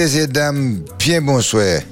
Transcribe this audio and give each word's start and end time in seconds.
messieurs 0.00 0.22
et 0.22 0.26
dames, 0.28 0.78
bien 0.98 1.20
bonsoir. 1.20 1.82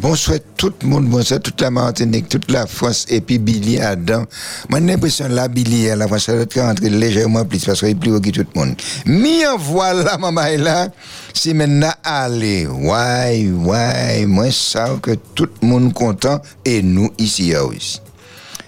Bonsoir 0.00 0.38
tout 0.56 0.72
le 0.80 0.88
monde, 0.88 1.04
bonsoir 1.06 1.38
toute 1.38 1.60
la 1.60 1.70
Martinique, 1.70 2.30
toute 2.30 2.50
la 2.50 2.66
France 2.66 3.04
et 3.10 3.20
puis 3.20 3.38
Billy 3.38 3.78
Adam. 3.78 4.24
Moi, 4.70 4.80
j'ai 4.80 4.86
l'impression 4.86 5.28
la 5.28 5.48
Billy, 5.48 5.88
la 5.94 6.08
France, 6.08 6.24
ça 6.24 6.44
doit 6.44 6.64
rentrer 6.64 6.88
légèrement 6.88 7.44
plus 7.44 7.62
parce 7.62 7.80
qu'il 7.80 7.90
est 7.90 7.94
plus 7.94 8.12
haut 8.12 8.20
que 8.20 8.30
tout 8.30 8.46
le 8.54 8.58
monde. 8.58 8.74
Mais 9.04 9.44
voilà, 9.58 10.16
maman, 10.16 10.46
là, 10.56 10.88
c'est 11.34 11.52
maintenant 11.52 11.92
aller. 12.02 12.66
Ouais, 12.66 13.50
ouais, 13.50 14.24
moi, 14.24 14.50
ça 14.50 14.96
que 15.02 15.10
tout 15.34 15.48
le 15.60 15.68
monde 15.68 15.92
content 15.92 16.40
et 16.64 16.80
nous 16.80 17.10
ici 17.18 17.54
aussi. 17.54 18.00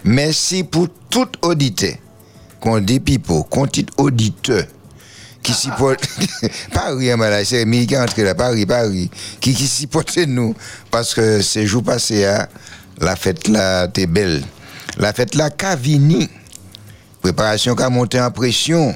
Merci 0.04 0.62
pour 0.62 0.88
tout 1.08 1.28
auditeur, 1.40 1.94
qu'on 2.60 2.80
dit 2.80 3.00
pipo, 3.00 3.44
qu'on 3.44 3.64
dit 3.64 3.86
auditeur 3.96 4.64
qui 5.42 5.52
supporte 5.52 6.06
Paris, 6.72 7.10
hein, 7.10 7.42
c'est 7.44 7.62
américain 7.62 8.02
entre 8.02 8.20
là, 8.22 8.34
Paris, 8.34 8.66
Paris, 8.66 9.10
qui, 9.40 9.54
qui 9.54 9.66
supporte 9.66 10.16
nous, 10.18 10.54
parce 10.90 11.14
que 11.14 11.40
ces 11.40 11.66
jours 11.66 11.82
passés, 11.82 12.26
hein, 12.26 12.46
la 13.00 13.16
fête 13.16 13.48
là, 13.48 13.88
t'es 13.88 14.06
belle. 14.06 14.42
La 14.98 15.12
fête 15.12 15.34
là, 15.34 15.50
Cavini, 15.50 16.28
préparation 17.22 17.74
qui 17.74 17.82
a 17.82 17.90
monté 17.90 18.20
en 18.20 18.30
pression, 18.30 18.94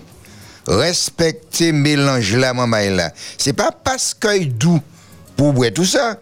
respecter 0.66 1.72
mélange 1.72 2.36
là, 2.36 2.52
maman 2.52 2.90
là. 2.90 3.12
C'est 3.38 3.52
pas 3.52 3.70
parce 3.72 4.14
qu'il 4.14 4.56
doux 4.56 4.80
pour 5.36 5.52
boire 5.52 5.72
tout 5.72 5.84
ça. 5.84 6.18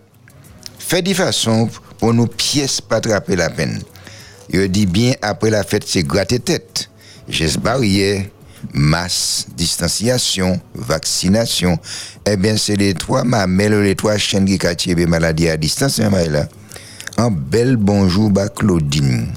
Fait 0.78 1.02
de 1.02 1.14
façon 1.14 1.68
pour 1.98 2.12
nos 2.12 2.26
pièces 2.26 2.80
pas 2.80 2.96
attraper 2.96 3.36
la 3.36 3.50
peine. 3.50 3.82
Je 4.52 4.62
dis 4.62 4.86
bien 4.86 5.14
après 5.22 5.50
la 5.50 5.64
fête, 5.64 5.84
c'est 5.86 6.02
gratter 6.02 6.38
tête. 6.38 6.90
Geste 7.28 7.60
barrière, 7.60 8.24
masse, 8.72 9.46
distanciation, 9.56 10.60
vaccination. 10.74 11.78
Eh 12.26 12.36
bien, 12.36 12.56
c'est 12.56 12.76
les 12.76 12.94
trois 12.94 13.24
mamelles, 13.24 13.82
les 13.82 13.94
trois 13.94 14.16
chaînes 14.16 14.44
qui 14.44 14.58
cachent 14.58 14.86
les 14.86 15.06
maladies 15.06 15.48
à 15.48 15.56
distance. 15.56 16.00
Hein, 16.00 16.10
là. 16.30 16.48
Un 17.18 17.30
bel 17.30 17.76
bonjour 17.76 18.32
à 18.38 18.48
Claudine. 18.48 19.28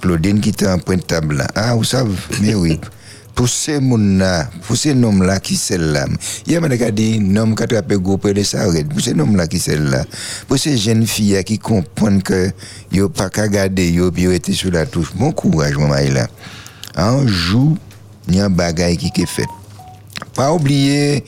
Claudine 0.00 0.40
qui 0.40 0.50
était 0.50 0.68
en 0.68 0.78
pointable 0.78 1.36
là. 1.36 1.46
Ah, 1.54 1.74
vous 1.74 1.84
savez, 1.84 2.14
mais 2.40 2.54
oui. 2.54 2.80
Pour 3.38 3.48
ces 3.48 3.80
gens-là, 3.80 4.50
pour 4.66 4.76
ces 4.76 4.94
noms-là 4.94 5.38
qui 5.38 5.54
sont 5.54 5.78
là, 5.78 6.06
il 6.44 6.54
y 6.54 6.56
a 6.56 6.60
des 6.60 6.90
dit, 6.90 7.20
nom 7.20 7.54
qui 7.54 7.62
attrape 7.62 7.92
groupe 7.92 8.26
de 8.26 8.42
s'arrête. 8.42 8.88
Pour 8.88 9.00
ces 9.00 9.14
noms-là 9.14 9.46
qui 9.46 9.60
sont 9.60 9.78
là, 9.78 10.04
pour 10.48 10.58
ces 10.58 10.76
jeunes 10.76 11.06
filles 11.06 11.40
qui 11.44 11.56
comprennent 11.56 12.20
que 12.20 12.50
yo 12.90 13.08
pas 13.08 13.30
qu'à 13.30 13.46
garder 13.46 13.92
yo 13.92 14.10
yo 14.16 14.32
été 14.32 14.52
sur 14.52 14.72
la 14.72 14.86
touche. 14.86 15.12
Bon 15.14 15.30
courage, 15.30 15.76
maman 15.76 16.12
là. 16.12 16.26
Un 16.96 17.28
jour, 17.28 17.76
Nyan 18.28 18.52
bagay 18.52 18.98
qui 19.00 19.10
ke 19.14 19.24
fet. 19.24 19.48
Pas 20.36 20.52
oublier 20.52 21.24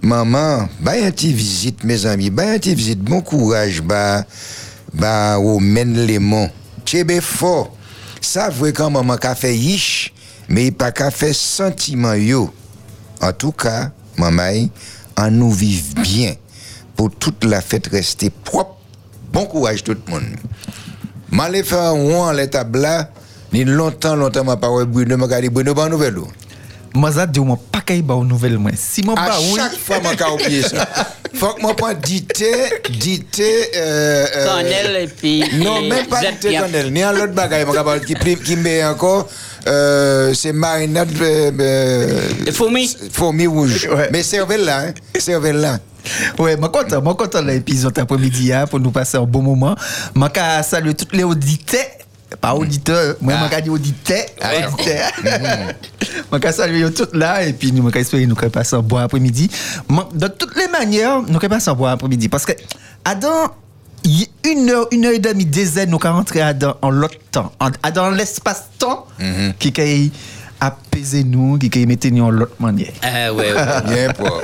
maman, 0.00 0.68
bayan 0.80 1.10
ti 1.10 1.32
vizit, 1.34 1.82
mes 1.82 2.06
amis, 2.06 2.30
ami, 2.30 2.30
bayan 2.30 2.62
ti 2.62 2.74
vizit, 2.78 3.00
bon 3.02 3.20
kouraj 3.26 3.80
ba, 3.82 4.22
ba 4.94 5.38
ou 5.42 5.58
men 5.58 5.96
lemon. 6.06 6.46
Chebe 6.86 7.18
fo, 7.24 7.66
sa 8.22 8.48
maman 8.94 9.18
ka 9.20 9.34
fe 9.34 9.50
yish, 9.50 10.12
me 10.48 10.68
yi 10.68 10.70
pa 10.70 10.92
ka 10.94 11.10
fe 11.10 11.32
yo. 12.22 12.48
En 13.20 13.32
tout 13.34 13.52
ka, 13.52 13.90
maman, 14.16 14.70
an 15.18 15.34
nou 15.34 15.50
viv 15.50 15.94
bien, 15.98 16.38
pou 16.94 17.10
tout 17.10 17.34
la 17.42 17.60
fet 17.60 17.90
reste 17.90 18.30
prop. 18.46 18.76
Bon 19.32 19.44
kouraj 19.44 19.82
tout 19.82 19.92
le 19.92 21.62
fe 21.66 21.76
ni 23.52 23.64
longtemps, 23.64 24.14
longtemps, 24.14 24.44
ma 24.44 24.56
parole 24.56 24.86
Bruno, 24.86 25.16
m'a 25.16 25.40
dit 25.40 25.48
Bruno, 25.48 25.74
bonne 25.74 25.90
nouvelle. 25.90 26.16
Moi, 26.94 27.12
ça 27.12 27.26
dit, 27.26 27.40
moi, 27.40 27.58
pas 27.70 27.80
qu'il 27.80 27.96
y 27.96 27.98
ait 27.98 28.02
nouvelle, 28.02 28.58
moi. 28.58 28.70
Si 28.74 29.02
moi, 29.02 29.14
À 29.16 29.28
pas 29.28 29.38
oui. 29.38 29.54
chaque 29.56 29.78
fois, 29.78 30.00
m'a 30.00 30.14
qu'à 30.14 30.32
oublier 30.32 30.62
ça. 30.62 30.86
Faut 31.34 31.52
que 31.52 31.60
moi 31.62 31.76
prenne 31.76 31.98
dité, 31.98 32.50
dité, 32.90 33.68
euh, 33.76 34.26
euh, 34.34 34.46
Cornel 34.46 34.96
et 35.02 35.06
puis. 35.06 35.44
Non, 35.62 35.82
même 35.82 36.06
pas 36.06 36.20
dité. 36.20 36.56
Cornel. 36.56 36.90
Ni 36.92 37.02
un 37.02 37.14
autre 37.14 37.32
bagage, 37.32 37.66
m'a 37.66 37.74
capable 37.74 38.04
qui, 38.04 38.14
qui 38.14 38.56
met 38.56 38.82
encore, 38.84 39.28
euh, 39.66 40.32
c'est 40.34 40.52
marinade, 40.52 41.10
Fourmi. 42.52 42.96
fourmi 43.12 43.46
rouge. 43.46 43.88
Ouais. 43.92 44.08
Mais 44.10 44.22
cervelle 44.22 44.64
là, 44.64 44.86
hein. 44.86 44.92
Cervelle 45.18 45.56
là. 45.58 45.78
Moi 46.38 46.56
content, 46.70 47.02
moi 47.02 47.14
content 47.14 47.42
de 47.42 47.48
l'épisode 47.48 47.96
après-midi 47.98 48.52
hein, 48.52 48.66
pour 48.66 48.80
nous 48.80 48.90
passer 48.90 49.18
un 49.18 49.22
bon 49.22 49.42
moment. 49.42 49.76
Qu'à 50.32 50.62
saluer 50.62 50.94
tous 50.94 51.14
les 51.14 51.24
auditeurs, 51.24 51.84
pas 52.36 52.54
moi 53.20 53.34
Ah. 53.36 53.38
moi 53.40 53.48
qu'à 53.48 53.60
dire 53.60 53.72
auditeurs, 53.72 54.24
Ah. 54.40 54.50
auditeurs. 54.68 55.12
Moi 56.30 56.40
qu'à 56.40 56.52
saluer 56.52 56.82
eux 56.82 56.92
tous 56.92 57.08
là 57.16 57.42
et 57.44 57.52
puis 57.52 57.72
nous 57.72 57.88
espérer 57.90 58.26
nous 58.26 58.34
passer 58.34 58.76
un 58.76 58.80
bon 58.80 58.98
après-midi. 58.98 59.50
De 60.14 60.28
toutes 60.28 60.56
les 60.56 60.68
manières, 60.68 61.22
nous 61.22 61.38
passer 61.38 61.70
un 61.70 61.74
bon 61.74 61.86
après-midi 61.86 62.28
parce 62.28 62.44
que 62.44 62.52
Adam 63.04 63.50
une 64.44 64.70
heure, 64.70 64.86
une 64.92 65.04
heure 65.06 65.12
et 65.12 65.18
demie, 65.18 65.44
des 65.44 65.78
heures, 65.78 65.86
nous 65.88 65.98
qu'à 65.98 66.12
rentrer 66.12 66.54
dans 66.54 66.76
en 66.82 66.90
l'autre 66.90 67.18
temps, 67.32 67.52
en, 67.60 67.70
dans 67.90 68.10
l'espace-temps 68.10 69.06
qui 69.58 69.72
qu'à 69.72 69.82
apaiser 70.60 71.24
nous, 71.24 71.58
qui 71.58 71.70
qu'à 71.70 71.84
mettre 71.86 72.08
nous 72.08 72.24
en 72.24 72.30
l'autre 72.30 72.54
manière. 72.60 72.92
Ah 73.02 73.32
ouais, 73.32 73.52
ouais. 73.52 73.82
Bien 73.88 74.12
propre. 74.12 74.42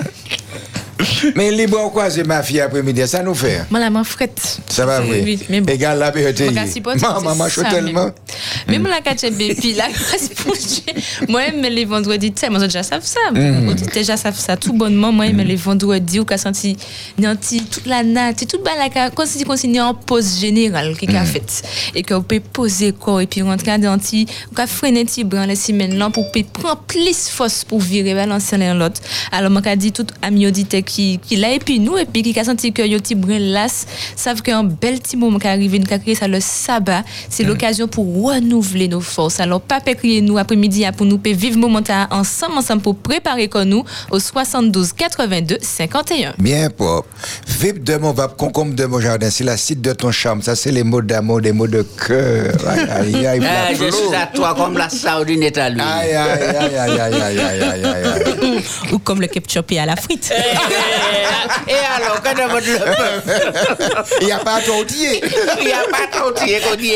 Mais 1.37 1.50
libre 1.50 1.84
ou 1.87 1.91
quoi, 1.91 2.10
c'est 2.10 2.25
ma 2.25 2.42
fille 2.42 2.60
après-midi, 2.60 3.06
ça 3.06 3.22
nous 3.22 3.34
fait. 3.34 3.65
Moi, 3.70 3.81
la 3.81 3.91
main 3.91 4.04
frette. 4.04 4.59
Ça 4.69 4.87
va, 4.87 5.00
oui. 5.03 5.38
Mais 5.48 5.60
bon. 5.60 5.72
Égal 5.72 5.98
la 5.98 6.12
pas, 6.12 6.94
Maman, 6.94 7.20
maman, 7.20 7.48
chaud 7.48 7.62
ça, 7.62 7.70
tellement. 7.70 8.10
Même 8.69 8.87
la 8.87 9.00
cachette 9.00 9.34
puis 9.37 9.75
la 9.75 9.88
grâce 9.88 10.28
pour 10.37 10.54
Dieu. 10.54 11.03
Moi, 11.28 11.43
mais 11.56 11.70
les 11.70 11.84
vendredis, 11.84 12.32
tu 12.32 12.41
sais, 12.41 12.50
moi, 12.50 12.59
je 12.60 12.66
déjà 12.66 12.82
savent 12.82 13.04
ça. 13.04 13.20
Déjà 13.93 14.16
savent 14.16 14.38
ça 14.38 14.56
tout 14.56 14.72
bonnement. 14.72 15.12
Moi, 15.12 15.32
mais 15.32 15.44
les 15.44 15.56
vendredis, 15.56 16.20
ou 16.20 16.25
qu'a 16.25 16.38
senti, 16.38 16.76
nanti, 17.19 17.62
toute 17.64 17.87
la 17.87 18.03
natte, 18.03 18.47
toute 18.48 18.62
balaka, 18.62 19.10
quand 19.10 19.26
c'est 19.26 19.44
qu'on 19.44 19.56
s'y 19.56 19.81
en 19.81 19.94
pause 19.94 20.41
générale, 20.41 20.97
qui 20.97 21.06
a 21.14 21.25
fait. 21.25 21.62
Et 21.94 22.04
vous 22.09 22.22
pouvez 22.22 22.41
poser 22.41 22.93
quoi, 22.93 23.22
et 23.22 23.26
puis 23.26 23.43
rentrer 23.43 23.78
dans 23.78 23.98
ti, 23.98 24.26
ou 24.50 24.54
qu'a 24.54 24.66
freiner 24.66 25.04
ti 25.04 25.25
bran 25.25 25.47
les 25.47 25.56
semaines 25.56 25.98
là, 25.98 26.10
pour 26.10 26.31
prendre 26.53 26.82
plus 26.87 27.28
force 27.28 27.64
pour 27.64 27.81
virer 27.81 28.26
l'ancien 28.26 28.59
l'un 28.59 28.75
l'autre. 28.75 29.00
Alors, 29.32 29.50
moi, 29.50 29.62
qu'a 29.62 29.76
dit 29.76 29.93
tout 29.93 30.06
ami 30.22 30.47
auditeur 30.47 30.82
qui, 30.94 31.19
qui 31.19 31.37
là, 31.37 31.53
et 31.53 31.59
puis 31.59 31.81
nous, 31.81 31.97
et 31.99 32.05
puis 32.05 32.22
qui 32.22 32.38
a 32.38 32.44
senti 32.44 32.72
que 32.72 32.82
yo 32.87 33.00
ti 33.00 33.16
brin 33.16 33.41
las, 33.41 33.87
savent 34.15 34.43
qu'un 34.43 34.62
bel 34.62 35.00
petit 35.00 35.16
moment 35.16 35.41
qui 35.41 35.49
arrive, 35.49 35.75
nous 35.75 35.87
créé 35.87 36.15
ça 36.15 36.28
le 36.28 36.38
sabbat, 36.41 37.03
c'est 37.28 37.43
l'occasion 37.43 37.88
pour 37.88 38.06
renouveler 38.06 38.87
nos 38.87 39.00
forces. 39.00 39.41
Alors, 39.41 39.60
pas 39.60 39.81
crier 39.81 40.21
nous 40.21 40.38
après-midi 40.38 40.84
hein, 40.84 40.93
pour 40.93 41.06
nous 41.06 41.21
vivre 41.25 41.59
moment 41.59 41.81
ensemble, 42.10 42.59
ensemble 42.59 42.82
pour 42.82 42.97
préparer 42.97 43.49
comme 43.49 43.69
nous 43.69 43.84
au 44.10 44.21
72 44.21 44.93
82 44.93 45.59
51. 45.60 46.34
Bien 46.38 46.71
propre. 46.71 47.09
Vip 47.49 47.82
de 47.82 47.97
mon 47.97 48.12
vape, 48.12 48.37
concombre 48.37 48.75
de 48.75 48.84
mon 48.84 49.00
jardin, 49.00 49.31
c'est 49.31 49.44
la 49.44 49.56
cite 49.56 49.81
de 49.81 49.93
ton 49.93 50.12
charme. 50.12 50.43
Ça, 50.43 50.55
c'est 50.55 50.71
les 50.71 50.84
mots 50.84 51.03
d'amour, 51.03 51.41
des 51.41 51.53
mots 51.53 51.66
de 51.66 51.82
cœur. 51.82 52.55
Aïe, 52.69 53.15
aïe, 53.15 53.26
aïe, 53.26 53.43
Ah, 53.44 53.72
je 53.72 53.91
suis 53.91 54.15
à 54.15 54.26
toi 54.26 54.55
comme 54.55 54.78
la 54.78 54.88
sardine 54.88 55.43
est 55.43 55.59
à 55.59 55.71
lui. 55.71 55.81
Aïe, 55.81 56.12
aïe, 56.12 56.43
aïe, 56.43 56.76
aïe, 56.76 57.00
aïe, 57.00 57.00
aïe, 57.00 57.41
aïe, 57.41 57.41
aïe, 57.41 57.84
aïe, 57.84 58.05
aïe. 58.44 58.65
Ou 58.93 58.99
comme 58.99 59.21
le 59.21 59.26
ketchup 59.26 59.72
et 59.72 59.78
à 59.78 59.87
la 59.87 59.97
frite. 59.97 60.32
Et 61.68 61.72
alors, 61.96 62.20
quand 62.22 62.34
on 62.42 62.52
va 62.52 62.60
te 62.60 62.66
le 62.66 62.78
Il 64.20 64.26
n'y 64.26 64.32
a 64.32 64.38
pas 64.38 64.56
à 64.56 64.60
t'outiller. 64.60 65.22
Il 65.60 65.66
n'y 65.66 65.72
a 65.72 65.84
pas 65.90 66.06
de 66.06 66.30
entier 66.30 66.60
qu'on 66.60 66.76
dit. 66.76 66.92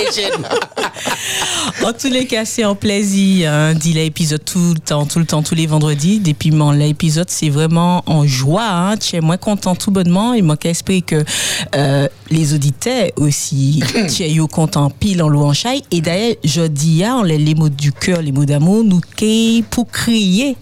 En 1.84 1.92
tous 1.92 2.08
les 2.08 2.26
cas, 2.26 2.44
c'est 2.44 2.62
un 2.62 2.74
plaisir. 2.74 3.50
Hein, 3.52 3.74
dit 3.74 3.92
l'épisode 3.92 4.44
tout 4.44 4.74
le 4.74 4.80
temps, 4.80 5.06
tout 5.06 5.18
le 5.18 5.26
temps, 5.26 5.42
tous 5.42 5.54
les 5.54 5.66
vendredis. 5.66 6.18
Depuis 6.20 6.50
mon 6.50 6.72
l'épisode, 6.72 7.30
c'est 7.30 7.48
vraiment 7.48 8.02
en 8.06 8.26
joie. 8.26 8.68
Hein, 8.68 8.96
tu 8.96 9.16
es 9.16 9.20
moins 9.20 9.36
content 9.36 9.74
tout 9.74 9.90
bonnement. 9.90 10.34
Et 10.34 10.42
moi, 10.42 10.56
j'espère 10.62 11.00
que 11.06 11.24
euh, 11.74 12.08
les 12.30 12.54
auditeurs 12.54 13.08
aussi, 13.16 13.82
tu 14.14 14.22
es 14.22 14.36
content 14.48 14.90
pile 14.90 15.22
en 15.22 15.28
louant 15.28 15.52
chai. 15.52 15.82
Et 15.90 16.00
d'ailleurs, 16.00 16.36
je 16.44 16.62
dis, 16.62 17.04
hein, 17.04 17.22
les, 17.24 17.38
les 17.38 17.54
mots 17.54 17.68
du 17.68 17.92
cœur, 17.92 18.22
les 18.22 18.32
mots 18.32 18.44
d'amour, 18.44 18.84
nous 18.84 19.00
qu'est 19.16 19.62
pour 19.70 19.88
crier 19.88 20.56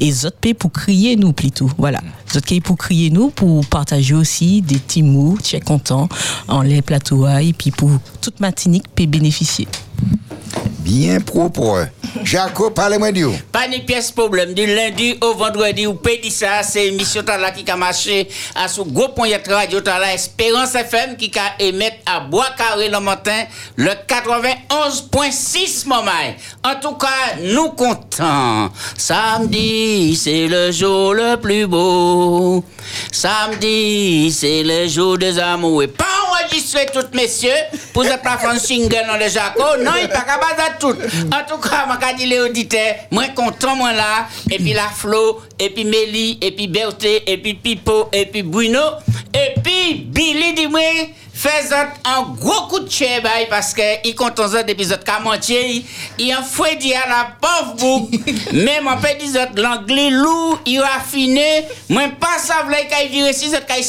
et 0.00 0.12
autres 0.24 0.36
pays 0.36 0.54
pour 0.54 0.72
crier 0.72 1.16
nous 1.16 1.32
plutôt. 1.32 1.70
Voilà. 1.78 2.00
Mm. 2.00 2.36
Autres 2.36 2.46
pays 2.46 2.60
pour 2.60 2.76
crier 2.76 3.10
nous 3.10 3.30
pour 3.30 3.64
partager 3.66 4.14
aussi 4.14 4.62
des 4.62 4.78
timous 4.78 5.38
tu 5.42 5.56
es 5.56 5.60
content 5.60 6.08
en 6.48 6.62
les 6.62 6.82
plateaux 6.82 7.26
et 7.28 7.52
puis 7.52 7.70
pour 7.70 7.90
toute 8.20 8.40
Martinique 8.40 8.84
peut 8.94 9.06
bénéficier. 9.06 9.68
Mm. 10.02 10.27
Bien 10.78 11.20
propre. 11.20 11.88
Jaco, 12.22 12.70
parlez-moi 12.70 13.10
du 13.12 13.26
Pas 13.52 13.68
de 13.68 13.78
pièce 13.80 14.12
problème. 14.12 14.54
Du 14.54 14.64
lundi 14.64 15.18
au 15.20 15.34
vendredi, 15.34 15.86
ou 15.86 15.94
pédi 15.94 16.30
ça, 16.30 16.62
c'est 16.62 16.86
émission 16.86 17.22
là 17.26 17.50
qui 17.50 17.68
a 17.70 17.76
marché 17.76 18.28
à 18.54 18.68
ce 18.68 18.80
gros 18.82 19.08
point 19.08 19.28
de 19.28 19.52
radio 19.52 19.80
là, 19.84 20.14
Espérance 20.14 20.74
FM 20.74 21.16
qui 21.16 21.32
a 21.36 21.56
à 22.06 22.20
Bois 22.20 22.46
Carré 22.56 22.88
le 22.88 23.00
matin 23.00 23.44
le 23.76 23.90
91.6 23.90 25.86
moment. 25.88 26.10
En 26.64 26.76
tout 26.76 26.94
cas, 26.94 27.36
nous 27.42 27.70
comptons. 27.70 28.70
Samedi, 28.96 30.16
c'est 30.16 30.46
le 30.46 30.70
jour 30.70 31.14
le 31.14 31.36
plus 31.36 31.66
beau. 31.66 32.64
Samedi, 33.12 34.32
c'est 34.32 34.62
le 34.62 34.88
jour 34.88 35.18
des 35.18 35.38
amours. 35.38 35.82
Et 35.82 35.88
pas 35.88 36.04
enregistrer 36.40 36.86
toutes 36.92 37.14
messieurs 37.14 37.50
pour 37.92 38.04
ne 38.04 38.16
pas 38.16 38.38
faire 38.38 38.50
un 38.50 38.58
single 38.58 39.04
dans 39.06 39.16
le 39.16 39.28
Jaco. 39.28 39.76
Non, 39.80 39.92
il 40.00 40.08
pas 40.08 40.22
capable 40.22 40.67
tout. 40.78 40.94
En 41.32 41.44
tout 41.48 41.60
cas, 41.60 41.86
je 42.10 42.16
dis 42.16 42.26
les 42.26 42.40
auditeurs, 42.40 42.94
moi 43.10 43.24
content, 43.34 43.76
moi 43.76 43.92
là, 43.92 44.26
et 44.50 44.56
puis 44.58 44.72
la 44.72 44.88
Flo, 44.88 45.42
et 45.58 45.70
puis 45.70 45.84
Mélie, 45.84 46.38
et 46.40 46.52
puis 46.52 46.68
Berthé, 46.68 47.22
et 47.26 47.38
puis 47.38 47.54
Pipo, 47.54 48.08
et 48.12 48.26
puis 48.26 48.42
Bruno, 48.42 48.80
et 49.34 49.54
puis 49.62 49.94
Billy, 50.06 50.54
dis-moi, 50.54 50.80
fais 51.32 51.72
un 52.04 52.22
gros 52.38 52.66
coup 52.68 52.80
de 52.80 52.90
chien, 52.90 53.20
parce 53.48 53.74
qu'il 53.74 54.14
compte 54.14 54.40
un 54.40 54.66
épisode 54.66 55.04
Camantier, 55.04 55.84
il 56.18 56.32
a 56.32 56.42
fouetté 56.42 56.96
à 56.96 57.08
la 57.08 57.28
pauvre 57.40 57.74
boucle, 57.76 58.18
même 58.52 58.88
en 58.88 58.98
fait, 58.98 59.18
des 59.18 59.62
l'anglais 59.62 60.10
lourd, 60.10 60.58
il 60.66 60.80
a 60.80 60.96
affiné, 60.96 61.66
moi 61.88 62.04
pas 62.18 62.38
ça, 62.38 62.64
v'là 62.66 62.84
qu'il 62.84 63.10
vire 63.10 63.32
si 63.32 63.50
c'est 63.50 63.64
qu'il 63.66 63.84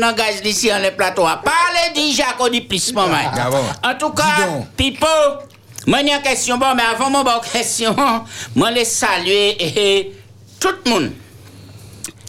dans 0.00 0.08
le 0.08 0.14
gaz 0.14 0.42
d'ici, 0.42 0.72
en 0.72 0.78
les 0.78 0.90
plateaux, 0.90 1.22
parlez 1.22 1.94
déjà 1.94 2.32
qu'on 2.36 2.48
dit 2.48 2.62
plus, 2.62 2.92
maman. 2.92 3.16
Ah. 3.32 3.90
En 3.90 3.94
tout 3.94 4.10
cas. 4.10 4.24
Pipo, 4.76 5.06
moi, 5.86 5.98
a 5.98 6.02
une 6.02 6.22
question, 6.22 6.58
bon, 6.58 6.74
mais 6.74 6.82
avant 6.82 7.10
mon 7.10 7.24
bonne 7.24 7.40
question, 7.52 7.96
moi, 8.54 8.70
les 8.70 8.84
saluer 8.84 9.56
et 9.60 10.12
tout 10.58 10.74
le 10.84 10.90
monde, 10.90 11.12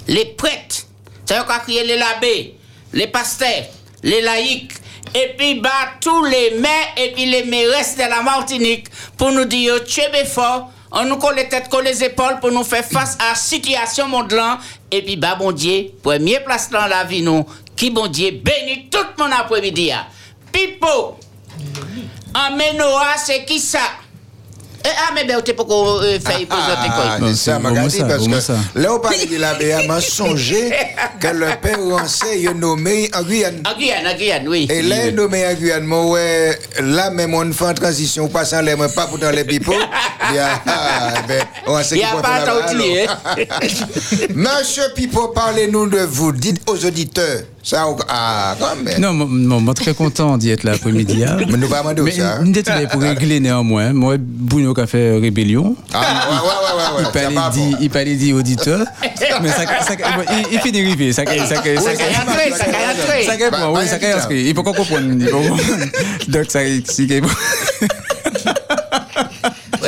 les 0.07 0.25
prêtres, 0.25 0.85
veut 1.29 1.35
dire 1.35 1.45
crier 1.63 1.83
les 1.85 1.97
labés, 1.97 2.55
les 2.93 3.07
pasteurs, 3.07 3.65
les 4.03 4.21
laïcs, 4.21 4.73
et 5.13 5.33
puis 5.37 5.55
bah, 5.55 5.69
tous 5.99 6.23
les 6.25 6.51
maires 6.51 6.93
et 6.95 7.11
puis 7.11 7.25
les 7.25 7.43
mairesses 7.43 7.95
de 7.97 8.01
la 8.03 8.21
Martinique 8.21 8.87
pour 9.17 9.31
nous 9.31 9.45
dire, 9.45 9.79
tchébé 9.79 10.23
fort, 10.25 10.71
on 10.93 11.05
nous 11.05 11.17
colle 11.17 11.35
les 11.35 11.47
têtes, 11.49 11.69
colle 11.69 11.85
les 11.85 12.03
épaules 12.03 12.39
pour 12.39 12.51
nous 12.51 12.63
faire 12.63 12.85
face 12.85 13.17
à 13.19 13.29
la 13.29 13.35
situation 13.35 14.07
mondiale. 14.07 14.57
Et 14.89 15.01
puis, 15.01 15.15
bah, 15.15 15.35
bon 15.35 15.51
Dieu, 15.51 15.87
première 16.03 16.43
place 16.43 16.69
dans 16.69 16.85
la 16.87 17.03
vie, 17.03 17.25
qui 17.75 17.89
bon 17.89 18.07
Dieu 18.07 18.31
bénit 18.31 18.89
tout 18.89 18.97
mon 19.17 19.31
après-midi. 19.31 19.91
ah. 19.91 20.07
Pipo, 20.51 21.17
en 22.35 22.55
Menoa, 22.55 23.15
c'est 23.23 23.45
qui 23.45 23.59
ça? 23.59 23.79
Eh, 24.83 24.87
ah, 24.97 25.11
mais 25.13 25.25
ben, 25.25 25.39
tu 25.43 25.53
peux 25.53 25.63
faire 25.63 26.47
présenter 26.47 26.89
Ah, 26.89 27.17
quoi? 27.19 27.27
c'est 27.29 27.35
ça, 27.35 27.59
Bon, 27.59 27.69
m'a 27.71 27.81
bon, 27.81 27.85
dit 27.87 27.97
ça, 27.99 28.05
parce 28.05 28.25
que 28.27 28.79
là, 28.79 28.93
on 28.95 28.99
parle 28.99 29.27
de 29.31 29.37
la 29.37 29.53
BA, 29.53 29.85
m'a 29.87 30.01
songé 30.01 30.73
que 31.19 31.27
le 31.27 31.49
père 31.61 31.77
Rancet, 31.79 32.39
il 32.39 32.47
est 32.47 32.53
nommé 32.55 33.07
en 33.13 33.21
Guyane. 33.21 33.61
En 33.71 33.77
Guyane, 33.77 34.07
en 34.07 34.15
Guyane, 34.17 34.47
oui. 34.47 34.65
Et 34.71 34.81
là, 34.81 34.95
il 35.03 35.07
est 35.09 35.11
nommé 35.11 35.45
en 35.45 35.53
Guyane, 35.53 35.83
moi, 35.83 36.05
ouais, 36.07 36.57
là, 36.79 37.11
même 37.11 37.35
on 37.35 37.53
fait 37.53 37.65
en 37.65 37.73
transition, 37.75 38.27
passant 38.27 38.61
les 38.61 38.75
mains, 38.75 38.89
pas 38.89 39.05
pour 39.05 39.19
dans 39.19 39.29
les 39.29 39.43
pipeaux. 39.43 39.71
Bien, 40.31 40.47
ah, 40.65 41.13
ben, 41.27 41.43
on 41.67 41.83
sait 41.83 41.97
Il 41.97 41.97
y 41.97 41.99
qu'il 42.01 42.07
a 42.07 42.11
faut 42.13 42.17
pas 42.21 42.39
faire 42.39 42.41
à 42.41 42.45
là-bas, 42.55 42.71
t'oublier. 42.71 43.01
alors. 43.07 44.29
Monsieur 44.35 44.83
Pipo, 44.95 45.27
parlez-nous 45.27 45.89
de 45.89 45.99
vous. 45.99 46.31
Dites 46.31 46.67
aux 46.67 46.83
auditeurs. 46.83 47.41
Ça, 47.63 47.85
ah, 48.09 48.55
quand 48.59 48.75
même. 48.83 48.99
Non, 48.99 49.59
moi, 49.59 49.73
très 49.73 49.93
content 49.93 50.37
d'y 50.37 50.49
être 50.49 50.63
là 50.63 50.71
l'après-midi. 50.73 51.23
hein. 51.23 51.37
Mais 51.47 51.57
nous 51.57 51.69
pas 51.69 51.83
Mais 51.83 52.11
ça. 52.11 52.39
nous 52.39 52.51
étions 52.51 52.73
là 52.73 52.87
pour 52.87 53.01
régler 53.01 53.39
néanmoins. 53.39 53.93
Moi, 53.93 54.15
Bruno 54.19 54.73
qui 54.73 54.81
a 54.81 54.87
fait 54.87 55.19
rébellion. 55.19 55.75
Ah, 55.93 55.99
ouais, 55.99 56.35
ouais, 56.37 56.41
ouais, 56.41 57.03
ouais. 57.03 57.09
Il 57.29 57.35
parlait 57.35 57.51
dit, 57.53 57.75
il 57.81 57.89
parlait 57.89 58.15
dit 58.15 58.33
auditeur. 58.33 58.85
Mais 59.41 59.49
ça, 59.49 59.63
ça, 59.83 59.93
il, 60.51 60.59
fait 60.59 60.71
dériver. 60.71 61.13
Ça, 61.13 61.23
ça, 61.25 61.61
Bah, 63.51 63.71
bah, 63.73 63.81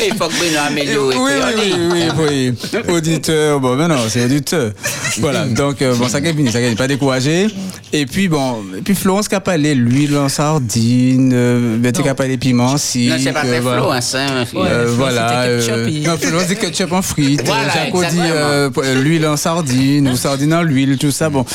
il 0.07 0.15
faut 0.15 0.27
que 0.27 0.37
Bruno 0.37 0.57
améliore. 0.67 1.07
Oui, 1.07 1.15
oui, 1.17 1.73
oui, 1.91 2.03
oui, 2.17 2.53
oui. 2.87 2.93
Auditeur, 2.93 3.59
bon, 3.59 3.75
mais 3.75 3.87
non, 3.87 3.95
c'est 4.09 4.25
auditeur. 4.25 4.71
Voilà, 5.19 5.45
donc, 5.47 5.81
euh, 5.81 5.95
bon, 5.95 6.07
ça 6.07 6.21
qui 6.21 6.27
est 6.27 6.33
fini, 6.33 6.51
ça 6.51 6.59
qui 6.59 6.65
est 6.65 6.75
pas 6.75 6.87
découragé. 6.87 7.47
Et 7.91 8.05
puis, 8.05 8.27
bon, 8.27 8.57
et 8.77 8.81
puis 8.81 8.95
Florence 8.95 9.27
qui 9.27 9.35
a 9.35 9.39
parlé 9.39 9.75
l'huile 9.75 10.17
en 10.17 10.27
sardine, 10.29 11.31
euh, 11.33 11.77
Betty 11.77 12.01
qui 12.01 12.09
a 12.09 12.15
parlé 12.15 12.37
piment, 12.37 12.75
si. 12.77 13.07
Non, 13.07 13.15
c'est 13.23 13.31
pas 13.31 13.43
fait 13.43 13.59
voilà. 13.59 13.81
hein, 13.83 13.99
hein. 14.15 14.43
Ouais. 14.53 14.67
Euh, 14.67 14.85
Florence, 14.85 14.97
voilà. 14.97 15.45
c'était 15.45 15.57
ketchup 15.59 15.75
euh, 15.75 15.87
et- 15.87 16.07
non, 16.07 16.17
Florence 16.17 16.47
dit 16.47 16.55
ketchup 16.55 16.91
en 16.91 17.01
frites. 17.01 17.43
Voilà, 17.45 17.69
Jaco 17.71 18.03
dit 18.03 18.19
euh, 18.19 18.69
euh, 18.77 19.01
l'huile 19.03 19.27
en 19.27 19.37
sardine 19.37 20.07
ou 20.09 20.15
sardine 20.15 20.53
en 20.55 20.63
l'huile, 20.63 20.97
tout 20.97 21.11
ça. 21.11 21.29
Bon, 21.29 21.45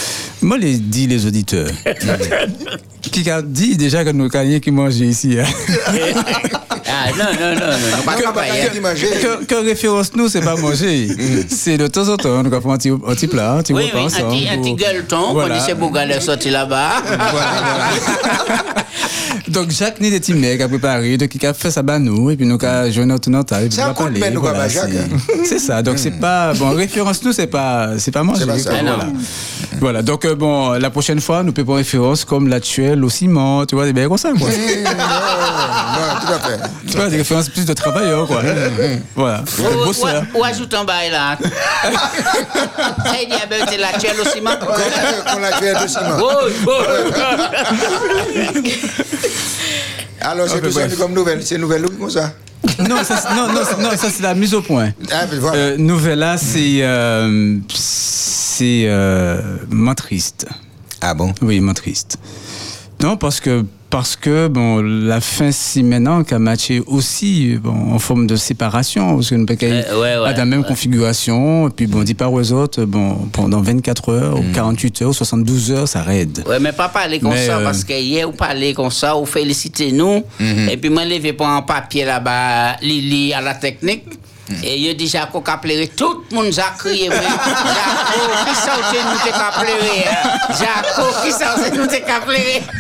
moi, 0.42 0.58
les 0.58 0.76
dit 0.78 1.06
les 1.08 1.26
auditeurs. 1.26 1.68
qui 3.10 3.28
a 3.30 3.42
dit 3.42 3.76
déjà 3.76 4.04
que 4.04 4.10
nous 4.10 4.28
gagnons 4.28 4.60
qui 4.60 4.70
mangeait 4.70 5.06
ici. 5.06 5.38
hein. 5.40 5.44
Ah, 6.90 7.11
non, 7.11 7.25
non, 7.38 7.55
non, 7.55 7.67
non, 7.96 8.02
pas 8.05 8.14
Que- 8.14 8.23
référence 9.64 10.12
nous, 10.14 10.29
c'est 10.29 10.40
pas 10.40 10.56
manger. 10.56 11.08
c'est 11.49 11.76
de 11.76 11.87
temps 11.87 12.08
en 12.08 12.17
temps, 12.17 12.43
nous 12.43 12.52
avons 12.55 12.73
un 12.73 12.79
petit, 12.79 12.88
un 12.90 12.99
petit 13.14 13.26
plat, 13.26 13.52
un 13.55 13.62
petit 13.62 13.73
Oui, 13.75 13.85
repas 13.85 13.99
oui, 13.99 14.02
un 14.02 14.06
ensemble. 14.06 14.31
petit, 14.31 14.49
un 14.49 14.58
petit 14.58 14.69
pour- 14.70 14.79
gueuleton, 14.79 15.32
Voilà. 15.32 15.55
on 15.55 15.58
dit 15.58 15.64
c'est 15.67 15.75
sorti 16.23 16.50
là-bas. 16.50 16.90
Voilà, 17.05 17.26
voilà. 17.29 17.88
Donc 19.46 19.70
Jacques 19.70 20.00
ni 20.00 20.11
des 20.11 20.19
petits 20.20 20.35
mecs 20.35 20.61
a 20.61 20.69
préparé, 20.69 21.17
donc 21.17 21.35
il 21.35 21.46
a 21.46 21.55
fait 21.55 21.70
ça 21.70 21.82
bah 21.82 21.99
nous 21.99 22.31
et 22.31 22.37
puis 22.37 22.44
nous 22.46 22.58
a 22.62 22.90
joué 22.90 23.05
notre 23.05 23.31
table. 23.44 23.64
et 23.64 23.69
puis 23.69 23.76
C'est 23.76 23.82
un 23.82 23.85
on 23.85 23.88
va 23.88 23.94
coup 23.94 24.02
de 24.05 24.19
parler, 24.19 24.20
main, 24.20 24.31
nous, 24.31 24.40
voilà, 24.40 24.56
comme 24.58 24.64
à 24.64 24.69
Jacques, 24.69 24.90
c'est- 24.90 25.44
C'est 25.44 25.58
ça. 25.58 25.82
Donc 25.82 25.99
c'est 25.99 26.11
pas 26.19 26.52
bon 26.55 26.70
référence 26.75 27.23
nous 27.23 27.32
c'est 27.32 27.46
pas 27.46 27.90
c'est 27.99 28.11
pas. 28.11 28.23
C'est 28.37 28.44
quoi, 28.46 28.55
Ah, 28.70 28.82
voilà. 28.82 29.06
Voilà. 29.81 30.02
Donc 30.02 30.25
euh, 30.25 30.35
bon 30.35 30.73
la 30.73 30.90
prochaine 30.90 31.20
fois 31.20 31.43
nous 31.43 31.52
pouvons 31.52 31.75
référence 31.75 32.25
comme 32.25 32.49
l'actuel 32.49 33.02
au 33.05 33.08
ciment, 33.11 33.64
tu 33.67 33.75
vois 33.76 33.85
des 33.87 33.93
bien 33.93 34.08
comme 34.08 34.19
ça 34.19 34.31
quoi. 34.38 34.49
Tout 34.49 36.32
à 36.32 36.38
fait. 36.40 36.58
tu 36.90 36.96
vois 36.96 37.08
des 37.08 37.17
références 37.19 37.49
plus 37.49 37.64
de 37.64 37.73
travailleurs 37.73 38.26
quoi. 38.26 38.43
voilà. 39.14 39.44
Ou, 40.35 40.44
ajoute 40.44 40.75
un 40.75 40.85
bail 40.85 41.11
là. 41.11 41.37
Ça, 43.05 43.14
il 43.23 43.29
y 43.29 43.32
a 43.32 43.46
bien 43.46 43.64
été 43.67 43.76
l'actuel 43.76 44.14
au 44.20 44.25
ciment. 44.29 44.50
Qu'on 44.61 44.67
qu'on 44.67 45.40
l'a 45.40 45.52
fait 45.52 45.75
tout 45.75 45.88
ciment. 45.88 46.19
Alors, 50.20 50.48
c'est 50.48 50.60
tout 50.60 50.70
ça 50.72 50.88
comme 50.88 51.12
nouvelle. 51.14 51.42
C'est 51.44 51.58
nouvelle 51.58 51.86
ou 51.86 51.90
comme 51.90 52.10
ça? 52.10 52.32
Non, 52.88 53.02
ça, 53.04 53.16
c'est- 53.16 53.34
non, 53.34 53.52
non, 53.52 53.90
ça 53.96 54.10
c'est 54.10 54.22
la 54.22 54.34
mise 54.34 54.52
au 54.54 54.62
point. 54.62 54.92
Ah, 55.12 55.26
mais 55.30 55.38
voilà. 55.38 55.56
Euh, 55.56 55.76
Novella, 55.78 56.36
c'est 56.36 56.82
euh, 56.82 57.56
c'est 57.72 58.82
euh, 58.86 59.40
moins 59.70 59.94
triste. 59.94 60.46
Ah 61.00 61.14
bon? 61.14 61.32
Oui, 61.40 61.60
moins 61.60 61.75
triste. 61.75 62.19
Non, 63.00 63.16
parce 63.16 63.38
que 63.40 63.64
parce 63.90 64.17
que 64.17 64.49
bon, 64.49 64.82
la 64.82 65.20
fin 65.20 65.50
si 65.50 65.82
maintenant 65.82 66.23
qu'a 66.23 66.38
matché 66.38 66.82
aussi 66.87 67.56
bon, 67.62 67.93
en 67.94 67.99
forme 67.99 68.26
de 68.26 68.37
séparation, 68.37 69.14
parce 69.17 69.31
que 69.31 69.35
nous 69.37 69.46
pas 69.46 69.55
Euh, 69.62 69.82
ouais, 70.00 70.19
ouais, 70.23 70.29
à 70.29 70.32
la 70.37 70.44
même 70.44 70.61
ouais. 70.61 70.67
configuration, 70.67 71.69
et 71.69 71.70
puis 71.70 71.87
bon, 71.87 72.02
dit 72.02 72.14
pas 72.14 72.29
aux 72.29 72.52
autres, 72.52 72.85
bon, 72.85 73.14
pendant 73.32 73.61
24 73.62 74.08
heures, 74.12 74.37
Mm. 74.37 74.50
ou 74.50 74.52
48 74.52 75.02
heures, 75.02 75.11
ou 75.11 75.14
72 75.14 75.73
heures, 75.73 75.88
ça 75.88 76.02
raide. 76.02 76.44
Ouais, 76.46 76.61
mais 76.61 76.73
pas 76.73 76.88
parler 76.88 77.19
comme 77.19 77.31
Mais, 77.32 77.46
ça, 77.46 77.58
euh, 77.58 77.64
parce 77.64 77.82
que 77.85 77.94
hier, 77.94 78.26
vous 78.26 78.37
parlez 78.37 78.75
comme 78.75 78.90
ça, 78.90 79.14
vous 79.14 79.26
félicitez 79.26 79.93
nous, 79.93 80.23
et 80.70 80.76
puis 80.76 80.90
moi, 80.90 81.05
levé 81.05 81.32
pour 81.32 81.49
un 81.49 81.62
papier 81.62 82.05
là-bas, 82.05 82.76
Lili 82.82 83.32
à 83.32 83.40
la 83.40 83.55
technique. 83.55 84.05
Et 84.62 84.76
il 84.76 84.90
a 84.90 84.94
dit, 84.94 85.06
Jaco, 85.08 85.40
qu'a 85.40 85.56
pleuré. 85.58 85.88
Tout 85.88 86.25
le 86.30 86.37
monde 86.37 86.58
a 86.58 86.76
crié. 86.78 87.11
Jaco, 87.11 87.20
qui 88.46 88.54
ça 88.54 88.73
ou 88.78 88.82
c'est 88.90 89.04
nous 89.04 89.18
t'es 89.25 89.30
qu'a 89.30 89.50
pleuré, 89.61 90.04
hein? 90.08 90.28
Jaco, 90.58 91.02
qui 91.23 91.32
c'est 91.32 91.75
nous 91.76 91.87
t'es 91.87 92.00
qu'a 92.00 92.20
pleuré? 92.20 92.62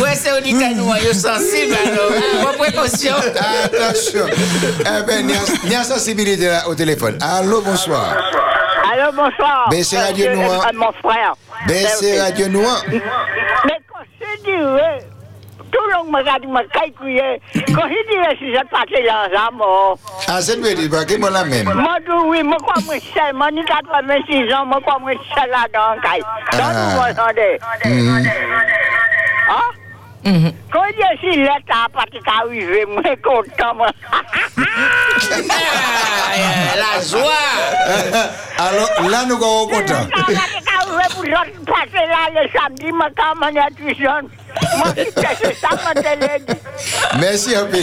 Ouais, 0.00 0.14
c'est 0.14 0.32
auditeur 0.32 0.70
nous, 0.76 0.92
ils 0.96 1.14
sont 1.14 1.28
sensibles, 1.30 1.74
alors. 1.84 2.10
Bonne 2.42 2.56
précaution. 2.56 3.14
Attention. 3.16 4.26
Eh 4.80 5.02
ben, 5.06 5.28
il 5.64 5.70
y 5.70 5.74
a- 5.74 5.80
a 5.80 5.84
sensibilité 5.84 6.56
au 6.68 6.74
téléphone. 6.74 7.18
Allô, 7.20 7.60
bonsoir. 7.62 8.14
Allô, 8.92 9.10
bonsoir. 9.12 9.68
Baissez 9.70 9.98
Radio 9.98 10.28
Monsieur, 10.30 10.44
Noir. 10.44 10.66
euh, 10.66 10.76
Mon 10.76 10.92
frère. 11.10 11.34
Baissez 11.66 12.20
Radio 12.20 12.48
Noir. 12.48 12.82
Mais 12.88 13.00
quand 13.92 14.04
je 14.20 14.42
dis, 14.44 14.62
oui, 15.88 15.94
tout 15.94 16.06
le 16.06 16.12
monde 16.12 16.24
m'a 16.24 16.38
dit, 16.38 16.46
m'a 16.46 16.64
calculé. 16.64 17.40
Quand 17.74 17.88
je 17.88 18.00
dis, 18.08 18.38
si 18.38 18.52
je 18.52 18.62
passais 18.68 19.02
l'ensemble, 19.02 19.62
oh. 19.66 19.94
Ah, 20.28 20.40
c'est 20.40 20.56
le 20.56 20.62
petit 20.62 20.88
paquet, 20.88 21.18
moi 21.18 21.30
la 21.30 21.44
même. 21.44 21.72
moi, 21.74 21.96
dis 22.00 22.12
oui, 22.26 22.42
moi, 22.42 22.56
quoi, 22.62 22.74
moi, 22.84 22.94
seul, 23.14 23.34
moi, 23.34 23.50
ni 23.50 23.64
86 23.64 24.52
ans, 24.54 24.66
moi, 24.66 24.80
quoi, 24.84 24.98
moi, 25.00 25.12
seul 25.34 25.50
là-dedans, 25.50 26.00
caille. 26.02 26.20
Donc, 26.52 26.60
Ah. 26.60 26.88
vous 26.90 27.00
m'entendez? 27.00 27.58
Hein? 29.50 29.70
Quand 30.70 30.82
je 30.88 30.92
dis, 30.92 31.20
si 31.20 31.38
l'État 31.38 31.86
a 31.86 31.88
pas 31.88 32.04
arrivé, 32.42 32.84
moi, 32.86 33.02
content, 33.22 33.74
moi. 33.74 33.88
Ah, 34.12 34.22
la 36.76 37.02
joie. 37.02 37.44
Alors, 38.58 39.10
là, 39.10 39.24
nous 39.26 39.38
sommes 39.40 39.70
contents. 39.70 40.06
Passer 41.66 42.06
là, 42.06 42.22
le 42.34 42.48
samedi, 42.58 42.90
on 42.92 43.00
est. 43.00 43.54
Moi, 43.78 44.47
ça. 45.60 45.68
Merci, 47.18 47.54
un 47.54 47.64
peu. 47.66 47.78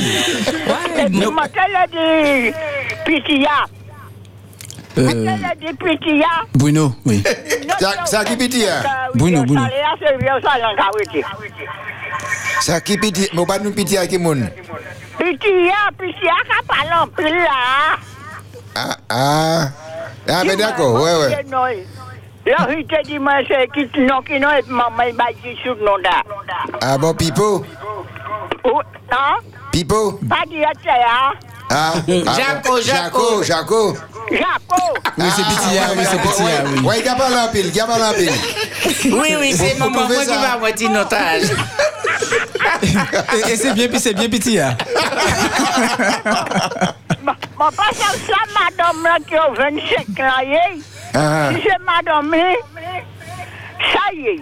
Pitia. 3.05 3.50
Euh, 4.98 5.38
Pitia. 5.79 6.27
Bruno, 6.53 6.96
oui. 7.05 7.22
Ça- 7.79 8.05
ça 8.05 8.24
qui 8.24 8.38
piti, 8.38 8.65
hein? 8.65 8.82
Bruno, 9.13 9.44
Bruno. 9.44 9.62
Bien 10.20 10.39
ça. 10.41 10.51
Ça 12.62 12.82
qui 12.82 12.98
piti, 12.98 13.27
mais 13.34 13.46
pas 13.46 13.60
nous 13.60 13.72
piti 13.72 13.98
à 13.98 14.08
qui 14.08 14.17
moun. 14.17 14.50
Pitia, 15.17 15.74
Pitia, 16.00 16.32
qui 16.46 16.67
parle 16.67 17.03
en 17.03 17.08
pile 17.08 17.25
là. 17.36 17.98
Ah, 18.75 18.98
ah. 19.10 19.67
Ah, 20.27 20.44
mais 20.46 20.55
d'accord, 20.55 20.94
ouais, 21.01 21.15
ouais. 21.15 21.46
Dit, 23.06 23.20
moi, 23.20 23.34
c'est 23.48 23.68
qui 23.74 24.00
non, 24.02 24.22
qui 24.22 24.40
non, 24.40 24.50
et 24.52 24.62
maman, 24.70 25.04
il 25.08 25.16
m'a 25.16 25.25
dit 25.44 25.58
sur 25.64 25.75
là. 25.75 26.22
Ah 26.82 26.98
bon, 26.98 27.14
Pipo? 27.14 27.66
Ou- 28.64 28.82
Hein? 29.12 29.36
Pipo? 29.72 30.20
Pas 30.30 30.44
dire 30.50 30.68
hein? 30.68 31.34
Ah, 31.70 31.94
Jaco, 32.08 32.80
Jaco, 32.82 33.44
Jaco. 33.44 33.94
Jaco. 34.32 34.94
Oui, 35.18 35.25
c'est 35.36 35.44
Pitia, 35.44 35.84
oui, 35.98 36.04
c'est 36.10 36.22
Pitia, 36.22 36.46
oui. 36.66 36.82
Oui, 36.84 36.96
il 37.00 37.06
y 37.06 37.10
a 37.10 37.16
pas 37.16 37.30
l'empile, 37.30 37.66
il 37.68 37.75
y 37.75 37.80
a 37.80 37.86
pas 37.86 37.98
l'empile. 38.00 38.32
Oui, 39.12 39.36
oui, 39.40 39.54
c'est 39.54 39.78
maman 39.80 39.92
moi 40.08 40.08
qui 40.20 40.25
ça? 40.25 40.38
va 40.40 40.58
moitié 40.58 40.90
notage. 40.90 41.44
Et, 42.82 43.52
et 43.52 43.56
c'est 43.56 43.74
bien, 43.74 43.88
c'est 44.00 44.14
bien 44.14 44.30
Pitia. 44.30 44.75
Madame 47.25 49.24
qui 49.27 49.36
a 49.36 49.50
25 49.50 50.20
ans, 50.20 50.41
yé. 50.44 50.58
Ah, 51.13 51.50
Si 51.53 51.62
c'est 51.63 51.84
madame, 51.86 52.32
là, 52.32 52.53
ça 53.94 54.13
y 54.13 54.41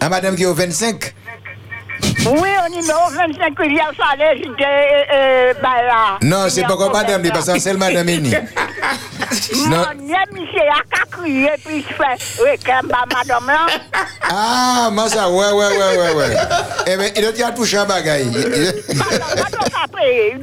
ah, 0.00 0.08
madame 0.08 0.36
qui 0.36 0.44
est 0.44 0.46
au 0.46 0.54
25. 0.54 1.12
Oui, 2.02 2.50
au 2.64 2.68
numéro 2.68 3.08
25, 3.10 3.52
il 3.64 3.74
y 3.74 3.80
a 3.80 3.90
ça, 3.96 4.14
là, 4.16 4.34
j'étais, 4.36 4.64
euh, 4.64 5.14
euh, 5.14 5.54
ben 5.62 5.82
là. 5.86 6.18
Non, 6.22 6.48
c'est 6.48 6.62
pas 6.62 6.76
comme 6.76 6.92
madame, 6.92 7.22
parce 7.30 7.46
que 7.50 7.58
c'est 7.58 7.72
le 7.72 7.78
madame 7.78 8.08
Eni. 8.08 8.34
Non. 9.68 9.82
c'est 10.00 10.68
à 10.68 10.80
qu'à 10.90 11.04
crier, 11.10 11.50
puis 11.64 11.84
je 11.86 11.92
fais, 11.94 12.16
oui, 12.42 12.50
quand 12.64 12.82
même, 12.82 13.08
madame 13.12 13.46
là. 13.46 13.66
Ah, 14.22 14.88
moi 14.92 15.08
ça, 15.08 15.28
ouais, 15.28 15.52
ouais, 15.52 15.76
ouais, 15.76 15.96
ouais, 15.98 16.12
ouais. 16.14 16.36
Eh 16.86 16.96
bien, 16.96 17.08
il 17.16 17.24
a 17.44 17.50
touché 17.52 17.76
un 17.78 17.84
bagaille. 17.84 18.26
Madame, 18.26 19.26
madame, 19.36 19.68
après, 19.84 20.38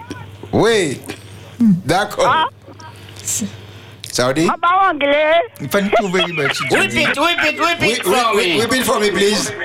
Oui. 0.53 1.01
D'accord. 1.59 2.25
Ah, 2.27 2.45
Ça 4.11 4.27
veut 4.27 4.33
dire? 4.33 4.51
ah, 4.53 4.57
bah, 4.61 4.89
anglais. 4.91 5.33
Il 5.61 5.69
faut 5.69 5.79
nous 5.81 5.89
trouver 5.91 6.21
une 6.27 6.35
bonne 6.35 6.47
Repeat, 6.47 7.07
repeat, 7.17 7.59
Oui, 7.59 7.65
repeat 7.65 8.01
oui, 8.05 8.13
for 8.13 8.31
oui, 8.35 8.57
me. 8.57 8.61
repeat 8.61 8.83
for 8.83 8.99
me, 8.99 9.09
please. 9.11 9.53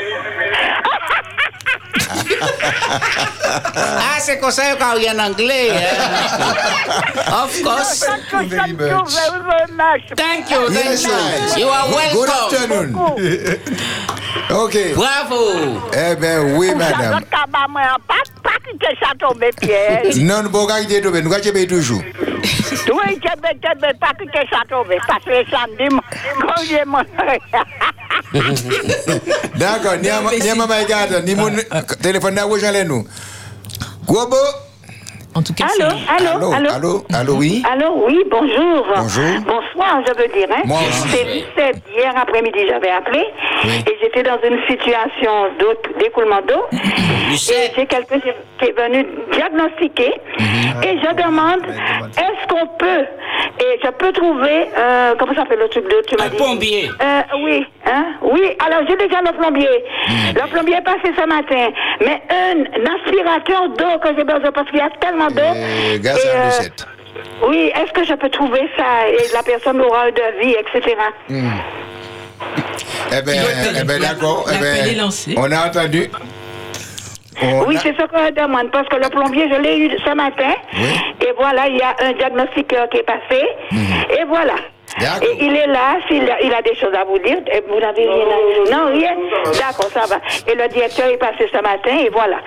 Ah, 3.79 4.19
c'est 4.21 4.39
comme 4.39 4.51
ça 4.51 4.75
qu'on 4.77 4.99
y 4.99 5.09
en 5.11 5.19
anglais. 5.19 5.71
hein. 5.71 7.43
Of 7.45 7.63
course. 7.63 8.01
Thank 8.01 8.33
you, 8.33 8.49
very 8.49 8.61
thank 8.61 8.69
you 8.69 8.97
much. 8.97 9.15
very, 9.15 9.43
very 9.45 9.73
much. 9.73 10.03
Thank 10.17 10.51
you, 10.51 10.69
thank 10.69 10.85
Yes, 10.85 11.03
sir. 11.03 11.57
you. 11.57 11.65
You 11.65 11.69
are 11.69 11.87
Good 11.87 12.29
welcome. 12.29 12.45
afternoon. 12.45 12.95
OK. 14.51 14.77
Bravo. 14.95 15.41
Eh 15.93 16.15
bien, 16.17 16.57
oui, 16.57 16.69
Ça, 16.71 16.75
madame. 16.77 17.25
Pas, 18.81 18.87
pas 18.87 19.07
ça 19.07 19.13
tomber 19.19 19.51
piège. 19.61 20.17
Non, 20.23 20.39
nous 20.39 20.43
ne 20.45 20.49
pouvons 20.49 20.67
pas 20.67 20.81
quitter 20.81 21.01
tout, 21.01 21.11
nous 21.11 21.33
allons 21.33 21.67
toujours. 21.67 22.03
Oui, 22.03 23.19
tu 23.21 23.21
tu 23.21 23.69
peux 23.81 23.99
pas 23.99 24.13
quitter 24.19 24.47
ça 24.51 24.63
tomber. 24.69 24.99
Parce 25.07 25.25
que 25.25 25.51
samedi, 25.51 25.89
quand 26.41 26.63
j'ai 26.69 26.85
mon... 26.85 27.03
D'accord, 29.57 29.97
ni 30.03 30.09
à 30.09 30.21
ni 30.23 30.49
à 30.49 30.55
maman 30.55 30.75
regarde, 30.79 31.23
ni 31.25 31.35
mon 31.35 31.51
téléphone 32.03 32.35
n'a 32.35 32.47
pas 32.47 32.85
nous. 32.85 33.07
Gobo. 34.07 34.37
En 35.37 35.43
tout 35.43 35.53
cas, 35.53 35.67
Allô, 35.67 35.91
c'est- 35.91 36.25
allô, 36.25 36.37
Allô, 36.37 36.53
allô. 36.55 36.71
allô, 36.75 37.05
allô, 37.13 37.35
oui. 37.35 37.63
Allô, 37.71 38.07
oui, 38.07 38.25
bonjour. 38.31 38.87
Bonjour. 38.97 39.41
Bonsoir, 39.45 40.01
je 40.07 40.23
veux 40.23 40.29
dire. 40.29 40.49
Hein. 40.51 40.63
Moi. 40.65 40.79
Hier 41.95 42.13
après-midi, 42.17 42.59
j'avais 42.69 42.91
appelé 42.91 43.23
Oui. 43.65 43.85
et 43.87 43.99
j'étais 44.01 44.23
dans 44.23 44.39
une 44.49 44.59
situation 44.69 45.49
d'eau- 45.59 45.99
d'écoulement 45.99 46.41
d'eau. 46.49 46.63
Et 46.73 47.37
j'ai 47.37 47.85
quelqu'un 47.87 48.19
qui 48.19 48.65
est 48.65 48.73
venu 48.81 49.07
diagnostiquer 49.33 50.15
et 50.83 50.99
je 51.03 51.15
demande 51.23 51.63
est-ce 51.67 52.47
qu'on 52.49 52.67
peut 52.79 53.05
et 53.61 53.79
je 53.83 53.91
peux 53.91 54.13
trouver 54.13 54.67
euh, 54.79 55.15
comment 55.19 55.35
ça 55.35 55.41
s'appelle 55.41 55.59
le 55.59 55.69
truc 55.69 55.85
de 55.85 56.03
tu 56.07 56.17
m'as 56.17 56.25
Un 56.25 56.29
dit? 56.29 56.37
plombier. 56.37 56.89
Euh, 57.03 57.21
oui 57.43 57.67
hein? 57.87 58.05
Oui 58.23 58.43
alors 58.65 58.81
j'ai 58.89 58.97
déjà 58.97 59.21
le 59.23 59.33
plombier 59.37 59.69
le 60.35 60.51
plombier 60.51 60.77
est 60.77 60.83
passé 60.83 61.13
ce 61.17 61.27
matin 61.27 61.69
mais 62.01 62.23
un, 62.31 62.65
aspirateur 62.97 63.69
d'eau 63.71 63.99
que 64.03 64.09
j'ai 64.17 64.25
besoin 64.25 64.53
parce 64.53 64.69
qu'il 64.71 64.79
y 64.79 64.83
a 64.83 64.91
tellement 65.01 65.26
Euh, 65.37 65.99
Gaz 65.99 66.19
Et, 66.25 66.29
à 66.29 66.47
euh, 66.47 67.47
oui 67.49 67.73
est-ce 67.75 67.93
que 67.93 68.05
je 68.05 68.15
peux 68.15 68.29
trouver 68.31 68.63
ça 68.77 69.09
et 69.09 69.33
la 69.35 69.43
personne 69.43 69.81
aura 69.81 70.05
un 70.05 70.11
devis 70.11 70.55
etc 70.55 70.97
Eh 73.13 73.23
bien, 73.23 73.43
eh 73.81 73.85
ben, 73.85 74.01
d'accord. 74.01 74.49
Eh 74.53 74.59
ben, 74.59 75.01
on 75.37 75.51
a 75.53 75.67
entendu. 75.69 76.11
On 77.43 77.65
Oui, 77.67 77.77
a- 77.77 77.81
c'est 77.81 77.95
ce 77.97 78.03
que 78.07 78.19
je 78.27 78.33
demande, 78.33 78.71
parce 78.71 78.89
que 78.89 78.97
le 78.97 79.09
plombier, 79.11 79.49
je 79.51 79.61
l'ai 79.61 79.79
eu 79.79 79.91
ce 80.05 80.15
matin. 80.15 80.55
Oui. 80.75 81.27
Et 81.27 81.33
voilà, 81.39 81.69
il 81.69 81.77
y 81.77 81.83
a 81.83 81.95
un 82.03 82.13
diagnostiqueur 82.13 82.89
qui 82.89 82.99
est 82.99 83.03
passé. 83.03 83.43
Et 84.19 84.25
voilà. 84.27 84.55
Et 85.23 85.45
il 85.45 85.55
est 85.55 85.67
là, 85.67 85.97
s'il 86.09 86.29
a, 86.31 86.41
il 86.43 86.53
a 86.55 86.63
des 86.63 86.75
choses 86.75 86.95
à 86.95 87.05
vous 87.05 87.19
dire. 87.19 87.39
Et 87.53 87.63
vous 87.69 87.79
n'avez 87.81 88.07
rien 88.09 88.25
à... 88.27 88.71
Non, 88.71 88.93
rien. 88.93 89.15
D'accord, 89.59 89.91
ça 89.93 90.07
va. 90.07 90.17
Et 90.51 90.55
le 90.57 90.69
directeur 90.69 91.07
est 91.09 91.17
passé 91.19 91.49
ce 91.53 91.61
matin, 91.63 91.97
et 92.05 92.09
voilà. 92.11 92.39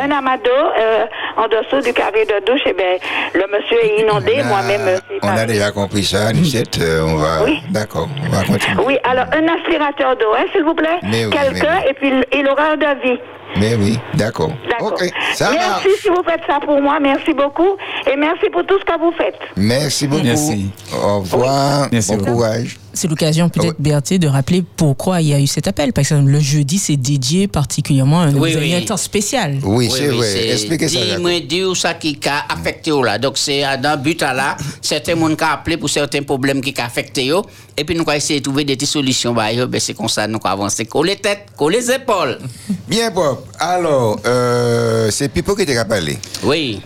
Un 0.00 0.10
amado 0.10 0.50
euh, 0.50 1.04
en 1.36 1.46
dessous 1.48 1.80
du 1.80 1.92
carré 1.92 2.24
de 2.24 2.44
douche, 2.44 2.62
et 2.66 2.72
bien, 2.72 2.96
le 3.34 3.44
monsieur 3.52 3.78
est 3.84 4.00
inondé, 4.00 4.42
moi-même. 4.44 4.86
euh, 4.88 4.98
On 5.22 5.28
a 5.36 5.44
déjà 5.44 5.70
compris 5.70 6.02
ça, 6.04 6.32
Lucette. 6.32 6.78
euh, 6.80 7.02
on 7.06 7.16
va. 7.16 7.44
Oui. 7.44 7.60
D'accord, 7.70 8.08
on 8.26 8.30
va 8.30 8.44
continuer. 8.44 8.82
Oui, 8.84 8.98
alors 9.04 9.26
un 9.32 9.46
aspirateur 9.56 10.16
d'eau, 10.16 10.32
hein, 10.36 10.44
s'il 10.52 10.64
vous 10.64 10.74
plaît. 10.74 10.98
Oui, 11.04 11.30
Quelqu'un, 11.30 11.78
oui. 11.84 11.90
et 11.90 11.94
puis 11.94 12.08
il- 12.08 12.38
il 12.40 12.48
aura 12.48 12.72
un 12.72 12.76
devis. 12.76 13.18
Mais 13.58 13.74
oui, 13.76 13.98
d'accord. 14.14 14.50
D'accord. 14.68 14.92
Ok, 14.92 15.12
ça 15.34 15.50
merci 15.50 15.68
marche. 15.68 15.86
si 16.02 16.08
vous 16.08 16.22
faites 16.26 16.40
ça 16.46 16.58
pour 16.60 16.80
moi. 16.80 16.98
Merci 17.00 17.32
beaucoup. 17.32 17.76
Et 18.10 18.16
merci 18.16 18.48
pour 18.50 18.64
tout 18.66 18.78
ce 18.78 18.84
que 18.84 18.98
vous 18.98 19.12
faites. 19.12 19.38
Merci 19.56 20.06
beaucoup. 20.06 20.22
Merci. 20.24 20.70
Au 20.92 21.20
revoir. 21.20 21.88
Merci 21.92 22.12
bon 22.12 22.18
beaucoup. 22.18 22.32
courage. 22.32 22.78
C'est 22.94 23.08
l'occasion 23.08 23.48
peut-être, 23.48 23.76
Berthier, 23.78 24.18
de 24.18 24.28
rappeler 24.28 24.62
pourquoi 24.76 25.20
il 25.20 25.28
y 25.28 25.34
a 25.34 25.40
eu 25.40 25.46
cet 25.46 25.66
appel. 25.66 25.92
Par 25.92 26.02
exemple, 26.02 26.30
le 26.30 26.40
jeudi, 26.40 26.78
c'est 26.78 26.96
dédié 26.96 27.48
particulièrement 27.48 28.20
à 28.22 28.24
un 28.26 28.34
Oui, 28.34 28.54
oui. 28.58 28.84
temps 28.84 28.96
spécial. 28.96 29.58
Oui, 29.62 29.90
c'est 29.90 30.08
vrai. 30.08 30.50
Expliquez 30.50 30.88
ça. 30.88 30.98
Dis-moi, 31.16 31.74
ça 31.74 31.94
qui 31.94 32.18
a 32.26 32.52
affecté 32.52 32.92
ou 32.92 33.02
là. 33.02 33.18
Donc, 33.18 33.38
c'est 33.38 33.64
euh, 33.64 33.76
dans 33.76 33.96
le 33.96 34.02
but 34.02 34.22
à 34.22 34.34
là, 34.34 34.56
certains 34.80 35.14
monde 35.14 35.36
qui 35.36 35.44
appelé 35.44 35.76
pour 35.76 35.88
certains 35.88 36.22
problèmes 36.22 36.60
qui 36.60 36.74
ont 36.78 36.84
affecté. 36.84 37.30
Et 37.76 37.84
puis, 37.84 37.94
nous 37.94 38.02
allons 38.02 38.12
essayer 38.12 38.40
de 38.40 38.44
trouver 38.44 38.64
des 38.64 38.76
solutions. 38.84 39.32
Bah, 39.32 39.52
yo, 39.52 39.66
ben, 39.66 39.80
c'est 39.80 39.94
comme 39.94 40.08
ça, 40.08 40.26
nous 40.26 40.38
allons 40.44 40.52
avancer. 40.52 40.84
Coller 40.84 41.12
les 41.14 41.20
têtes, 41.20 41.46
coller 41.56 41.78
les 41.78 41.90
épaules. 41.92 42.38
Bien, 42.86 43.10
Bob. 43.10 43.38
Alors, 43.58 44.20
euh, 44.26 45.10
c'est 45.10 45.28
Pipo 45.28 45.54
qui 45.54 45.64
t'a 45.64 45.84
parlé. 45.84 46.18
Oui. 46.44 46.80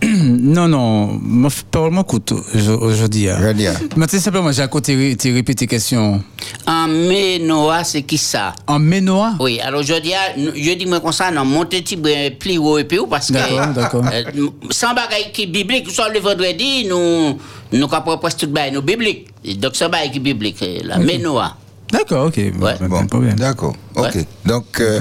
Non, 0.48 0.68
non, 0.68 1.18
moi, 1.20 1.50
parle-moi 1.70 2.04
coûte 2.04 2.32
aujourd'hui. 2.32 3.28
hein. 3.28 3.36
Je 3.40 3.46
veux 3.46 3.54
dire. 3.54 3.72
Mais 3.96 4.06
sais, 4.06 4.20
simplement, 4.20 4.52
j'ai 4.52 4.62
à 4.62 4.68
côté, 4.68 5.16
tu 5.16 5.32
répété 5.34 5.66
question. 5.66 6.22
En 6.66 6.86
mai, 6.86 7.40
Noah, 7.40 7.82
c'est 7.84 8.02
qui 8.02 8.16
ça? 8.16 8.54
En 8.66 8.78
Ménois 8.78 9.34
Oui, 9.40 9.58
alors 9.60 9.82
je 9.82 9.94
dis, 10.00 10.12
je 10.36 10.72
dis 10.74 10.86
moi 10.86 11.00
comme 11.00 11.12
ça, 11.12 11.30
non, 11.30 11.44
monter 11.44 11.82
petit 11.82 11.96
peu 11.96 12.10
plus 12.38 12.58
haut 12.58 12.78
et 12.78 12.84
plus 12.84 12.98
haut 13.00 13.06
parce 13.06 13.28
que 13.28 13.32
D'accord, 13.34 13.66
d'accord. 13.74 14.04
euh, 14.12 14.22
sans 14.70 14.94
bagaille 14.94 15.32
qui 15.32 15.42
est 15.42 15.46
biblique, 15.46 15.90
soit 15.90 16.08
le 16.10 16.20
vendredi, 16.20 16.86
nous 16.88 17.38
nous 17.72 17.88
presque 18.20 18.38
tout 18.38 18.46
bail 18.48 18.70
nous 18.72 18.82
biblique. 18.82 19.26
Donc 19.58 19.72
c'est 19.74 19.88
bail 19.88 20.10
qui 20.10 20.18
est 20.18 20.20
biblique, 20.20 20.62
euh, 20.62 20.78
la 20.84 20.98
Ménoa. 20.98 21.56
D'accord, 21.92 22.26
ok. 22.26 22.36
Ouais. 22.36 22.52
Pas 22.78 22.88
Bon, 22.88 23.02
de 23.02 23.08
problème. 23.08 23.34
d'accord. 23.34 23.74
Ok. 23.96 24.14
Ouais. 24.14 24.26
Donc, 24.44 24.64
euh, 24.80 25.00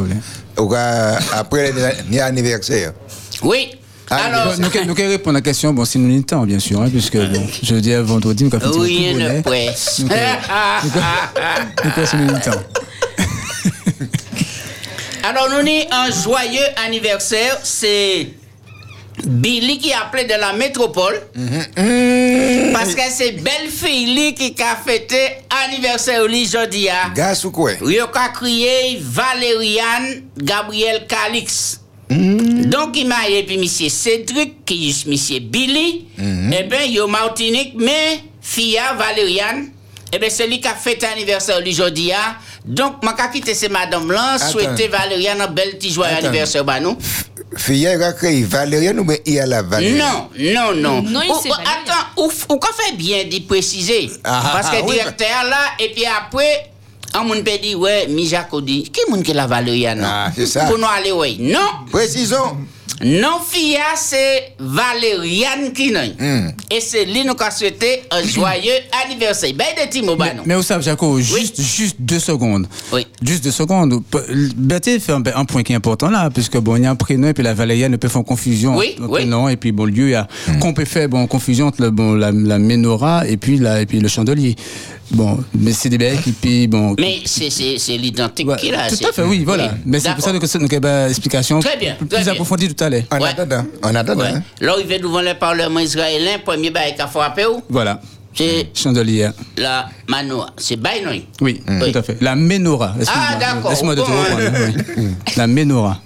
après 1.33 1.71
l'anniversaire. 2.09 2.93
Oui. 3.43 3.69
Ah, 4.09 4.15
Alors, 4.25 4.55
Bon, 4.55 4.63
nous, 4.63 4.69
nous, 4.85 4.85
nous 4.85 4.93
répondre 5.09 5.35
à 5.35 5.39
la 5.39 5.41
question, 5.41 5.73
bon, 5.73 5.83
si 5.85 5.99
nous 5.99 6.07
avons 6.07 6.15
le 6.17 6.23
temps, 6.23 6.45
bien 6.45 6.59
sûr, 6.59 6.81
hein, 6.81 6.89
puisque 6.89 7.17
bon, 7.17 7.45
jeudi 7.61 7.93
à 7.93 8.01
vendredi, 8.01 8.45
nous 8.45 8.55
avons 8.55 8.79
oui, 8.79 9.13
ne 9.13 9.27
volet. 9.27 9.41
presse. 9.41 9.99
Nous 9.99 10.09
avons 10.11 10.21
le 12.33 12.39
temps. 12.43 12.63
Alors, 15.23 15.49
nous 15.49 15.57
avons 15.57 15.85
un 15.91 16.09
joyeux 16.11 16.65
anniversaire. 16.85 17.57
C'est 17.63 18.29
Billy 19.25 19.77
qui 19.79 19.91
a 19.91 20.03
appelé 20.03 20.23
de 20.23 20.35
la 20.39 20.53
métropole. 20.53 21.19
Parce 22.73 22.95
que 22.95 23.01
c'est 23.11 23.31
belle 23.33 23.69
fille 23.69 24.33
qui 24.35 24.55
a 24.61 24.77
fêté 24.77 25.17
anniversaire 25.65 26.21
aujourd'hui. 26.23 26.89
hein. 26.89 27.11
Gaz 27.13 27.43
ou 27.43 27.51
quoi? 27.51 27.71
Oui, 27.81 27.99
on 28.01 28.05
a 28.17 28.29
crié 28.29 28.97
Valériane 29.01 30.21
Gabriel 30.37 31.05
Calix. 31.07 31.81
Donc, 32.09 32.95
il 32.97 33.07
m'a 33.07 33.27
et 33.29 33.43
puis 33.43 33.57
monsieur 33.57 33.89
Cédric, 33.89 34.63
qui 34.65 34.89
est 34.89 35.05
monsieur 35.07 35.39
Billy. 35.39 36.05
Eh 36.17 36.63
bien, 36.63 36.81
il 36.85 36.93
y 36.95 36.99
Martinique, 37.07 37.73
mais 37.77 38.19
Fia 38.41 38.93
Valériane. 38.93 39.69
Eh 40.13 40.19
bien, 40.19 40.29
c'est 40.29 40.47
lui 40.47 40.61
qui 40.61 40.67
a 40.67 40.73
fêté 40.73 41.05
anniversaire 41.05 41.59
aujourd'hui. 41.65 42.13
hein. 42.13 42.35
Donc, 42.65 42.95
je 43.03 43.07
vais 43.07 43.29
quitter 43.33 43.53
ces 43.53 43.67
madame 43.69 44.09
là, 44.11 44.37
souhaiter 44.37 44.87
Valériane 44.87 45.41
un 45.41 45.47
bel 45.47 45.71
petit 45.77 45.91
joyeux 45.91 46.15
anniversaire, 46.15 46.63
bah 46.63 46.79
nous. 46.79 46.97
Il 47.69 47.87
a 47.87 48.13
créé 48.13 48.43
Valériane 48.43 48.99
ou 48.99 49.05
bien 49.05 49.17
il 49.25 49.33
y 49.33 49.39
a 49.39 49.45
la 49.45 49.61
Valériane? 49.61 49.97
Non, 49.99 50.29
non, 50.37 50.73
non. 50.75 51.01
Non, 51.01 51.21
Ou- 51.29 51.47
ou- 51.47 51.53
attends, 51.53 52.07
ou, 52.17 52.25
ou 52.49 52.57
qu'on 52.57 52.73
fait 52.73 52.95
bien 52.95 53.23
d'y 53.25 53.41
préciser? 53.41 54.09
Ah, 54.23 54.51
Parce 54.53 54.69
que 54.69 54.77
ah, 54.81 54.85
oui, 54.85 54.93
directeur 54.95 55.43
là, 55.49 55.57
et 55.79 55.89
puis 55.93 56.05
après, 56.05 56.71
on 57.15 57.23
moun 57.25 57.43
peut 57.43 57.57
dire, 57.61 57.79
ouais, 57.79 58.07
Mijako 58.07 58.61
dit, 58.61 58.83
qui 58.91 59.01
moun 59.09 59.23
que 59.23 59.31
la 59.31 59.47
Valériane? 59.47 59.99
non? 59.99 60.07
Ah, 60.07 60.31
c'est 60.35 60.45
ça. 60.45 60.65
Pour 60.65 60.77
nous 60.77 60.85
aller, 60.85 61.11
ouais. 61.11 61.35
Non, 61.39 61.59
Précisons. 61.91 62.57
non, 63.03 63.39
fille, 63.47 63.77
c'est 63.95 64.53
Valériane 64.59 65.71
qui. 65.73 65.91
Hmm. 65.91 66.49
Et 66.71 66.79
c'est 66.81 67.05
lui 67.05 67.23
nous 67.23 67.35
qui 67.35 67.43
souhaité 67.55 68.03
un 68.11 68.23
joyeux 68.23 68.71
anniversaire. 69.05 69.51
Ben, 69.55 69.65
de 69.77 69.89
Timo, 69.89 70.15
bah, 70.15 70.33
non. 70.35 70.43
Mais 70.45 70.55
vous 70.55 70.63
savez, 70.63 70.83
Jaco, 70.83 71.19
juste, 71.19 71.61
juste 71.61 71.95
deux 71.99 72.19
secondes. 72.19 72.67
Oui. 72.91 73.05
Juste 73.21 73.43
deux 73.43 73.51
secondes. 73.51 74.01
Berthier 74.55 74.99
fait 74.99 75.11
un, 75.13 75.21
un 75.35 75.45
point 75.45 75.63
qui 75.63 75.73
est 75.73 75.75
important 75.75 76.09
là, 76.09 76.29
puisque 76.33 76.57
bon, 76.57 76.75
il 76.75 76.83
y 76.83 76.85
a 76.85 76.91
un 76.91 76.95
prénom 76.95 77.27
et 77.29 77.33
puis 77.33 77.43
la 77.43 77.53
Valériane 77.53 77.91
ne 77.91 77.97
peut 77.97 78.07
faire 78.09 78.23
confusion 78.23 78.75
Oui, 78.75 78.91
entre 78.93 79.01
le 79.01 79.07
oui. 79.07 79.13
prénom 79.21 79.47
et 79.49 79.57
puis 79.57 79.71
bon, 79.71 79.85
le 79.85 79.91
lieu, 79.91 80.07
il 80.07 80.11
y 80.11 80.15
a, 80.15 80.27
qu'on 80.59 80.73
peut 80.73 80.85
faire 80.85 81.07
bon, 81.09 81.25
confusion 81.27 81.67
entre 81.67 81.81
le, 81.83 81.91
bon, 81.91 82.13
la, 82.15 82.31
la 82.31 82.57
menorah 82.59 83.27
et 83.27 83.37
puis, 83.37 83.57
la, 83.57 83.81
et 83.81 83.85
puis 83.85 83.99
le 83.99 84.07
chandelier. 84.07 84.55
Bon, 85.11 85.39
mais 85.57 85.71
c'est 85.71 85.87
des 85.89 85.97
bêtes 85.97 86.21
qui, 86.21 86.31
puis 86.33 86.67
bon. 86.67 86.93
Mais 86.99 87.21
c'est 87.25 87.49
c'est- 87.49 87.77
c'est 87.77 87.97
l'identique 87.97 88.47
Ouais, 88.47 88.57
qu'il 88.57 88.75
a. 88.75 88.89
tout 88.89 88.97
à 89.07 89.13
fait, 89.13 89.23
oui, 89.23 89.43
voilà. 89.45 89.71
Mais 89.85 89.99
c'est 90.01 90.13
pour 90.13 90.23
ça 90.23 90.31
que 90.37 90.45
c'est 90.47 90.59
une 90.59 90.67
bah, 90.79 91.07
explication 91.09 91.59
Très 91.61 91.77
bien, 91.77 91.95
plus 91.95 92.07
très 92.07 92.23
bien. 92.23 92.33
approfondie 92.33 92.73
tout 92.73 92.83
à 92.83 92.89
l'heure. 92.89 93.03
En 93.11 93.19
Ouais. 93.19 93.29
attendant. 93.29 93.65
En 93.83 93.95
attendant. 93.95 94.21
Ouais. 94.23 94.31
hein. 94.35 94.43
Là, 94.59 94.73
il 94.79 94.85
vient 94.85 94.99
devant 94.99 95.21
le 95.21 95.33
Parlement 95.35 95.79
israélien, 95.79 96.39
premier 96.43 96.71
bail 96.71 96.93
qu'a 96.95 97.07
frappé, 97.07 97.45
où? 97.45 97.61
Voilà. 97.69 98.01
c'est 98.35 98.67
Chandelier. 98.73 99.29
la 99.57 99.87
manoa. 100.07 100.47
C'est 100.57 100.75
bail, 100.75 101.01
Oui, 101.07 101.25
Oui. 101.41 101.91
tout 101.91 101.97
à 101.97 102.03
fait. 102.03 102.17
La 102.21 102.35
menorah. 102.35 102.93
Ah, 103.07 103.35
d'accord. 103.39 103.71
Laisse-moi 103.71 103.95
de 103.95 104.01
te 104.01 104.07
Bon, 104.07 104.13
reprendre. 104.13 104.41
oui. 104.97 105.07
La 105.37 105.47
menorah. 105.47 106.01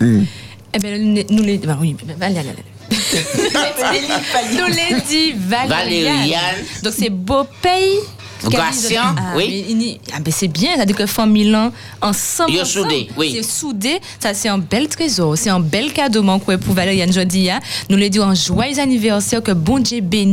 Eh 0.00 0.78
bien, 0.78 0.98
nous, 1.30 1.42
les. 1.42 1.58
Bah 1.58 1.78
oui, 1.80 1.94
bah, 2.04 2.12
allez, 2.26 2.38
allez, 2.38 2.48
allez. 2.50 2.64
Nous 4.58 4.66
les 4.66 5.00
dit. 5.08 5.32
Valériane. 5.48 6.56
Donc 6.82 6.92
c'est 6.98 7.08
beau 7.10 7.44
pays. 7.62 7.98
Vocation, 8.42 9.02
ah, 9.02 9.34
oui. 9.36 9.74
mais 9.76 10.00
ah, 10.14 10.20
ben 10.20 10.32
c'est 10.32 10.48
bien, 10.48 10.70
c'est-à-dire 10.74 10.96
que 10.96 11.06
famille 11.06 11.56
ensemble. 12.00 12.52
Ils 12.52 12.66
soudés, 12.66 13.08
oui. 13.16 13.32
C'est 13.36 13.42
soudé, 13.42 14.00
ça 14.18 14.34
c'est 14.34 14.48
un 14.48 14.58
bel 14.58 14.88
trésor, 14.88 15.36
c'est 15.38 15.50
un 15.50 15.60
bel 15.60 15.92
cadeau 15.92 16.22
mon 16.22 16.38
quoi 16.38 16.58
pour 16.58 16.74
Valériane 16.74 17.12
Jodia. 17.12 17.60
Nous 17.88 17.96
les 17.96 18.10
disons 18.10 18.26
un 18.26 18.34
joyeux 18.34 18.78
anniversaire, 18.78 19.42
que 19.42 19.52
bon 19.52 19.78
Dieu 19.78 20.00
bénisse 20.00 20.32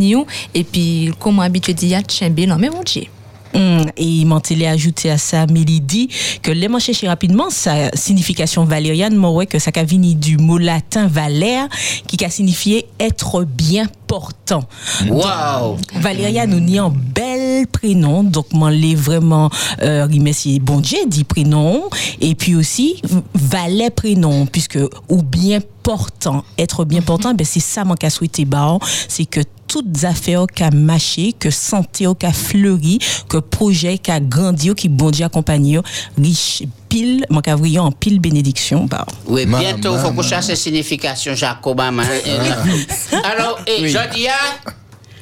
et 0.54 0.64
puis 0.64 1.12
comme 1.20 1.40
habitué 1.40 1.74
dit, 1.74 1.94
tchembe 2.08 2.40
non 2.40 2.58
mais 2.58 2.70
bon 2.70 2.84
Dieu. 2.84 3.04
Hum, 3.54 3.86
et 3.98 4.04
il 4.04 4.26
m'a 4.26 4.40
télé 4.40 4.68
ajouté 4.68 5.10
à 5.10 5.18
ça, 5.18 5.46
mais 5.52 5.62
il 5.62 5.82
dit 5.82 6.10
que 6.42 6.52
les 6.52 6.68
manches 6.68 6.84
chercher 6.84 7.08
rapidement 7.08 7.50
sa 7.50 7.92
signification 7.96 8.64
valériane, 8.64 9.16
moi 9.16 9.32
ouais 9.32 9.48
que 9.48 9.60
ça 9.60 9.72
a 9.76 9.84
venu 9.84 10.16
du 10.16 10.38
mot 10.38 10.58
latin 10.58 11.08
valère, 11.08 11.68
qui 12.08 12.24
a 12.24 12.30
signifié 12.30 12.86
être 13.00 13.44
bien 13.44 13.88
portant. 14.08 14.64
Waouh. 15.08 15.78
Valériane 15.96 16.50
nous 16.50 16.60
nie 16.60 16.80
un 16.80 16.90
bel 16.90 17.68
prénom, 17.68 18.24
donc 18.24 18.52
moi 18.54 18.72
l'ai 18.72 18.96
vraiment 18.96 19.50
euh, 19.82 20.08
remercié 20.12 20.60
bon 20.60 20.80
Dieu 20.80 21.00
dit 21.08 21.24
prénom 21.24 21.84
et 22.20 22.36
puis 22.36 22.56
aussi 22.56 23.02
valet 23.34 23.90
prénom 23.90 24.46
puisque 24.46 24.80
ou 25.10 25.22
bien 25.22 25.60
portant, 25.84 26.44
être 26.58 26.86
bien 26.86 27.02
portant, 27.02 27.34
ben 27.34 27.46
c'est 27.46 27.60
ça 27.60 27.84
mon 27.86 27.96
cas 27.96 28.10
souhaité 28.10 28.46
bah, 28.46 28.80
c'est 29.08 29.26
que 29.26 29.42
toutes 29.70 30.04
affaires 30.04 30.46
qu'a 30.54 30.72
marché, 30.72 31.34
que 31.40 31.52
santé 31.52 32.06
qu'a 32.20 32.34
fleuri, 32.34 33.00
que 33.30 33.38
projet 33.38 34.00
qu'a 34.00 34.20
grandi, 34.20 34.74
qui 34.76 34.90
bon 34.90 35.12
Dieu 35.12 35.26
accompagné, 35.26 35.80
riche 36.22 36.64
pile, 36.90 37.26
mon 37.30 37.40
cas 37.40 37.56
en 37.56 37.92
pile 37.92 38.20
bénédiction 38.20 38.86
bah. 38.86 39.06
Oui, 39.28 39.46
bientôt, 39.46 39.96
il 39.96 40.16
faut 40.16 40.24
cherche 40.24 40.48
la 40.48 40.56
signification 40.56 41.36
Jacob 41.36 41.80
Ama. 41.80 42.04
Alors, 43.24 43.60
et 43.68 43.88
Jodia, 43.88 44.34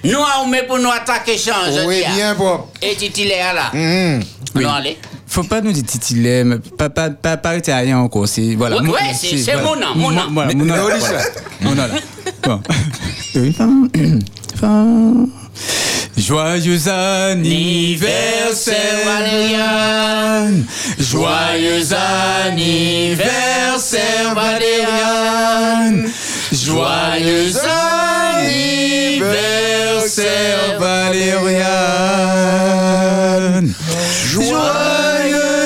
nous 0.05 0.17
avons 0.17 0.49
mis 0.49 0.63
pour 0.65 0.79
nous 0.79 0.89
attaquer 0.89 1.37
champ, 1.37 1.51
Oui, 1.85 1.97
Jodia. 1.97 2.13
bien 2.15 2.35
propre. 2.35 2.69
Et 2.81 2.95
titulaire 2.95 3.53
là. 3.53 3.71
Mhm. 3.73 4.23
Non, 4.55 4.69
allez. 4.69 4.97
Faut 5.27 5.43
pas 5.43 5.59
nous 5.59 5.73
dire 5.73 5.83
titulaire, 5.83 6.45
mais 6.45 6.57
pas, 6.77 6.89
pas, 6.89 7.09
pas, 7.09 7.35
pas 7.35 7.49
arrêter 7.49 7.73
à 7.73 7.77
rien 7.79 7.99
encore. 7.99 8.27
C'est, 8.29 8.55
voilà. 8.55 8.81
Ouais, 8.81 9.13
c'est- 9.13 9.55
mon 9.61 9.75
nom, 9.75 9.93
mon 9.95 10.11
nom. 10.11 10.29
Mon 10.29 10.43
nom. 10.55 10.75
Mon. 11.61 11.75
Bon. 12.47 12.61
Joyeux 16.15 16.87
anniversaire, 16.87 18.75
Valériane. 19.05 20.63
Joyeux 20.97 21.93
anniversaire, 22.45 24.33
Valériane. 24.33 26.09
Joyeux 26.53 27.51
anniversaire, 28.37 30.79
Valériane. 30.79 31.67
Joyeux 34.31 35.56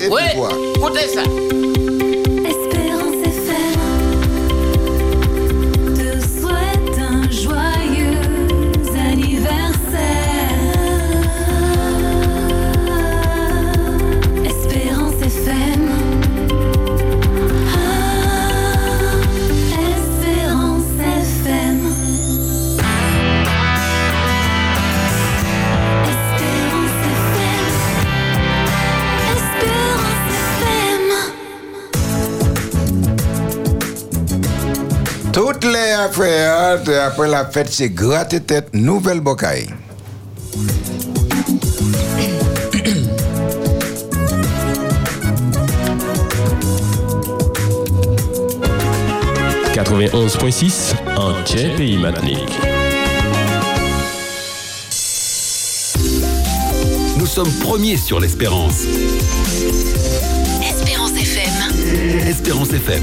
Écoutez 0.00 1.08
ça. 1.08 1.22
Toutes 35.34 35.64
les 35.64 35.90
affaires, 35.90 36.78
après 37.08 37.26
la 37.26 37.44
fête, 37.44 37.66
c'est 37.68 37.88
gratter 37.88 38.38
tête, 38.38 38.68
nouvelle 38.72 39.18
bocaille. 39.18 39.66
«91.6 49.74 50.94
en 51.16 51.32
Pays 51.76 51.98
Matnik. 51.98 52.48
Nous 57.18 57.26
sommes 57.26 57.50
premiers 57.60 57.96
sur 57.96 58.20
l'espérance. 58.20 58.84
Espérance 60.62 61.10
FM. 61.10 62.28
Espérance 62.28 62.72
FM. 62.72 63.02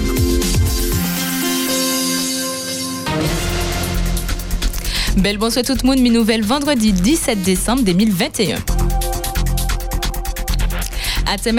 Belle 5.18 5.38
bonsoir 5.38 5.66
tout 5.66 5.76
le 5.84 5.88
monde, 5.88 6.00
mes 6.00 6.10
nouvelles 6.10 6.44
vendredi 6.44 6.94
17 6.94 7.42
décembre 7.42 7.84
2021. 7.84 8.56
À 11.28 11.38
ce 11.38 11.50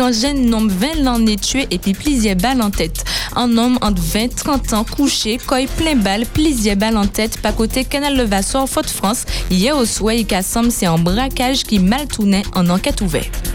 un 0.00 0.12
jeune 0.12 0.46
nombre 0.48 0.70
20 0.70 1.02
l'année 1.02 1.36
tué 1.36 1.66
et 1.70 1.78
puis 1.78 1.94
plusieurs 1.94 2.36
balles 2.36 2.60
en 2.60 2.70
tête. 2.70 3.04
Un 3.34 3.56
homme 3.56 3.78
entre 3.80 4.00
20 4.00 4.20
et 4.20 4.28
30 4.28 4.72
ans 4.74 4.84
couché, 4.84 5.38
coille 5.38 5.66
plein 5.66 5.96
balle, 5.96 6.26
plusieurs 6.26 6.76
balles 6.76 6.96
en 6.96 7.06
tête, 7.06 7.40
pas 7.40 7.52
côté 7.52 7.84
Canal 7.84 8.16
Le 8.16 8.24
Vasseur, 8.24 8.68
Faute 8.68 8.90
France. 8.90 9.24
Hier 9.50 9.76
au 9.76 9.84
soir, 9.86 10.14
il 10.14 10.26
c'est 10.70 10.86
un 10.86 10.98
braquage 10.98 11.64
qui 11.64 11.78
mal 11.78 12.06
tournait 12.06 12.42
en 12.54 12.68
enquête 12.68 13.00
ouverte. 13.00 13.47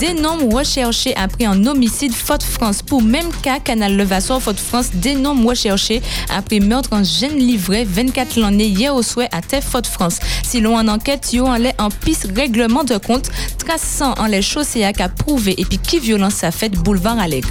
Des 0.00 0.14
noms 0.14 0.48
recherchés 0.48 1.14
après 1.14 1.44
un 1.44 1.66
homicide 1.66 2.14
Faute 2.14 2.42
France. 2.42 2.80
Pour 2.80 3.02
même 3.02 3.28
cas, 3.42 3.58
Canal 3.58 3.98
Le 3.98 4.04
Vasseur 4.04 4.40
Faute 4.40 4.58
France, 4.58 4.88
des 4.94 5.14
noms 5.14 5.46
recherchés 5.46 6.00
après 6.34 6.58
meurtre 6.58 6.94
en 6.94 7.04
jeune 7.04 7.36
livré 7.36 7.84
24 7.84 8.40
l'année 8.40 8.64
hier 8.64 8.94
au 8.94 9.02
souhait 9.02 9.28
à 9.30 9.42
Terre 9.42 9.62
Faute 9.62 9.86
France. 9.86 10.18
Si 10.42 10.62
l'on 10.62 10.78
en 10.78 10.88
enquête, 10.88 11.34
yo 11.34 11.44
en 11.44 11.56
l'air 11.56 11.74
en 11.78 11.90
piste 11.90 12.28
règlement 12.34 12.82
de 12.82 12.96
compte, 12.96 13.28
traçant 13.58 14.14
en 14.14 14.24
les 14.24 14.40
chaussées 14.40 14.84
à 14.84 14.92
prouvé 15.10 15.54
et 15.58 15.66
puis 15.66 15.76
qui 15.76 15.98
violence 15.98 16.44
a 16.44 16.50
fait 16.50 16.70
boulevard 16.70 17.18
Allègre. 17.18 17.50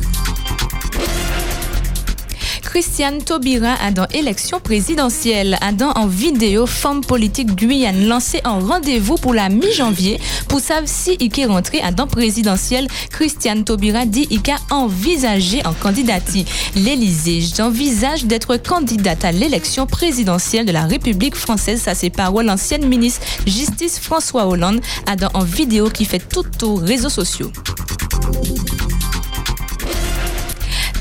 Christiane 2.70 3.18
Taubira 3.24 3.74
a 3.84 3.90
dans 3.90 4.06
élection 4.14 4.60
présidentielle. 4.60 5.58
Adam 5.60 5.92
en 5.96 6.06
vidéo, 6.06 6.68
femme 6.68 7.02
politique 7.02 7.56
Guyane 7.56 8.06
lancé 8.06 8.42
un 8.44 8.60
rendez-vous 8.60 9.16
pour 9.16 9.34
la 9.34 9.50
mi-janvier 9.50 10.20
pour 10.48 10.60
savoir 10.60 10.88
si 10.88 11.18
est 11.20 11.46
rentré 11.46 11.82
à 11.82 11.92
dans 11.92 12.06
présidentielle. 12.06 12.88
Christiane 13.10 13.64
Taubira 13.64 14.06
dit 14.06 14.28
il 14.30 14.42
a 14.52 14.60
envisagé 14.72 15.66
en 15.66 15.74
candidature. 15.74 16.46
L'Élysée, 16.76 17.42
j'envisage 17.42 18.26
d'être 18.26 18.56
candidate 18.58 19.26
à 19.26 19.32
l'élection 19.32 19.88
présidentielle 19.88 20.68
de 20.68 20.72
la 20.72 20.86
République 20.86 21.36
française. 21.36 21.82
Ça, 21.82 21.96
c'est 21.96 22.12
parole 22.12 22.46
l'ancienne 22.46 22.88
ministre 22.88 23.26
Justice 23.48 23.98
François 23.98 24.46
Hollande 24.46 24.80
a 25.08 25.16
dans 25.16 25.32
en 25.34 25.44
vidéo 25.44 25.90
qui 25.90 26.06
fait 26.06 26.20
tout 26.20 26.46
aux 26.64 26.76
réseaux 26.76 27.10
sociaux. 27.10 27.52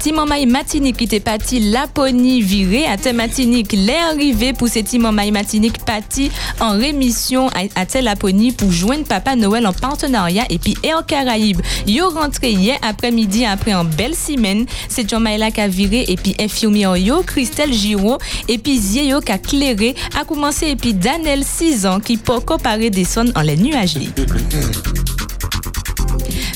Timon 0.09 0.25
Maï 0.25 0.47
Matinique 0.47 0.97
qui 0.97 1.05
était 1.05 1.21
parti 1.21 1.61
Laponie 1.61 2.41
viré 2.41 2.87
à 2.87 2.97
Thé 2.97 3.13
Matinique. 3.13 3.75
L'est 3.75 3.99
arrivé 4.11 4.55
pour 4.55 4.67
ces 4.67 4.83
Timon 4.83 5.13
Maï 5.13 5.31
Matinique 5.31 5.85
parti 5.85 6.31
en 6.61 6.71
rémission 6.79 7.51
à, 7.75 7.85
Thé 7.85 8.01
Laponie 8.01 8.53
pour 8.53 8.73
joindre 8.73 9.05
Papa 9.05 9.37
Noël 9.37 9.67
en 9.67 9.75
partenariat 9.75 10.45
et 10.49 10.59
puis 10.59 10.79
Air 10.83 11.05
Caraïbes. 11.05 11.61
Yo 11.87 12.09
rentré 12.09 12.53
hier 12.53 12.79
après-midi 12.81 13.45
après 13.45 13.75
en 13.75 13.85
belle 13.85 14.15
semaine. 14.15 14.65
C'est 14.89 15.07
John 15.07 15.23
Maïla 15.23 15.51
qui 15.51 15.61
a 15.61 15.69
viré 15.69 16.07
et 16.09 16.17
puis 16.17 16.35
infirmière 16.41 16.97
yo 16.97 17.23
Christelle 17.23 17.75
Giraud 17.75 18.17
et 18.49 18.57
puis 18.57 18.79
Zieyo 18.79 19.21
qui 19.21 19.33
a 19.33 19.37
clairé 19.37 19.95
a 20.19 20.25
commencé 20.25 20.69
et 20.69 20.77
puis 20.77 20.95
Daniel 20.95 21.45
6 21.45 21.85
ans 21.85 22.01
qui 22.01 22.17
peut 22.17 22.41
comparer 22.41 22.89
des 22.89 23.05
sons 23.05 23.31
en 23.37 23.43
les 23.43 23.59
nuagés. 23.59 24.09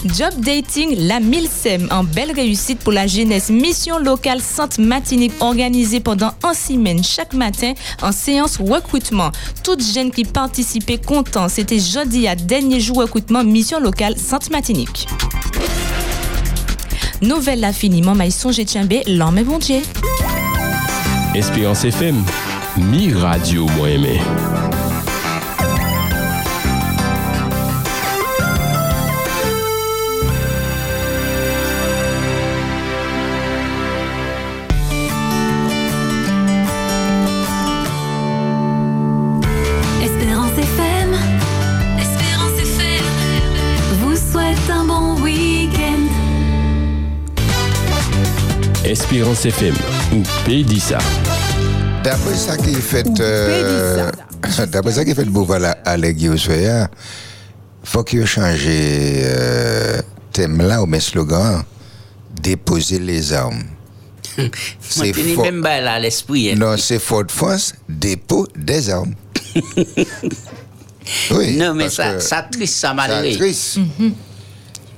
Job 0.05 0.35
Dating, 0.39 0.97
la 1.07 1.21
Milsem, 1.21 1.87
en 1.93 2.03
belle 2.03 2.33
réussite 2.33 2.81
pour 2.81 2.93
la 2.93 3.07
jeunesse. 3.07 3.51
Mission 3.51 3.99
locale 3.99 4.41
Sainte 4.41 4.79
Matinique 4.79 5.33
organisée 5.41 6.01
pendant 6.01 6.33
un 6.43 6.55
semaine 6.55 7.05
chaque 7.05 7.35
matin 7.35 7.75
en 8.03 8.11
séance 8.11 8.59
recrutement. 8.59 9.31
Toutes 9.63 9.83
jeunes 9.83 10.11
qui 10.11 10.25
participaient 10.25 10.99
contents. 10.99 11.49
C'était 11.49 11.79
jeudi 11.79 12.27
à 12.27 12.35
dernier 12.35 12.81
jour 12.81 12.97
recrutement 12.99 13.45
Mission 13.45 13.79
locale 13.79 14.17
Sainte 14.17 14.51
Matinique. 14.51 15.07
Nouvelle 17.21 17.61
la 17.61 17.73
finiment, 17.73 18.17
mais 18.17 18.31
songe 18.31 18.63
tchambé, 18.65 19.03
l'homme 19.07 19.39
est 19.39 19.45
bon 19.45 19.59
Dieu. 19.59 19.81
Espérance 21.35 21.85
FM, 21.85 22.25
mi 22.77 23.13
radio 23.13 23.67
moi 23.77 23.91
aimé. 23.91 24.21
Espérance 49.13 49.45
FM, 49.45 49.75
ou 50.15 50.23
Pédissa. 50.47 50.97
D'après 52.03 52.35
ça 52.35 52.57
qui 52.57 52.71
est 52.71 52.81
fait, 52.81 53.07
euh, 53.21 54.11
d'après 54.69 54.93
ça 54.93 55.05
qui 55.05 55.11
est 55.11 55.15
fait 55.15 55.27
pour 55.27 55.45
voilà 55.45 55.73
Alec 55.85 56.19
Yosoya, 56.19 56.89
faut 57.85 58.05
qu'il 58.05 58.25
change 58.25 58.63
euh, 58.65 60.01
thème 60.33 60.63
là 60.63 60.83
ou 60.83 60.87
mes 60.87 60.99
slogan, 60.99 61.63
déposer 62.41 63.01
les 63.01 63.35
armes. 63.35 63.65
Je 64.39 65.13
fort- 65.35 65.45
même 65.45 65.61
pas 65.63 65.83
là 65.83 65.93
à 65.93 65.99
l'esprit. 66.01 66.51
hein. 66.53 66.55
Non, 66.57 66.77
c'est 66.79 66.99
Fort 66.99 67.27
de 67.27 67.33
France, 67.33 67.75
dépôt 67.91 68.49
des 68.57 68.89
armes. 68.89 69.13
oui. 71.33 71.57
Non, 71.59 71.75
mais 71.75 71.91
ça, 71.91 72.15
que- 72.15 72.21
ça 72.21 72.49
triste, 72.51 72.77
ça 72.77 72.89
ça 72.89 72.95
malgré. 72.95 73.37
triste. 73.37 73.79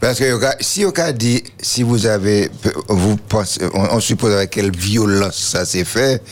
Parce 0.05 0.19
que 0.19 0.39
si 0.61 0.85
on 0.85 0.91
dit, 1.13 1.43
si 1.63 1.83
vous 1.83 2.05
avez, 2.05 2.51
vous 2.91 3.17
pensez, 3.17 3.59
on, 3.73 3.97
on 3.97 4.01
suppose 4.01 4.35
avec 4.35 4.51
quelle 4.51 4.71
violence 4.71 5.39
ça 5.39 5.65
s'est 5.65 5.87
fait, 5.87 6.23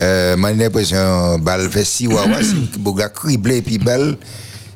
euh, 0.00 0.36
j'ai 0.42 0.54
l'impression, 0.54 1.38
balle 1.38 1.68
fait 1.70 1.84
si 1.84 2.06
wawa, 2.06 2.42
si 2.42 2.54
gars 2.94 3.10
criblé 3.10 3.60
puis 3.60 3.76
balle, 3.76 4.16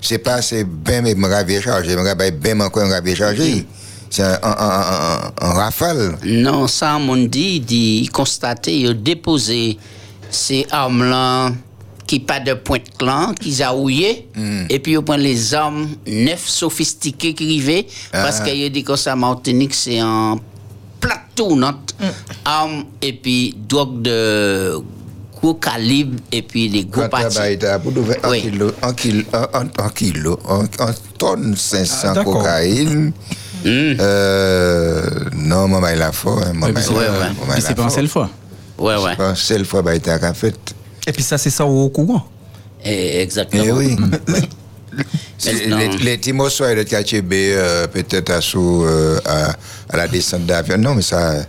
c'est 0.02 0.18
pas 0.18 0.42
c'est 0.42 0.64
ben 0.64 1.02
mais 1.02 1.14
me 1.14 1.26
ravier 1.26 1.62
chargé, 1.62 1.96
me 1.96 2.02
ravier 2.02 2.32
ben 2.32 2.60
encore 2.60 2.86
ravier 2.86 3.14
chargé. 3.16 3.64
C'est 4.10 4.22
un, 4.22 4.38
un, 4.42 4.56
un, 4.58 5.32
un- 5.40 5.52
rafale. 5.54 6.18
Non, 6.26 6.68
ça, 6.68 6.98
mon 6.98 7.16
dit, 7.16 7.60
dit 7.60 8.10
constater, 8.12 8.92
déposé 8.92 9.78
ces 10.30 10.66
armes-là 10.70 11.50
qui 12.06 12.20
pas 12.20 12.40
de 12.40 12.52
pointe 12.54 12.96
clan, 12.98 13.32
qui 13.34 13.62
a 13.62 13.74
ouillé, 13.74 14.28
et 14.68 14.78
puis 14.78 14.92
il 14.92 15.00
prend 15.02 15.16
les 15.16 15.54
armes 15.54 15.88
neuf 16.06 16.46
sophistiquées 16.48 17.32
qui 17.34 17.44
arrivaient, 17.44 17.86
parce 18.12 18.40
Ah. 18.40 18.44
qu'il 18.44 18.62
a 18.64 18.68
dit 18.68 18.84
que 18.84 18.94
ça, 18.96 19.16
Martinique, 19.16 19.72
c'est 19.74 19.98
un 20.00 20.36
plateau, 21.00 21.56
notre 21.56 21.94
armes, 22.44 22.84
et 23.00 23.12
puis 23.14 23.54
drogue 23.68 24.02
de 24.02 24.76
gros 25.40 25.54
calibre, 25.54 26.18
et 26.32 26.42
puis 26.42 26.68
les 26.68 26.84
gros 26.84 27.08
parties. 27.08 27.38
un 27.38 28.30
Oui. 28.30 28.42
kilo, 28.42 28.70
un 28.82 28.92
kilo, 28.94 29.24
un, 29.32 29.48
un- 29.60 29.84
un 29.84 29.88
kilo, 29.90 30.38
un, 30.48 30.64
un 30.78 30.94
tonne 31.18 31.54
500 31.56 32.14
Ah, 32.16 32.24
cocaïne. 32.24 33.12
Euh, 33.66 35.08
non, 35.36 35.68
maman, 35.68 35.88
il 35.94 36.02
a 36.02 36.12
fort. 36.12 36.40
Hein, 36.42 36.52
maman, 36.54 36.74
c'est- 36.76 37.60
c'est 37.60 37.74
pas 37.74 37.82
une 37.82 37.88
fort. 37.88 37.90
seule 37.90 38.08
fois. 38.08 38.30
Ouais, 38.78 38.96
ouais. 38.96 39.16
Pas 39.16 39.30
une 39.30 39.36
seule 39.36 39.64
fois, 39.64 39.82
bah, 39.82 39.94
il 39.94 40.10
a 40.10 40.34
fait. 40.34 40.54
Et 41.06 41.12
puis 41.12 41.22
ça, 41.22 41.38
c'est 41.38 41.50
ça 41.50 41.64
au 41.66 41.88
courant. 41.90 42.26
Eh, 42.84 43.20
exactement. 43.20 43.64
Eh 43.66 43.72
oui. 43.72 43.96
Maintenant- 45.44 45.78
Les, 45.78 45.88
les 45.98 46.18
Timos 46.18 46.48
soient 46.50 46.74
de 46.74 46.82
KTB, 46.84 47.32
euh, 47.32 47.86
peut-être 47.88 48.30
à, 48.30 48.40
sous, 48.40 48.84
euh, 48.84 49.18
à, 49.24 49.54
à 49.90 49.96
la 49.96 50.06
descente 50.08 50.46
d'avion. 50.46 50.78
Non, 50.78 50.94
mais 50.94 51.02
ça. 51.02 51.44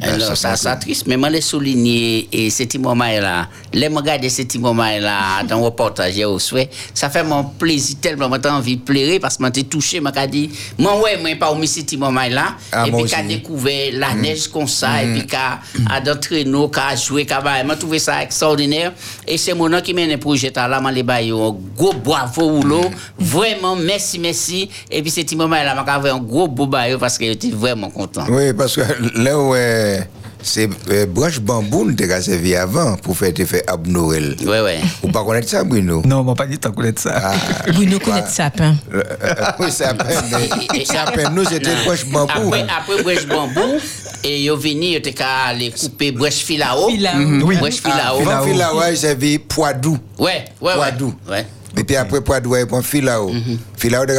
Alors, 0.00 0.36
ça, 0.36 0.54
ça 0.56 0.76
triste, 0.76 1.06
mais 1.08 1.16
moi, 1.16 1.28
les 1.28 1.40
souligner, 1.40 2.28
et 2.30 2.50
ce 2.50 2.62
petit 2.62 2.78
moment-là, 2.78 3.48
les 3.72 3.88
me 3.88 3.96
regarder 3.96 4.28
ce 4.28 4.42
petit 4.42 4.58
moment-là, 4.58 5.42
dans 5.48 5.58
le 5.58 5.64
reportage 5.64 6.16
au 6.20 6.38
souhait, 6.38 6.70
ça 6.94 7.10
fait 7.10 7.24
mon 7.24 7.42
plaisir 7.42 7.96
tellement, 8.00 8.30
j'ai 8.42 8.48
envie 8.48 8.76
de 8.76 8.82
pleurer 8.82 9.18
parce 9.18 9.36
que 9.36 9.42
moi, 9.42 9.50
t'es 9.50 9.64
touché, 9.64 10.00
j'ai 10.14 10.26
dit, 10.28 10.50
moi, 10.78 11.00
ouais, 11.00 11.16
moi, 11.20 11.34
pas 11.34 11.50
omis 11.50 11.66
ce 11.66 11.80
petit 11.80 11.96
moment-là, 11.96 12.54
Ah, 12.70 12.86
et 12.86 12.92
puis, 12.92 13.02
aussi. 13.02 13.22
découvert 13.26 13.90
la 13.94 14.14
neige 14.14 14.46
comme 14.48 14.68
ça, 14.68 15.02
et 15.02 15.06
puis, 15.12 15.26
qu'a, 15.26 15.58
à 15.90 16.00
d'entraîneau, 16.00 16.68
qu'a 16.68 16.94
joué, 16.94 17.26
moi, 17.66 17.74
trouvé 17.74 17.98
ça 17.98 18.22
extraordinaire, 18.22 18.92
et 19.26 19.36
c'est 19.36 19.54
mon 19.54 19.68
nom 19.68 19.80
qui 19.80 19.94
mène 19.94 20.10
le 20.10 20.18
projet, 20.18 20.52
là, 20.54 20.80
les 20.92 21.02
bails, 21.02 21.30
un 21.32 21.56
gros 21.76 21.92
bravo, 21.92 22.42
rouleau, 22.42 22.84
vraiment, 23.18 23.74
merci, 23.74 24.20
merci, 24.20 24.68
et 24.92 25.02
puis, 25.02 25.10
ce 25.10 25.22
petit 25.22 25.34
moment-là, 25.34 25.84
j'ai 26.04 26.10
un 26.10 26.18
gros 26.18 26.46
beau 26.46 26.66
bail, 26.68 26.96
parce 27.00 27.18
que 27.18 27.24
j'étais 27.24 27.50
vraiment 27.50 27.90
content. 27.90 28.24
Oui, 28.28 28.52
parce 28.52 28.76
que 28.76 28.82
là 29.20 29.36
où 29.36 29.54
euh, 29.88 30.00
c'est 30.42 30.68
euh, 30.90 31.06
branche 31.06 31.40
bambou, 31.40 31.84
nous 31.84 31.92
t'ai 31.94 32.08
servi 32.22 32.54
avant 32.54 32.96
pour 32.96 33.16
faire 33.16 33.34
tes 33.34 33.44
faits 33.44 33.68
ab 33.68 33.86
Noël. 33.86 34.36
Ouais, 34.44 34.60
ouais. 34.60 34.80
Ou 35.02 35.08
pas 35.08 35.24
connaître 35.24 35.48
ça, 35.48 35.64
Bruno? 35.64 36.02
Non, 36.04 36.22
moi, 36.22 36.34
pas 36.34 36.46
dit 36.46 36.58
tant 36.58 36.70
connaître 36.72 37.00
ça. 37.02 37.20
Ah, 37.22 37.34
Bruno 37.72 37.98
connaît 37.98 38.24
sapin. 38.26 38.76
Euh, 38.94 39.02
euh, 39.24 39.34
oui, 39.58 39.70
ça 39.70 39.94
peine, 39.94 40.48
mais 40.72 40.84
ça 40.84 41.04
peine, 41.12 41.34
nous, 41.34 41.44
c'était 41.44 41.74
branche 41.84 42.06
bambou. 42.06 42.32
Après, 42.54 42.66
après 42.78 43.02
brèche 43.02 43.26
bambou, 43.26 43.78
et 44.24 44.42
yo 44.44 44.56
vini, 44.56 44.94
yo 44.94 45.00
te 45.00 45.10
ka 45.10 45.26
aller 45.48 45.70
couper 45.72 46.12
brèche 46.12 46.44
filao. 46.44 46.88
Filao. 46.88 47.16
Mhm. 47.18 47.42
Oui. 47.42 47.56
Brèche 47.56 47.80
Ah, 47.84 47.90
filao. 47.90 48.20
Avant 48.20 48.46
filao, 48.46 48.80
il 48.90 48.96
servi 48.96 49.38
poidou. 49.38 49.98
Ouais, 50.18 50.44
ouais. 50.60 50.74
Poidou. 50.74 51.14
Ouais. 51.28 51.46
Et 51.76 51.84
puis 51.84 51.96
après, 51.96 52.20
poidou, 52.20 52.56
il 52.56 52.66
prend 52.66 52.82
filao. 52.82 53.30
Filao, 53.76 54.06
de 54.06 54.14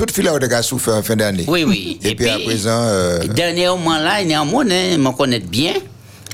toute 0.00 0.12
filao 0.12 0.38
de 0.38 0.46
gars 0.46 0.62
souffert 0.62 0.94
en 0.94 1.02
fin 1.02 1.16
d'année. 1.16 1.44
Oui, 1.46 1.64
oui. 1.64 1.98
Et, 2.02 2.14
puis, 2.14 2.28
à 2.28 2.38
présent, 2.38 2.82
euh, 2.84 3.26
Dernièrement 3.26 3.98
là, 3.98 4.22
il 4.22 4.30
y 4.30 4.34
a 4.34 4.40
un 4.40 4.44
monde, 4.44 4.70
hein, 4.72 4.96
me 4.98 5.10
connaît 5.10 5.40
bien. 5.40 5.74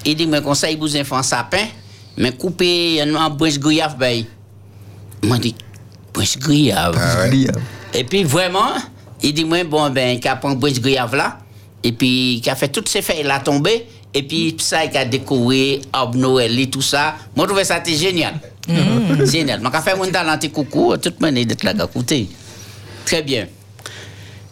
Il 0.05 0.15
dit, 0.17 0.27
me 0.27 0.41
conseille 0.41 0.77
vous 0.77 0.97
enfants 0.97 1.23
sapin, 1.23 1.67
mais 2.17 2.33
couper 2.33 3.01
un 3.03 3.31
brèche 3.31 3.59
grillave, 3.59 3.97
ben. 3.99 4.25
Moi, 5.23 5.39
dit, 5.39 5.55
brèche 6.15 6.39
grillave. 6.39 6.97
ah 7.01 7.29
ouais. 7.29 7.47
Et 7.95 8.05
puis 8.05 8.25
vraiment, 8.25 8.73
il 9.23 9.33
dit 9.33 9.45
moi 9.45 9.65
bon 9.65 9.89
ben 9.91 10.19
a 10.23 10.37
pris 10.37 10.55
brèche 10.55 10.81
grillave 10.81 11.15
là 11.17 11.39
et 11.83 11.93
puis 11.93 12.43
a 12.47 12.55
fait 12.55 12.69
toutes 12.69 12.89
ces 12.89 13.03
feuilles 13.03 13.23
là 13.23 13.41
tomber 13.41 13.87
et 14.13 14.23
puis 14.23 14.57
ça 14.59 14.85
il 14.85 14.97
a 14.97 15.05
décoré 15.05 15.81
arbre 15.93 16.17
Noël 16.17 16.59
et 16.59 16.69
tout 16.69 16.83
ça. 16.83 17.15
Moi 17.35 17.47
je 17.47 17.53
trouve 17.53 17.65
ça 17.65 17.77
c'était 17.77 17.97
génial. 17.97 18.35
Génial. 19.25 19.61
Moi 19.61 19.71
qu'a 19.71 19.81
fait 19.81 19.97
mon 19.97 20.11
talent 20.11 20.39
et 20.41 20.49
coucou 20.49 20.97
toute 20.97 21.21
manière 21.21 21.47
d'être 21.47 21.65
là 21.65 21.73
à 21.79 21.85
écouter. 21.85 22.29
Très 23.05 23.23
bien. 23.23 23.47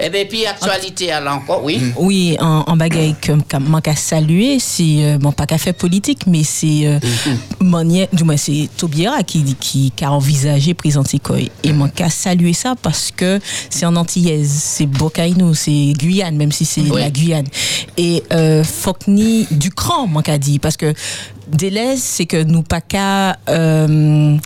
Eh 0.00 0.10
bien, 0.10 0.24
puis 0.28 0.44
actualité, 0.44 1.12
alors 1.12 1.34
encore, 1.36 1.62
oui. 1.62 1.80
Oui, 1.96 2.36
en, 2.40 2.64
en 2.66 2.76
bagaille 2.76 3.14
que 3.20 3.32
manque 3.58 3.86
à 3.86 3.94
saluer, 3.94 4.58
c'est 4.58 5.04
euh, 5.04 5.18
bon 5.18 5.30
pas 5.30 5.46
qu'à 5.46 5.56
faire 5.56 5.74
politique, 5.74 6.26
mais 6.26 6.42
c'est 6.42 6.86
euh, 6.86 6.98
manière- 7.60 8.08
du 8.12 8.24
moins 8.24 8.36
c'est 8.36 8.68
Tobiera 8.76 9.22
qui 9.22 9.44
qui, 9.60 9.92
a 10.02 10.10
envisagé 10.10 10.74
présenter 10.74 11.20
quoi. 11.20 11.36
Et 11.62 11.72
manque 11.72 12.00
à 12.00 12.10
saluer 12.10 12.54
ça 12.54 12.74
parce 12.82 13.12
que 13.14 13.38
c'est 13.70 13.86
en 13.86 13.94
Antillaise, 13.94 14.50
c'est 14.50 14.86
Bocaino, 14.86 15.54
c'est 15.54 15.92
Guyane, 15.96 16.36
même 16.36 16.50
si 16.50 16.64
c'est 16.64 16.80
Oui. 16.80 17.00
la 17.00 17.10
Guyane. 17.10 17.46
Et 17.96 18.24
euh, 18.32 18.64
faut 18.64 18.94
que 18.94 19.08
ni 19.10 19.46
du 19.52 19.70
cran 19.70 20.08
manque 20.08 20.28
à 20.28 20.38
dire 20.38 20.58
parce 20.60 20.76
que 20.76 20.92
Deleuze 21.52 22.00
c'est 22.00 22.26
que 22.26 22.42
nous 22.42 22.62
pas 22.62 22.80
qu'à 22.80 23.36
euh, 23.48 24.36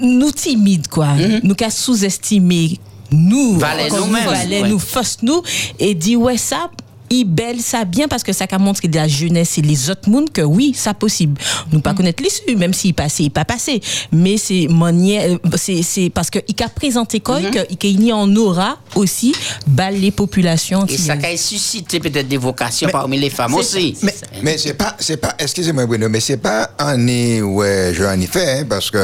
nous 0.00 0.30
timides 0.32 0.88
quoi. 0.88 1.10
Nous 1.44 1.54
qu'à 1.54 1.70
sous-estimer 1.70 2.78
nous 3.12 3.58
Valait 3.58 3.88
nous-mêmes, 3.90 4.24
valait 4.24 4.62
ouais. 4.62 4.68
nous 4.68 4.78
nous 5.22 5.42
et 5.78 5.94
dit 5.94 6.16
ouais 6.16 6.36
ça 6.36 6.70
il 7.12 7.24
belle 7.24 7.60
ça 7.60 7.84
bien 7.84 8.08
parce 8.08 8.22
que 8.22 8.32
ça 8.32 8.46
qu'a 8.46 8.58
montré 8.58 8.88
de 8.88 8.96
la 8.96 9.08
jeunesse 9.08 9.58
et 9.58 9.62
les 9.62 9.90
autres 9.90 10.08
mondes 10.08 10.30
que 10.32 10.42
oui 10.42 10.72
ça 10.74 10.94
possible. 10.94 11.40
Nous 11.70 11.80
pas 11.80 11.94
connaître 11.94 12.22
l'issue 12.22 12.56
même 12.56 12.74
s'il 12.74 12.94
passait 12.94 13.24
il 13.24 13.30
pas 13.30 13.44
passé. 13.44 13.80
Mais 14.10 14.36
c'est 14.36 14.68
manière 14.68 15.30
euh, 15.30 15.56
c'est 15.56 15.82
c'est 15.82 16.10
parce 16.10 16.30
que 16.30 16.38
il 16.48 16.62
a 16.62 16.68
présenté 16.68 17.20
quoi 17.20 17.40
que 17.40 17.74
qu'il 17.74 18.02
y 18.02 18.12
en 18.12 18.34
aura 18.36 18.78
aussi 18.94 19.34
bal 19.66 19.94
les 19.94 20.10
populations 20.10 20.86
Et 20.86 20.96
ça 20.96 21.14
a 21.14 21.36
suscité 21.36 22.00
peut-être 22.00 22.28
des 22.28 22.36
vocations 22.36 22.88
parmi 22.90 23.18
les 23.18 23.30
femmes 23.30 23.54
aussi. 23.54 23.96
Mais, 24.02 24.14
mais 24.42 24.58
c'est 24.58 24.74
pas, 24.74 24.96
c'est 24.98 25.16
pas, 25.16 25.34
excusez-moi 25.38 25.86
Bruno, 25.86 26.08
mais 26.08 26.20
c'est 26.20 26.36
pas 26.36 26.70
année 26.78 27.42
ouais, 27.42 27.92
j'en 27.94 28.18
ai 28.18 28.26
fait, 28.26 28.66
parce 28.68 28.90
que 28.90 28.98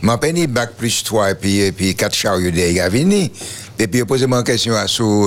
mon 0.00 0.16
peine 0.18 0.46
bac 0.46 0.74
plus 0.76 1.02
3 1.02 1.30
et 1.30 1.34
puis, 1.34 1.60
et 1.60 1.72
puis 1.72 1.94
4 1.94 2.14
chariots 2.14 2.50
des. 2.50 2.80
Et 3.78 3.86
puis, 3.88 4.04
posez 4.04 4.26
moi 4.26 4.38
une 4.38 4.44
question 4.44 4.74
à 4.74 4.86
sous, 4.86 5.26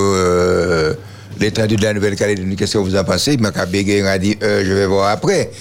l'état 1.40 1.68
de 1.68 1.82
la 1.82 1.94
Nouvelle-Calédonie, 1.94 2.56
qu'est-ce 2.56 2.74
que 2.74 2.78
vous 2.78 2.96
en 2.96 3.04
pensez? 3.04 3.34
Il 3.34 3.42
m'a 3.42 3.52
bégayé, 3.66 4.00
il 4.00 4.04
m'a 4.04 4.18
dit, 4.18 4.38
euh, 4.42 4.64
je 4.66 4.74
vais 4.74 4.86
voir 4.86 5.10
après. 5.10 5.52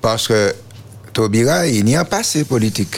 Parce 0.00 0.28
que, 0.28 0.54
Taubira, 1.12 1.66
il 1.66 1.84
n'y 1.84 1.96
a 1.96 2.04
pas 2.04 2.18
assez 2.18 2.44
politique. 2.44 2.96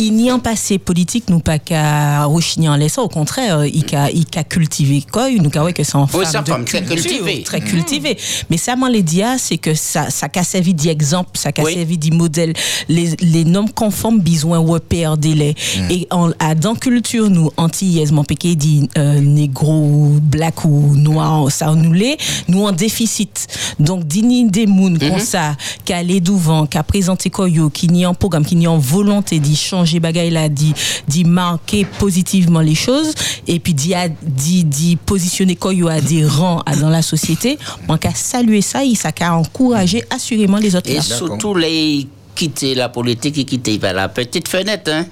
Il 0.00 0.14
n'y 0.14 0.30
a 0.30 0.34
pas 0.38 0.50
passé 0.50 0.78
politique 0.78 1.28
nous 1.28 1.40
pas 1.40 1.58
qu'à 1.58 2.24
rechigner 2.24 2.68
en 2.68 2.76
laissant 2.76 3.02
au 3.02 3.08
contraire 3.08 3.64
il 3.66 3.84
a 3.94 4.10
il 4.10 4.24
a 4.34 4.44
cultivé 4.44 5.04
quoi 5.12 5.30
nous 5.30 5.50
qu'à 5.50 5.62
ouais 5.62 5.72
que 5.72 5.84
c'est 5.84 5.96
en 5.96 6.06
femme 6.06 6.22
de 6.22 6.64
très 6.64 6.82
cultivée. 6.82 7.42
très 7.42 7.60
cultivé. 7.60 8.16
Mais 8.48 8.56
ça 8.56 8.74
moi 8.76 8.88
les 8.88 9.02
dia 9.02 9.36
c'est 9.38 9.58
que 9.58 9.74
ça 9.74 10.10
ça 10.10 10.28
a 10.34 10.42
servi 10.42 10.74
d'exemple 10.74 11.30
ça 11.34 11.50
a 11.56 11.62
Oui. 11.62 11.74
servi 11.74 11.98
de 11.98 12.14
modèle. 12.14 12.54
Les 12.88 13.14
les 13.20 13.44
normes 13.44 13.70
conformes 13.70 14.20
besoin 14.20 14.58
repère 14.58 15.16
délai. 15.16 15.54
Et 15.90 16.06
en 16.10 16.30
à 16.38 16.54
dans 16.54 16.74
culture 16.74 17.28
nous 17.28 17.50
antillaises 17.56 18.12
mon 18.12 18.24
péqué 18.24 18.54
dit 18.56 18.88
euh, 18.96 19.20
négro 19.20 20.16
black 20.22 20.64
ou 20.64 20.96
noir 20.96 21.50
ça 21.50 21.74
nous 21.74 21.92
l'est. 21.92 22.16
Nous 22.48 22.64
en 22.64 22.72
déficit. 22.72 23.46
Donc 23.78 24.04
dini 24.06 24.48
des 24.50 24.66
moun 24.66 24.98
comme 24.98 25.18
ça 25.18 25.56
qui 25.84 25.92
allait 25.92 26.20
devant 26.20 26.66
qui 26.66 26.78
a 26.78 26.82
présenté 26.82 27.28
koyo 27.30 27.68
qui 27.70 27.88
n'y 27.88 28.06
en 28.06 28.14
programme 28.14 28.44
qui 28.44 28.56
n'y 28.56 28.66
en 28.66 28.78
volonté 28.78 29.38
d'y 29.38 29.56
changer 29.56 29.89
bagaille 29.98 30.30
là 30.30 30.48
d'y 30.48 30.72
d'y 31.08 31.24
marquer 31.24 31.84
positivement 31.98 32.60
les 32.60 32.74
choses 32.76 33.12
et 33.48 33.58
puis 33.58 33.74
d'y 33.74 33.94
a- 33.94 34.08
d'y 34.08 34.62
d'y 34.64 34.96
positionner 34.96 35.56
koyo 35.56 35.88
à 35.88 36.00
des 36.00 36.24
rangs 36.24 36.62
dans 36.80 36.90
la 36.90 37.02
société 37.02 37.58
moi 37.88 37.98
qu'à 37.98 38.14
saluer 38.14 38.62
ça 38.62 38.84
il 38.84 38.96
ça 38.96 39.10
qu'à 39.10 39.34
encourager 39.34 40.04
assurément 40.10 40.58
les 40.58 40.76
autres 40.76 40.90
Et 40.90 40.96
là. 40.96 41.02
surtout 41.02 41.54
les 41.54 42.06
quitter 42.34 42.74
la 42.74 42.88
politique 42.88 43.36
et 43.38 43.44
quitter 43.44 43.78
par 43.78 43.92
la 43.94 44.08
petite 44.08 44.46
fenêtre, 44.48 44.90
hein. 44.92 45.06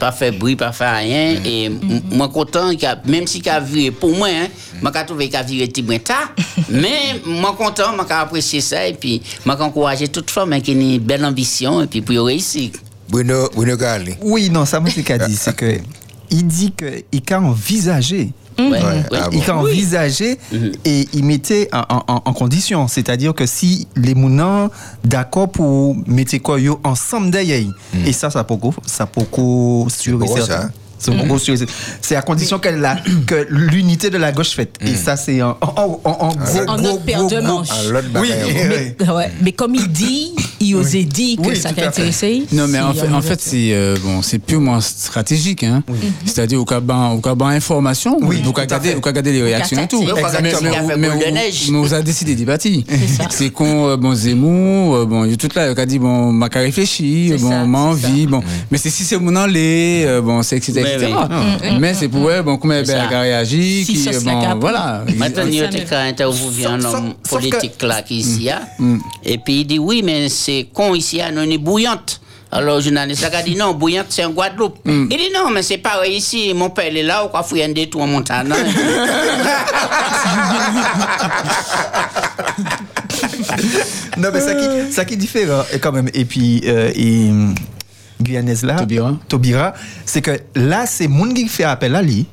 Pas 0.00 0.10
faire 0.10 0.32
bruit, 0.32 0.56
pas 0.56 0.72
faire 0.72 0.96
rien. 0.96 1.36
Et 1.44 1.66
m- 1.66 2.02
moi, 2.10 2.28
content, 2.28 2.70
qu'il 2.70 2.84
a- 2.86 3.00
même 3.06 3.28
si 3.28 3.40
qu'il 3.40 3.50
a 3.52 3.60
viré 3.60 3.92
pour 3.92 4.10
moi, 4.16 4.26
hein, 4.28 4.48
moi, 4.82 4.90
j'ai 4.92 5.06
trouvé 5.06 5.26
qu'il 5.28 5.36
a 5.36 5.42
viré 5.44 5.68
tard. 6.00 6.32
Mais 6.68 7.20
moi, 7.24 7.54
content, 7.56 7.92
j'ai 8.08 8.12
apprécié 8.14 8.60
ça. 8.60 8.88
Et 8.88 8.94
puis, 8.94 9.22
j'ai 9.56 9.64
encouragé 9.64 10.08
toute 10.08 10.30
femme 10.32 10.52
hein, 10.52 10.60
qui 10.60 10.72
a 10.72 10.74
une 10.74 10.98
belle 10.98 11.24
ambition 11.24 11.80
et 11.82 11.86
puis 11.86 12.00
pour 12.00 12.26
réussir. 12.26 12.70
Bruno, 13.08 13.48
Bruno 13.54 13.76
Gali. 13.76 14.14
Oui, 14.22 14.50
non, 14.50 14.64
ça, 14.64 14.80
moi, 14.80 14.90
c'est 14.94 15.02
qu'a 15.02 15.18
dit. 15.18 15.36
C'est 15.36 15.54
que, 15.56 15.78
il 16.30 16.46
dit 16.46 16.72
qu'il 16.72 17.22
a 17.34 17.40
envisagé. 17.40 18.32
Ouais, 18.58 18.64
Ouais, 18.70 18.82
ouais. 18.82 19.02
ah 19.12 19.28
Il 19.32 19.48
a 19.48 19.56
envisagé 19.56 20.36
et 20.84 21.08
il 21.12 21.24
mettait 21.24 21.68
en, 21.72 22.02
en- 22.24 22.32
condition. 22.32 22.88
C'est-à-dire 22.88 23.32
que 23.32 23.46
si 23.46 23.86
les 23.94 24.16
mounans 24.16 24.68
d'accord 25.04 25.48
pour 25.48 25.96
mettre 26.08 26.36
quoi 26.38 26.60
yo 26.60 26.80
ensemble 26.82 27.30
d'ailleurs. 27.30 27.72
Et 28.04 28.12
ça, 28.12 28.30
ça 28.30 28.42
pourquoi 28.42 28.72
ça 28.84 29.06
certain. 30.48 30.62
ça 30.62 30.70
C'est 30.70 30.87
certain. 30.98 31.72
C'est 32.00 32.16
à 32.16 32.22
condition 32.22 32.58
qu'elle 32.58 32.80
la- 32.80 32.98
que 33.26 33.46
l'unité 33.50 34.10
de 34.10 34.18
la 34.18 34.32
gauche 34.32 34.50
faite. 34.50 34.76
Et 34.84 34.94
ça, 34.94 35.16
c'est 35.16 35.42
en, 35.42 35.56
en, 35.60 36.00
en, 36.04 36.10
en 36.10 36.28
gros, 36.28 36.58
En 36.66 36.76
gros, 36.76 36.76
notre 36.78 37.02
paire 37.04 37.26
de 37.26 37.40
manches. 37.40 37.68
Ah, 37.70 38.20
Oui, 38.20 38.30
mais 39.42 39.52
comme 39.52 39.74
il 39.74 39.88
dit, 39.88 40.32
il 40.60 40.74
osait 40.76 41.04
dire 41.04 41.36
que 41.38 41.48
Oui, 41.48 41.56
ça 41.56 41.70
t'a 41.70 41.74
fait. 41.82 41.86
intéressé. 41.88 42.42
Non, 42.52 42.66
mais 42.68 42.80
en 42.80 43.22
fait, 43.22 43.40
c'est 43.40 43.70
euh, 43.72 43.96
bon, 44.02 44.22
c'est 44.22 44.38
purement 44.38 44.80
stratégique. 44.80 45.64
Hein. 45.64 45.82
C'est-à-dire 46.24 46.60
au 46.60 46.64
cas 46.64 46.80
ban, 46.80 47.12
au 47.12 47.18
cas 47.20 47.34
ban 47.34 47.46
information, 47.48 48.18
Oui, 48.22 48.40
vous 48.44 48.52
regardez, 48.52 49.32
les 49.32 49.42
réactions 49.42 49.82
et 49.82 49.88
tout. 49.88 50.02
Mais, 50.96 51.08
on- 51.08 51.78
on 51.78 51.92
a 51.92 52.02
décidé 52.02 52.34
d'y 52.34 52.44
bâtir. 52.44 52.82
C'est 53.30 53.50
qu'on 53.50 53.88
euh, 53.88 53.96
bon 53.96 54.14
Zemmour, 54.14 54.94
euh, 54.96 55.04
bon, 55.06 55.24
il 55.24 55.30
y 55.30 55.34
a 55.34 55.36
tout 55.36 55.48
là, 55.54 55.70
il 55.70 55.78
a 55.80 55.86
dit 55.86 55.98
bon, 55.98 56.32
m'a 56.32 56.48
qu'à 56.48 56.60
réfléchir, 56.60 57.34
C'est 57.36 57.42
bon, 57.42 57.66
m'a 57.66 57.78
envie, 57.78 58.26
bon. 58.26 58.42
Mais 58.70 58.78
c'est 58.78 58.90
si 58.90 59.04
c'est 59.04 59.18
mon 59.18 59.34
enlé, 59.36 60.06
bon, 60.22 60.42
c'est 60.42 60.56
etc. 60.56 60.72
Etc. 60.94 61.12
oui. 61.62 61.68
Mais 61.80 61.94
c'est 61.94 62.08
pour 62.08 62.28
eux, 62.28 62.42
bon, 62.42 62.56
comment 62.58 62.74
a 62.74 62.82
réagi, 63.20 63.84
qui, 63.86 64.08
bon, 64.24 64.58
voilà. 64.60 65.04
Maintenant, 65.16 65.44
il 65.46 65.54
y 65.54 65.60
a 65.62 66.70
un 66.70 66.84
homme 66.84 67.14
politique 67.28 67.82
là 67.82 68.02
qui 68.02 68.14
est 68.16 68.20
ici. 68.20 68.50
hein. 68.50 68.60
Et 69.24 69.38
puis 69.38 69.60
il 69.60 69.66
dit 69.66 69.78
oui, 69.78 70.02
mais 70.04 70.28
c'est 70.28 70.68
con 70.72 70.94
ici, 70.94 71.20
on 71.34 71.50
est 71.50 71.58
bouillante. 71.58 72.20
Alors 72.50 72.76
le 72.76 72.82
journaliste 72.82 73.24
a 73.30 73.42
dit 73.42 73.56
non, 73.56 73.74
bouillante 73.74 74.06
c'est 74.08 74.24
en 74.24 74.30
Guadeloupe. 74.30 74.78
Il 74.86 75.08
dit 75.08 75.30
non, 75.34 75.50
mais 75.50 75.62
c'est 75.62 75.76
pareil 75.78 76.16
ici, 76.16 76.52
mon 76.54 76.70
père 76.70 76.88
il 76.90 76.96
est 76.96 77.02
là, 77.02 77.24
ou 77.24 77.28
quoi 77.28 77.42
fouiller 77.42 77.64
un 77.64 77.72
détour 77.72 78.00
en 78.02 78.06
montagne. 78.06 78.48
Non, 84.16 84.30
mais 84.32 84.40
ça 84.40 84.54
qui, 84.54 84.92
ça 84.92 85.04
qui 85.04 85.14
est 85.14 85.18
différent, 85.18 85.62
et 85.72 85.78
quand 85.78 85.92
même. 85.92 86.08
Et 86.14 86.24
puis, 86.24 86.62
euh, 86.66 86.90
et, 86.94 87.28
hum, 87.30 87.54
Guyanaise 88.20 88.64
là, 88.64 88.76
Taubira. 88.76 89.16
Taubira, 89.28 89.74
c'est 90.04 90.22
que 90.22 90.32
là, 90.54 90.86
c'est 90.86 91.08
moun 91.08 91.32
qui 91.34 91.48
fait 91.48 91.64
appel 91.64 91.94
à 91.94 92.02
lui. 92.02 92.26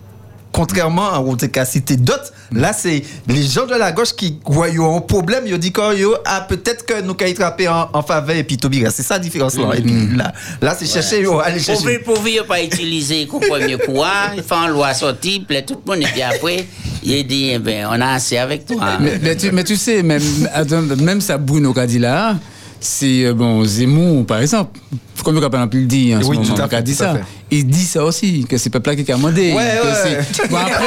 Contrairement 0.52 1.12
à 1.12 1.20
où 1.20 1.36
t'as 1.36 1.66
cité 1.66 1.98
d'autres, 1.98 2.32
là, 2.54 2.72
c'est 2.72 3.04
les 3.28 3.44
gens 3.44 3.66
de 3.66 3.76
la 3.76 3.92
gauche 3.92 4.14
qui 4.16 4.40
voient 4.46 4.68
un 4.68 5.02
problème, 5.02 5.44
ils 5.46 5.58
disent 5.58 5.72
que 5.74 5.82
ah, 6.24 6.46
peut-être 6.48 6.86
que 6.86 7.02
nous 7.02 7.14
y 7.28 7.34
trapper 7.34 7.68
en, 7.68 7.90
en 7.92 8.02
faveur 8.02 8.38
et 8.38 8.46
puis 8.46 8.56
Taubira. 8.56 8.90
C'est 8.90 9.04
ça 9.04 9.16
la 9.16 9.20
différence 9.20 9.58
là. 9.58 9.74
Et 9.76 9.82
puis 9.82 10.16
là, 10.16 10.32
là 10.62 10.74
c'est 10.80 10.86
chercher, 10.86 11.24
yo, 11.24 11.42
aller 11.42 11.58
Pour 11.58 11.66
chercher. 11.66 12.00
pour 12.00 12.24
pas 12.48 12.64
utiliser 12.64 13.28
comme 13.32 13.42
premier 13.42 13.78
pouvoir, 13.78 14.32
il 14.34 14.44
fait 14.44 14.56
un 14.56 14.70
loi 14.70 14.94
sortie, 14.94 15.46
tout 15.68 15.82
le 15.86 15.92
monde, 15.92 16.02
et 16.04 16.08
puis 16.08 16.22
après, 16.22 16.66
il 17.04 17.28
dit, 17.28 17.50
eh 17.52 17.60
ben, 17.60 17.88
on 17.92 18.00
a 18.00 18.14
assez 18.14 18.38
avec 18.38 18.66
toi. 18.66 18.98
Mais, 19.02 19.20
mais 19.22 19.36
tu, 19.36 19.52
mais 19.52 19.66
tu 19.66 19.76
sais, 19.76 20.04
même, 20.04 20.24
attends, 20.54 20.82
même 20.82 21.20
ça, 21.20 21.38
Bruno 21.38 21.74
Kadila, 21.74 22.38
c'est 22.86 23.26
euh, 23.26 23.34
bon, 23.34 23.64
Zemmour, 23.66 24.26
par 24.26 24.40
exemple. 24.40 24.80
Comme 25.24 25.34
le 25.36 25.42
exemple, 25.62 25.78
il 25.78 25.88
dit 25.88 26.16
en 26.16 26.22
ce 26.22 26.28
Oui, 26.28 26.38
moment, 26.38 26.54
tout 26.56 26.62
à 26.62 26.68
il 26.68 26.76
a 26.76 26.78
fait, 26.78 26.84
dit 26.84 26.96
tout 26.96 27.04
à 27.04 27.08
ça. 27.08 27.14
fait. 27.16 27.24
Il 27.52 27.68
dit 27.68 27.84
ça 27.86 28.04
aussi, 28.06 28.46
que 28.48 28.58
c'est 28.58 28.70
pas 28.70 28.80
peuple 28.80 29.04
qui 29.04 29.12
a 29.12 29.16
demandé. 29.16 29.54
Ouais, 29.54 29.56
ouais. 29.56 30.20
Bon, 30.50 30.58
après, 30.58 30.86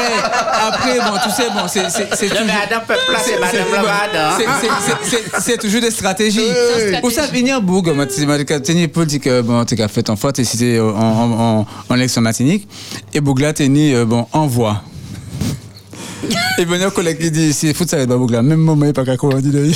après, 0.68 0.98
bon, 1.00 1.16
tu 1.24 1.30
sais, 1.30 1.48
bon, 1.52 1.66
c'est. 1.66 1.90
c'est- 1.90 2.28
Le 2.28 2.30
toujours- 2.30 2.46
c'est 5.40 5.52
le 5.52 5.58
toujours 5.58 5.80
des 5.80 5.90
stratégies. 5.90 6.38
stratégie. 6.40 7.00
Pour 7.00 7.10
ça, 7.10 7.26
venir 7.26 7.60
Bourg, 7.60 7.82
tu 8.46 8.52
as 8.52 8.60
politique, 8.88 9.26
euh, 9.26 9.42
bon, 9.42 9.64
tu 9.64 9.80
as 9.82 9.88
fait 9.88 10.08
en 10.08 10.16
faute, 10.16 10.38
et 10.38 10.44
c'était 10.44 10.78
en, 10.78 10.88
en, 10.90 11.58
en, 11.60 11.66
en 11.88 11.94
élection 11.96 12.20
matinique. 12.20 12.68
Et 13.14 13.20
Bougla, 13.20 13.52
tu 13.52 13.64
es 13.64 13.68
bon, 14.04 14.26
envoi. 14.32 14.82
Et 16.58 16.64
un 16.84 16.90
collègue 16.90 17.18
qui 17.18 17.30
dit, 17.30 17.52
c'est 17.52 17.72
foot, 17.72 17.88
ça 17.88 17.96
va 17.96 18.02
être 18.02 18.16
Bougla. 18.16 18.42
Même 18.42 18.58
moment, 18.60 18.82
il 18.82 18.86
n'y 18.86 18.90
a 18.90 18.92
pas 18.92 19.04
qu'à 19.04 19.16
comment 19.16 19.38
dire. 19.40 19.54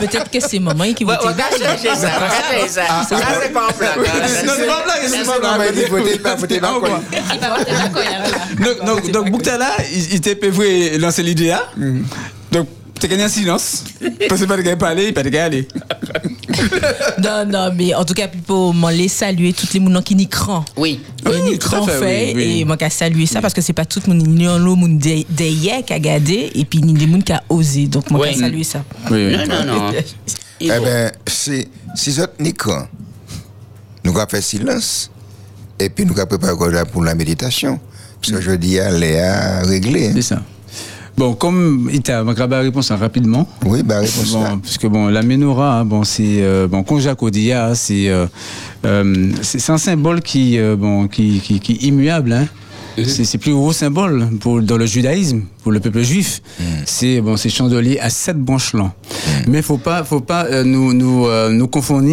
Peut-être 0.00 0.30
que 0.30 0.40
c'est 0.40 0.58
maman 0.58 0.92
qui 0.92 1.04
vous 1.04 1.10
on 1.10 1.30
va 1.30 1.50
chercher 1.50 1.94
ça, 1.94 2.10
on 2.16 2.20
va 2.20 2.30
chercher 2.30 2.68
ça. 2.68 2.82
Ça, 3.08 3.16
c'est 3.42 3.52
pas 3.52 3.68
en 3.68 3.72
blague. 3.78 3.98
Non, 4.44 4.52
c'est 4.56 4.66
pas 4.66 4.82
blague, 4.84 5.02
c'est 5.06 5.24
pas 6.22 6.36
dit, 6.36 6.54
a 6.54 6.60
là. 6.60 6.70
Donc, 9.12 9.30
Bouktala, 9.30 9.70
il, 9.92 10.16
était 10.16 10.34
prévu 10.34 10.98
lancer 10.98 11.22
l'idée. 11.22 11.52
hein. 11.52 11.62
Donc, 12.52 12.68
tu 12.98 13.06
as 13.06 13.08
gagné 13.08 13.24
en 13.24 13.28
silence. 13.28 13.84
Parce 14.28 14.40
que 14.40 14.46
pas 14.46 14.56
de 14.56 14.62
gars 14.62 14.76
parler, 14.76 15.06
il 15.08 15.14
pas 15.14 15.22
de 15.22 15.36
aller. 15.36 15.68
Non, 17.22 17.44
non, 17.46 17.72
mais 17.76 17.94
en 17.94 18.04
tout 18.04 18.14
cas, 18.14 18.28
pour 18.46 18.72
m'en 18.74 18.88
les 18.88 19.08
saluer, 19.08 19.52
toutes 19.52 19.72
les 19.72 19.80
mounons 19.80 20.02
qui 20.02 20.14
n'y 20.14 20.28
crant. 20.28 20.64
Oui. 20.76 21.00
Oui, 21.26 21.32
Il 21.38 21.44
n'y 21.44 21.54
à 21.54 21.58
crant 21.58 21.86
fait, 21.86 21.98
fait, 21.98 22.32
oui, 22.34 22.44
oui. 22.44 22.60
et 22.60 22.64
moi, 22.64 22.76
qu'à 22.76 22.90
saluer 22.90 23.26
ça, 23.26 23.40
parce 23.40 23.54
que 23.54 23.60
c'est 23.60 23.72
pas 23.72 23.84
tout 23.84 24.00
le 24.06 24.14
monde, 24.14 24.22
qui 25.82 25.92
a 25.92 25.98
gardé, 25.98 26.50
et 26.54 26.64
puis 26.64 26.78
il 26.80 26.90
y 26.90 26.94
a 26.94 26.98
des 26.98 27.06
moun 27.06 27.22
qui 27.22 27.32
a 27.32 27.42
osé. 27.48 27.86
Donc, 27.86 28.10
moi, 28.10 28.20
Oui. 28.26 28.32
qu'à 28.34 28.40
saluer 28.40 28.64
ça. 28.64 28.84
Oui, 29.10 29.26
oui. 29.26 29.36
Non, 29.36 29.64
non, 29.64 29.64
non. 29.64 29.92
Eh 30.62 30.66
bien, 30.66 31.10
si, 31.26 31.66
si 31.94 32.20
autres 32.20 32.34
n'y 32.38 32.52
croient, 32.52 32.86
nous 34.04 34.12
allons 34.16 34.28
faire 34.28 34.42
silence. 34.42 35.10
Et 35.78 35.88
puis 35.88 36.04
nous 36.04 36.12
allons 36.18 36.26
préparer 36.26 36.84
pour 36.92 37.02
la 37.02 37.14
méditation. 37.14 37.80
Parce 38.20 38.34
que 38.34 38.40
je 38.42 38.50
dis, 38.52 38.76
elle 38.76 39.02
a 39.18 39.62
réglé. 39.62 40.12
C'est 40.12 40.20
ça. 40.22 40.42
Bon, 41.20 41.34
comme 41.34 41.90
il 41.92 42.00
t'a 42.00 42.24
ma 42.24 42.32
réponse 42.60 42.90
hein, 42.90 42.96
rapidement. 42.96 43.46
Oui, 43.66 43.82
bah, 43.82 43.98
réponse 43.98 44.32
Bon, 44.32 44.58
puisque 44.58 44.86
bon, 44.86 45.08
la 45.08 45.22
menorah, 45.22 45.80
hein, 45.80 45.84
bon, 45.84 46.02
c'est 46.02 46.40
euh, 46.40 46.66
bon, 46.66 46.82
c'est 47.74 48.08
euh, 48.08 48.24
euh, 48.86 49.30
c'est 49.42 49.58
c'est 49.58 49.70
un 49.70 49.76
symbole 49.76 50.22
qui 50.22 50.58
euh, 50.58 50.76
bon, 50.76 51.08
qui, 51.08 51.40
qui, 51.40 51.60
qui 51.60 51.72
est 51.72 51.82
immuable. 51.82 52.32
Hein. 52.32 52.46
C'est 52.96 53.24
c'est 53.24 53.38
le 53.38 53.40
plus 53.40 53.52
gros 53.52 53.72
symbole 53.72 54.28
pour, 54.40 54.60
dans 54.62 54.76
le 54.76 54.84
judaïsme, 54.86 55.42
pour 55.62 55.72
le 55.72 55.80
peuple 55.80 56.02
juif. 56.02 56.42
C'est 56.84 57.20
bon, 57.20 57.36
c'est 57.36 57.48
chandelier 57.48 57.98
à 57.98 58.10
sept 58.10 58.36
branches 58.36 58.74
là. 58.74 58.92
Mais 59.48 59.62
faut 59.62 59.78
pas, 59.78 60.04
faut 60.04 60.20
pas 60.20 60.44
euh, 60.46 60.64
nous 60.64 60.92
nous 60.92 61.26
euh, 61.26 61.50
nous 61.50 61.66
confondre. 61.68 62.08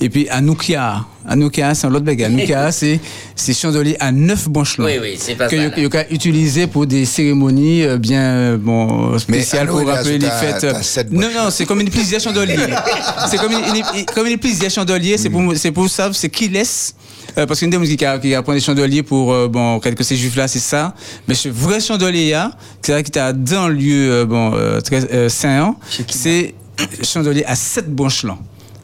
Et 0.00 0.08
puis 0.08 0.28
Anoukia, 0.28 1.04
Anoukia, 1.26 1.74
c'est 1.74 1.86
un 1.86 1.94
autre 1.94 2.04
bagage. 2.04 2.28
Anoukia, 2.32 2.70
c'est 2.80 3.00
c'est 3.34 3.52
chandelier 3.52 3.96
à 4.00 4.12
neuf 4.12 4.48
branches 4.48 4.78
là. 4.78 4.84
Oui, 4.86 4.92
oui, 5.00 5.14
c'est 5.18 5.34
pas 5.34 5.48
que 5.48 5.56
ça, 5.56 5.88
ka 5.88 6.04
utiliser 6.10 6.66
pour 6.66 6.86
des 6.86 7.04
cérémonies 7.04 7.82
euh, 7.82 7.98
bien 7.98 8.22
euh, 8.22 8.56
bon 8.58 9.18
spéciales 9.18 9.66
pour 9.66 9.84
rappeler 9.86 10.18
les 10.18 10.30
fêtes. 10.30 10.82
sept 10.82 11.10
Non, 11.10 11.28
non, 11.34 11.50
c'est 11.50 11.66
comme 11.66 11.80
une 11.80 11.90
plaisir 11.90 12.20
chandelier. 12.20 12.56
c'est 13.30 13.38
comme 13.38 13.52
une, 13.52 13.58
une- 13.76 14.04
comme 14.14 14.26
une 14.26 14.38
plaisir 14.38 14.70
chandelier. 14.70 15.16
C'est 15.18 15.30
pour, 15.30 15.42
c'est 15.56 15.72
pour 15.72 15.88
ça, 15.88 16.10
c'est 16.12 16.28
qui 16.28 16.48
laisse. 16.48 16.94
Euh, 17.36 17.46
parce 17.46 17.60
qu'une 17.60 17.70
des 17.70 17.78
musiques 17.78 17.98
qui, 17.98 18.04
a- 18.06 18.18
qui 18.18 18.34
apprend 18.34 18.52
des 18.54 18.60
chandeliers 18.60 19.02
pour, 19.02 19.32
euh, 19.32 19.48
bon, 19.48 19.78
quelques 19.80 20.04
ces 20.04 20.16
juifs-là, 20.16 20.48
c'est 20.48 20.58
ça. 20.58 20.94
Mais 21.26 21.34
ce 21.34 21.48
vrai 21.48 21.80
chandelier, 21.80 22.30
là, 22.30 22.52
c'est 22.82 22.92
là 22.92 23.02
qui 23.02 23.10
t'a 23.10 23.32
dans 23.32 23.68
le 23.68 23.74
lieu, 23.74 24.10
euh, 24.12 24.24
bon, 24.24 24.52
euh, 24.54 24.80
très, 24.80 25.04
euh, 25.12 25.28
saint, 25.28 25.76
c'est 26.08 26.54
chandelier 27.02 27.44
à 27.44 27.54
sept 27.54 27.88
branches 27.94 28.24
là. 28.24 28.36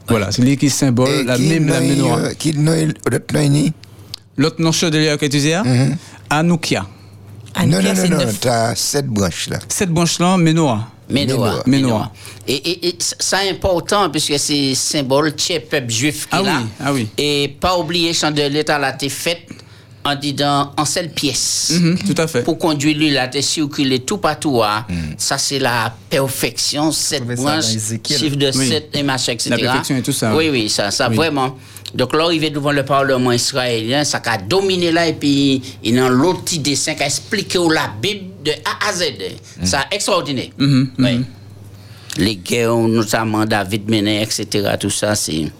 Voilà, 0.09 0.31
c'est 0.31 0.43
lui 0.43 0.57
qui 0.59 0.69
symbole 0.69 1.09
Et 1.09 1.25
la 1.25 1.37
qui 1.37 1.49
même, 1.49 1.67
la 1.69 1.81
menorah. 1.81 2.35
Qui 2.35 2.53
l'autre 4.37 4.57
nom 4.61 4.73
chandelier 4.73 5.15
que 5.19 5.25
tu 5.27 5.31
disais, 5.31 5.57
Mhm. 5.63 5.97
Anoukia. 6.31 6.87
Non, 7.67 7.79
non, 7.83 7.95
non, 7.95 8.17
non, 8.27 8.33
t'as 8.41 8.75
sept 8.75 9.07
branches 9.07 9.49
là. 9.49 9.59
Sept 9.69 9.89
branches 9.91 10.19
là, 10.19 10.37
menorah. 10.37 10.91
Menorah. 11.09 11.63
Menorah. 11.67 12.13
Et, 12.47 12.55
et, 12.55 12.89
et 12.89 12.97
ça 13.01 13.45
est 13.45 13.51
important 13.51 14.09
puisque 14.11 14.39
c'est 14.39 14.75
symbole 14.75 15.35
du 15.35 15.61
peuple 15.61 15.91
juif 15.91 16.23
qui 16.25 16.29
Ah 16.33 16.41
est 16.41 16.45
là. 16.45 16.59
oui, 16.63 16.67
ah 16.81 16.93
oui. 16.93 17.09
Et 17.19 17.55
pas 17.61 17.77
oublier 17.79 18.13
chandelier 18.15 18.65
t'as 18.65 18.79
la 18.79 18.95
été 18.95 19.09
faite 19.09 19.43
en 20.07 20.15
disant 20.17 20.73
en 20.77 20.85
seule 20.85 21.09
pièce. 21.11 21.73
Mhm, 21.81 21.99
tout 22.15 22.21
à 22.21 22.27
fait. 22.27 22.43
Pour 22.43 22.59
conduire 22.59 22.95
lui 22.97 23.11
là, 23.11 23.31
circuler 23.41 24.01
tout 24.01 24.19
partout. 24.19 24.63
hein. 24.63 24.85
Ça 25.17 25.39
c'est 25.39 25.59
la 25.59 25.95
perfection, 26.11 26.93
cette 26.93 27.21
trouvais 27.21 27.37
ça 27.37 27.43
dans 27.43 27.51
branche, 27.53 27.75
Ézéchiel. 27.75 28.19
chiffre 28.19 28.37
de 28.37 28.51
Oui. 28.55 28.69
7 28.69 28.91
et 28.95 29.03
machin, 29.03 29.33
etc. 29.33 29.51
La 29.51 29.57
perfection 29.59 29.97
et 29.97 30.03
tout 30.03 30.13
ça, 30.13 30.35
Oui, 30.37 30.49
oui. 30.51 30.63
oui, 30.65 30.69
ça, 30.71 30.91
ça 30.91 31.09
Oui. 31.09 31.17
vraiment. 31.17 31.57
Donc 31.95 32.13
là, 32.13 32.25
arrivé 32.25 32.51
devant 32.51 32.73
le 32.73 32.85
Parlement 32.85 33.31
israélien, 33.33 34.03
ça 34.05 34.21
a 34.25 34.39
dominé 34.39 34.91
là 34.91 35.07
et 35.07 35.13
puis 35.15 35.63
il 35.83 35.99
a 35.99 36.07
un 36.07 36.21
autre 36.21 36.43
petit 36.43 36.59
dessin 36.59 36.95
qui 36.95 37.03
a 37.03 37.07
expliqué 37.07 37.59
où 37.59 37.71
la 37.71 37.89
Bible 38.03 38.27
de 38.45 38.51
A 38.51 38.89
à 38.89 38.93
Z. 38.93 39.05
Ça 39.65 39.85
extraordinaire. 39.91 40.49
Mhm, 40.59 40.89
Oui. 40.99 41.25
Les 42.17 42.37
guerres, 42.37 42.77
notamment 42.77 43.45
David 43.45 43.89
Menet, 43.91 44.23
etc., 44.23 44.47
tout 44.79 44.91
ça, 44.91 45.15
c'est. 45.17 45.51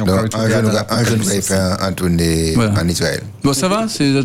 On 0.00 0.04
Donc, 0.04 0.34
un 0.34 0.48
gars- 0.48 0.86
un 0.90 1.04
il 1.04 1.40
fait 1.42 1.54
un, 1.54 1.76
un 1.80 1.92
tournée 1.92 2.52
Voilà. 2.56 2.80
en 2.82 2.88
Israël. 2.88 3.22
Bon, 3.44 3.52
ça 3.52 3.68
va? 3.68 3.86
C'est 3.88 4.04
Non, 4.10 4.22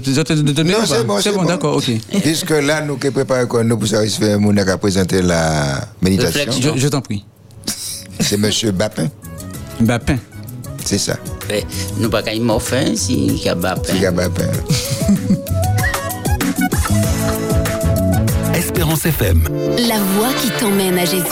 c'est 0.87 1.03
bon, 1.05 1.21
C'est 1.21 1.31
bon, 1.31 1.43
d'accord, 1.43 1.75
ok. 1.77 1.91
Puisque 2.23 2.49
là, 2.49 2.81
nous 2.81 2.97
qui 2.97 3.11
préparons 3.11 3.45
quoi, 3.45 3.63
nous 3.63 3.77
pour 3.77 3.87
ça, 3.87 4.03
il 4.03 4.09
se 4.09 4.17
fait, 4.19 4.35
mon 4.39 4.57
a 4.57 4.77
présenté 4.79 5.21
la 5.21 5.87
méditation. 6.01 6.39
Réflexion. 6.39 6.73
Je, 6.75 6.79
je 6.81 6.87
t'en 6.87 7.01
prie. 7.01 7.23
C'est 8.19 8.37
monsieur 8.37 8.71
Bapin, 8.71 9.07
Bapin. 9.79 10.17
C'est 10.85 10.97
ça. 10.97 11.17
Nous 11.97 12.09
pas 12.09 12.21
qu'il 12.21 12.43
m'a 12.43 12.59
fait, 12.59 12.95
si 12.95 13.27
il 13.27 13.43
y 13.43 13.49
a 13.49 13.55
pas 13.55 13.75
C'est 13.83 13.99
gars 13.99 14.11
Bapin. 14.11 14.49
Espérance 18.53 19.05
FM. 19.05 19.43
La 19.87 19.97
voix 19.99 20.29
qui 20.41 20.49
t'emmène 20.59 20.97
à 20.97 21.05
Jésus. 21.05 21.23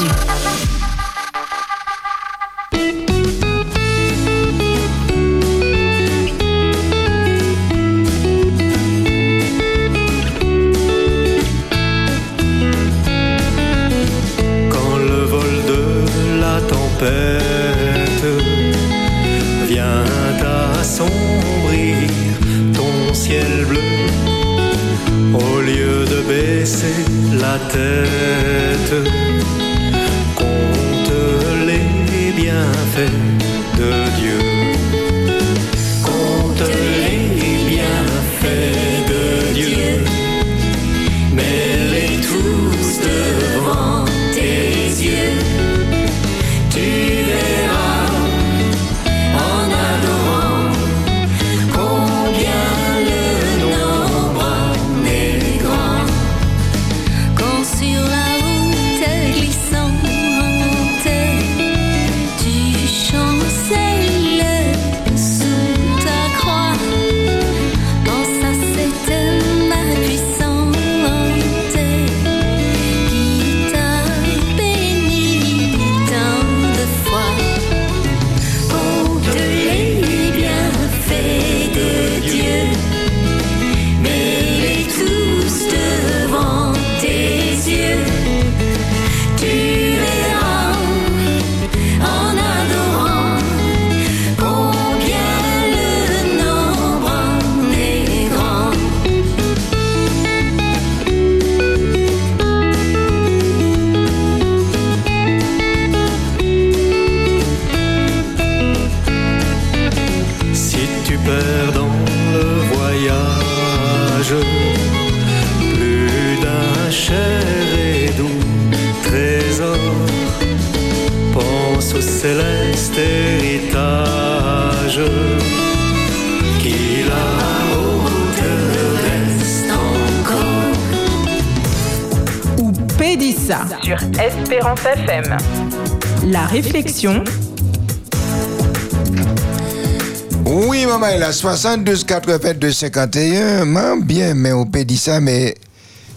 72 141.37 142.03
82 142.03 142.71
51. 142.71 143.65
Maman, 143.65 143.97
bien, 143.97 144.33
mais 144.33 144.53
on 144.53 144.65
peut 144.65 144.83
dire 144.83 144.99
ça, 144.99 145.19
mais 145.19 145.53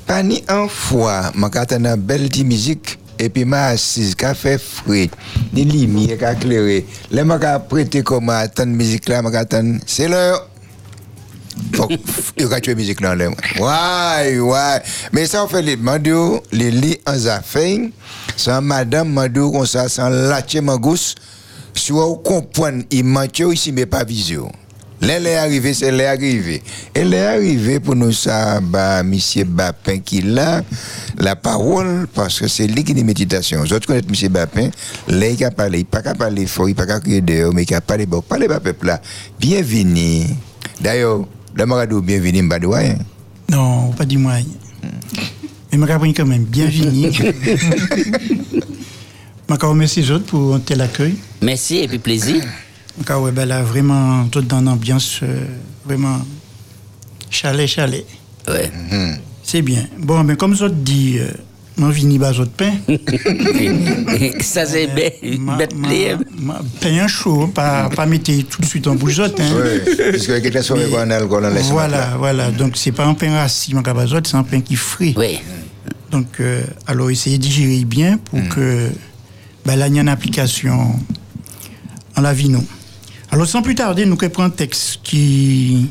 pas 0.07 0.23
ni 0.23 0.43
un 0.49 0.67
fois. 0.67 1.31
Je 1.35 1.41
suis 1.41 1.77
une 1.77 1.95
belle 1.97 2.23
petite 2.29 2.47
musique. 2.47 2.99
Et 3.19 3.29
puis, 3.29 3.45
ma 3.45 3.67
assise, 3.67 4.15
qui 4.15 4.25
fait 4.35 4.59
frais, 4.59 5.11
ni 5.53 5.65
lumière, 5.65 6.17
qui 6.17 6.25
éclairé. 6.25 6.87
Là, 7.11 7.23
je 7.23 7.47
suis 7.47 7.69
prêté 7.69 8.03
comme 8.03 8.31
attendre 8.31 8.73
musique 8.73 9.11
là, 9.11 9.21
je 9.23 9.37
attendre. 9.37 9.79
C'est 9.87 10.09
l'heure. 10.09 10.49
Faut 11.75 11.89
a 12.55 12.61
tuer 12.63 12.75
musique 12.75 13.03
là. 13.03 13.15
là. 13.15 13.29
Ouais, 13.29 14.39
ouais. 14.39 14.83
Mais 15.13 15.27
ça, 15.27 15.45
on 15.45 15.49
fait 15.49 15.61
les 15.61 15.77
mandou, 15.77 16.41
les 16.51 16.71
lits 16.71 16.99
en 17.07 17.19
zafin. 17.19 17.91
Sans 18.37 18.63
madame 18.63 19.11
mandou, 19.11 19.53
comme 19.53 19.67
ça, 19.67 19.91
sans 19.91 20.09
lâcher 20.09 20.63
ma 20.63 20.79
gousse. 20.79 21.15
Si 21.75 21.93
vous 21.93 22.17
comprenez, 22.17 22.87
il 22.91 23.05
manque 23.05 23.39
ici, 23.41 23.71
mais 23.71 23.85
pas 23.85 24.03
visio. 24.03 24.51
L'elle 25.01 25.27
est 25.27 25.37
arrivée, 25.37 25.73
c'est 25.73 25.91
l'elle 25.91 26.01
est 26.01 26.07
arrivée. 26.07 26.63
Elle 26.93 27.15
est 27.15 27.25
arrivée 27.27 27.81
pour 27.81 27.97
nous, 27.97 28.13
ça, 28.13 28.61
bah, 28.61 29.03
monsieur 29.03 29.45
Bapin 29.45 29.99
qui 29.99 30.21
l'a, 30.21 30.63
la 31.19 31.37
parole, 31.37 32.07
parce 32.15 32.39
que 32.39 32.49
c'est 32.49 32.67
lui 32.67 32.85
qui 32.85 32.93
dit 32.93 33.03
méditation. 33.05 33.61
Vous 33.61 33.73
autres 33.73 33.87
connaissez 33.87 34.07
monsieur 34.09 34.29
Bapin, 34.29 34.69
là, 35.09 35.29
il 35.29 35.43
a 35.45 35.51
parlé, 35.51 35.79
il 35.81 35.85
pas 35.87 36.03
qu'à 36.03 36.15
parler 36.15 36.47
fort, 36.47 36.69
il 36.69 36.75
pas 36.75 36.87
qu'à 36.87 37.01
crier 37.01 37.23
dehors, 37.23 37.53
mais 37.55 37.63
il 37.65 37.75
a 37.75 37.81
parlé 37.81 38.05
bon. 38.07 38.21
Parlez 38.21 38.47
pas 38.47 38.61
peuple 38.61 38.87
là. 38.87 39.01
Bienvenue. 39.39 40.25
D'ailleurs, 40.81 41.27
le 41.55 41.67
Maradou, 41.67 42.03
bienvenue, 42.03 42.43
Mbadouaye. 42.43 42.91
hein? 42.91 42.99
Non, 43.51 43.93
pas 43.93 44.05
du 44.05 44.19
moi. 44.19 44.35
Mais 45.73 45.79
je 45.79 45.99
vais 45.99 46.13
quand 46.13 46.27
même 46.27 46.45
bienvenue. 46.45 47.11
Je 49.51 49.67
remercie 49.67 50.01
les 50.03 50.11
autres 50.13 50.27
pour 50.27 50.55
un 50.55 50.61
tel 50.61 50.81
accueil. 50.81 51.17
Merci 51.43 51.79
et 51.79 51.89
puis 51.89 51.99
plaisir. 51.99 52.45
Je 52.99 53.21
ouais, 53.21 53.33
ben 53.33 53.47
là, 53.47 53.63
vraiment, 53.63 54.27
tout 54.29 54.41
dans 54.43 54.61
une 54.61 54.69
ambiance 54.69 55.21
euh, 55.23 55.45
vraiment 55.85 56.19
chalet, 57.31 57.67
chalet. 57.69 58.05
Ouais. 58.49 58.71
C'est 59.43 59.63
bien. 59.63 59.87
Bon, 59.99 60.23
mais 60.25 60.37
comme 60.37 60.55
je 60.55 60.67
dis, 60.67 61.19
euh, 61.19 61.31
je 61.79 61.97
vini 61.97 62.19
bas 62.19 62.31
autre 62.31 62.51
pain. 62.51 62.73
Ça 64.41 64.67
c'est 64.67 64.87
Ma- 65.39 65.57
bête 65.57 65.75
ma- 65.75 65.89
ma- 66.39 66.61
Pain 66.81 67.07
chaud, 67.09 67.47
pas, 67.49 67.89
pas 67.89 68.07
mettre 68.07 68.31
tout 68.49 68.61
de 68.61 68.67
suite 68.67 68.87
en 68.87 68.95
bougeotte. 68.97 69.41
Hein. 69.41 69.51
Oui, 69.57 69.95
puisque 70.11 70.31
avec 70.77 70.95
un 70.95 71.11
alcool, 71.11 71.45
on 71.47 71.55
laisse 71.55 71.67
Voilà, 71.67 72.17
voilà. 72.19 72.51
Donc, 72.51 72.77
c'est 72.77 72.93
pas 72.93 73.07
un 73.07 73.15
pain 73.15 73.33
rassis, 73.33 73.73
c'est 74.27 74.37
un 74.37 74.43
pain 74.43 74.61
qui 74.61 74.77
frit. 74.77 75.15
Oui. 75.17 75.39
Donc, 76.11 76.27
euh, 76.41 76.63
alors, 76.87 77.11
essayez 77.11 77.39
de 77.39 77.43
digérer 77.43 77.85
bien 77.85 78.19
pour 78.19 78.41
que 78.49 78.89
ben, 79.65 79.77
là, 79.77 79.87
il 79.89 79.95
y 79.95 79.99
ait 79.99 80.01
une 80.01 80.09
application 80.09 80.95
en 82.17 82.21
la 82.21 82.33
vie, 82.33 82.49
nous. 82.49 82.65
Alors, 83.33 83.47
sans 83.47 83.63
plus 83.63 83.77
tarder, 83.77 84.07
nous 84.07 84.17
prenons 84.17 84.49
un 84.49 84.51
texte 84.51 85.01
qui 85.05 85.89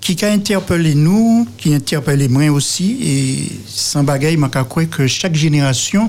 qui 0.00 0.24
a 0.24 0.30
interpellé 0.30 0.94
nous, 0.94 1.48
qui 1.58 1.72
a 1.72 1.76
interpellé 1.76 2.28
moi 2.28 2.48
aussi, 2.50 2.96
et 3.02 3.52
sans 3.66 4.04
bagaille, 4.04 4.38
je 4.40 4.62
crois 4.62 4.84
que 4.84 5.08
chaque 5.08 5.34
génération 5.34 6.08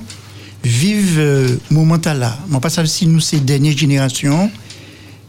vive 0.64 1.18
euh, 1.18 1.58
moment 1.72 1.98
là. 2.06 2.38
Je 2.48 2.56
ne 2.56 2.62
sais 2.62 2.62
pas 2.62 2.86
si 2.86 3.08
nous, 3.08 3.20
c'est 3.20 3.40
dernière 3.44 3.76
génération, 3.76 4.52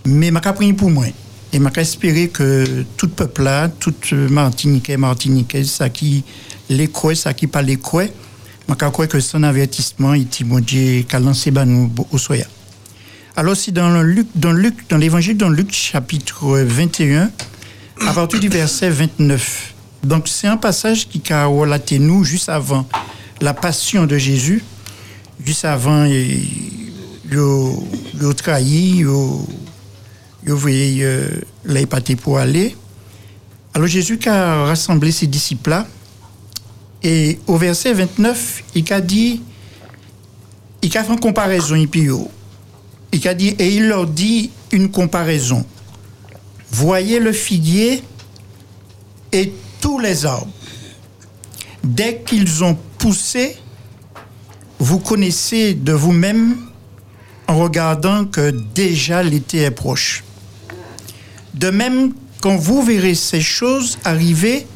mais 0.05 0.31
je 0.31 0.53
pris 0.53 0.73
pour 0.75 0.91
moi. 0.91 1.07
Et 1.51 1.59
je 1.59 1.81
espérer 1.81 2.29
que 2.29 2.85
tout 2.99 3.09
peuple 3.09 3.45
là, 3.45 3.69
tout 3.69 3.95
euh, 4.13 4.29
Martiniquais, 4.29 4.99
Martiniquais, 4.99 5.65
ça 5.65 5.89
qui 5.89 6.23
les 6.69 6.89
croit, 6.89 7.15
ça 7.15 7.33
qui 7.33 7.47
pas 7.47 7.63
les 7.63 7.79
croit, 7.79 8.05
je 8.69 8.75
crois 8.75 9.07
que 9.07 9.19
son 9.19 9.45
avertissement, 9.45 10.13
il 10.13 10.27
dit, 10.27 10.45
mon 10.45 10.61
Dieu, 10.61 11.05
qu'a 11.09 11.19
lancé 11.19 11.51
nous 11.65 11.91
au 12.13 12.19
soya. 12.19 12.45
Alors, 13.39 13.57
si 13.57 13.71
dans 13.71 13.89
le 13.91 14.27
l'évangile, 14.99 15.37
dans 15.37 15.49
Luc 15.49 15.73
chapitre 15.73 16.59
21, 16.59 17.31
à 18.05 18.13
partir 18.13 18.41
du 18.41 18.49
verset 18.49 18.91
29. 18.91 19.75
Donc, 20.03 20.27
c'est 20.27 20.49
un 20.49 20.57
passage 20.57 21.09
qui 21.09 21.23
a 21.33 21.47
relaté 21.47 22.01
nous 22.01 22.25
juste 22.25 22.49
avant 22.49 22.85
la 23.41 23.55
passion 23.55 24.07
de 24.07 24.19
Jésus, 24.19 24.65
juste 25.45 25.65
avant, 25.65 26.05
il 26.05 27.39
a 27.39 28.35
trahi, 28.35 29.05
il 29.05 29.07
a 29.07 30.55
voyé 30.55 31.07
l'épaté 31.65 32.17
pour 32.17 32.39
aller. 32.39 32.75
Alors, 33.73 33.87
Jésus 33.87 34.19
a 34.27 34.65
rassemblé 34.65 35.13
ses 35.13 35.29
disciples-là, 35.29 35.87
et 37.05 37.39
au 37.47 37.57
verset 37.57 37.93
29, 37.93 38.65
il 38.75 38.93
a 38.93 39.01
dit, 39.01 39.43
il 40.83 40.99
a 40.99 41.05
fait 41.05 41.13
une 41.13 41.21
comparaison, 41.21 41.77
puis, 41.87 42.09
et 43.13 43.77
il 43.77 43.89
leur 43.89 44.07
dit 44.07 44.51
une 44.73 44.91
comparaison. 44.91 45.65
Voyez 46.71 47.21
le 47.21 47.33
figuier 47.33 48.03
et 49.33 49.53
tous 49.81 49.99
les 49.99 50.27
arbres. 50.27 50.53
Dès 51.83 52.23
qu'ils 52.27 52.65
ont 52.65 52.77
poussé, 52.99 53.57
vous 54.79 54.99
connaissez 54.99 55.75
de 55.75 55.93
vous-même 55.93 56.57
en 57.47 57.59
regardant 57.59 58.27
que 58.27 58.51
déjà 58.75 59.23
l'été 59.23 59.59
est 59.59 59.71
proche. 59.71 60.23
De 61.55 61.71
même, 61.71 62.13
quand 62.41 62.57
vous 62.57 62.83
verrez 62.83 63.15
ces 63.15 63.41
choses 63.41 63.99
arriver, 64.05 64.67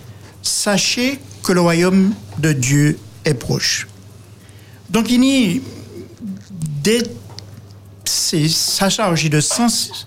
sachez 0.42 1.18
que 1.42 1.52
le 1.52 1.60
royaume 1.60 2.14
de 2.38 2.52
Dieu 2.52 2.98
est 3.24 3.34
proche. 3.34 3.86
Donc, 4.90 5.10
il 5.10 5.24
y 5.24 5.60
a 6.88 7.00
c'est, 8.12 8.48
ça 8.48 8.90
charge 8.90 9.28
de 9.30 9.40
sens 9.40 10.06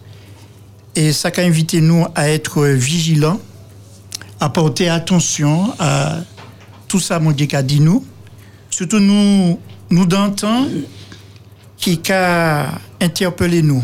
et 0.95 1.11
ça 1.11 1.31
a 1.35 1.41
invité 1.41 1.81
nous 1.81 2.05
à 2.15 2.29
être 2.29 2.63
vigilants, 2.65 3.39
à 4.39 4.49
porter 4.49 4.89
attention 4.89 5.73
à 5.79 6.19
tout 6.87 6.99
ça, 6.99 7.19
mon 7.19 7.31
Dieu, 7.31 7.47
qu'a 7.47 7.63
dit 7.63 7.79
nous. 7.79 8.05
Surtout 8.69 8.99
nous, 8.99 9.59
nous 9.89 10.05
d'antan, 10.05 10.67
qui 11.77 11.99
a 12.11 12.79
interpellé 13.01 13.61
nous. 13.61 13.83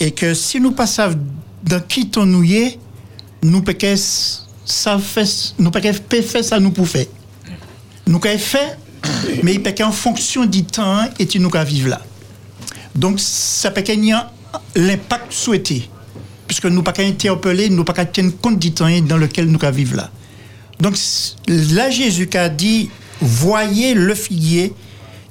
Et 0.00 0.12
que 0.12 0.34
si 0.34 0.60
nous 0.60 0.72
passons 0.72 1.14
dans 1.62 1.80
qui 1.80 2.08
ton 2.08 2.26
nous 2.26 2.44
est, 2.44 2.78
nous 3.42 3.60
pouvons 3.60 3.96
ça 4.64 4.98
fait, 4.98 5.54
nous 5.58 5.70
pouvons 5.70 5.92
faire 6.22 6.44
ça 6.44 6.60
nous 6.60 6.70
pour 6.70 6.88
faire. 6.88 7.06
Nous 8.06 8.18
pouvons 8.18 8.38
faire, 8.38 8.78
mais 9.42 9.54
il 9.54 9.62
peut 9.62 9.74
en 9.84 9.92
fonction 9.92 10.46
du 10.46 10.64
temps 10.64 11.08
et 11.18 11.26
tu 11.26 11.40
nous 11.40 11.50
vivre 11.50 11.90
là. 11.90 12.00
Donc, 12.94 13.18
ça 13.20 13.70
peut 13.70 13.82
a 13.86 14.32
l'impact 14.76 15.32
souhaité. 15.32 15.88
Puisque 16.46 16.66
nous 16.66 16.82
pas 16.82 16.92
interpeller, 16.98 17.70
nous 17.70 17.84
pas 17.84 18.04
tenir 18.04 18.32
compte 18.40 18.58
du 18.58 18.72
temps 18.72 18.88
dans 19.00 19.16
lequel 19.16 19.46
nous 19.46 19.58
vivons 19.72 19.96
là. 19.96 20.10
Donc, 20.78 20.96
là, 21.48 21.90
Jésus 21.90 22.28
a 22.34 22.48
dit 22.48 22.90
Voyez 23.20 23.94
le 23.94 24.14
figuier 24.14 24.72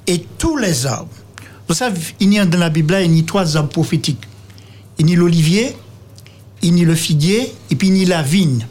et 0.08 0.26
tous 0.38 0.58
les 0.58 0.86
arbres. 0.86 1.12
Vous 1.68 1.76
savez, 1.76 2.00
il 2.20 2.34
y 2.34 2.40
a 2.40 2.46
dans 2.46 2.58
la 2.58 2.70
Bible, 2.70 2.98
il 3.04 3.16
y 3.16 3.20
a 3.20 3.24
trois 3.24 3.56
arbres 3.56 3.70
prophétiques 3.70 4.28
il 5.00 5.10
y 5.10 5.14
a 5.14 5.18
l'olivier, 5.18 5.76
il 6.62 6.78
y 6.78 6.84
a 6.84 6.86
le 6.86 6.96
figuier 6.96 7.52
et 7.70 7.76
puis 7.76 7.88
il 7.88 7.98
y 7.98 8.06
a 8.06 8.18
la 8.18 8.22
vigne. 8.22 8.66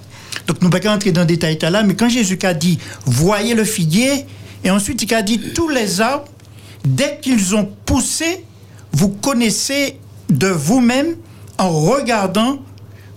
Donc, 0.47 0.61
nous 0.61 0.69
ne 0.69 0.73
pouvons 0.73 0.83
pas 0.83 0.95
entrer 0.95 1.13
dans 1.13 1.23
le 1.23 1.27
détail 1.27 1.59
là, 1.61 1.83
mais 1.83 1.95
quand 1.95 2.09
Jésus 2.09 2.39
a 2.43 2.55
dit 2.55 2.79
Voyez 3.07 3.55
le 3.55 3.65
figuier, 3.65 4.27
et 4.65 4.71
ensuite 4.71 5.03
il 5.03 5.15
a 5.15 5.23
dit 5.23 5.41
Tous 5.55 5.69
les 5.69 6.01
arbres, 6.01 6.29
dès 6.85 7.19
qu'ils 7.21 7.55
ont 7.55 7.69
poussé, 7.85 8.45
vous 8.93 9.09
connaissez 9.09 9.99
de 10.29 10.49
vous-même 10.49 11.17
en 11.59 11.71
regardant 11.71 12.59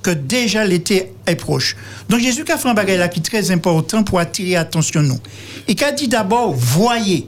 que 0.02 0.12
déjà 0.12 0.66
l'été 0.66 1.14
est 1.26 1.36
proche. 1.36 1.76
Donc 2.10 2.20
Jésus 2.20 2.46
a 2.50 2.58
fait 2.58 2.70
un 2.70 2.74
bagage 2.74 3.00
là 3.00 3.08
qui 3.08 3.20
est 3.20 3.24
très 3.24 3.50
important 3.52 4.04
pour 4.04 4.20
attirer 4.20 4.52
l'attention 4.52 5.02
nous. 5.02 5.20
Il 5.68 5.84
a 5.84 5.92
dit 5.92 6.08
d'abord 6.08 6.54
voyez. 6.54 7.28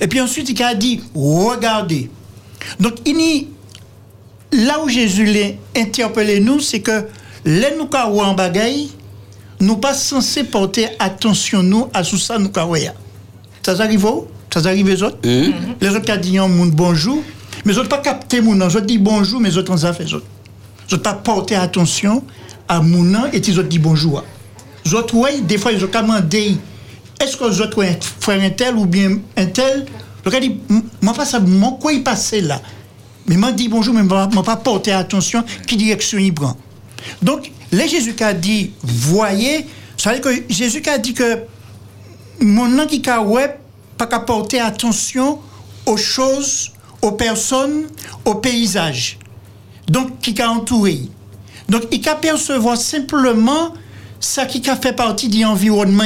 Et 0.00 0.06
puis 0.06 0.20
ensuite 0.20 0.48
il 0.48 0.62
a 0.62 0.74
dit 0.74 1.00
regardez. 1.14 2.08
Donc 2.78 2.94
il 3.04 3.20
y, 3.20 3.48
là 4.52 4.80
où 4.82 4.88
Jésus 4.88 5.24
l'a 5.24 5.80
interpellé 5.80 6.38
nous, 6.38 6.60
c'est 6.60 6.80
que 6.80 7.06
les 7.44 7.74
nous 7.76 7.86
en 8.20 8.34
bagaille, 8.34 8.90
nous 9.58 9.76
pas 9.76 9.94
censés 9.94 10.44
porter 10.44 10.88
attention 10.98 11.62
nous 11.62 11.88
à 11.92 12.04
tout 12.04 12.18
ça 12.18 12.38
nous 12.38 12.50
Ça 13.64 13.72
arrive 13.72 14.04
où 14.06 14.26
Ça 14.52 14.60
arrive 14.68 14.88
les 14.88 15.02
autres? 15.02 15.18
Les 15.24 15.88
autres 15.88 16.00
qui 16.00 16.18
disent 16.18 16.40
bonjour, 16.72 17.22
mais 17.64 17.72
les 17.72 17.78
autres 17.78 17.88
pas 17.88 17.98
capté 17.98 18.40
mon 18.40 18.54
nom, 18.54 18.66
autres 18.66 18.80
disent 18.80 18.98
bonjour, 18.98 19.40
mais 19.40 19.56
autres 19.56 19.72
ont 19.72 19.92
fait. 19.92 20.04
Les 20.04 20.14
autres 20.14 21.02
pas 21.02 21.14
porté 21.14 21.54
attention 21.54 22.24
à 22.68 22.80
mon 22.80 23.02
nom 23.02 23.26
et 23.32 23.38
autres 23.38 23.62
disent 23.62 23.80
bonjour. 23.80 24.24
Autres, 24.92 25.14
oui, 25.14 25.42
des 25.42 25.58
fois, 25.58 25.72
ont 25.72 26.02
demandé 26.02 26.56
est-ce 27.20 27.36
que 27.36 27.44
les 27.44 27.60
autres 27.60 27.82
ont 27.84 27.96
frère 28.20 28.42
un 28.42 28.50
tel 28.50 28.74
ou 28.74 28.86
bien 28.86 29.18
un 29.36 29.46
tel? 29.46 29.86
Le 30.24 30.40
dit 30.40 30.60
moi, 31.00 31.14
pas 31.14 31.24
ça, 31.24 31.40
moi, 31.40 31.76
quoi 31.80 31.92
il 31.92 32.02
passait 32.02 32.40
là 32.40 32.60
Mais 33.26 33.36
m'a 33.36 33.52
dit 33.52 33.68
bonjour, 33.68 33.94
mais 33.94 34.02
m'a 34.02 34.26
pas 34.26 34.56
porté 34.56 34.92
attention 34.92 35.44
qui 35.66 35.76
direction 35.76 36.18
il 36.18 36.34
prend. 36.34 36.56
Donc, 37.22 37.50
là, 37.70 37.86
Jésus 37.86 38.14
a 38.20 38.32
dit 38.34 38.72
voyez, 38.82 39.66
ça 39.96 40.12
veut 40.12 40.20
dire 40.20 40.24
que 40.24 40.52
Jésus 40.52 40.82
a 40.88 40.98
dit 40.98 41.14
que 41.14 41.38
mon 42.40 42.68
nom 42.68 42.86
qui 42.86 43.08
a 43.08 43.22
ouais, 43.22 43.56
pas 43.96 44.06
qu'à 44.06 44.20
porter 44.20 44.60
attention 44.60 45.38
aux 45.86 45.96
choses, 45.96 46.71
aux 47.02 47.12
personnes, 47.12 47.86
aux 48.24 48.36
paysages. 48.36 49.18
Donc, 49.88 50.20
qui 50.20 50.40
a 50.40 50.50
entouré. 50.50 51.00
Donc, 51.68 51.82
il 51.90 52.08
a 52.08 52.14
percevoir 52.14 52.76
simplement 52.76 53.74
ça 54.20 54.46
qui 54.46 54.68
a 54.70 54.76
fait 54.76 54.92
partie 54.92 55.28
de 55.28 55.42
l'environnement. 55.42 56.04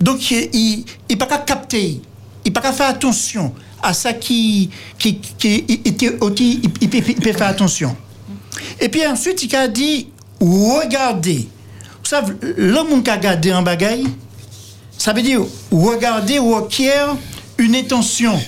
Donc, 0.00 0.30
il 0.30 0.84
n'a 1.10 1.16
pas 1.16 1.38
capter, 1.38 2.00
il 2.44 2.52
n'a 2.52 2.60
pas 2.60 2.72
faire 2.72 2.88
attention 2.88 3.54
à 3.82 3.92
ça 3.92 4.12
qui, 4.12 4.70
qui, 4.98 5.18
qui, 5.38 5.64
il 5.68 6.90
peut 6.90 7.32
faire 7.32 7.48
attention. 7.48 7.96
Et 8.80 8.88
puis 8.88 9.06
ensuite, 9.06 9.42
il 9.42 9.56
a 9.56 9.68
dit, 9.68 10.08
regardez. 10.40 11.48
Vous 12.02 12.10
savez, 12.10 12.34
l'homme 12.56 13.02
qui 13.02 13.10
a 13.10 13.14
regardé 13.14 13.52
en 13.52 13.62
bagaille, 13.62 14.06
ça 14.98 15.12
veut 15.12 15.22
dire 15.22 15.40
regarder 15.70 16.38
requiert 16.38 17.16
une 17.58 17.74
intention, 17.74 18.38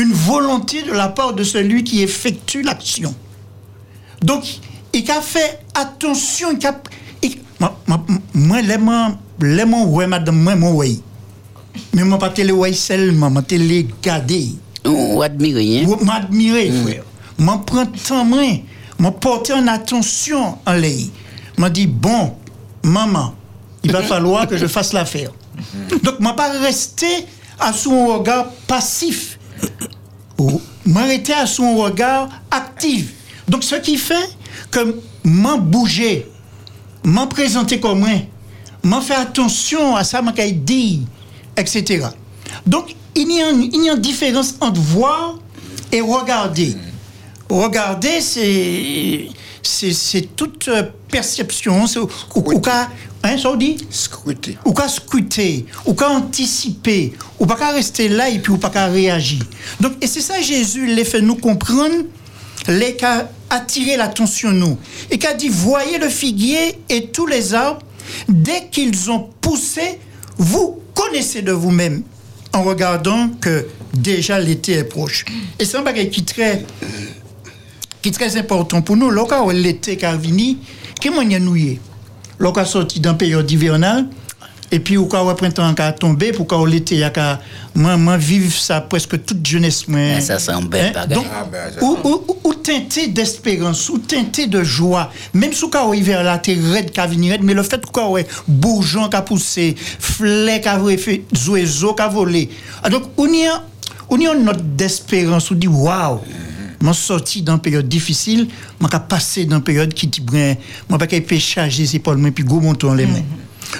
une 0.00 0.12
volonté 0.12 0.82
de 0.82 0.92
la 0.92 1.08
part 1.08 1.34
de 1.34 1.44
celui 1.44 1.84
qui 1.84 2.02
effectue 2.02 2.62
l'action. 2.62 3.14
Donc, 4.22 4.44
il 4.92 5.10
a 5.10 5.20
fait 5.20 5.60
attention, 5.74 6.48
il 6.58 6.66
a... 6.66 6.80
moi, 7.58 7.78
moi, 7.86 8.04
moi, 8.34 8.62
les 8.62 8.78
man 8.78 9.16
ouais, 9.88 10.06
madame, 10.06 10.40
moi, 10.40 10.56
moi, 10.56 10.70
ouais. 10.72 10.98
Mais 11.94 12.04
moi, 12.04 12.18
pas 12.18 12.30
télé 12.30 12.52
ouais 12.52 12.72
seulement, 12.72 13.30
moi, 13.30 13.42
télé 13.42 13.86
garder. 14.02 14.48
Ou 14.86 15.22
admirer, 15.22 15.80
hein? 15.80 15.86
Ou 15.86 16.04
m'admirer, 16.04 16.70
frère. 16.70 17.04
Moi, 17.38 17.62
prends 17.64 17.86
temps, 17.86 18.24
moi, 18.24 18.62
moi, 18.98 19.12
porter 19.12 19.52
en 19.52 19.66
attention 19.66 20.58
en 20.66 20.72
l'air. 20.72 21.06
Moi, 21.56 21.70
dit, 21.70 21.86
bon, 21.86 22.34
maman, 22.82 23.34
il 23.82 23.92
va 23.92 24.02
falloir 24.12 24.46
que 24.46 24.56
je 24.56 24.66
fasse 24.66 24.92
l'affaire. 24.92 25.30
Donc, 26.02 26.20
moi, 26.20 26.34
pas 26.34 26.50
rester 26.52 27.26
à 27.58 27.72
son 27.72 28.06
regard 28.06 28.46
passif. 28.66 29.38
Ou 30.38 30.60
m'arrêter 30.86 31.32
à 31.34 31.46
son 31.46 31.76
regard 31.76 32.28
actif. 32.50 33.12
Donc, 33.48 33.62
ce 33.64 33.76
qui 33.76 33.96
fait 33.96 34.28
que 34.70 34.96
m'en 35.24 35.58
bouger, 35.58 36.26
m'en 37.04 37.26
présenter 37.26 37.78
comme 37.80 38.00
moi, 38.00 38.08
m'en 38.82 39.00
faire 39.00 39.20
attention 39.20 39.96
à 39.96 40.04
ça, 40.04 40.22
m'en 40.22 40.32
dire, 40.32 41.00
etc. 41.56 42.06
Donc, 42.66 42.94
il 43.14 43.30
y, 43.32 43.40
a, 43.42 43.50
une- 43.50 43.62
il 43.72 43.84
y 43.84 43.88
a 43.90 43.94
une 43.94 44.00
différence 44.00 44.54
entre 44.60 44.80
voir 44.80 45.38
et 45.92 46.00
regarder. 46.00 46.76
Regarder, 47.48 48.20
c'est 48.20 49.28
c'est 49.62 49.92
c'est 49.92 50.22
toute 50.36 50.70
perception, 51.10 51.86
c'est- 51.86 51.98
ou 51.98 52.60
qu'à- 52.60 52.88
hein, 53.22 53.56
dit? 53.56 53.76
Scruter. 53.90 54.56
ou 54.64 54.72
qu'à 54.72 54.88
scruter, 54.88 55.66
ou 55.86 55.94
qu'à 55.94 56.10
anticiper, 56.10 57.12
ou 57.38 57.46
pas 57.46 57.56
qu'à 57.56 57.72
rester 57.72 58.08
là 58.08 58.28
et 58.28 58.38
puis 58.38 58.52
ou 58.52 58.58
pas 58.58 58.70
qu'à 58.70 58.86
réagir. 58.86 59.42
Donc, 59.80 59.92
et 60.00 60.06
c'est 60.06 60.20
ça 60.20 60.40
Jésus 60.40 60.86
les 60.86 61.04
fait 61.04 61.20
nous 61.20 61.36
comprendre, 61.36 62.04
les 62.68 62.96
qu'a 62.96 63.30
attiré 63.48 63.96
l'attention 63.96 64.52
nous. 64.52 64.78
Et 65.10 65.18
qu'a 65.18 65.34
dit, 65.34 65.48
voyez 65.48 65.98
le 65.98 66.08
figuier 66.08 66.78
et 66.88 67.06
tous 67.08 67.26
les 67.26 67.54
arbres, 67.54 67.82
dès 68.28 68.68
qu'ils 68.70 69.10
ont 69.10 69.28
poussé, 69.40 69.98
vous 70.38 70.80
connaissez 70.94 71.42
de 71.42 71.52
vous-même 71.52 72.02
en 72.52 72.62
regardant 72.62 73.28
que 73.40 73.66
déjà 73.94 74.38
l'été 74.38 74.72
est 74.72 74.84
proche. 74.84 75.24
Et 75.58 75.64
c'est 75.64 75.76
un 75.76 75.82
bagage 75.82 76.10
qui 76.10 76.20
est 76.20 76.24
très, 76.24 76.64
qui 78.02 78.08
est 78.08 78.12
très 78.12 78.36
important 78.36 78.82
pour 78.82 78.96
nous. 78.96 79.10
Lorsqu'on 79.10 79.50
l'été 79.50 79.96
qui 79.96 80.04
est 80.04 80.16
venu, 80.16 80.56
qui 81.00 81.10
m'a 81.10 81.24
est 82.40 82.42
Lorsqu'on 82.42 82.64
sorti 82.64 83.00
dans 83.00 83.14
période 83.14 83.50
hivernale, 83.50 84.06
et 84.72 84.78
puis 84.78 84.96
au 84.96 85.06
cas 85.06 85.22
où 85.24 85.28
le 85.28 85.34
printemps 85.34 85.74
a 85.76 85.92
tombé, 85.92 86.32
pour 86.32 86.46
qu'on 86.46 86.64
l'été, 86.64 86.94
il 86.94 87.00
y 87.00 87.04
a 87.04 87.10
qu'à 87.10 87.40
moi, 87.74 87.96
moi 87.96 88.16
vivre 88.16 88.52
ça 88.54 88.80
presque 88.80 89.24
toute 89.24 89.44
jeunesse. 89.44 89.86
Moi, 89.88 90.14
Ah, 90.16 90.20
ça, 90.20 90.38
c'est 90.38 90.52
un 90.52 90.62
bel 90.62 90.92
bagage. 90.92 91.08
Donc, 91.16 91.26
Ah, 91.32 91.44
ben, 91.50 91.70
ou, 91.82 91.98
ou, 92.04 92.24
ou- 92.28 92.36
ou 92.44 92.54
teinté 92.54 93.08
d'espérance, 93.08 93.88
ou 93.88 93.98
teinté 93.98 94.46
de 94.46 94.62
joie. 94.62 95.10
Même 95.34 95.52
si 95.52 95.68
quand 95.70 95.92
hiver 95.92 96.22
là, 96.22 96.38
t'es 96.38 96.54
raide 96.54 96.92
qu'a 96.92 97.06
venir 97.06 97.32
raide, 97.32 97.42
mais 97.42 97.54
le 97.54 97.62
fait 97.64 97.84
que 97.84 98.00
ouais, 98.08 98.26
bourgeon 98.46 99.08
qu'a 99.08 99.22
poussé, 99.22 99.74
flec 99.76 100.62
qu'a 100.64 100.78
fait, 100.98 101.24
oiseau 101.48 101.94
qu'a 101.94 102.06
volé. 102.08 102.48
Ah, 102.82 102.88
donc, 102.90 103.02
on 103.16 103.26
y 103.26 103.46
a, 103.46 103.62
on 104.08 104.18
y 104.18 104.26
a 104.28 104.34
une 104.34 104.44
note 104.44 104.76
d'espérance, 104.76 105.50
on 105.50 105.54
dit 105.56 105.66
waouh. 105.68 106.20
Moi, 106.80 106.94
sorti 106.94 107.42
dans 107.42 107.54
une 107.54 107.60
période 107.60 107.88
difficile, 107.88 108.48
qu'a 108.90 109.00
passé 109.00 109.44
dans 109.44 109.56
une 109.56 109.62
période 109.62 109.92
qui 109.92 110.06
dit, 110.06 110.20
ben, 110.20 110.56
moi, 110.88 110.98
pas 110.98 111.06
qu'à 111.06 111.38
charger 111.38 111.86
ses 111.86 111.96
épaules, 111.96 112.16
mais 112.16 112.30
puis 112.30 112.44
go 112.44 112.60
monton 112.60 112.94
les 112.94 113.06
mains. 113.06 113.22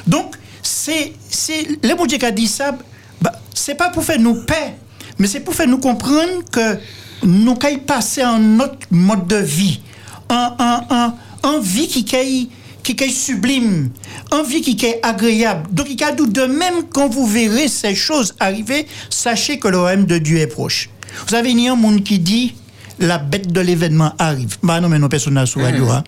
Donc, 0.07 0.37
c'est, 0.63 1.13
c'est, 1.29 1.67
le 1.83 1.95
bon 1.97 2.07
Dieu 2.07 2.19
qui 2.19 2.27
a 2.27 2.31
dit 2.31 2.47
ça, 2.47 2.77
bah, 3.21 3.33
c'est 3.55 3.75
pas 3.75 3.91
pour 3.91 4.05
faire 4.05 4.21
nous 4.21 4.43
paix, 4.45 4.75
mais 5.19 5.27
c'est 5.27 5.41
pour 5.41 5.55
faire 5.55 5.69
nous 5.69 5.79
comprendre 5.79 6.45
que 6.53 6.79
nous 7.23 7.55
qu'à 7.55 7.77
passer 7.79 8.25
en 8.25 8.39
notre 8.39 8.87
mode 8.91 9.27
de 9.27 9.37
vie, 9.37 9.81
en, 10.29 10.55
en, 10.59 10.95
en, 10.95 11.15
en 11.43 11.61
vie 11.61 11.89
qui 11.89 12.05
est 12.15 12.49
qui 12.83 13.05
est 13.05 13.11
sublime, 13.11 13.91
en 14.31 14.43
vie 14.43 14.63
qui 14.63 14.87
est 14.87 15.01
agréable. 15.03 15.69
Donc, 15.71 15.87
il 15.91 16.01
y 16.01 16.05
a 16.05 16.13
de 16.13 16.47
même 16.47 16.85
quand 16.93 17.09
vous 17.09 17.27
verrez 17.27 17.69
ces 17.69 17.95
choses 17.95 18.35
arriver, 18.41 18.87
sachez 19.11 19.59
que 19.59 19.69
le 19.69 19.79
royaume 19.79 20.07
de 20.07 20.19
Dieu 20.19 20.39
est 20.39 20.47
proche. 20.47 20.89
Vous 21.29 21.35
avez 21.35 21.69
un 21.69 21.77
monde 21.77 22.03
qui 22.03 22.19
dit 22.19 22.55
la 23.01 23.19
bête 23.19 23.51
de 23.53 23.61
l'événement 23.61 24.13
arrive. 24.19 24.57
Bah 24.63 24.81
non, 24.81 24.89
mais 24.89 24.99
n'a 24.99 25.47
sur 25.47 25.63
radio. 25.63 25.89
hein. 25.91 26.05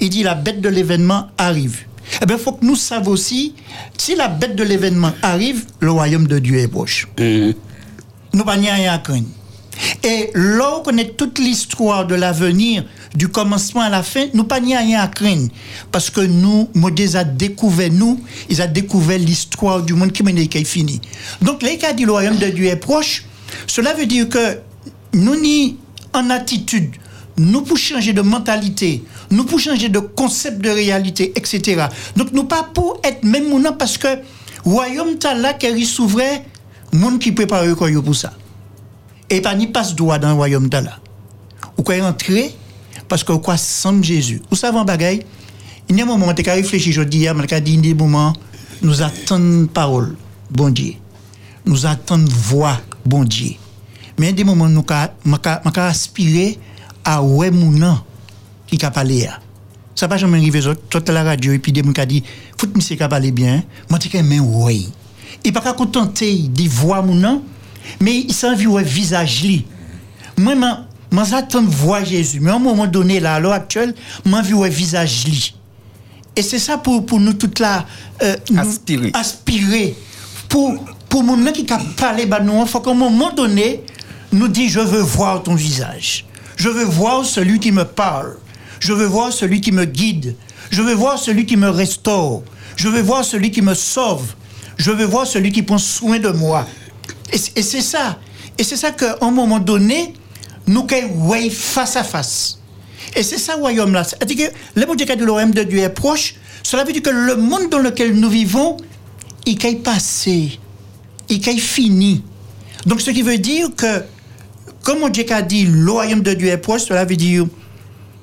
Il 0.00 0.10
dit 0.10 0.22
la 0.22 0.34
bête 0.34 0.60
de 0.60 0.68
l'événement 0.68 1.28
arrive. 1.38 1.80
Eh 2.20 2.26
bien, 2.26 2.36
il 2.36 2.42
faut 2.42 2.52
que 2.52 2.64
nous 2.64 2.76
sachions 2.76 3.10
aussi, 3.10 3.54
si 3.96 4.16
la 4.16 4.28
bête 4.28 4.56
de 4.56 4.64
l'événement 4.64 5.12
arrive, 5.22 5.64
le 5.80 5.90
royaume 5.92 6.26
de 6.26 6.38
Dieu 6.38 6.58
est 6.58 6.68
proche. 6.68 7.06
Nous 8.34 8.44
pas 8.44 8.52
rien 8.52 8.92
à 8.92 8.98
craindre. 8.98 9.26
Et 10.02 10.30
là, 10.34 10.76
on 10.78 10.82
connaît 10.82 11.08
toute 11.10 11.38
l'histoire 11.38 12.06
de 12.06 12.14
l'avenir, 12.14 12.84
du 13.14 13.28
commencement 13.28 13.80
à 13.80 13.88
la 13.88 14.02
fin, 14.02 14.26
nous 14.34 14.44
pas 14.44 14.56
rien 14.58 15.00
à 15.00 15.08
craindre. 15.08 15.48
Parce 15.90 16.10
que 16.10 16.20
nous, 16.20 16.68
Modèse 16.74 17.16
a 17.16 17.24
découvert 17.24 17.90
nous, 17.92 18.20
ils 18.48 18.60
ont 18.60 18.70
découvert 18.72 19.18
l'histoire 19.18 19.82
du 19.82 19.94
monde 19.94 20.12
qui 20.12 20.22
est 20.22 20.64
fini. 20.64 21.00
Donc, 21.40 21.62
les 21.62 21.78
cas 21.78 21.92
dit 21.92 22.04
le 22.04 22.12
royaume 22.12 22.36
de 22.38 22.46
Dieu 22.46 22.66
est 22.66 22.76
proche, 22.76 23.24
cela 23.66 23.94
veut 23.94 24.06
dire 24.06 24.28
que 24.28 24.58
nous 25.14 25.40
ni 25.40 25.76
en 26.14 26.30
attitude, 26.30 26.90
nous 27.36 27.62
pour 27.62 27.76
changer 27.76 28.12
de 28.12 28.22
mentalité, 28.22 29.02
nous 29.30 29.44
pour 29.44 29.58
changer 29.58 29.88
de 29.88 29.98
concept 29.98 30.60
de 30.60 30.70
réalité, 30.70 31.32
etc. 31.36 31.86
Donc, 32.16 32.32
nous 32.32 32.44
pas 32.44 32.64
pour 32.74 33.00
être 33.04 33.24
même 33.24 33.50
maintenant 33.50 33.72
parce 33.72 33.98
que 33.98 34.08
royaume 34.64 35.18
ta 35.18 35.34
là 35.34 35.54
qui 35.54 35.86
s'ouvrait, 35.86 36.44
monde 36.92 37.18
qui 37.18 37.32
prépare 37.32 37.64
pour 38.04 38.14
ça. 38.14 38.32
Et 39.30 39.40
pas 39.40 39.54
ni 39.54 39.66
passe 39.66 39.94
droit 39.94 40.18
dans 40.18 40.28
le 40.28 40.34
royaume 40.34 40.68
d'Allah. 40.68 40.98
Ou 41.78 41.82
quoi 41.82 41.96
entrer 42.02 42.54
parce 43.08 43.24
que 43.24 43.32
quoi 43.32 43.56
semble 43.56 44.04
Jésus. 44.04 44.40
Vous 44.50 44.56
savez 44.56 44.78
il 45.88 45.96
y 45.96 46.00
a 46.00 46.04
un 46.04 46.06
moment 46.06 46.28
où 46.28 46.50
réfléchi, 46.50 46.92
je 46.92 47.02
dis 47.02 47.18
dit 47.18 47.18
il 47.18 47.22
y 47.24 47.28
a 47.28 47.60
des 47.60 47.94
moments, 47.94 48.32
nous 48.80 49.02
attendons 49.02 49.66
parole, 49.66 50.16
bon 50.50 50.70
Dieu. 50.70 50.94
Nous 51.66 51.84
attendons 51.84 52.32
voix, 52.32 52.80
bon 53.04 53.24
Dieu. 53.24 53.56
Mais 54.18 54.32
des 54.32 54.44
moments 54.44 54.68
nous 54.68 54.84
avons 54.88 55.70
aspiré 55.76 56.58
à 57.04 57.22
ouais 57.22 57.50
mon 57.50 57.98
qui 58.66 58.84
a 58.84 58.90
parlé. 58.90 59.22
là. 59.24 59.38
Ça 59.94 60.06
va 60.06 60.16
jamais 60.16 60.38
arriver, 60.38 60.60
toute 60.88 61.08
la 61.10 61.22
radio, 61.22 61.52
et 61.52 61.58
puis 61.58 61.72
des 61.72 61.82
qui 61.82 62.06
dit, 62.06 62.22
faut 62.58 62.66
que 62.66 62.76
monsieur 62.76 62.96
qui 62.96 63.06
parlé 63.06 63.30
bien, 63.30 63.62
moi 63.90 63.98
je 64.02 64.08
dis, 64.08 64.22
mais 64.22 64.38
oui. 64.40 64.90
Il 65.44 65.52
pas 65.52 65.72
contenter 65.74 66.48
de 66.48 66.68
voir 66.68 67.04
mon 67.04 67.14
nom, 67.14 67.42
mais 68.00 68.20
il 68.20 68.32
s'en 68.32 68.54
vit 68.54 68.66
ouais 68.66 68.84
visage 68.84 69.42
li. 69.42 69.66
Moi, 70.38 70.54
moi 71.10 71.24
j'attends 71.24 71.62
de 71.62 71.68
voir 71.68 72.04
Jésus, 72.04 72.40
mais 72.40 72.50
à 72.50 72.54
un 72.54 72.58
moment 72.58 72.86
donné, 72.86 73.20
là, 73.20 73.34
à 73.34 73.40
l'heure 73.40 73.52
actuelle, 73.52 73.94
moi 74.24 74.40
vu 74.40 74.54
ouais 74.54 74.70
visage 74.70 75.24
li. 75.26 75.54
Et 76.34 76.42
c'est 76.42 76.58
ça 76.58 76.78
pour, 76.78 77.04
pour 77.04 77.20
nous 77.20 77.34
toute 77.34 77.58
là, 77.58 77.84
euh, 78.22 78.36
Aspirer. 78.56 79.10
aspirer. 79.12 79.94
Pour, 80.48 80.74
pour 81.08 81.22
mon 81.22 81.52
qui 81.52 81.70
a 81.70 81.78
parlé, 81.96 82.24
bah, 82.24 82.40
nous, 82.40 82.60
il 82.62 82.66
faut 82.66 82.80
qu'à 82.80 82.90
un 82.90 82.94
moment 82.94 83.32
donné, 83.32 83.82
nous 84.32 84.48
dit, 84.48 84.68
je 84.68 84.80
veux 84.80 85.00
voir 85.00 85.42
ton 85.42 85.54
visage. 85.54 86.26
Je 86.56 86.68
veux 86.68 86.84
voir 86.84 87.24
celui 87.24 87.58
qui 87.58 87.72
me 87.72 87.84
parle. 87.84 88.36
Je 88.80 88.92
veux 88.92 89.06
voir 89.06 89.32
celui 89.32 89.60
qui 89.60 89.72
me 89.72 89.84
guide. 89.84 90.36
Je 90.70 90.82
veux 90.82 90.94
voir 90.94 91.18
celui 91.18 91.46
qui 91.46 91.56
me 91.56 91.68
restaure. 91.68 92.42
Je 92.76 92.88
veux 92.88 93.02
voir 93.02 93.24
celui 93.24 93.50
qui 93.50 93.62
me 93.62 93.74
sauve. 93.74 94.34
Je 94.78 94.90
veux 94.90 95.04
voir 95.04 95.26
celui 95.26 95.52
qui 95.52 95.62
prend 95.62 95.78
soin 95.78 96.18
de 96.18 96.30
moi. 96.30 96.66
Et, 97.32 97.38
c'est 97.38 97.80
ça. 97.80 98.18
Et 98.58 98.64
c'est 98.64 98.76
ça 98.76 98.90
qu'à 98.90 99.16
un 99.20 99.30
moment 99.30 99.58
donné, 99.58 100.14
nous 100.66 100.86
voyons 101.14 101.50
face 101.50 101.96
à 101.96 102.04
face. 102.04 102.58
Et 103.14 103.22
c'est 103.22 103.38
ça, 103.38 103.54
royaume 103.54 103.92
là. 103.92 104.04
C'est-à-dire 104.04 104.48
que 104.48 104.80
le 104.80 105.24
le 105.24 105.30
royaume 105.30 105.52
de 105.52 105.62
Dieu 105.62 105.78
est 105.80 105.88
proche. 105.90 106.34
Cela 106.62 106.84
veut 106.84 106.92
dire 106.92 107.02
que 107.02 107.10
le 107.10 107.36
monde 107.36 107.68
dans 107.70 107.78
lequel 107.78 108.14
nous 108.14 108.30
vivons, 108.30 108.76
il 109.46 109.64
est 109.64 109.82
passé. 109.82 110.58
Il 111.28 111.46
est 111.48 111.58
fini. 111.58 112.22
Donc, 112.86 113.00
ce 113.00 113.10
qui 113.10 113.22
veut 113.22 113.38
dire 113.38 113.68
que, 113.76 114.02
comme 114.82 115.00
mon 115.00 115.08
Dieu 115.08 115.24
a 115.30 115.42
dit, 115.42 115.64
le 115.64 115.90
royaume 115.90 116.22
de 116.22 116.34
Dieu 116.34 116.48
est 116.48 116.58
proche, 116.58 116.82
cela 116.82 117.04
veut 117.04 117.16
dire, 117.16 117.46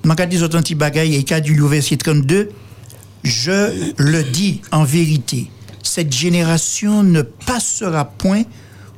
je 0.04 0.24
dit 0.26 0.44
autant 0.44 0.62
de 0.62 0.76
bagaille, 0.76 1.16
et 1.16 1.26
il 1.26 1.34
a 1.34 1.40
dit, 1.40 1.54
verset 1.54 1.98
32, 1.98 2.50
je 3.24 3.92
le 3.98 4.24
dis 4.24 4.62
en 4.72 4.84
vérité, 4.84 5.50
cette 5.84 6.14
génération 6.14 7.04
ne 7.04 7.22
passera 7.22 8.06
point 8.06 8.44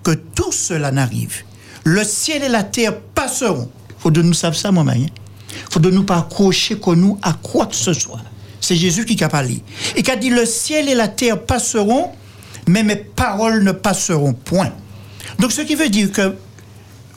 que 0.04 0.12
tout 0.12 0.52
cela 0.52 0.92
n'arrive. 0.92 1.44
Le 1.84 2.04
ciel 2.04 2.44
et 2.44 2.50
la 2.50 2.64
terre 2.64 3.00
passeront. 3.00 3.70
faut 4.00 4.12
de 4.12 4.22
nous 4.22 4.34
savoir 4.34 4.60
ça, 4.60 4.72
mon 4.72 4.84
mari. 4.84 5.08
faut 5.70 5.80
de 5.80 5.90
nous 5.90 6.04
pas 6.04 6.18
accrocher 6.18 6.80
que 6.80 6.92
nous 6.92 7.18
à 7.22 7.34
quoi 7.34 7.68
que 7.68 7.76
ce 7.76 7.94
soit. 7.94 8.22
C'est 8.60 8.76
Jésus 8.76 9.06
qui 9.06 9.22
a 9.24 9.30
parlé. 9.30 9.64
Et 9.96 10.04
qui 10.04 10.12
a 10.12 10.16
dit, 10.16 10.30
le 10.30 10.46
ciel 10.46 10.90
et 10.90 10.96
la 10.96 11.08
terre 11.08 11.42
passeront, 11.42 12.10
mais 12.68 12.84
mes 12.84 12.96
paroles 12.96 13.64
ne 13.64 13.72
passeront 13.72 14.34
point. 14.34 14.72
Donc, 15.40 15.52
ce 15.52 15.62
qui 15.62 15.76
veut 15.76 15.90
dire 15.90 16.12
que 16.12 16.36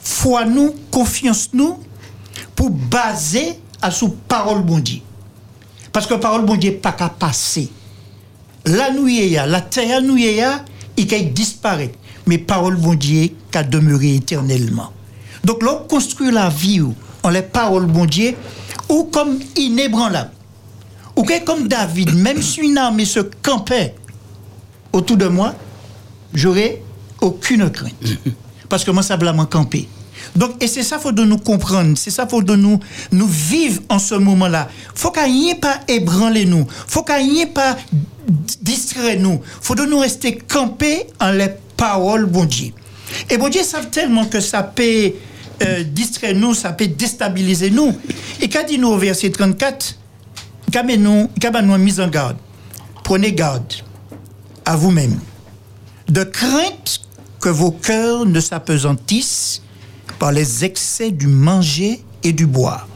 foi 0.05 0.45
nous, 0.45 0.73
confiance 0.91 1.49
nous, 1.51 1.79
pour 2.55 2.69
baser 2.69 3.59
à 3.81 3.91
sous 3.91 4.09
parole 4.09 4.61
bon 4.61 4.79
Dieu. 4.79 5.01
Parce 5.91 6.07
que 6.07 6.13
parole 6.13 6.45
bon 6.45 6.55
Dieu 6.55 6.77
pas 6.81 6.93
qu'à 6.93 7.09
passer. 7.09 7.69
La 8.65 8.91
nuit 8.91 9.31
la 9.31 9.61
terre 9.61 10.01
nous 10.01 10.17
il 10.17 11.07
qu'elle 11.07 11.33
disparaît. 11.33 11.91
Mais 12.27 12.37
parole 12.37 12.77
bon 12.77 12.93
Dieu 12.93 13.29
qu'à 13.51 13.63
demeurer 13.63 14.15
éternellement. 14.15 14.91
Donc, 15.43 15.61
l'on 15.61 15.83
construit 15.87 16.31
la 16.31 16.49
vie 16.49 16.81
en 17.23 17.29
les 17.29 17.41
paroles 17.41 17.85
bon 17.85 18.05
Dieu, 18.05 18.35
ou 18.89 19.05
comme 19.05 19.39
inébranlable, 19.55 20.31
ou 21.15 21.23
comme 21.45 21.67
David, 21.67 22.13
même 22.15 22.41
si 22.41 22.61
une 22.61 22.77
armée 22.77 23.05
se 23.05 23.19
campait 23.19 23.95
autour 24.91 25.17
de 25.17 25.27
moi, 25.27 25.53
j'aurais 26.33 26.81
aucune 27.21 27.69
crainte. 27.69 27.93
Parce 28.69 28.83
que 28.83 28.91
moi, 28.91 29.03
ça 29.03 29.17
blâme 29.17 29.45
camper. 29.49 29.87
Donc, 30.35 30.61
et 30.61 30.67
c'est 30.67 30.83
ça, 30.83 30.99
faut 30.99 31.11
de 31.11 31.23
nous 31.23 31.37
comprendre. 31.37 31.97
C'est 31.97 32.11
ça, 32.11 32.27
faut 32.27 32.41
de 32.41 32.55
nous, 32.55 32.79
nous 33.11 33.27
vivre 33.27 33.81
en 33.89 33.99
ce 33.99 34.15
moment-là. 34.15 34.67
Faut 34.93 35.11
qu'il 35.11 35.31
n'y 35.33 35.51
ait 35.51 35.55
pas 35.55 35.79
ébranler 35.87 36.45
nous. 36.45 36.67
Faut 36.87 37.03
qu'il 37.03 37.31
n'y 37.31 37.41
ait 37.41 37.45
pas 37.47 37.77
distraire 38.61 39.19
nous. 39.19 39.41
Faut 39.61 39.75
de 39.75 39.85
nous 39.85 39.99
rester 39.99 40.37
campés 40.37 41.07
en 41.19 41.31
les 41.31 41.49
paroles, 41.77 42.25
bon 42.25 42.45
Dieu. 42.45 42.71
Et 43.29 43.37
bon 43.37 43.49
Dieu 43.49 43.63
savent 43.63 43.89
tellement 43.89 44.25
que 44.25 44.39
ça 44.39 44.63
peut 44.63 45.11
euh, 45.63 45.83
distraire 45.83 46.35
nous, 46.35 46.53
ça 46.53 46.73
peut 46.73 46.87
déstabiliser 46.87 47.69
nous. 47.69 47.93
Et 48.41 48.49
qu'a 48.49 48.63
dit 48.63 48.77
nous 48.77 48.89
au 48.89 48.97
verset 48.97 49.29
34, 49.29 49.95
qu'a 50.71 50.83
nous, 50.83 51.29
qu'a 51.39 51.51
en 51.51 52.07
garde. 52.07 52.37
Prenez 53.03 53.31
garde 53.31 53.73
à 54.65 54.75
vous-même. 54.75 55.17
De 56.09 56.23
crainte 56.23 57.01
que 57.39 57.49
vos 57.49 57.71
cœurs 57.71 58.25
ne 58.25 58.39
s'apesantissent 58.39 59.61
par 60.19 60.31
les 60.31 60.63
excès 60.65 61.11
du 61.11 61.27
manger 61.27 62.01
et 62.23 62.33
du 62.33 62.45
boire, 62.45 62.87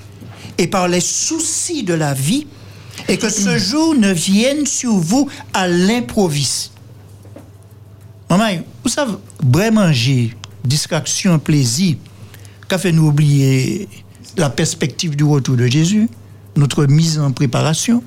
et 0.57 0.67
par 0.67 0.87
les 0.87 1.01
soucis 1.01 1.83
de 1.83 1.93
la 1.93 2.13
vie, 2.13 2.47
et 3.07 3.17
que 3.17 3.29
ce 3.29 3.57
jour 3.57 3.95
ne 3.95 4.11
vienne 4.11 4.65
sur 4.65 4.93
vous 4.93 5.29
à 5.53 5.67
l'improviste. 5.67 6.71
Maman, 8.29 8.61
vous 8.83 8.89
savez, 8.89 9.13
vrai 9.43 9.71
manger, 9.71 10.35
distraction, 10.63 11.39
plaisir, 11.39 11.95
qu'a 12.67 12.77
fait 12.77 12.91
nous 12.91 13.07
oublier 13.07 13.87
la 14.37 14.49
perspective 14.49 15.15
du 15.15 15.23
retour 15.23 15.55
de 15.55 15.65
Jésus, 15.65 16.07
notre 16.55 16.85
mise 16.85 17.19
en 17.19 17.31
préparation, 17.31 18.03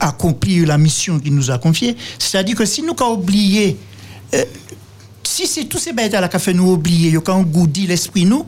accomplir 0.00 0.66
la 0.66 0.78
mission 0.78 1.18
qu'il 1.18 1.34
nous 1.34 1.50
a 1.50 1.58
confiée. 1.58 1.96
C'est-à-dire 2.18 2.56
que 2.56 2.64
si 2.64 2.82
nous 2.82 2.94
avons 2.98 3.14
oublié, 3.14 3.76
euh, 4.34 4.44
si 5.26 5.46
c'est 5.46 5.64
tous 5.64 5.78
ces 5.78 5.92
bêtes-là 5.92 6.28
qui 6.28 6.38
fait 6.38 6.54
nous 6.54 6.72
oublier, 6.72 7.18
quand 7.22 7.36
on 7.36 7.42
goudit 7.42 7.86
l'esprit 7.86 8.24
nous, 8.24 8.46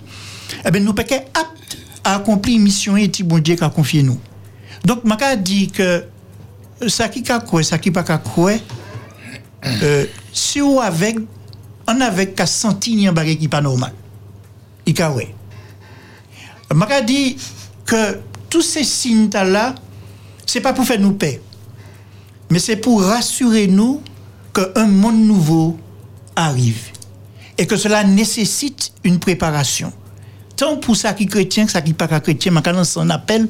eh 0.64 0.70
bien, 0.70 0.80
nous 0.80 0.94
pas 0.94 1.02
aptes 1.02 1.78
à 2.04 2.16
accomplir 2.16 2.60
mission 2.60 2.96
et 2.96 3.10
bon 3.24 3.38
Dieu 3.38 3.56
qui 3.56 3.64
a 3.64 3.68
confié 3.68 4.02
nous. 4.02 4.18
Donc, 4.84 5.00
je 5.04 5.36
dit 5.36 5.68
que 5.68 6.04
ça 6.86 7.08
qui 7.08 7.30
a 7.30 7.40
quoi, 7.40 7.62
ça 7.62 7.78
qui 7.78 7.90
pas 7.90 8.04
quoi, 8.18 8.52
euh, 9.64 10.06
si 10.32 10.62
on 10.62 10.78
avec, 10.78 11.18
on 11.88 12.00
avec 12.00 12.36
qu'à 12.36 12.46
sentir 12.46 13.12
un 13.12 13.24
qui 13.24 13.48
pas 13.48 13.60
normal. 13.60 13.92
Il 14.86 15.00
a 15.02 15.12
ouais. 15.12 15.34
Je 16.70 17.04
dit 17.04 17.36
que 17.84 18.20
tous 18.48 18.62
ces 18.62 18.84
signes-là, 18.84 19.74
c'est 20.46 20.60
pas 20.60 20.72
pour 20.72 20.84
faire 20.86 21.00
nous 21.00 21.12
paix, 21.12 21.40
mais 22.50 22.60
c'est 22.60 22.76
pour 22.76 23.02
rassurer 23.02 23.66
nous 23.66 24.00
qu'un 24.54 24.86
monde 24.86 25.26
nouveau 25.26 25.78
arrive 26.38 26.90
et 27.58 27.66
que 27.66 27.76
cela 27.76 28.04
nécessite 28.04 28.92
une 29.04 29.18
préparation. 29.18 29.92
Tant 30.56 30.76
pour 30.76 30.96
ça 30.96 31.12
qui 31.12 31.26
chrétien 31.26 31.66
que 31.66 31.72
ça 31.72 31.82
qui 31.82 31.92
pas 31.92 32.06
chrétien, 32.20 32.52
quand 32.62 32.82
on 32.96 33.10
appelle 33.10 33.48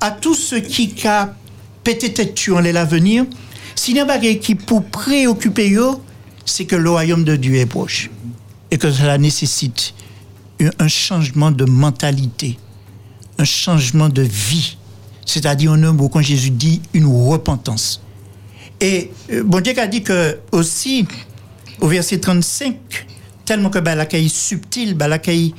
à 0.00 0.10
tous 0.10 0.34
ceux 0.34 0.60
qui 0.60 0.94
a 1.06 1.34
pété 1.82 2.12
tête 2.12 2.38
en 2.50 2.60
l'avenir, 2.60 3.24
s'il 3.74 3.96
y 3.96 4.00
a 4.00 4.06
un 4.10 4.34
qui 4.34 4.54
pour 4.54 4.84
préoccuper 4.84 5.74
eux, 5.74 5.92
c'est 6.44 6.64
que 6.64 6.76
le 6.76 6.90
royaume 6.90 7.24
de 7.24 7.36
Dieu 7.36 7.56
est 7.56 7.66
proche 7.66 8.10
et 8.70 8.78
que 8.78 8.90
cela 8.90 9.18
nécessite 9.18 9.94
un 10.78 10.88
changement 10.88 11.50
de 11.50 11.64
mentalité, 11.64 12.58
un 13.38 13.44
changement 13.44 14.08
de 14.08 14.22
vie. 14.22 14.76
C'est-à-dire, 15.24 15.72
en 15.72 15.82
un 15.82 15.92
mot, 15.92 16.08
quand 16.08 16.22
Jésus 16.22 16.50
dit 16.50 16.80
une 16.94 17.06
repentance. 17.06 18.00
Et 18.80 19.10
euh, 19.30 19.42
bon 19.44 19.60
Dieu 19.60 19.78
a 19.78 19.86
dit 19.86 20.02
que 20.02 20.38
aussi, 20.52 21.06
au 21.80 21.88
verset 21.88 22.18
35, 22.18 22.76
tellement 23.44 23.70
que 23.70 23.78
la 23.78 24.02
est 24.04 24.28
subtil, 24.28 24.96
la 24.98 25.18
qu'il 25.18 25.52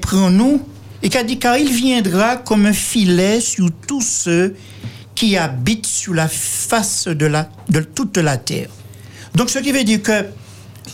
prend 0.00 0.30
nous, 0.30 0.60
et 1.02 1.08
qu'a 1.08 1.24
dit 1.24 1.38
car 1.38 1.56
il 1.56 1.72
viendra 1.72 2.36
comme 2.36 2.66
un 2.66 2.72
filet 2.72 3.40
sur 3.40 3.68
tous 3.86 4.02
ceux 4.02 4.54
qui 5.14 5.36
habitent 5.36 5.86
sur 5.86 6.14
la 6.14 6.28
face 6.28 7.08
de, 7.08 7.26
la, 7.26 7.48
de 7.68 7.80
toute 7.80 8.16
la 8.16 8.36
terre. 8.36 8.68
Donc 9.34 9.50
ce 9.50 9.58
qui 9.58 9.72
veut 9.72 9.84
dire 9.84 10.02
que 10.02 10.24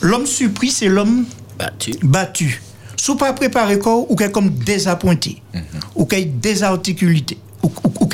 l'homme 0.01 0.27
surpris, 0.27 0.71
c'est 0.71 0.89
l'homme 0.89 1.25
battu. 1.59 1.93
battu. 2.03 2.63
Sous 2.97 3.17
pas 3.17 3.33
préparé 3.33 3.79
corps 3.79 4.11
ou 4.11 4.17
comme 4.17 4.51
désappointé, 4.51 5.41
mm 5.55 5.61
ou 5.95 6.05
qu'il 6.07 6.39
désarticulé, 6.39 7.25
ou, 7.63 7.67
ou, 7.85 8.09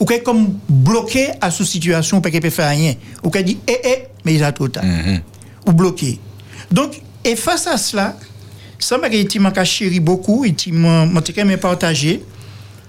ou, 0.00 0.06
comme 0.24 0.58
bloqué 0.68 1.28
à 1.40 1.50
sous 1.50 1.64
situation, 1.64 2.20
parce 2.20 2.32
qu'il 2.32 2.40
peut 2.42 2.50
faire 2.50 2.68
rien, 2.68 2.94
ou 3.22 3.30
qu'il 3.30 3.44
dit 3.44 3.58
eh 3.66 3.78
eh, 3.82 4.02
mais 4.24 4.34
il 4.34 4.44
a 4.44 4.52
trop 4.52 4.68
tard, 4.68 4.84
Mhm. 4.84 5.20
Ou 5.66 5.72
bloqué. 5.72 6.18
Donc, 6.70 7.00
et 7.24 7.36
face 7.36 7.66
à 7.66 7.76
cela, 7.76 8.16
ça 8.78 8.98
m'a 8.98 9.08
m'a 9.08 9.64
chéri 9.64 10.00
beaucoup, 10.00 10.44
et 10.44 10.54
m'a 10.72 11.06
m'a 11.06 11.44
m'a 11.44 11.56
partagé, 11.58 12.24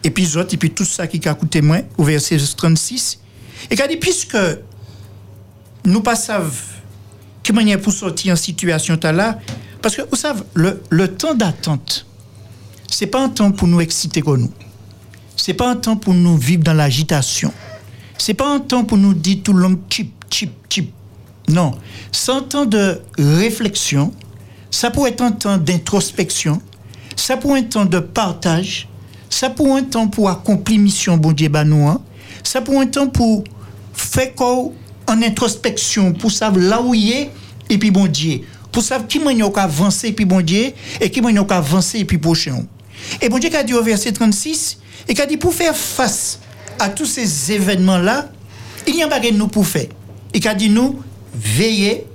épisode, 0.03 0.53
et 0.53 0.57
puis 0.57 0.71
tout 0.71 0.85
ça 0.85 1.07
qui 1.07 1.27
a 1.27 1.33
coûté 1.33 1.61
moins, 1.61 1.81
au 1.97 2.03
verset 2.03 2.37
36, 2.37 3.19
et 3.69 3.75
qu'a 3.75 3.87
dit, 3.87 3.97
puisque 3.97 4.37
nous 5.85 6.01
pas 6.01 6.15
savons 6.15 6.51
quelle 7.43 7.55
manière 7.55 7.79
pour 7.79 7.91
sortir 7.91 8.33
en 8.33 8.35
situation 8.35 8.97
là, 9.01 9.39
parce 9.81 9.95
que 9.95 10.03
vous 10.09 10.15
savez, 10.15 10.41
le, 10.53 10.81
le 10.89 11.07
temps 11.07 11.33
d'attente, 11.33 12.05
c'est 12.89 13.07
pas 13.07 13.23
un 13.23 13.29
temps 13.29 13.51
pour 13.51 13.67
nous 13.67 13.81
exciter 13.81 14.21
comme 14.21 14.41
nous. 14.41 14.51
C'est 15.35 15.55
pas 15.55 15.69
un 15.71 15.75
temps 15.75 15.95
pour 15.95 16.13
nous 16.13 16.37
vivre 16.37 16.63
dans 16.63 16.73
l'agitation. 16.73 17.51
C'est 18.17 18.35
pas 18.35 18.53
un 18.53 18.59
temps 18.59 18.83
pour 18.83 18.97
nous 18.97 19.15
dire 19.15 19.39
tout 19.43 19.53
le 19.53 19.63
long 19.63 19.79
chip, 19.89 20.13
chip, 20.29 20.51
chip. 20.69 20.91
Non. 21.49 21.73
C'est 22.11 22.31
un 22.31 22.41
temps 22.41 22.65
de 22.65 23.01
réflexion. 23.17 24.13
Ça 24.69 24.89
pourrait 24.89 25.11
être 25.11 25.21
un 25.21 25.31
temps 25.31 25.57
d'introspection. 25.57 26.61
Ça 27.15 27.37
pourrait 27.37 27.59
être 27.61 27.77
un 27.77 27.85
temps 27.85 27.89
de 27.89 27.99
partage. 27.99 28.87
Ça 29.29 29.49
pourrait 29.49 29.81
être 29.81 29.95
un 29.95 30.01
temps 30.01 30.07
pour 30.07 30.29
accomplir 30.29 30.79
mission 30.79 31.17
bon 31.17 31.31
Dieu 31.31 31.49
banouan. 31.49 32.01
Ça 32.43 32.61
pourrait 32.61 32.85
être 32.85 32.97
un 32.97 33.07
temps 33.07 33.09
pour 33.09 33.43
faire 33.93 34.33
quoi 34.35 34.71
en 35.07 35.21
introspection, 35.21 36.13
pour 36.13 36.31
savoir 36.31 36.63
là 36.63 36.81
où 36.81 36.93
il 36.93 37.11
est 37.11 37.29
et 37.69 37.77
puis 37.77 37.91
bon 37.91 38.07
Dieu. 38.07 38.41
Pour 38.71 38.83
savoir 38.83 39.07
qui 39.07 39.19
m'a 39.19 39.31
avancer 39.61 40.07
et 40.07 40.13
puis 40.13 40.25
bon 40.25 40.41
Dieu 40.41 40.71
et 40.99 41.09
qui 41.09 41.21
m'a 41.21 41.29
avancer 41.49 41.99
et 41.99 42.05
puis 42.05 42.17
prochain. 42.17 42.63
Et 43.21 43.29
bon 43.29 43.37
Dieu 43.37 43.49
a 43.55 43.63
dit 43.63 43.73
au 43.73 43.83
verset 43.83 44.11
36, 44.11 44.77
et 45.07 45.13
qu'a 45.13 45.25
dit 45.25 45.37
pour 45.37 45.53
faire 45.53 45.75
face 45.75 46.39
à 46.79 46.89
tous 46.89 47.05
ces 47.05 47.51
événements-là, 47.51 48.29
il 48.87 48.95
y 48.95 49.01
a 49.01 49.05
un 49.05 49.09
bagage 49.09 49.33
nous 49.33 49.47
pour 49.47 49.67
faire. 49.67 49.87
Et 50.33 50.39
qu'a 50.39 50.53
dit 50.53 50.69
nous, 50.69 51.01
veiller, 51.33 52.05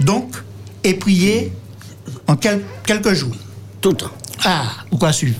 donc, 0.00 0.34
et 0.84 0.94
prier 0.94 1.52
en 2.26 2.36
quel- 2.36 2.62
quelques 2.84 3.12
jours. 3.14 3.34
Tout 3.80 3.90
le 3.90 3.96
temps. 3.96 4.10
Ah, 4.44 4.64
ou 4.90 4.96
quoi 4.98 5.12
suivre 5.12 5.38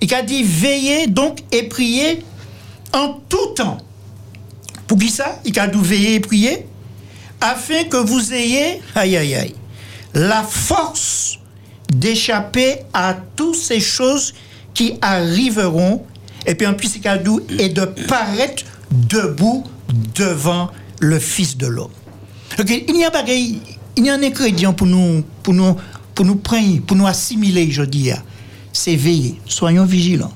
Il 0.00 0.12
a 0.14 0.22
dit 0.22 0.42
veiller, 0.42 1.06
donc, 1.06 1.38
et 1.52 1.64
prier 1.64 2.22
en 2.92 3.20
tout 3.28 3.54
temps. 3.56 3.78
Pour 4.86 4.98
qui 4.98 5.08
ça? 5.10 5.40
Il 5.44 5.58
a 5.58 5.66
dit 5.66 5.78
veiller 5.80 6.14
et 6.14 6.20
prier 6.20 6.66
afin 7.40 7.84
que 7.84 7.96
vous 7.96 8.32
ayez, 8.32 8.80
aïe 8.94 9.16
aïe 9.16 9.34
aïe, 9.34 9.54
la 10.14 10.42
force 10.42 11.38
d'échapper 11.92 12.76
à 12.92 13.14
toutes 13.36 13.56
ces 13.56 13.80
choses 13.80 14.34
qui 14.72 14.94
arriveront, 15.02 16.04
et 16.46 16.54
puis 16.54 16.66
en 16.66 16.74
plus, 16.74 16.96
il 16.96 17.06
a 17.08 17.18
dit, 17.18 17.30
et 17.58 17.68
de 17.68 17.84
paraître 17.84 18.64
debout 18.90 19.64
devant 20.14 20.70
le 21.00 21.18
Fils 21.18 21.56
de 21.56 21.66
l'homme. 21.66 21.90
Ok, 22.58 22.84
Il 22.88 22.96
y 22.96 23.04
a 23.04 23.10
bagaille- 23.10 23.58
il 23.96 24.04
y 24.06 24.10
a 24.10 24.14
un 24.14 24.22
ingrédient 24.22 24.72
pour 24.72 24.86
nous, 24.86 25.24
pour 25.42 25.54
nous, 25.54 25.76
pour 26.14 26.24
nous 26.24 26.36
prendre, 26.36 26.80
pour 26.82 26.96
nous 26.96 27.06
assimiler, 27.06 27.70
je 27.70 27.82
dis, 27.82 28.10
c'est 28.72 28.96
veiller. 28.96 29.40
Soyons 29.46 29.84
vigilants. 29.84 30.32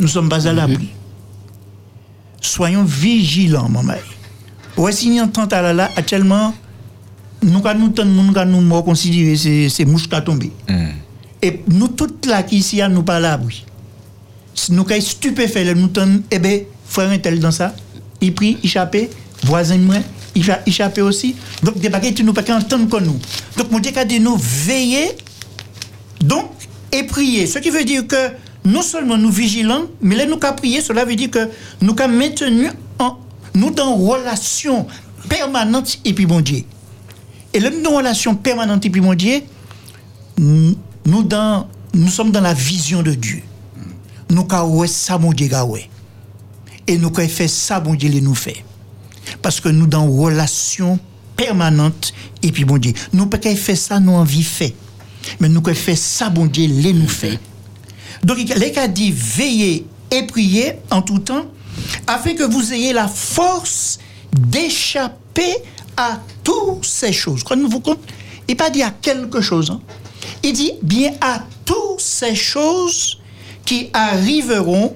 Nous 0.00 0.08
sommes 0.08 0.28
pas 0.28 0.46
à 0.46 0.52
l'abri. 0.52 0.88
Soyons 2.40 2.84
vigilants, 2.84 3.68
maman. 3.68 3.94
Ouais, 4.76 4.92
si 4.92 5.10
nous 5.10 5.22
entendons 5.22 5.48
là, 5.50 5.72
là, 5.72 5.90
actuellement, 5.96 6.54
nous, 7.42 7.60
quand 7.60 7.74
nous, 7.74 7.92
nous, 8.04 8.60
nous, 8.62 8.82
considérer 8.82 9.36
c'est 9.36 9.68
c'est 9.68 9.84
mouche 9.84 10.08
qui 10.08 10.14
a 10.14 10.20
tombé. 10.22 10.50
Et 11.42 11.62
nous, 11.68 11.88
toutes 11.88 12.26
là 12.26 12.42
qui 12.42 12.56
ici, 12.58 12.80
nous 12.90 13.02
pas 13.02 13.16
à 13.16 13.20
l'abri. 13.20 13.64
Si 14.54 14.72
nous, 14.72 14.84
quand 14.84 15.00
stupéfaits, 15.00 15.74
nous, 15.76 15.84
entendons, 15.84 16.22
eh 16.30 16.38
bien, 16.38 16.60
frère 16.86 17.20
tel 17.20 17.38
dans 17.40 17.50
ça, 17.50 17.74
il 18.20 18.34
prie, 18.34 18.58
il 18.62 18.66
échappé, 18.66 19.10
voisin 19.44 19.78
moi, 19.78 19.96
il 20.34 20.44
va 20.44 20.60
échapper 20.66 21.02
aussi. 21.02 21.36
Donc, 21.62 21.78
des 21.78 21.88
bagages, 21.88 22.20
nous 22.22 22.32
pas 22.32 22.42
qu'à 22.42 22.56
entendre 22.56 22.88
comme 22.88 23.04
nous. 23.04 23.18
Donc, 23.56 23.70
mon 23.70 23.78
Dieu 23.78 23.92
dit 24.06 24.20
nous 24.20 24.36
veiller, 24.36 25.12
donc, 26.20 26.50
et 26.90 27.04
prier. 27.04 27.46
Ce 27.46 27.58
qui 27.58 27.70
veut 27.70 27.84
dire 27.84 28.06
que 28.06 28.30
non 28.64 28.82
seulement 28.82 29.16
nous 29.16 29.30
vigilons, 29.30 29.90
mais 30.00 30.24
nous 30.26 30.36
qu'à 30.36 30.52
prier, 30.52 30.80
cela 30.80 31.04
veut 31.04 31.16
dire 31.16 31.30
que 31.30 31.48
nous 31.80 31.94
qu'à 31.94 32.08
maintenu 32.08 32.68
en, 32.98 33.16
nous 33.54 33.70
dans 33.70 33.96
relation 33.96 34.86
permanente 35.28 35.98
et 36.04 36.12
puis 36.12 36.26
mon 36.26 36.40
Dieu. 36.40 36.64
Et 37.54 37.60
là, 37.60 37.70
nous 37.70 37.82
dans 37.82 37.96
relation 37.96 38.34
permanente 38.34 38.86
et 38.86 38.90
puis 38.90 39.00
mon 39.00 39.14
Dieu, 39.14 39.40
nous, 40.38 41.22
dans, 41.22 41.68
nous 41.94 42.08
sommes 42.08 42.30
dans 42.30 42.40
la 42.40 42.54
vision 42.54 43.02
de 43.02 43.12
Dieu. 43.12 43.42
nous 44.30 44.46
ouais 44.46 44.86
ça 44.86 45.18
mon 45.18 45.32
Dieu. 45.32 45.48
Et 46.86 46.98
nous 46.98 47.10
ka 47.10 47.26
fait 47.28 47.48
ça 47.48 47.80
bon 47.80 47.94
Dieu 47.94 48.10
nous 48.20 48.34
fait. 48.34 48.64
Parce 49.40 49.60
que 49.60 49.68
nous 49.68 49.86
dans 49.86 50.10
relation 50.10 50.98
permanente 51.36 52.12
et 52.42 52.52
puis 52.52 52.64
bon 52.64 52.78
Dieu, 52.78 52.92
nous 53.12 53.26
pas 53.26 53.38
qu'à 53.38 53.54
faire 53.56 53.76
ça 53.76 54.00
nous 54.00 54.12
envie 54.12 54.42
fait. 54.42 54.74
Mais 55.40 55.48
nous 55.48 55.62
ka 55.62 55.74
fait 55.74 55.96
ça 55.96 56.28
bon 56.28 56.46
Dieu 56.46 56.66
les 56.66 56.92
nous 56.92 57.08
fait. 57.08 57.38
Donc 58.22 58.38
il 58.38 58.78
a 58.78 58.88
dit 58.88 59.12
veillez 59.12 59.86
et 60.10 60.22
priez 60.26 60.74
en 60.90 61.02
tout 61.02 61.18
temps 61.20 61.46
afin 62.06 62.34
que 62.34 62.44
vous 62.44 62.72
ayez 62.72 62.92
la 62.92 63.08
force 63.08 63.98
d'échapper 64.32 65.56
à 65.96 66.20
toutes 66.44 66.84
ces 66.84 67.12
choses. 67.12 67.42
Quand 67.44 67.58
vous 67.68 67.80
compte, 67.80 68.00
il 68.48 68.56
pas 68.56 68.70
dit 68.70 68.82
à 68.82 68.90
quelque 68.90 69.40
chose. 69.40 69.70
hein. 69.70 69.80
Il 70.42 70.52
dit 70.52 70.72
bien 70.82 71.12
à 71.20 71.44
toutes 71.64 72.00
ces 72.00 72.34
choses 72.34 73.18
qui 73.64 73.90
arriveront. 73.92 74.94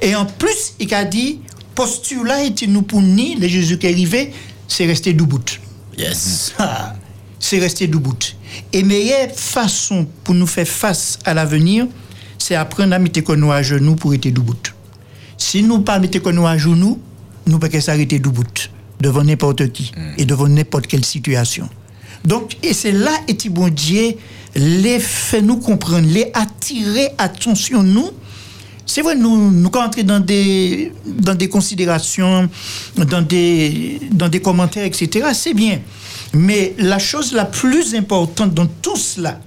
Et 0.00 0.14
en 0.14 0.26
plus, 0.26 0.74
il 0.78 0.92
a 0.94 1.04
dit, 1.04 1.40
postulat 1.78 2.42
et 2.42 2.66
nous 2.66 2.82
pour 2.82 3.00
ni, 3.00 3.36
le 3.36 3.46
Jésus 3.46 3.78
qui 3.78 3.86
est 3.86 3.92
arrivé, 3.92 4.32
c'est 4.66 4.84
resté 4.84 5.12
debout. 5.12 5.44
Yes. 5.96 6.52
Ah, 6.58 6.96
c'est 7.38 7.60
rester 7.60 7.86
debout. 7.86 8.18
Et 8.72 8.82
meilleure 8.82 9.30
façon 9.30 10.04
pour 10.24 10.34
nous 10.34 10.48
faire 10.48 10.66
face 10.66 11.20
à 11.24 11.34
l'avenir, 11.34 11.86
c'est 12.36 12.56
apprendre 12.56 12.94
à 12.94 12.98
mettre 12.98 13.36
nous 13.36 13.52
à 13.52 13.62
genoux 13.62 13.94
pour 13.94 14.12
être 14.12 14.28
debout. 14.28 14.56
Si 15.36 15.62
nous 15.62 15.78
pas 15.82 16.00
mettre 16.00 16.32
nous 16.32 16.48
à 16.48 16.58
genoux, 16.58 16.98
nous 17.46 17.60
pas 17.60 17.80
s'arrêter 17.80 18.18
debout 18.18 18.42
devant 19.00 19.22
n'importe 19.22 19.70
qui 19.70 19.92
et 20.16 20.24
devant 20.24 20.48
n'importe 20.48 20.88
quelle 20.88 21.04
situation. 21.04 21.68
Donc, 22.24 22.56
et 22.64 22.74
c'est 22.74 22.90
là, 22.90 23.12
et 23.28 23.48
bon 23.50 23.68
Dieu, 23.68 24.14
les 24.56 24.98
fait 24.98 25.42
nous 25.42 25.58
comprendre, 25.58 26.08
les 26.08 26.32
attirer 26.34 27.10
attention 27.18 27.84
nous. 27.84 28.10
C'est 28.88 29.02
vrai, 29.02 29.14
nous, 29.14 29.50
nous 29.50 29.70
entrer 29.74 30.02
dans 30.02 30.18
des, 30.18 30.94
dans 31.04 31.34
des 31.34 31.50
considérations, 31.50 32.48
dans 32.96 33.20
des, 33.20 34.00
dans 34.10 34.30
des 34.30 34.40
commentaires, 34.40 34.86
etc., 34.86 35.28
c'est 35.34 35.52
bien. 35.52 35.78
Mais 36.32 36.74
la 36.78 36.98
chose 36.98 37.34
la 37.34 37.44
plus 37.44 37.94
importante 37.94 38.54
dans 38.54 38.66
tout 38.66 38.96
cela, 38.96 39.40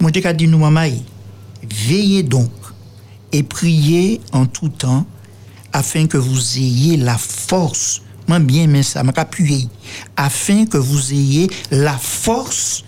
mon 0.00 0.10
Dieu 0.10 0.20
dit 0.34 0.48
nous, 0.48 0.58
maman, 0.58 0.88
veillez 1.62 2.24
donc 2.24 2.50
et 3.30 3.44
priez 3.44 4.20
en 4.32 4.46
tout 4.46 4.70
temps 4.70 5.06
afin 5.72 6.08
que 6.08 6.16
vous 6.18 6.58
ayez 6.58 6.96
la 6.96 7.16
force, 7.16 8.02
moi 8.26 8.40
bien 8.40 8.66
mais 8.66 8.82
ça 8.82 9.04
m'a 9.04 9.12
afin 10.16 10.66
que 10.66 10.78
vous 10.78 11.12
ayez 11.12 11.48
la 11.70 11.96
force 11.96 12.84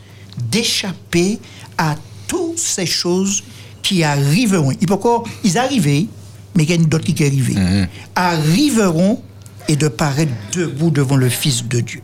d'échapper 0.51 1.39
à 1.79 1.95
toutes 2.27 2.59
ces 2.59 2.87
choses 2.87 3.45
qui 3.83 4.05
arriveront. 4.05 4.73
Il 4.81 4.87
peut 4.87 4.95
encore, 4.95 5.29
ils 5.45 5.59
arrivent, 5.59 6.09
mais 6.55 6.65
il 6.65 6.71
y 6.71 6.73
a 6.73 6.77
d'autres 6.77 7.13
qui 7.13 7.25
arrivent. 7.25 7.59
Arriveront 8.15 9.21
et 9.69 9.77
de 9.77 9.89
paraître 9.89 10.33
debout 10.53 10.91
devant 10.91 11.17
le 11.17 11.29
Fils 11.29 11.67
de 11.67 11.81
Dieu. 11.81 12.01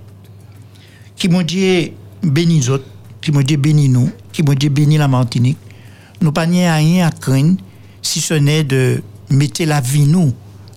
Qui 1.16 1.28
m'ont 1.28 1.42
dit 1.42 1.92
béni 2.22 2.58
nous 2.58 2.70
autres, 2.70 2.84
qui 3.20 3.32
m'ont 3.32 3.42
dit 3.42 3.56
béni 3.56 3.88
nous, 3.88 4.10
qui 4.32 4.42
m'ont 4.42 4.54
dit 4.54 4.68
béni 4.68 4.98
la 4.98 5.08
Martinique. 5.08 5.58
Nous 6.20 6.32
pas 6.32 6.42
rien 6.42 7.06
à 7.06 7.10
craindre 7.10 7.56
si 8.02 8.20
ce 8.20 8.34
n'est 8.34 8.64
de 8.64 9.02
mettre 9.30 9.62
la 9.64 9.80
vie 9.80 10.06
nous 10.06 10.32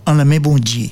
en 0.05 0.13
la 0.13 0.25
main 0.25 0.39
bon 0.39 0.57
Dieu. 0.57 0.89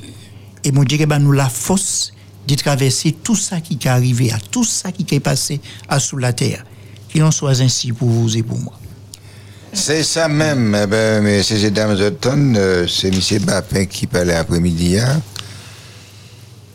Et 0.64 0.72
mon 0.72 0.84
Dieu 0.84 0.98
qui 0.98 1.06
nous 1.20 1.32
la 1.32 1.50
force 1.50 2.14
de 2.48 2.56
traverser 2.56 3.12
tout 3.12 3.36
ça 3.36 3.62
qui 3.62 3.74
est 3.74 3.88
arrivé, 3.88 4.32
à 4.32 4.40
tout 4.40 4.64
ça 4.64 4.92
qui 4.92 5.06
est 5.14 5.20
passé 5.20 5.62
à 5.88 6.00
sous 6.00 6.18
la 6.18 6.34
terre. 6.34 6.66
Qu'il 7.10 7.24
en 7.24 7.32
soit 7.32 7.62
ainsi 7.62 7.92
pour 7.92 8.10
vous 8.10 8.38
et 8.38 8.44
pour 8.44 8.58
moi. 8.60 8.80
C'est 9.72 10.04
ça 10.04 10.28
même, 10.28 10.76
eh 10.82 10.88
ben, 10.88 11.24
messieurs 11.24 11.64
et 11.64 11.72
dames 11.72 11.96
euh, 11.96 12.88
c'est 12.88 13.10
M. 13.10 13.44
Bapin 13.44 13.86
qui 13.86 14.08
parlait 14.08 14.34
après-midi. 14.34 14.98
Hein. 14.98 15.22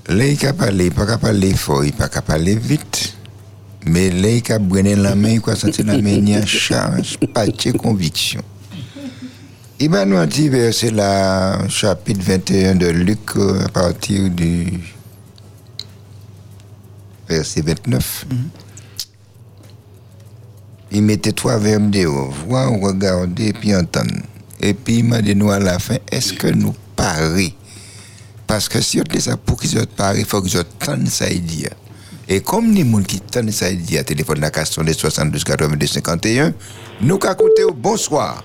Là, 0.09 0.27
il 0.27 0.47
a 0.47 0.53
parlé, 0.53 0.91
pas 0.91 1.07
qu'à 1.07 1.19
parler 1.19 1.55
fort, 1.55 1.85
il 1.85 1.93
pas 1.93 2.09
qu'à 2.09 2.23
parler 2.23 2.57
vite. 2.57 3.15
Mais 3.87 4.11
là, 4.11 4.29
il 4.31 4.53
a 4.53 4.59
brûlé 4.59 4.95
la 4.95 5.15
main, 5.15 5.39
il 5.45 5.51
a 5.51 5.57
senti 5.57 5.83
la 5.83 6.01
main, 6.01 6.11
il 6.11 6.35
a 6.35 6.47
charge, 6.47 7.19
pas 7.33 7.47
de 7.47 7.73
conviction. 7.73 8.43
Il 9.81 9.91
va 9.91 10.05
nous 10.05 10.25
dire 10.27 10.53
verset 10.53 10.91
là, 10.91 11.67
chapitre 11.69 12.21
21 12.23 12.77
de 12.77 12.87
Luc, 12.87 13.37
euh, 13.37 13.65
à 13.65 13.69
partir 13.69 14.31
du 14.31 14.81
verset 17.29 17.63
29. 17.63 18.27
Il 20.97 21.03
mettait 21.03 21.33
trois 21.33 21.59
verbes 21.59 21.91
dehors, 21.91 22.31
voir, 22.47 22.71
regarder, 22.71 23.53
puis 23.53 23.75
entendre. 23.75 24.15
Et 24.61 24.75
puis 24.75 24.99
il 24.99 25.05
m'a 25.05 25.21
dit 25.21 25.35
nous 25.35 25.51
à 25.51 25.59
la 25.59 25.81
fin, 25.81 25.97
est-ce 26.13 26.33
que 26.33 26.47
nous 26.47 26.73
parions 26.95 27.51
Parce 28.47 28.69
que 28.69 28.81
si 28.81 29.01
on 29.01 29.03
dit 29.03 29.21
ça, 29.21 29.37
pour 29.37 29.61
qu'ils 29.61 29.85
parient, 29.89 30.21
il 30.21 30.25
faut 30.25 30.41
qu'ils 30.41 30.61
entendent 30.61 31.09
ça 31.09 31.29
il 31.29 31.43
dit. 31.43 31.67
Et 32.29 32.41
comme 32.41 32.73
les 32.73 32.89
gens 32.89 33.03
qui 33.03 33.17
entendent 33.17 33.51
ça 33.51 33.73
dit 33.73 33.99
à 33.99 34.05
téléphone 34.05 34.39
la 34.41 34.53
question 34.53 34.85
des 34.85 34.93
72 34.93 35.43
82 35.43 35.85
51, 35.87 36.53
nous 37.01 37.19
qu'à 37.19 37.35
côté 37.35 37.65
au 37.65 37.73
bonsoir. 37.73 38.45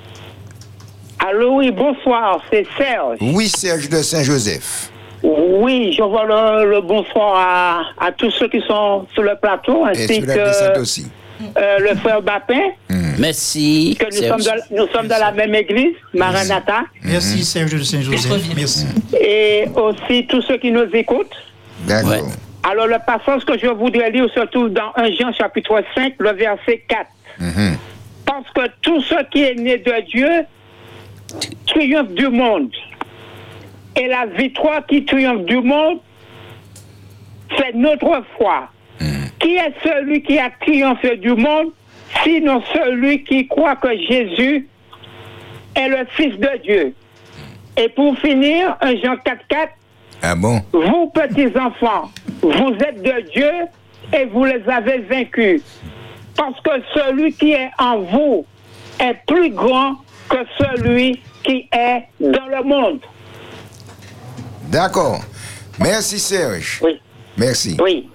Allô, 1.19 1.57
oui, 1.57 1.69
bonsoir, 1.69 2.41
c'est 2.51 2.65
Serge. 2.77 3.17
Oui, 3.21 3.47
Serge 3.47 3.89
de 3.89 4.01
Saint-Joseph. 4.01 4.89
Oui, 5.21 5.93
je 5.95 6.01
vois 6.01 6.25
le, 6.25 6.71
le 6.71 6.81
bonsoir 6.81 7.35
à, 7.35 8.05
à 8.07 8.11
tous 8.11 8.31
ceux 8.31 8.47
qui 8.49 8.61
sont 8.67 9.05
sur 9.13 9.21
le 9.21 9.35
plateau, 9.39 9.85
Et 9.85 9.89
ainsi 9.91 10.15
sur 10.15 10.25
la 10.25 10.33
que 10.35 10.45
descente 10.45 10.77
aussi. 10.77 11.07
Euh, 11.57 11.79
le 11.79 11.95
frère 11.97 12.21
Bapin, 12.21 12.59
Merci. 13.17 13.97
que 13.99 14.05
nous 14.05 14.27
sommes, 14.27 14.41
dans, 14.41 14.77
nous 14.77 14.87
sommes 14.93 15.07
dans 15.07 15.19
la 15.19 15.31
même 15.31 15.53
église, 15.55 15.95
Maranatha, 16.13 16.83
Merci 17.03 17.39
de 17.39 17.43
Saint-Joseph. 17.43 18.07
Merci. 18.55 18.85
et 19.19 19.65
aussi 19.75 20.25
tous 20.27 20.41
ceux 20.43 20.57
qui 20.57 20.71
nous 20.71 20.87
écoutent. 20.93 21.35
D'accord. 21.87 22.27
Alors, 22.69 22.87
le 22.87 22.97
passage 23.05 23.45
que 23.45 23.57
je 23.57 23.67
voudrais 23.67 24.11
lire 24.11 24.27
se 24.35 24.41
trouve 24.47 24.69
dans 24.69 24.91
1 24.95 25.11
Jean 25.13 25.31
chapitre 25.33 25.81
5, 25.95 26.13
le 26.19 26.31
verset 26.31 26.83
4. 26.87 27.05
Mhm. 27.39 27.77
Parce 28.25 28.49
que 28.53 28.71
tout 28.81 29.01
ce 29.01 29.15
qui 29.31 29.43
est 29.43 29.55
né 29.55 29.77
de 29.77 29.93
Dieu 30.07 30.29
triomphe 31.67 32.11
du 32.13 32.27
monde. 32.27 32.69
Et 33.95 34.07
la 34.07 34.25
victoire 34.25 34.85
qui 34.85 35.05
triomphe 35.05 35.45
du 35.45 35.57
monde, 35.61 35.99
c'est 37.57 37.73
notre 37.75 38.23
foi. 38.37 38.69
Qui 39.39 39.55
est 39.55 39.73
celui 39.83 40.21
qui 40.21 40.37
a 40.37 40.49
triomphé 40.61 41.15
du 41.17 41.33
monde, 41.33 41.71
sinon 42.23 42.61
celui 42.73 43.23
qui 43.23 43.47
croit 43.47 43.75
que 43.75 43.89
Jésus 43.97 44.67
est 45.75 45.87
le 45.87 46.05
Fils 46.11 46.37
de 46.37 46.61
Dieu? 46.63 46.93
Et 47.77 47.87
pour 47.89 48.17
finir, 48.19 48.75
1 48.81 48.97
Jean 48.97 49.15
4, 49.17 49.47
4, 49.47 49.73
Ah 50.21 50.35
bon? 50.35 50.61
Vous, 50.73 51.07
petits 51.07 51.57
enfants, 51.57 52.11
vous 52.41 52.73
êtes 52.85 53.01
de 53.01 53.31
Dieu 53.31 53.51
et 54.13 54.25
vous 54.25 54.43
les 54.43 54.61
avez 54.67 54.99
vaincus. 54.99 55.61
Parce 56.35 56.59
que 56.61 56.71
celui 56.93 57.33
qui 57.33 57.51
est 57.53 57.69
en 57.77 57.99
vous 57.99 58.45
est 58.99 59.15
plus 59.27 59.51
grand 59.51 59.95
que 60.29 60.37
celui 60.57 61.21
qui 61.43 61.69
est 61.71 62.03
dans 62.19 62.47
le 62.47 62.63
monde. 62.63 62.99
D'accord. 64.63 65.21
Merci 65.79 66.19
Serge. 66.19 66.79
Oui. 66.83 66.99
Merci. 67.37 67.77
Oui. 67.81 68.09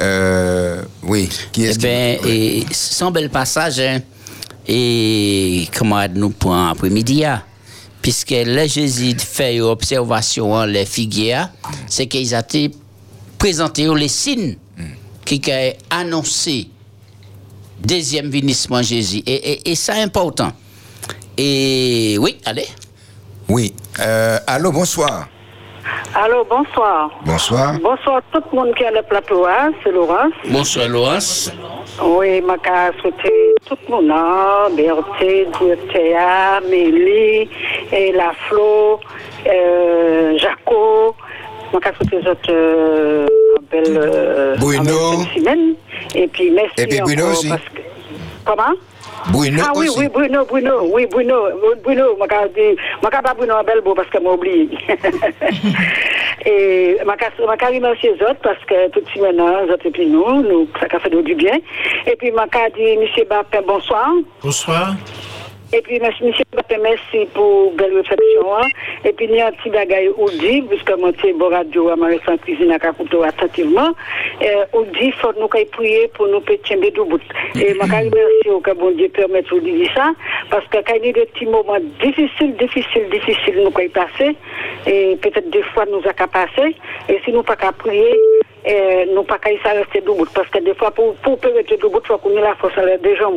Euh, 0.00 0.82
oui. 1.02 1.28
Qui 1.52 1.64
Eh 1.64 1.70
est 1.70 1.80
ben, 1.80 2.18
et 2.24 2.66
son 2.72 3.10
bel 3.10 3.30
passage, 3.30 3.80
hein, 3.80 4.00
et 4.66 5.68
comment 5.76 6.06
nous 6.14 6.30
prend 6.30 6.68
après-midi, 6.68 7.24
hein, 7.24 7.42
puisque 8.02 8.30
le 8.36 8.66
Jésus 8.66 9.16
fait 9.18 9.56
une 9.56 9.62
observation, 9.62 10.64
les 10.64 10.86
figuières, 10.86 11.50
c'est 11.88 12.06
qu'ils 12.06 12.34
ont 12.34 12.40
été 12.40 12.70
présentés 13.38 13.88
les 13.94 14.08
signes 14.08 14.56
qui 15.24 15.42
ont 15.48 15.72
annoncé 15.90 16.68
deuxième 17.82 18.30
vinissement 18.30 18.78
de 18.78 18.84
Jésus. 18.84 19.22
Et, 19.26 19.34
et, 19.34 19.70
et 19.72 19.74
ça 19.74 19.94
important. 19.94 20.52
Et 21.36 22.16
oui, 22.18 22.38
allez. 22.44 22.66
Oui. 23.48 23.74
Euh, 24.00 24.38
allô, 24.46 24.72
bonsoir. 24.72 25.28
Allô, 26.14 26.44
bonsoir. 26.44 27.10
Bonsoir. 27.24 27.74
Bonsoir 27.80 28.20
tout 28.32 28.42
le 28.52 28.56
monde 28.58 28.74
qui 28.74 28.82
est 28.82 28.86
à 28.86 28.90
le 28.90 29.02
plateau, 29.02 29.44
hein, 29.46 29.70
c'est 29.82 29.92
Laurence. 29.92 30.32
Bonsoir, 30.50 30.88
Laurence. 30.88 31.52
Oui, 32.02 32.40
je 32.42 33.00
souhaiter 33.00 33.54
tout 33.66 33.76
le 33.88 33.94
monde, 33.94 34.10
hein, 34.10 34.68
Berthé, 34.76 35.46
Diotéa, 35.58 36.60
Mélie, 36.68 37.48
et 37.92 38.12
La 38.12 38.32
Flo, 38.48 39.00
euh, 39.46 40.38
Jaco. 40.38 41.14
Je 41.72 41.78
souhaiter 41.96 42.20
les 42.22 42.28
autres 42.28 42.50
euh, 42.50 43.26
belle, 43.70 43.84
euh, 43.96 44.56
Bruno. 44.56 45.22
semaine. 45.36 45.74
Et 46.14 46.26
puis 46.28 46.50
merci 46.50 46.74
Et 46.78 46.86
puis 46.86 47.00
Bruno 47.00 47.30
aussi. 47.32 47.48
parce 47.48 47.60
que- 47.62 47.80
Comment? 48.44 48.72
Bruno 49.30 49.62
ah 49.64 49.72
oui, 49.74 49.88
aussi. 49.88 49.98
oui, 50.00 50.08
Bruno, 50.08 50.44
Bruno, 50.44 50.88
oui, 50.92 51.06
Bruno, 51.06 51.48
Bruno, 51.82 52.04
je 52.16 53.06
ne 53.06 53.10
pas 53.22 53.34
Bruno 53.34 53.54
en 53.54 53.64
beau 53.82 53.94
parce 53.94 54.08
que 54.08 54.18
m'a 54.18 54.30
oublié. 54.30 54.68
et 56.46 56.98
je 57.38 57.42
vais 57.42 57.66
remercier 57.66 58.14
les 58.14 58.22
autres 58.22 58.40
parce 58.42 58.64
que 58.64 58.88
tout 58.90 59.00
de 59.00 59.08
suite 59.08 59.22
maintenant, 59.22 59.62
les 59.64 59.72
autres 59.72 59.86
et 59.86 59.90
puis 59.90 60.06
nous, 60.06 60.42
nous, 60.42 60.68
ça 60.78 60.86
a 60.90 60.98
fait 61.00 61.10
nous 61.10 61.22
du 61.22 61.34
bien. 61.34 61.58
Et 62.06 62.16
puis 62.16 62.30
je 62.30 62.34
dire, 62.70 63.00
M. 63.00 63.24
Bapin, 63.28 63.62
bonsoir. 63.66 64.10
Bonsoir. 64.42 64.94
Et 65.72 65.80
puis, 65.82 65.98
monsieur, 66.00 66.32
merci 66.80 67.26
pour 67.34 67.72
belle 67.72 67.96
réflexion. 67.96 68.54
hein. 68.56 68.68
Et 69.04 69.12
puis, 69.12 69.26
il 69.28 69.34
y 69.34 69.40
a 69.40 69.48
un 69.48 69.52
petit 69.52 69.70
bagage 69.70 70.10
ou 70.16 70.30
dit, 70.30 70.62
puisque 70.62 70.92
moi, 70.98 71.10
c'est 71.20 71.32
bon 71.32 71.48
radio, 71.48 71.88
à 71.88 71.96
ma 71.96 72.06
en 72.06 72.36
cuisine 72.38 72.70
à 72.72 72.78
Kakuto 72.78 73.22
attentivement. 73.22 73.90
Ou 74.72 74.84
dit, 74.98 75.10
faut 75.12 75.32
nous 75.38 75.48
qu'il 75.48 75.66
prier 75.66 76.08
pour 76.14 76.28
nous 76.28 76.40
péter 76.40 76.76
de 76.76 77.02
bout. 77.02 77.20
Et 77.56 77.74
je 77.74 77.78
remercie 77.80 78.62
que 78.62 78.70
bon 78.74 78.90
Dieu 78.92 79.08
permette 79.08 79.52
de 79.52 79.58
dire 79.60 79.90
ça, 79.94 80.12
parce 80.50 80.66
que 80.68 80.78
quand 80.78 80.94
il 80.96 81.06
y 81.06 81.08
a 81.10 81.12
des 81.12 81.26
petits 81.26 81.46
moments 81.46 81.78
difficiles, 82.00 82.54
difficiles, 82.56 83.08
difficiles, 83.10 83.60
nous 83.64 83.70
qu'il 83.70 83.90
passer, 83.90 84.36
et 84.86 85.16
peut-être 85.20 85.50
des 85.50 85.62
fois 85.62 85.84
nous 85.90 86.02
a 86.08 86.12
qu'à 86.12 86.26
passer, 86.26 86.76
et 87.08 87.20
si 87.24 87.32
nous 87.32 87.42
pas 87.42 87.56
qu'à 87.56 87.72
prier, 87.72 88.14
eh, 88.66 89.06
nous 89.14 89.22
pas 89.22 89.38
qu'à 89.38 89.52
y 89.52 89.58
rester 89.58 90.00
debout, 90.00 90.26
parce 90.34 90.48
que 90.48 90.58
des 90.58 90.74
fois, 90.74 90.90
pour, 90.90 91.14
permettre 91.38 91.76
debout, 91.76 92.00
il 92.02 92.06
faut 92.06 92.18
qu'on 92.18 92.36
ait 92.36 92.40
la 92.40 92.54
force 92.56 92.76
à 92.76 92.84
l'air 92.84 92.98
des 92.98 93.16
gens. 93.16 93.32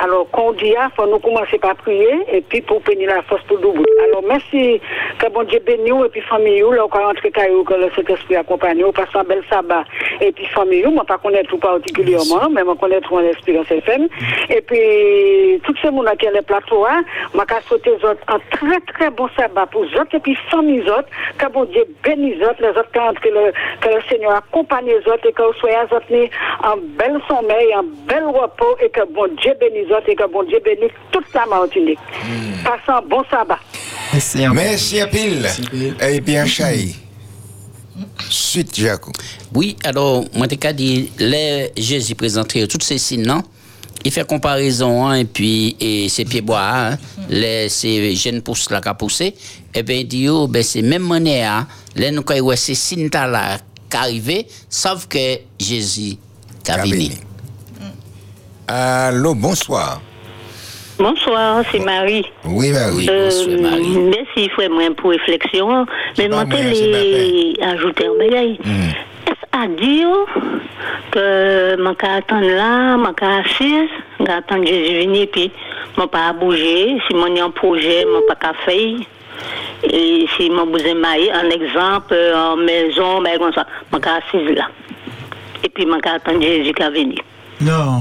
Alors, 0.00 0.30
qu'on 0.30 0.52
dit, 0.52 0.66
il 0.66 0.90
faut 0.94 1.06
nous 1.06 1.18
commencer 1.18 1.58
par 1.58 1.74
prier, 1.76 2.18
et 2.32 2.40
puis 2.40 2.60
pour 2.60 2.80
pénir 2.82 3.08
la 3.08 3.22
force 3.22 3.42
pour 3.44 3.58
debout. 3.58 3.84
Alors, 4.04 4.22
merci, 4.28 4.80
que 5.18 5.28
bon 5.30 5.42
Dieu 5.42 5.58
bénisse, 5.66 6.04
et 6.06 6.08
puis 6.10 6.20
famille, 6.20 6.60
là, 6.60 6.84
on 6.84 6.88
rentre 6.88 7.28
caillou, 7.28 7.64
que 7.64 7.74
le 7.74 7.90
Saint-Esprit 7.96 8.36
accompagne, 8.36 8.84
on 8.84 8.92
passe 8.92 9.08
un 9.14 9.24
bel 9.24 9.42
sabbat, 9.50 9.84
et 10.20 10.30
puis 10.30 10.46
famille, 10.46 10.84
moi, 10.86 11.04
pas 11.04 11.18
connaître 11.18 11.50
tout 11.50 11.58
particulièrement, 11.58 12.48
mais 12.50 12.62
moi, 12.62 12.76
connaître 12.76 13.12
mon 13.12 13.20
espérance 13.20 13.70
FM. 13.70 14.06
Et 14.50 14.60
puis, 14.60 15.60
tout 15.64 15.74
ce 15.82 15.88
monde 15.88 16.08
qui 16.18 16.26
est 16.26 16.32
les 16.32 16.42
plateaux, 16.42 16.86
hein, 16.86 17.02
qu'à 17.48 17.60
sauter 17.62 17.90
les 17.90 18.04
autres, 18.04 18.22
un 18.28 18.38
très, 18.50 18.80
très 18.92 19.10
bon 19.10 19.28
sabbat 19.36 19.66
pour 19.66 19.84
les 19.84 19.98
autres, 19.98 20.14
et 20.14 20.20
puis 20.20 20.36
famille, 20.50 20.82
autres, 20.82 21.08
que 21.38 21.46
bon 21.50 21.64
Dieu 21.64 21.84
bénisse 22.04 22.38
les 22.38 22.68
autres, 22.68 22.90
quand 22.94 23.18
que 23.20 23.28
le, 23.28 23.52
que 23.80 23.88
le 23.88 24.00
Seigneur 24.08 24.27
accompagne 24.28 24.86
les 24.86 25.10
autres, 25.10 25.26
et 25.28 25.32
que 25.32 25.42
vous 25.42 25.58
soyez 25.60 25.76
les 26.10 26.30
en 26.64 26.76
bel 26.98 27.20
sommeil, 27.28 27.74
en 27.76 27.84
bel 28.06 28.24
repos, 28.24 28.76
et 28.84 28.90
que 28.90 29.00
bon 29.12 29.28
Dieu 29.40 29.54
bénisse 29.60 29.88
les 29.88 29.94
autres, 29.94 30.08
et 30.08 30.16
que 30.16 30.30
bon 30.30 30.42
Dieu 30.44 30.60
bénisse 30.64 30.92
toute 31.10 31.32
la 31.34 31.46
Martinique. 31.46 31.98
Passez 32.64 32.88
un 32.88 33.02
bon 33.02 33.22
sabbat. 33.30 33.58
Merci, 34.12 34.48
Merci 34.48 35.00
à 35.00 35.06
pile. 35.06 35.46
Et 36.00 36.20
puis 36.20 36.36
un 36.36 36.46
chai. 36.46 36.94
Suite, 38.30 38.78
Jaco. 38.78 39.12
Oui, 39.54 39.76
alors, 39.84 40.24
moi, 40.34 40.46
je 40.50 40.70
dit, 40.72 41.10
les 41.18 41.72
Jésus 41.76 42.14
présenté 42.14 42.66
tous 42.66 42.80
ces 42.80 42.98
signes, 42.98 43.26
non? 43.26 43.42
Il 44.04 44.12
fait 44.12 44.26
comparaison, 44.26 45.06
hein, 45.06 45.14
et 45.14 45.24
puis, 45.24 45.76
et 45.80 46.08
ses 46.08 46.24
pieds 46.24 46.40
bois, 46.40 46.62
hein, 46.62 46.98
les, 47.28 47.68
ces 47.68 48.14
jeunes 48.14 48.42
pousses 48.42 48.70
là 48.70 48.80
qui 48.80 48.88
a 48.88 48.94
poussé, 48.94 49.34
et 49.74 49.82
bien, 49.82 49.96
il 49.96 50.06
dit, 50.06 50.28
oh, 50.28 50.46
ben, 50.46 50.62
c'est 50.62 50.82
même 50.82 51.02
manière, 51.02 51.52
hein, 51.52 51.66
là, 51.96 52.10
nous, 52.12 52.22
quand 52.22 52.56
ces 52.56 52.76
signes 52.76 53.10
là 53.12 53.58
qui 53.90 53.96
arrivé, 53.96 54.46
sauf 54.68 55.06
que 55.06 55.38
Jésus 55.58 56.16
qui 56.64 56.70
a 56.70 56.78
venu. 56.84 57.10
Allô, 58.66 59.34
bonsoir. 59.34 60.00
Bonsoir, 60.98 61.62
c'est 61.70 61.78
Marie. 61.78 62.24
Oui, 62.44 62.70
Marie. 62.70 63.06
Euh, 63.08 63.30
Bonsoir, 63.30 63.60
Marie. 63.70 63.96
merci, 63.98 64.48
frère, 64.50 64.68
moi, 64.70 64.82
pour 64.96 65.10
réflexion. 65.10 65.86
Mais 66.18 66.28
moi, 66.28 66.44
les 66.44 67.54
ajouter 67.62 68.06
un 68.06 68.18
bagage. 68.18 68.56
Est-ce 69.26 69.46
à 69.56 69.66
dire 69.68 70.08
que 71.12 71.76
je 71.78 71.82
vais 71.82 72.08
attendre 72.08 72.48
là, 72.48 72.96
je 72.96 73.04
vais 73.04 73.32
assise, 73.38 73.90
je 74.18 74.24
vais 74.24 74.32
attendre 74.32 74.66
Jésus 74.66 75.06
venir, 75.06 75.28
puis 75.30 75.50
je 75.94 76.00
ne 76.00 76.04
vais 76.04 76.10
pas 76.10 76.32
bouger. 76.32 76.98
Si 77.08 77.14
je 77.14 77.40
un 77.40 77.50
projet, 77.50 78.02
je 78.02 78.06
ne 78.08 78.12
vais 78.18 78.26
pas 78.40 78.52
faire. 78.66 78.98
Et 79.84 80.26
si 80.36 80.46
je 80.46 80.70
besoin 80.70 80.94
de 80.94 80.98
un 81.32 81.50
exemple, 81.50 82.14
en 82.34 82.56
maison, 82.56 83.22
ben, 83.22 83.38
comme 83.38 83.52
ça, 83.52 83.66
je 83.92 83.98
vais 83.98 84.08
assise 84.08 84.56
là. 84.56 84.68
Et 85.64 85.68
puis 85.68 85.84
je 85.84 86.08
attendre 86.08 86.40
Jésus 86.40 86.72
qui 86.72 86.82
va 86.82 86.90
venir. 86.90 87.18
Non, 87.60 87.98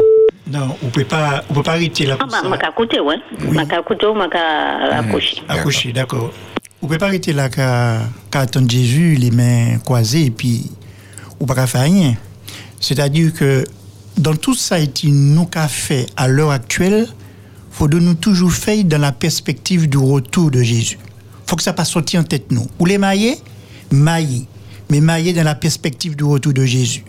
non, 0.51 0.75
on 0.81 0.85
ne 0.85 0.91
peut 0.91 1.03
pas 1.03 1.43
arrêter 1.65 2.05
là. 2.05 2.17
Ah, 2.19 2.25
bah, 2.29 2.37
je 2.43 2.49
vais 2.49 2.57
écouter, 2.57 2.99
ouais. 2.99 3.17
Je 3.39 3.45
vais 3.47 3.63
écouter, 3.63 4.07
je 4.07 4.89
vais 4.89 4.93
accoucher. 4.93 5.43
Accoucher, 5.47 5.91
d'accord. 5.91 6.31
On 6.81 6.87
ne 6.87 6.91
peut 6.91 6.97
pas 6.97 7.07
arrêter 7.07 7.33
là 7.33 7.49
qu'à 7.49 8.01
attendre 8.33 8.69
Jésus, 8.69 9.15
les 9.15 9.31
mains 9.31 9.79
croisées, 9.83 10.25
et 10.25 10.31
puis 10.31 10.69
on 11.39 11.43
ne 11.43 11.47
peut 11.47 11.55
pas 11.55 11.67
faire 11.67 11.81
rien. 11.83 12.13
C'est-à-dire 12.79 13.33
que 13.33 13.63
dans 14.17 14.35
tout 14.35 14.53
ça, 14.53 14.79
et 14.79 14.87
nous 15.05 15.45
qu'a 15.45 15.67
fait 15.67 16.05
à 16.15 16.27
l'heure 16.27 16.51
actuelle, 16.51 17.07
faut 17.71 17.87
de 17.87 17.99
nous 17.99 18.15
toujours 18.15 18.51
faire 18.51 18.83
dans 18.83 19.01
la 19.01 19.11
perspective 19.11 19.89
du 19.89 19.97
retour 19.97 20.51
de 20.51 20.61
Jésus. 20.61 20.97
Faut 21.47 21.55
que 21.55 21.63
ça 21.63 21.73
passe 21.73 21.89
sorti 21.89 22.17
en 22.17 22.23
tête 22.23 22.51
nous. 22.51 22.67
Ou 22.79 22.85
les 22.85 22.97
mailler, 22.97 23.37
mailler. 23.91 24.45
Mais 24.89 25.01
mailler 25.01 25.33
dans 25.33 25.43
la 25.43 25.55
perspective 25.55 26.15
du 26.15 26.23
retour 26.23 26.53
de 26.53 26.65
Jésus. 26.65 27.03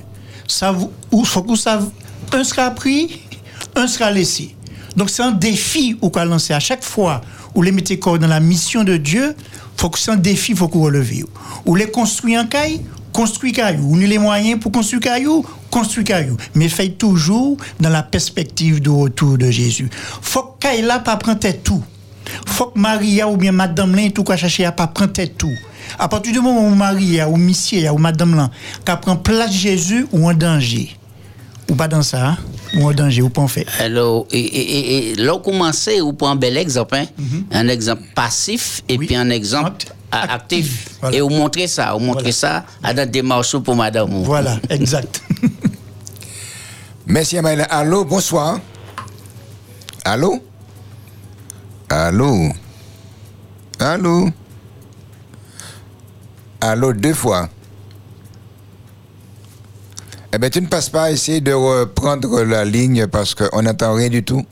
Ça, 0.47 0.75
il 1.13 1.27
faut 1.27 1.43
que 1.43 1.57
ça, 1.57 1.81
un 2.33 2.45
sera 2.45 2.71
pris, 2.71 3.21
un 3.77 3.87
sera 3.87 4.11
laissé. 4.11 4.55
Donc 4.97 5.11
c'est 5.11 5.23
un 5.23 5.33
défi 5.33 5.97
ou 6.01 6.11
qu'on 6.11 6.25
lancer 6.25 6.55
à 6.55 6.61
chaque 6.61 6.83
fois 6.83 7.21
où 7.55 7.63
les 7.63 7.73
mettez 7.73 7.99
corps 7.99 8.19
dans 8.19 8.27
la 8.27 8.41
mission 8.41 8.85
de 8.85 8.97
Dieu, 8.97 9.35
faut 9.77 9.91
que 9.91 9.99
c'est 9.99 10.11
un 10.11 10.17
défi, 10.17 10.55
faut 10.55 10.69
qu'on 10.69 10.83
releve. 10.83 11.25
Ou 11.67 11.77
les 11.77 11.91
construire 11.91 12.41
en 12.41 12.47
caille, 12.47 12.81
construire 13.13 13.55
caillou. 13.55 13.91
Ou 13.91 13.97
nous 13.97 14.07
les 14.07 14.19
moyens 14.19 14.59
pour 14.61 14.73
construire 14.73 15.01
caillou, 15.01 15.45
construire 15.71 16.07
caillou. 16.07 16.37
Mais 16.55 16.69
fait 16.69 16.91
toujours 16.91 17.57
dans 17.81 17.91
la 17.91 18.03
perspective 18.03 18.81
du 18.81 18.91
retour 18.91 19.39
de 19.39 19.51
Jésus. 19.51 19.89
Faut 20.23 20.55
que 20.59 20.83
là 20.83 20.99
pas 20.99 21.17
prendre 21.17 21.49
tout. 21.63 21.83
Faut 22.47 22.67
que 22.67 22.79
Maria 22.79 23.29
ou 23.29 23.37
bien 23.37 23.53
Madame 23.53 23.95
Lin 23.95 24.11
tout 24.11 24.25
quoi 24.25 24.37
chercher 24.37 24.65
à 24.65 24.73
pas 24.73 24.87
prendre 24.87 25.13
tête 25.13 25.37
tout. 25.39 25.53
À 25.99 26.09
partir 26.09 26.33
du 26.33 26.41
moment 26.41 26.67
où 26.67 26.75
Maria 26.75 27.29
ou 27.29 27.37
Monsieur 27.37 27.91
ou 27.91 27.99
Madame 27.99 28.35
Lin 28.35 28.51
qui 28.85 28.93
prend 29.01 29.17
place 29.17 29.53
Jésus 29.53 30.07
ou 30.13 30.29
en 30.29 30.35
danger. 30.35 30.91
Ou 31.71 31.75
pas 31.75 31.87
dans 31.89 32.03
ça, 32.03 32.29
hein? 32.29 32.39
ou 32.77 32.89
en 32.89 32.93
danger, 32.93 33.21
ou 33.23 33.29
pas 33.29 33.43
en 33.43 33.49
fait. 33.49 33.67
Alors, 33.79 34.27
et, 34.31 34.39
et, 34.41 35.11
et, 35.11 35.15
là, 35.17 35.35
on 35.35 35.39
commence, 35.39 35.89
ou 36.03 36.15
pour 36.15 36.29
un 36.31 36.37
bel 36.37 36.57
exemple, 36.57 36.95
hein? 36.97 37.05
Mhm. 37.19 37.45
un 37.53 37.69
exemple 37.69 38.03
passif 38.15 38.83
et 38.89 38.97
puis 38.97 39.15
un 39.15 39.29
exemple 39.29 39.85
a- 40.11 40.33
actif. 40.33 40.89
Et 41.13 41.21
vous 41.21 41.29
montrez 41.29 41.67
ça, 41.67 41.93
vous 41.93 41.99
montrez 42.01 42.33
ça 42.33 42.65
à 42.83 42.95
la 42.95 43.05
démarche 43.05 43.55
pour 43.59 43.77
madame. 43.77 44.11
Voilà, 44.25 44.57
exact. 44.71 45.23
Merci, 47.07 47.37
Amaïla. 47.39 47.65
Allô, 47.65 48.05
bonsoir. 48.05 48.61
Allô? 50.05 50.43
Allô? 51.89 52.53
Allô? 53.79 54.31
Allô, 56.61 56.93
deux 56.93 57.15
fois. 57.15 57.49
Eh 60.33 60.39
bien, 60.39 60.51
tu 60.51 60.61
ne 60.61 60.67
passes 60.67 60.91
pas 60.91 61.05
à 61.05 61.11
essayer 61.11 61.41
de 61.41 61.53
reprendre 61.53 62.43
la 62.43 62.65
ligne 62.65 63.07
parce 63.07 63.35
qu'on 63.35 63.63
n'entend 63.63 63.95
rien 63.95 64.11
du 64.11 64.23
tout. 64.23 64.45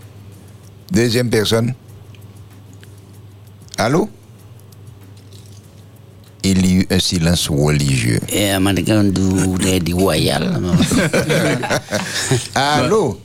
Deuxième 0.92 1.30
personne. 1.30 1.72
Allô? 3.78 4.10
Il 6.42 6.66
y 6.66 6.74
eut 6.80 6.86
un 6.90 6.98
silence 6.98 7.48
religieux. 7.48 8.20
Royal. 9.94 10.60
Allô? 12.54 13.18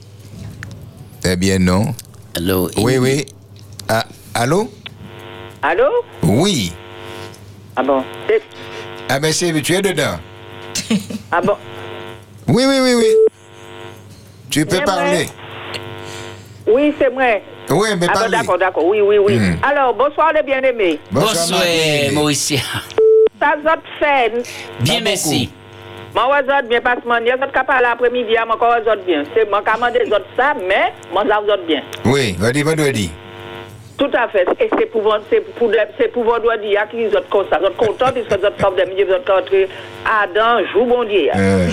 Eh 1.25 1.35
bien, 1.35 1.59
non. 1.59 1.93
Allô? 2.35 2.69
Oui, 2.77 2.97
oui. 2.97 3.25
Ah, 3.91 4.05
allô? 4.33 4.71
Allô? 5.61 5.83
Oui. 6.23 6.71
Ah 7.75 7.83
bon 7.83 8.01
Ah, 9.09 9.19
ben, 9.19 9.33
c'est, 9.33 9.51
tu 9.61 9.73
es 9.73 9.81
dedans. 9.81 10.15
Ah 11.29 11.41
bon 11.41 11.57
Oui, 12.47 12.63
oui, 12.65 12.79
oui, 12.79 12.93
oui. 12.95 13.05
Tu 14.49 14.65
peux 14.65 14.77
C'est 14.77 14.85
parler. 14.85 15.25
Oui, 16.65 16.95
c'est 16.97 17.09
moi. 17.09 17.41
Oui, 17.69 17.89
mais 17.99 18.07
ah 18.07 18.13
bon, 18.13 18.19
parlez. 18.19 18.37
d'accord, 18.37 18.57
d'accord. 18.57 18.85
Oui, 18.85 19.01
oui, 19.01 19.17
oui. 19.17 19.37
Hmm. 19.37 19.57
Alors, 19.61 19.93
bonsoir 19.93 20.31
les 20.31 20.43
bien-aimés. 20.43 20.97
Bonsoir, 21.11 21.61
Mauricia. 22.13 22.61
Ça 23.41 23.55
vous 23.61 23.69
fait? 23.99 24.31
Bien, 24.79 25.01
merci. 25.01 25.51
Moi, 26.15 26.27
vous 26.27 26.49
autres 26.49 26.69
bien, 26.69 26.79
parce 26.79 27.01
que 27.01 27.07
vous 27.07 27.13
êtes 27.43 27.51
capable 27.51 27.81
l'après-midi, 27.81 28.35
vous 28.47 28.53
autres 28.89 29.05
bien. 29.05 29.25
C'est 29.35 29.49
moi 29.49 29.61
qui 29.61 29.99
les 29.99 30.13
autres 30.13 30.27
ça, 30.37 30.53
mais 30.65 30.93
moi, 31.11 31.25
ça 31.27 31.41
vous 31.43 31.51
autres 31.51 31.65
bien. 31.67 31.83
Oui, 32.05 32.37
vendredi, 32.39 32.63
vendredi. 32.63 33.11
Tout 34.01 34.17
à 34.17 34.27
fait. 34.29 34.47
Et 34.59 34.67
c'est 34.79 34.87
pour, 34.87 35.15
c'est 35.29 35.41
pour, 35.41 35.71
c'est 35.99 36.07
pour 36.11 36.23
a 36.75 36.85
qui 36.87 37.05
êtes 37.67 37.77
contents, 37.77 38.11
puisque 38.11 38.35
vous 38.35 38.45
êtes 38.47 38.59
comme 38.59 38.75
des 38.75 38.85
milliers, 38.85 39.03
vous 39.03 39.13
êtes 39.13 39.29
rentrés 39.29 39.69
à 40.03 40.23
Adam, 40.23 40.65
jour 40.73 40.87
bon 40.87 41.03
Dieu. 41.03 41.29
Euh, 41.35 41.67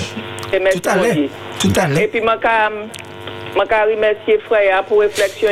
Et 0.53 0.61
merci 0.61 0.79
Tout 0.83 0.91
à 0.91 0.97
l'heure. 0.97 1.15
Tout 1.59 1.73
à 1.81 1.89
l'heure. 1.89 1.99
Et 2.01 2.09
puis, 2.09 2.21
moi, 2.21 2.37
je 2.43 3.59
remercier 3.95 4.39
frère 4.41 4.85
pour 4.85 5.01
réflexion? 5.01 5.49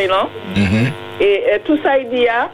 Mhm. 0.54 0.92
Et, 1.18 1.44
tout 1.64 1.78
ça, 1.82 1.96
il 1.96 2.10
dit, 2.10 2.28
hein, 2.28 2.50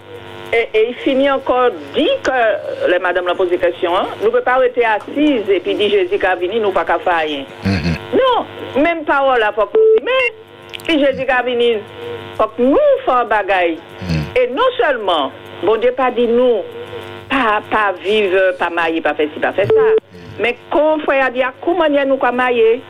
et, 0.52 0.68
et 0.72 0.90
il 0.90 0.94
finit 1.02 1.28
encore, 1.28 1.70
dit 1.92 2.08
que, 2.22 2.88
la 2.88 3.00
madame 3.00 3.26
l'a 3.26 3.34
posé 3.34 3.58
question, 3.58 3.96
hein, 3.96 4.06
nous 4.20 4.26
ne 4.26 4.30
pouvons 4.30 4.44
pas 4.44 4.58
rester 4.58 4.84
assises 4.84 5.50
et 5.50 5.58
puis 5.58 5.74
dire 5.74 5.90
Jésus 5.90 6.16
qui 6.16 6.26
a 6.26 6.36
venu, 6.36 6.60
nous 6.60 6.68
ne 6.68 6.72
pouvons 6.72 6.84
pas 6.84 6.98
faire 7.00 7.18
rien. 7.26 7.44
Non, 8.12 8.80
même 8.80 9.04
parole 9.04 9.40
là, 9.40 9.50
faut 9.52 9.66
que 9.66 9.78
mais 10.04 10.41
si 10.88 10.98
Jésus 10.98 11.24
qui 11.24 11.30
a 11.30 11.42
venu, 11.42 11.78
faut 12.36 12.44
que 12.56 12.62
nous 12.62 12.76
fassions 13.04 13.28
bagaille. 13.28 13.78
Et 14.36 14.48
non 14.48 14.62
seulement, 14.78 15.30
bon 15.62 15.76
Dieu 15.76 15.92
pas 15.92 16.10
dit 16.10 16.26
nous, 16.26 16.62
pas, 17.28 17.62
pas 17.70 17.92
vivre, 18.02 18.56
pas 18.58 18.70
marier, 18.70 19.00
pas 19.00 19.14
faire 19.14 19.28
ci, 19.34 19.40
pas 19.40 19.52
faire 19.52 19.66
ça. 19.66 20.18
Mais 20.40 20.56
comme 20.70 21.00
frère 21.02 21.26
a 21.26 21.30
dit, 21.30 21.42
comment 21.60 21.88
nous 21.88 22.16
quoi 22.16 22.32
marier? 22.32 22.82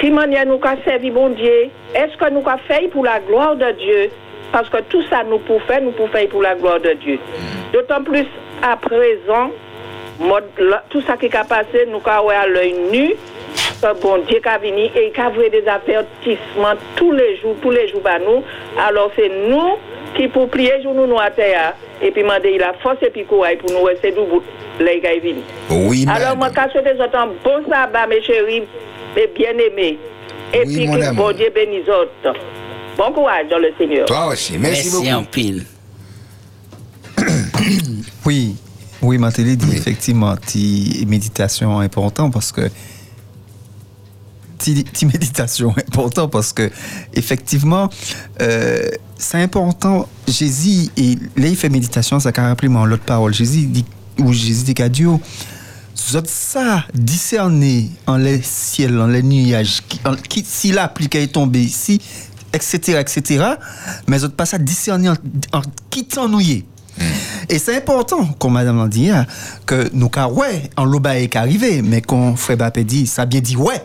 qui 0.00 0.10
manière 0.10 0.46
nous 0.46 0.58
qu'a 0.58 0.76
servi 0.84 1.10
bon 1.10 1.28
Dieu, 1.30 1.68
est-ce 1.94 2.16
que 2.16 2.30
nous 2.30 2.40
qu'a 2.40 2.56
fait 2.66 2.88
pour 2.88 3.04
la 3.04 3.20
gloire 3.20 3.54
de 3.56 3.70
Dieu? 3.72 4.10
Parce 4.50 4.68
que 4.68 4.78
tout 4.88 5.02
ça 5.10 5.22
nous 5.24 5.38
pour 5.38 5.62
faire, 5.62 5.82
nous 5.82 5.92
pour 5.92 6.08
faire 6.08 6.26
pour 6.28 6.42
la 6.42 6.54
gloire 6.54 6.80
de 6.80 6.92
Dieu. 6.94 7.18
D'autant 7.72 8.02
plus 8.02 8.26
à 8.62 8.76
présent, 8.76 9.50
tout 10.88 11.00
ça 11.02 11.16
qui 11.16 11.26
a 11.36 11.44
passé, 11.44 11.86
nous 11.88 11.98
ouais 11.98 12.34
à 12.34 12.46
l'œil 12.46 12.74
nu, 12.90 13.14
bon 14.02 14.18
Dieu 14.28 14.40
qu'a 14.42 14.58
venu 14.58 14.84
et 14.94 15.10
qu'a 15.14 15.30
vu 15.30 15.48
des 15.50 15.64
avertissements 15.66 16.76
tous 16.96 17.12
les 17.12 17.36
jours, 17.38 17.56
tous 17.62 17.70
les 17.70 17.88
jours 17.88 18.02
par 18.02 18.18
nous. 18.20 18.42
Alors 18.78 19.10
c'est 19.16 19.30
nous 19.48 19.76
qui 20.16 20.28
pour 20.28 20.48
plier 20.48 20.82
jour 20.82 20.94
nous 20.94 21.06
nous 21.06 21.18
à 21.18 21.30
terre 21.30 21.74
et 22.02 22.10
puis 22.10 22.22
demander 22.22 22.58
la 22.58 22.72
force 22.82 22.98
et 23.02 23.10
puis 23.10 23.24
courage 23.24 23.58
pour 23.58 23.70
nous 23.70 23.82
rester 23.84 24.10
debout 24.10 24.42
les 24.78 25.00
gars 25.00 25.10
venus. 25.22 25.44
Oui, 25.70 26.06
Alors, 26.08 26.36
moi, 26.36 26.50
quand 26.54 26.66
je 26.74 26.80
te 26.80 26.96
souhaite 26.96 27.14
un 27.14 27.26
bon 27.26 27.68
sabbat, 27.68 28.06
mes 28.06 28.22
chéris, 28.22 28.62
mes 29.14 29.26
bien-aimés. 29.26 29.98
Et 30.54 30.62
Oui, 30.66 30.74
puis, 30.74 30.86
que 30.86 31.14
bon 31.14 31.32
Dieu 31.32 31.50
bénisse 31.54 31.88
autres. 31.88 32.38
Bon 32.96 33.12
courage 33.12 33.48
dans 33.50 33.58
le 33.58 33.72
Seigneur. 33.78 34.06
Toi 34.06 34.28
aussi. 34.28 34.58
Merci, 34.58 34.90
beaucoup. 34.90 35.06
en 35.08 35.24
pile. 35.24 35.64
Oui, 38.26 38.56
oui, 39.02 39.18
Matéli 39.18 39.56
dit 39.56 39.76
effectivement, 39.76 40.34
ti 40.36 41.04
méditation 41.08 41.78
important 41.78 42.30
parce 42.30 42.52
que 42.52 42.62
ti, 44.60 44.84
ti 44.84 45.06
méditation 45.06 45.74
important 45.76 46.28
parce 46.28 46.52
que 46.52 46.70
effectivement, 47.14 47.88
euh, 48.40 48.88
c'est 49.18 49.42
important. 49.42 50.08
Jésus 50.28 50.88
et 50.96 51.16
là 51.36 51.48
il 51.48 51.56
fait 51.56 51.68
méditation, 51.68 52.20
ça 52.20 52.30
a 52.36 52.42
rappelé 52.48 52.68
moi 52.68 52.86
l'autre 52.86 53.02
parole. 53.04 53.34
Jésus 53.34 53.66
dit 53.66 53.84
ou 54.18 54.32
Jésus 54.32 54.64
dit 54.64 54.74
qu'à 54.74 54.88
Dieu. 54.88 55.10
Ça 56.24 56.84
discerner 56.94 57.90
en 58.06 58.16
les 58.16 58.40
ciels, 58.42 58.98
en 58.98 59.06
les 59.06 59.22
nuages, 59.22 59.82
qui, 59.86 60.00
en- 60.04 60.14
qui 60.16 60.44
si 60.48 60.72
la 60.72 60.88
pluie 60.88 61.08
qui 61.08 61.18
est 61.18 61.26
tombée 61.32 61.60
ici, 61.62 62.00
etc., 62.54 62.98
etc. 63.00 63.44
Mais 64.08 64.18
zot 64.18 64.30
pas 64.30 64.46
ça 64.46 64.56
discerner 64.58 65.10
en, 65.10 65.16
en 65.52 65.60
quittant 65.90 66.28
nous 66.28 66.40
y 66.40 66.52
est. 66.52 66.64
Et 67.48 67.58
c'est 67.58 67.76
important, 67.76 68.24
comme 68.38 68.54
madame 68.54 68.88
dit, 68.88 69.10
hein, 69.10 69.26
que 69.66 69.90
nous, 69.92 70.08
car 70.08 70.32
ouais, 70.32 70.70
en 70.76 70.84
l'oba 70.84 71.18
est 71.18 71.34
arrivé, 71.36 71.82
mais 71.82 72.00
qu'on 72.02 72.34
frère 72.36 72.56
Bappé 72.56 72.82
dit, 72.84 73.06
ça 73.06 73.26
bien 73.26 73.40
dit 73.40 73.56
ouais. 73.56 73.82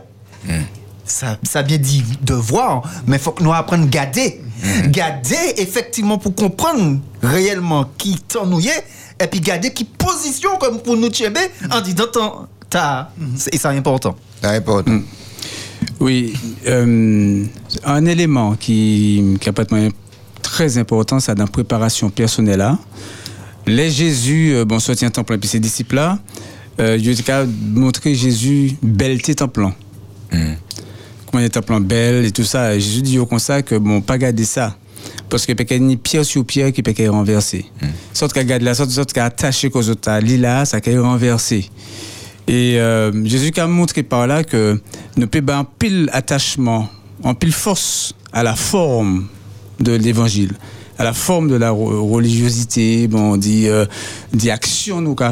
Ça, 1.06 1.38
ça 1.44 1.62
bien 1.62 1.78
dit 1.78 2.04
devoir, 2.24 2.82
mais 3.06 3.18
il 3.18 3.22
faut 3.22 3.32
que 3.32 3.44
nous 3.44 3.54
apprenions 3.54 3.86
à 3.86 3.90
garder. 3.90 4.42
Garder, 4.88 5.54
effectivement, 5.58 6.18
pour 6.18 6.34
comprendre 6.34 7.00
réellement 7.22 7.86
qui 7.98 8.18
t'en 8.28 8.48
nous 8.48 8.60
y 8.60 8.70
est, 8.70 8.84
et 9.22 9.28
puis 9.28 9.40
garder 9.40 9.72
qui 9.72 9.84
position 9.84 10.58
comme 10.60 10.80
pour 10.80 10.98
nous 10.98 11.10
tchéber 11.10 11.52
en 11.72 11.82
disant 11.82 12.06
t'as. 12.70 13.10
Et 13.52 13.58
c'est 13.58 13.68
important. 13.68 14.16
C'est 14.42 14.56
important. 14.56 15.00
Oui, 16.00 16.34
euh, 16.68 17.46
un 17.84 18.06
élément 18.06 18.56
qui, 18.56 19.38
qui 19.40 19.50
est 19.50 19.92
très 20.42 20.78
important, 20.78 21.20
c'est 21.20 21.36
dans 21.36 21.44
la 21.44 21.50
préparation 21.50 22.10
personnelle. 22.10 22.60
Là. 22.60 22.78
Les 23.68 23.90
Jésus, 23.90 24.54
euh, 24.54 24.66
bon, 24.66 24.80
sorti 24.80 25.06
un 25.06 25.10
temps 25.10 25.24
plein, 25.24 25.38
puis 25.38 25.50
ses 25.50 25.60
disciples 25.60 25.96
là, 25.96 26.20
euh, 26.80 26.98
Dieu 26.98 27.16
a 27.30 27.46
montré 27.74 28.14
Jésus 28.14 28.76
belleté 28.84 29.36
temps 29.36 29.48
plein. 30.32 30.56
Comment 31.26 31.44
il 31.44 31.46
est 31.46 31.62
plein 31.62 31.80
belle 31.80 32.26
et 32.26 32.32
tout 32.32 32.44
ça. 32.44 32.78
Jésus 32.78 33.02
dit 33.02 33.20
au 33.20 33.28
ça 33.40 33.62
que 33.62 33.76
bon, 33.76 34.02
pas 34.02 34.18
garder 34.18 34.46
ça. 34.46 34.76
Parce 35.30 35.46
que 35.46 35.54
peut 35.54 35.76
ni 35.76 35.98
pierre 35.98 36.26
sur 36.26 36.46
pierre 36.46 36.72
qui 36.72 36.82
peut 36.84 36.94
être 36.96 37.10
renversé. 37.10 37.66
Sorte 38.14 38.34
qu'à 38.34 38.44
garder 38.44 38.66
la 38.66 38.76
sorte, 38.76 38.92
sorte 38.92 39.14
qu'à 39.14 39.26
attacher 39.26 39.70
qu'aux 39.70 39.90
autres, 39.90 40.10
là, 40.38 40.66
ça 40.66 40.80
peut 40.82 41.00
renversé. 41.00 41.70
Et 42.48 42.80
euh, 42.80 43.12
Jésus 43.26 43.52
a 43.58 43.68
montré 43.68 44.04
par 44.04 44.28
là 44.28 44.44
que 44.44 44.80
nous 45.18 45.28
pouvons 45.28 45.54
un 45.54 45.64
pile 45.64 46.10
attachement, 46.14 46.90
en 47.24 47.34
pile 47.34 47.54
force 47.54 48.14
à 48.32 48.44
la 48.44 48.56
forme 48.56 49.28
de 49.80 49.94
l'évangile, 49.94 50.54
à 50.98 51.04
la 51.04 51.14
forme 51.14 51.50
de 51.50 51.56
la 51.56 51.72
religiosité, 51.72 53.08
bon, 53.08 53.34
on 53.34 53.38
dit, 53.38 53.68
euh, 53.68 53.86
des 54.34 54.50
actions 54.50 55.02
nous 55.02 55.16
qu'a 55.16 55.32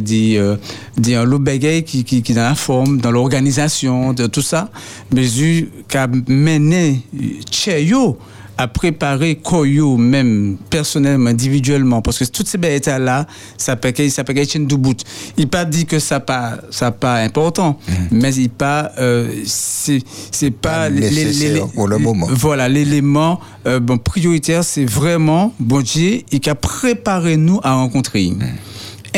dit, 0.00 0.36
euh, 0.36 0.56
dit 0.96 1.14
bagaille 1.40 1.84
qui, 1.84 2.04
qui, 2.04 2.22
dans 2.34 2.42
la 2.42 2.54
forme, 2.54 3.00
dans 3.00 3.10
l'organisation, 3.10 4.12
de 4.12 4.26
tout 4.26 4.42
ça. 4.42 4.70
Mais 5.14 5.22
Jésus 5.22 5.70
a 5.94 6.06
mené 6.28 7.02
Tcheyo 7.50 8.18
à 8.58 8.66
préparer 8.66 9.36
Koyo 9.36 9.96
même 9.96 10.56
personnellement, 10.68 11.30
individuellement, 11.30 12.02
parce 12.02 12.18
que 12.18 12.24
toutes 12.24 12.48
ces 12.48 12.58
bêtes 12.58 12.88
là, 12.88 13.26
ça 13.56 13.76
peut 13.76 13.92
ça 14.10 14.24
peut 14.24 14.32
qu'il 14.34 14.46
tienne 14.48 14.66
debout. 14.66 14.94
Il 15.36 15.48
pas 15.48 15.64
dit 15.64 15.86
que 15.86 15.98
ça 16.00 16.18
pas 16.20 16.58
ça 16.70 16.90
pas 16.90 17.14
important, 17.22 17.78
mais 18.10 18.34
il 18.34 18.50
pas 18.50 18.90
euh, 18.98 19.30
c'est 19.46 20.00
c'est 20.32 20.50
pas 20.50 20.88
les- 20.90 21.08
les- 21.54 21.60
pour 21.74 21.86
le 21.88 21.98
moment. 21.98 22.26
Voilà 22.30 22.68
l'élément 22.68 23.38
euh, 23.66 23.78
bon 23.80 23.96
prioritaire, 23.98 24.64
c'est 24.64 24.84
vraiment 24.84 25.54
bon 25.60 25.80
Dieu 25.80 26.22
il 26.32 26.40
a 26.50 26.54
préparé 26.56 27.36
nous 27.36 27.60
à 27.62 27.74
rencontrer. 27.74 28.32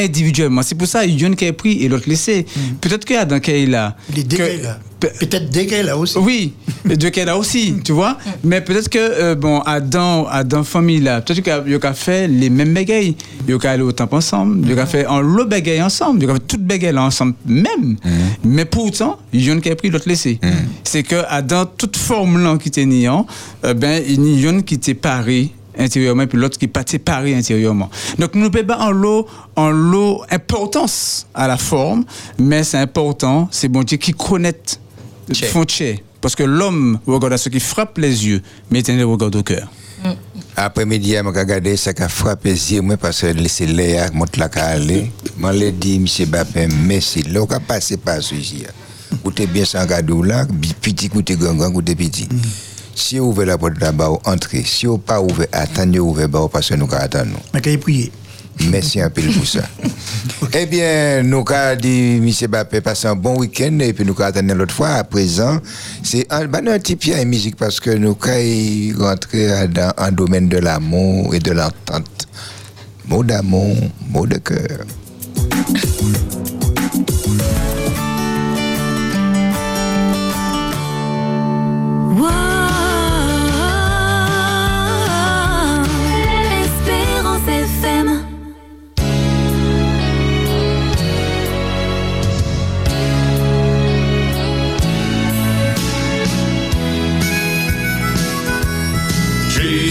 Individuellement, 0.01 0.63
c'est 0.63 0.75
pour 0.75 0.87
ça 0.87 1.05
il 1.05 1.21
y 1.21 1.27
en 1.27 1.33
a 1.33 1.37
qui 1.37 1.47
a 1.47 1.53
pris 1.53 1.83
et 1.83 1.89
l'autre 1.89 2.09
laissé. 2.09 2.47
Peut-être 2.81 3.05
qu'il 3.05 3.17
y 3.17 3.19
a 3.19 3.25
dans 3.25 3.41
qu'il 3.41 3.71
là. 3.71 3.97
Les 4.15 4.25
dégâts 4.25 4.63
là. 4.63 4.79
Peut-être 5.01 5.51
dégâts 5.51 5.83
là 5.83 5.97
aussi. 5.97 6.19
Oui, 6.19 6.53
qu'il 7.13 7.29
a 7.29 7.37
aussi, 7.37 7.75
tu 7.83 7.93
vois. 7.93 8.19
Mais 8.45 8.61
peut-être 8.61 8.89
que, 8.91 8.99
euh, 8.99 9.35
bon, 9.35 9.61
Adam, 9.61 10.27
Adam 10.27 10.63
famille 10.63 11.01
là, 11.01 11.23
peut-être 11.23 11.41
qu'il 11.41 11.75
a, 11.75 11.89
a 11.89 11.95
fait 11.95 12.29
les 12.29 12.51
mêmes 12.51 12.75
bégayes. 12.75 13.17
Il 13.49 13.55
a 13.55 13.71
allé 13.71 13.83
au 13.83 13.93
temple 13.93 14.17
ensemble, 14.17 14.69
il 14.69 14.79
a 14.79 14.87
fait 14.87 15.07
un 15.07 15.21
lot 15.21 15.47
bégaye 15.47 15.83
ensemble, 15.83 16.23
il 16.23 16.31
a 16.31 16.35
fait 16.35 16.47
toutes 16.47 16.65
bégayes 16.65 16.93
là 16.93 17.05
ensemble, 17.05 17.35
même. 17.47 17.97
Mais 18.45 18.67
pourtant, 18.67 19.19
il 19.33 19.45
y 19.45 19.51
en 19.51 19.59
a 19.59 19.61
qui 19.61 19.71
a 19.71 19.77
pris 19.77 19.91
l'autre 19.91 20.09
laissé. 20.09 20.39
C'est 20.85 21.03
que 21.03 21.23
Adam, 21.29 21.65
toute 21.65 21.97
forme 21.97 22.43
là 22.43 22.59
qui 22.59 22.69
était 22.69 22.85
niant, 22.85 23.27
euh, 23.65 23.75
ben, 23.75 24.03
il 24.07 24.41
y 24.41 24.49
en 24.49 24.59
a 24.59 24.63
qui 24.63 24.75
était 24.75 24.95
paré 24.95 25.51
intérieurement, 25.79 26.27
puis 26.27 26.39
l'autre 26.39 26.59
qui 26.59 26.69
pas 26.69 26.83
séparé 26.87 27.35
intérieurement. 27.35 27.91
Donc, 28.19 28.35
nous 28.35 28.45
ne 28.45 28.49
pouvons 28.49 28.65
pas 28.65 28.79
en 28.79 28.91
lot, 28.91 29.27
en 29.57 29.71
lot 29.71 30.23
importance 30.31 31.27
à 31.35 31.49
la 31.49 31.57
forme, 31.57 32.05
mais 32.39 32.65
c'est 32.65 32.79
important, 32.79 33.49
c'est 33.51 33.69
bon 33.69 33.83
Dieu 33.83 33.97
qui 33.97 34.13
connaît 34.13 34.55
font 35.53 35.65
tché. 35.65 36.03
Parce 36.21 36.35
que 36.35 36.43
l'homme 36.43 36.99
regarde 37.07 37.33
à 37.33 37.39
ce 37.39 37.49
qui 37.49 37.61
frappe 37.61 37.99
les 37.99 38.27
yeux, 38.27 38.43
mais 38.71 38.79
l'éternel 38.79 39.07
regarde 39.07 39.37
au 39.37 39.43
cœur. 39.43 39.71
Après-midi, 40.57 41.15
je 41.15 41.23
vais 41.23 41.41
regarder 41.41 41.77
ça 41.77 41.93
qui 41.93 42.03
a 42.03 42.09
frappé 42.09 42.51
les 42.51 42.75
yeux, 42.75 42.83
parce 43.01 43.21
que 43.21 43.49
c'est 43.49 43.67
Léa 43.67 44.09
qui 44.09 44.17
monte 44.17 44.37
la 44.37 44.47
aller. 44.47 45.11
Je 45.41 45.49
lui 45.53 45.65
ai 45.65 45.73
dit, 45.73 45.97
M. 45.97 46.27
Bappé, 46.29 46.69
merci. 46.87 47.23
Là, 47.23 47.43
on 47.43 47.47
a 47.47 47.61
passé 47.61 47.97
par 47.97 48.23
celui-ci. 48.23 48.65
Écoutez 49.13 49.47
bien 49.47 49.65
ça, 49.65 49.85
gadou 49.87 50.23
là, 50.23 50.47
petit, 50.81 51.07
écoutez 51.07 51.37
grand, 51.37 51.55
grand, 51.55 51.71
écoutez 51.71 51.95
petit. 51.95 52.29
Si 52.95 53.19
vous 53.19 53.27
ouvrez 53.27 53.47
la 53.47 53.59
porte 53.59 53.81
là-bas, 53.81 54.11
entrez. 54.25 54.63
Si 54.65 54.87
vous 54.87 54.99
pas 54.99 55.21
ouvert, 55.21 55.47
attendez, 55.53 55.99
ouvrez 55.99 56.29
là 56.29 56.49
parce 56.49 56.69
que 56.69 56.75
nous 56.75 56.89
attendons. 56.93 57.41
Mais 57.55 57.61
qu'il 57.61 57.79
prier. 57.79 58.13
Merci 58.69 59.01
un 59.01 59.09
peu 59.09 59.23
pour 59.23 59.47
ça. 59.47 59.63
eh 60.53 60.67
bien, 60.67 61.23
nous 61.23 61.45
avons 61.49 61.81
dit, 61.81 62.17
M. 62.17 62.51
Bappé, 62.51 62.81
passer 62.81 63.07
un 63.07 63.17
bon 63.17 63.39
week-end 63.39 63.79
et 63.81 63.93
puis 63.93 64.05
nous 64.05 64.13
avons 64.13 64.25
attendre 64.25 64.55
l'autre 64.55 64.75
fois. 64.75 64.91
À 64.91 65.05
présent, 65.05 65.59
c'est 66.03 66.27
un, 66.31 66.43
un 66.43 66.79
petit 66.79 66.97
pied 66.97 67.15
à 67.15 67.25
musique 67.25 67.57
parce 67.57 67.81
que 67.81 67.91
nous 67.91 68.17
avons 68.23 69.05
rentrer 69.07 69.69
dans 69.69 69.93
un 69.97 70.13
domaine 70.13 70.49
de 70.49 70.59
l'amour 70.59 71.35
et 71.35 71.39
de 71.39 71.53
l'entente. 71.53 72.29
Mot 73.07 73.25
d'amour, 73.25 73.77
mot 74.11 74.27
de 74.27 74.37
cœur. 74.37 74.85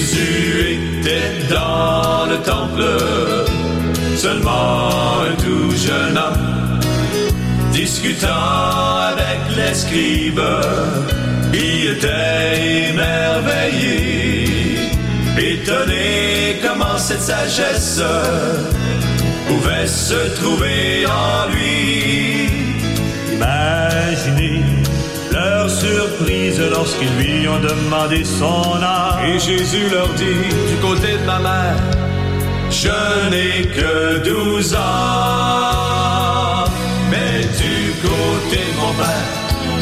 Jésus 0.10 0.80
était 1.02 1.54
dans 1.54 2.26
le 2.26 2.38
temple, 2.38 2.84
seulement 4.16 5.22
un 5.22 5.36
tout 5.36 5.72
jeune 5.76 6.18
homme, 6.18 6.80
discutant 7.72 8.28
avec 9.12 9.40
les 9.56 9.74
scribes, 9.76 10.42
qui 11.52 11.88
étaient 11.88 12.90
émerveillés, 12.90 14.48
étonnés 15.38 16.60
comment 16.64 16.98
cette 16.98 17.22
sagesse 17.22 18.02
pouvait 19.48 19.88
se 19.88 20.36
trouver 20.40 21.06
en 21.06 21.52
lui. 21.52 22.50
Imaginez 23.34 24.79
leur 25.40 25.70
surprise 25.70 26.60
lorsqu'ils 26.72 27.16
lui 27.18 27.48
ont 27.48 27.60
demandé 27.60 28.24
son 28.24 28.82
âge. 28.82 29.24
Et 29.30 29.40
Jésus 29.40 29.90
leur 29.90 30.10
dit, 30.10 30.50
du 30.70 30.78
côté 30.82 31.18
de 31.18 31.26
ma 31.26 31.40
mère, 31.40 31.76
je 32.70 33.30
n'ai 33.32 33.68
que 33.78 34.24
12 34.24 34.76
ans. 34.76 34.80
Mais 37.12 37.42
du 37.64 37.94
côté 38.08 38.60
de 38.70 38.76
mon 38.82 38.94
père, 38.94 39.30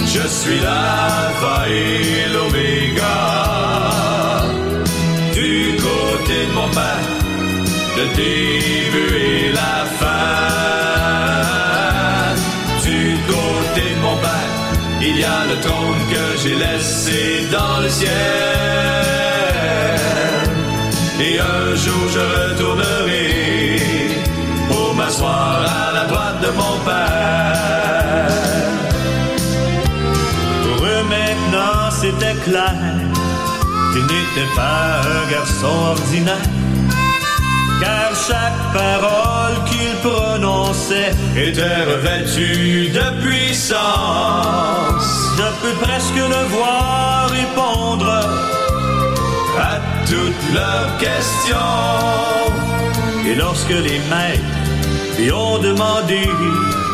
je 0.06 0.28
suis 0.28 0.60
l'alpha 0.60 1.58
et 1.70 2.28
l'oméga. 2.34 3.18
Du 5.34 5.76
côté 5.88 6.38
de 6.50 6.54
mon 6.54 6.70
père, 6.70 7.08
le 7.98 8.06
début 8.16 9.14
et 9.16 9.52
la 9.54 9.76
fin. 10.00 10.28
Du 12.84 13.02
côté 13.28 13.86
il 15.02 15.20
y 15.20 15.24
a 15.24 15.46
le 15.50 15.60
trône 15.62 16.04
que 16.10 16.38
j'ai 16.42 16.56
laissé 16.56 17.48
dans 17.52 17.82
le 17.82 17.90
ciel. 17.90 18.12
Et 21.20 21.40
un 21.40 21.76
jour 21.76 22.04
je 22.16 22.20
retournerai 22.38 23.80
pour 24.70 24.94
m'asseoir 24.96 25.66
à 25.66 25.94
la 25.94 26.06
droite 26.06 26.42
de 26.42 26.52
mon 26.62 26.76
père. 26.86 28.32
Pour 30.64 30.86
eux 30.86 31.04
maintenant 31.16 31.92
c'était 31.92 32.38
clair 32.44 32.76
qu'il 33.92 34.04
n'était 34.04 34.52
pas 34.56 35.02
un 35.02 35.32
garçon 35.32 35.76
ordinaire. 35.96 36.67
Chaque 38.28 38.74
parole 38.74 39.64
qu'il 39.70 39.96
prononçait 40.04 41.12
était 41.38 41.84
revêtue 41.86 42.90
de 42.90 43.22
puissance. 43.26 43.78
Je 45.38 45.44
peux 45.62 45.76
presque 45.86 46.16
le 46.16 46.44
voir 46.50 47.30
répondre 47.30 48.12
à 49.58 49.80
toutes 50.06 50.54
leurs 50.54 50.98
questions. 50.98 51.56
Et 53.26 53.36
lorsque 53.36 53.70
les 53.70 54.02
maîtres 54.10 54.44
lui 55.18 55.32
ont 55.32 55.60
demandé 55.60 56.30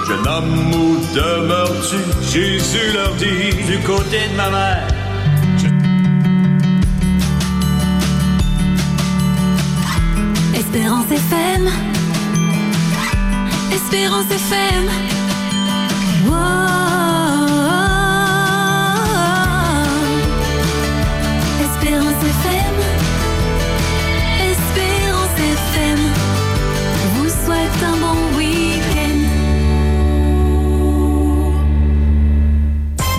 Jeune 0.07 0.27
homme, 0.27 0.71
où 0.71 0.99
demeures-tu? 1.15 1.97
Jésus 2.31 2.91
leur 2.93 3.13
dit 3.15 3.63
Du 3.65 3.79
côté 3.79 4.27
de 4.31 4.36
ma 4.36 4.49
mère. 4.51 4.92
Espérance 10.74 11.11
FM. 11.11 11.69
Espérance 13.71 14.26
FM. 14.26 14.89
Espérance 21.61 22.24
FM. 22.24 22.76
Espérance 24.51 25.38
FM. 25.38 25.99
Vous 27.13 27.30
souhaite 27.30 27.84
un 27.86 27.97
bon 27.97 28.17
week-end. 28.36 29.21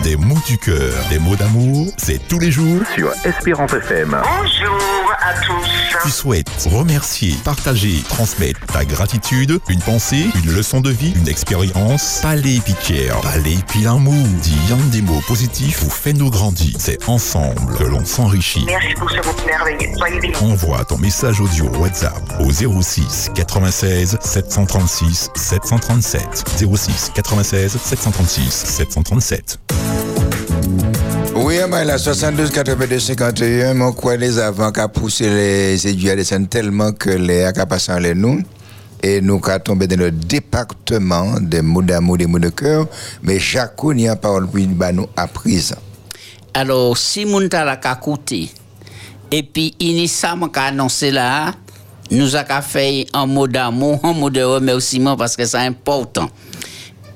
Des 0.03 0.17
mots 0.17 0.43
du 0.49 0.59
cœur, 0.59 0.93
des 1.09 1.21
mots 1.21 1.37
d'amour, 1.37 1.84
c'est 2.05 2.19
tous 2.29 2.39
les 2.39 2.51
jours 2.51 2.83
sur 2.95 3.11
Espérance 3.25 3.73
FM. 3.73 4.11
Bonjour 4.11 5.13
à 5.23 5.33
tous. 5.41 6.03
Tu 6.03 6.11
souhaites 6.11 6.69
remercier, 6.71 7.35
partager, 7.45 8.03
transmettre 8.11 8.61
ta 8.67 8.85
gratitude, 8.85 9.59
une 9.71 9.81
pensée, 9.81 10.27
une 10.45 10.53
leçon 10.53 10.83
de 10.83 10.91
vie, 10.91 11.15
une 11.17 11.29
expérience, 11.29 12.19
palais 12.21 12.61
pitière, 12.63 13.19
palais 13.23 13.57
pilamour. 13.73 14.27
Dire 14.43 14.77
des 14.93 15.01
mots 15.01 15.23
positifs 15.27 15.83
ou 15.83 15.89
fais-nous 15.89 16.29
grandir. 16.29 16.77
C'est 16.79 17.09
ensemble 17.09 17.75
que 17.79 17.85
l'on 17.85 18.05
s'enrichit. 18.05 18.67
Merci 18.67 18.93
pour 18.99 19.11
ce 19.11 19.17
mot 19.17 19.47
merveilleux. 19.47 19.97
Soyez 19.97 20.21
bénis. 20.21 20.37
Envoie 20.43 20.85
ton 20.85 20.99
message 20.99 21.41
audio 21.41 21.71
WhatsApp 21.79 22.23
au 22.39 22.51
06 22.51 23.31
96 23.35 24.19
736 24.21 25.31
737. 25.35 26.45
06 26.59 27.13
96 27.15 27.79
736 27.83 28.51
737. 28.51 29.59
Oui, 31.65 31.71
mais 31.71 31.85
la 31.87 31.97
72 31.97 32.51
82 32.51 32.99
51, 32.99 33.73
mon 33.73 33.93
quoi 33.93 34.17
les 34.17 34.39
avant 34.39 34.71
qu'a 34.71 34.87
poussé 34.87 35.31
les 35.31 35.95
descendre 36.15 36.47
tellement 36.47 36.93
que 36.93 37.09
les 37.09 37.45
a 37.45 37.65
passé 37.65 37.91
en 37.91 37.99
les 37.99 38.15
nous. 38.15 38.43
Et 39.03 39.23
nous 39.23 39.41
qu'a 39.41 39.59
tombé 39.59 39.87
dans 39.87 39.97
le 39.97 40.11
département 40.11 41.41
des 41.41 41.62
mots 41.62 41.81
d'amour, 41.81 42.19
des 42.19 42.27
mots 42.27 42.39
de 42.39 42.51
cœur. 42.51 42.87
Mais 43.23 43.39
chacun 43.39 43.97
y 43.97 44.09
a 44.09 44.17
parole 44.17 44.47
pour 44.47 44.61
bah, 44.67 44.93
nous 44.93 45.07
à 45.17 45.27
présent. 45.27 45.77
Alors, 46.53 46.99
si 46.99 47.25
ka 47.81 47.95
koute, 47.95 48.33
et 49.31 49.43
puis 49.43 49.75
initialement 49.81 50.49
ka 50.49 50.65
annoncé 50.65 51.11
là, 51.11 51.55
nous 52.11 52.37
a 52.37 52.45
ka 52.45 52.61
fait 52.61 53.07
un 53.15 53.25
mot 53.25 53.47
d'amour, 53.47 54.01
un 54.03 54.12
mot 54.12 54.29
de 54.29 54.43
remerciement 54.43 55.17
parce 55.17 55.35
que 55.35 55.47
c'est 55.47 55.57
important. 55.57 56.29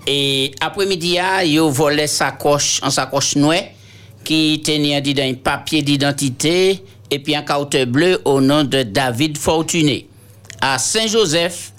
Et 0.06 0.52
après-midi, 0.58 1.18
ah, 1.18 1.44
yo 1.44 1.68
volé 1.68 2.06
sacoche, 2.06 2.80
en 2.82 2.88
sacoche 2.88 3.36
noire, 3.36 3.60
qui 4.28 4.60
tenait 4.62 5.22
un 5.22 5.34
papier 5.34 5.80
d'identité 5.80 6.84
et 7.10 7.18
puis 7.18 7.34
un 7.34 7.40
carte 7.40 7.82
bleu 7.86 8.20
au 8.26 8.42
nom 8.42 8.62
de 8.62 8.82
David 8.82 9.38
Fortuné 9.38 10.06
à 10.60 10.78
Saint-Joseph 10.78 11.72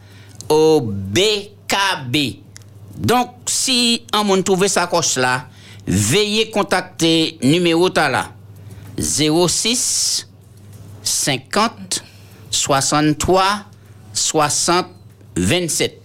au 0.50 0.82
BKB. 0.82 2.40
Donc, 2.98 3.30
si 3.46 4.02
on 4.16 4.24
monde 4.24 4.44
trouve 4.44 4.66
sa 4.66 4.88
coche 4.88 5.18
là, 5.18 5.46
veuillez 5.86 6.50
contacter 6.50 7.38
numéro 7.44 7.88
ta 7.92 8.10
là 8.10 8.32
06 9.00 10.28
50 11.04 12.04
63 12.50 13.66
60 14.12 14.88
27. 15.38 16.02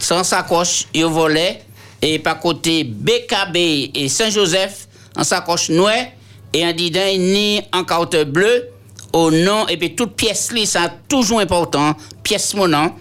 Sans 0.00 0.24
sacoche, 0.24 0.86
il 0.92 1.04
volait 1.04 1.62
et 2.02 2.18
par 2.18 2.40
côté 2.40 2.82
BKB 2.82 3.56
et 3.94 4.08
Saint-Joseph 4.08 4.88
en 5.16 5.24
sacoche 5.24 5.70
noire 5.70 5.94
et 6.52 6.64
en 6.64 6.72
didin 6.72 7.16
ni 7.18 7.62
en 7.72 7.84
carte 7.84 8.16
bleue 8.24 8.68
au 9.12 9.30
nom 9.30 9.66
et 9.68 9.76
puis 9.76 9.94
toute 9.94 10.14
pièce 10.16 10.52
là 10.52 10.64
ça 10.66 10.90
toujours 11.08 11.40
important 11.40 11.94
pièce 12.22 12.54
mon 12.54 12.68
nom 12.68 12.92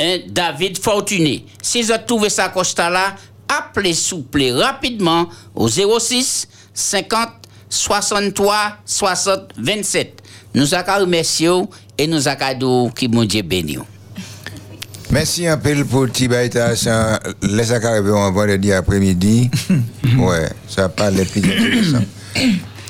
hein, 0.00 0.18
David 0.28 0.78
Fortuné 0.78 1.44
si 1.62 1.82
vous 1.82 1.92
trouvez 2.06 2.30
sa 2.30 2.48
coche 2.48 2.74
là 2.76 3.14
appelez 3.48 3.94
souple 3.94 4.50
rapidement 4.52 5.28
au 5.54 5.68
06 5.68 6.48
50 6.74 7.28
63 7.68 8.76
60 8.84 9.40
27 9.56 10.22
nous 10.54 10.74
remercié 10.74 11.50
et 11.96 12.06
nous 12.06 12.26
avons 12.26 12.90
qui 12.90 13.08
mon 13.08 13.24
Dieu 13.24 13.42
béni. 13.42 13.78
Merci 15.12 15.46
un 15.46 15.56
peu 15.56 15.84
pour 15.84 16.10
Tibaïta. 16.10 16.72
Les 17.42 17.72
arriver 17.72 18.10
en 18.12 18.30
vendredi 18.30 18.72
après-midi. 18.72 19.50
ouais, 20.18 20.48
ça 20.68 20.88
parle 20.88 21.14
les 21.14 21.24
plus 21.24 21.40
intéressant. 21.40 22.04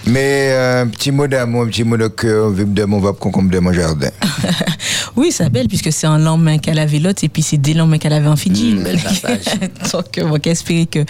Mais 0.07 0.53
un 0.53 0.87
petit 0.89 1.11
mot 1.11 1.27
d'amour, 1.27 1.63
un 1.63 1.67
petit 1.67 1.85
mot 1.85 1.97
de 1.97 2.09
cœur, 2.09 2.51
vive 2.51 2.73
de 2.73 2.85
mon 2.85 3.01
va 3.01 3.13
concombre 3.13 3.51
de 3.51 3.59
mon 3.59 3.73
jardin. 3.73 4.11
Oui, 5.17 5.33
ça 5.33 5.49
belle, 5.49 5.69
puisque 5.69 5.93
c'est 5.93 6.07
un 6.07 6.19
lendemain 6.19 6.59
qu'elle 6.59 6.79
avait 6.79 6.99
l'autre, 6.99 7.25
et 7.25 7.29
puis 7.29 7.43
c'est 7.43 7.59
des 7.59 7.75
lendemains 7.75 7.99
qu'elle 7.99 8.13
avait 8.13 8.29
en 8.29 8.37
Fidji. 8.37 8.75
Donc, 9.93 10.21
on 10.23 10.31
va 10.31 10.39
espérer 10.45 10.87
que 10.87 11.01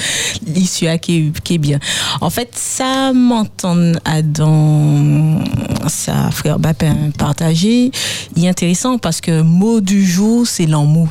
l'issue 0.47 0.87
a 0.87 0.99
qui 0.99 1.33
est 1.51 1.59
bien. 1.59 1.79
En 2.21 2.31
fait, 2.31 2.51
ça 2.55 3.13
m'entend 3.13 3.93
à 4.05 4.23
dans 4.23 5.41
sa 5.87 6.31
frère 6.31 6.59
Bapin 6.59 6.97
partagé, 7.17 7.91
il 8.37 8.45
est 8.45 8.49
intéressant 8.49 8.99
parce 8.99 9.21
que 9.21 9.43
mot 9.43 9.81
du 9.81 10.05
jour, 10.05 10.47
c'est 10.47 10.67
l'amour. 10.67 11.09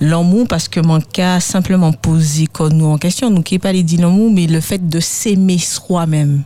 L'amour, 0.00 0.46
parce 0.46 0.68
que 0.68 0.80
mon 0.80 1.00
cas 1.00 1.40
simplement 1.40 1.92
posé 1.92 2.46
comme 2.46 2.74
nous 2.74 2.86
en 2.86 2.98
question, 2.98 3.30
nous 3.30 3.42
qui 3.42 3.58
pas 3.58 3.72
les 3.72 3.82
dit 3.82 3.96
l'amour, 3.96 4.30
mais 4.30 4.46
le 4.46 4.60
fait 4.60 4.88
de 4.88 5.00
s'aimer 5.00 5.58
soi-même. 5.58 6.42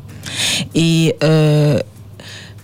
Et 0.75 1.17
euh, 1.23 1.81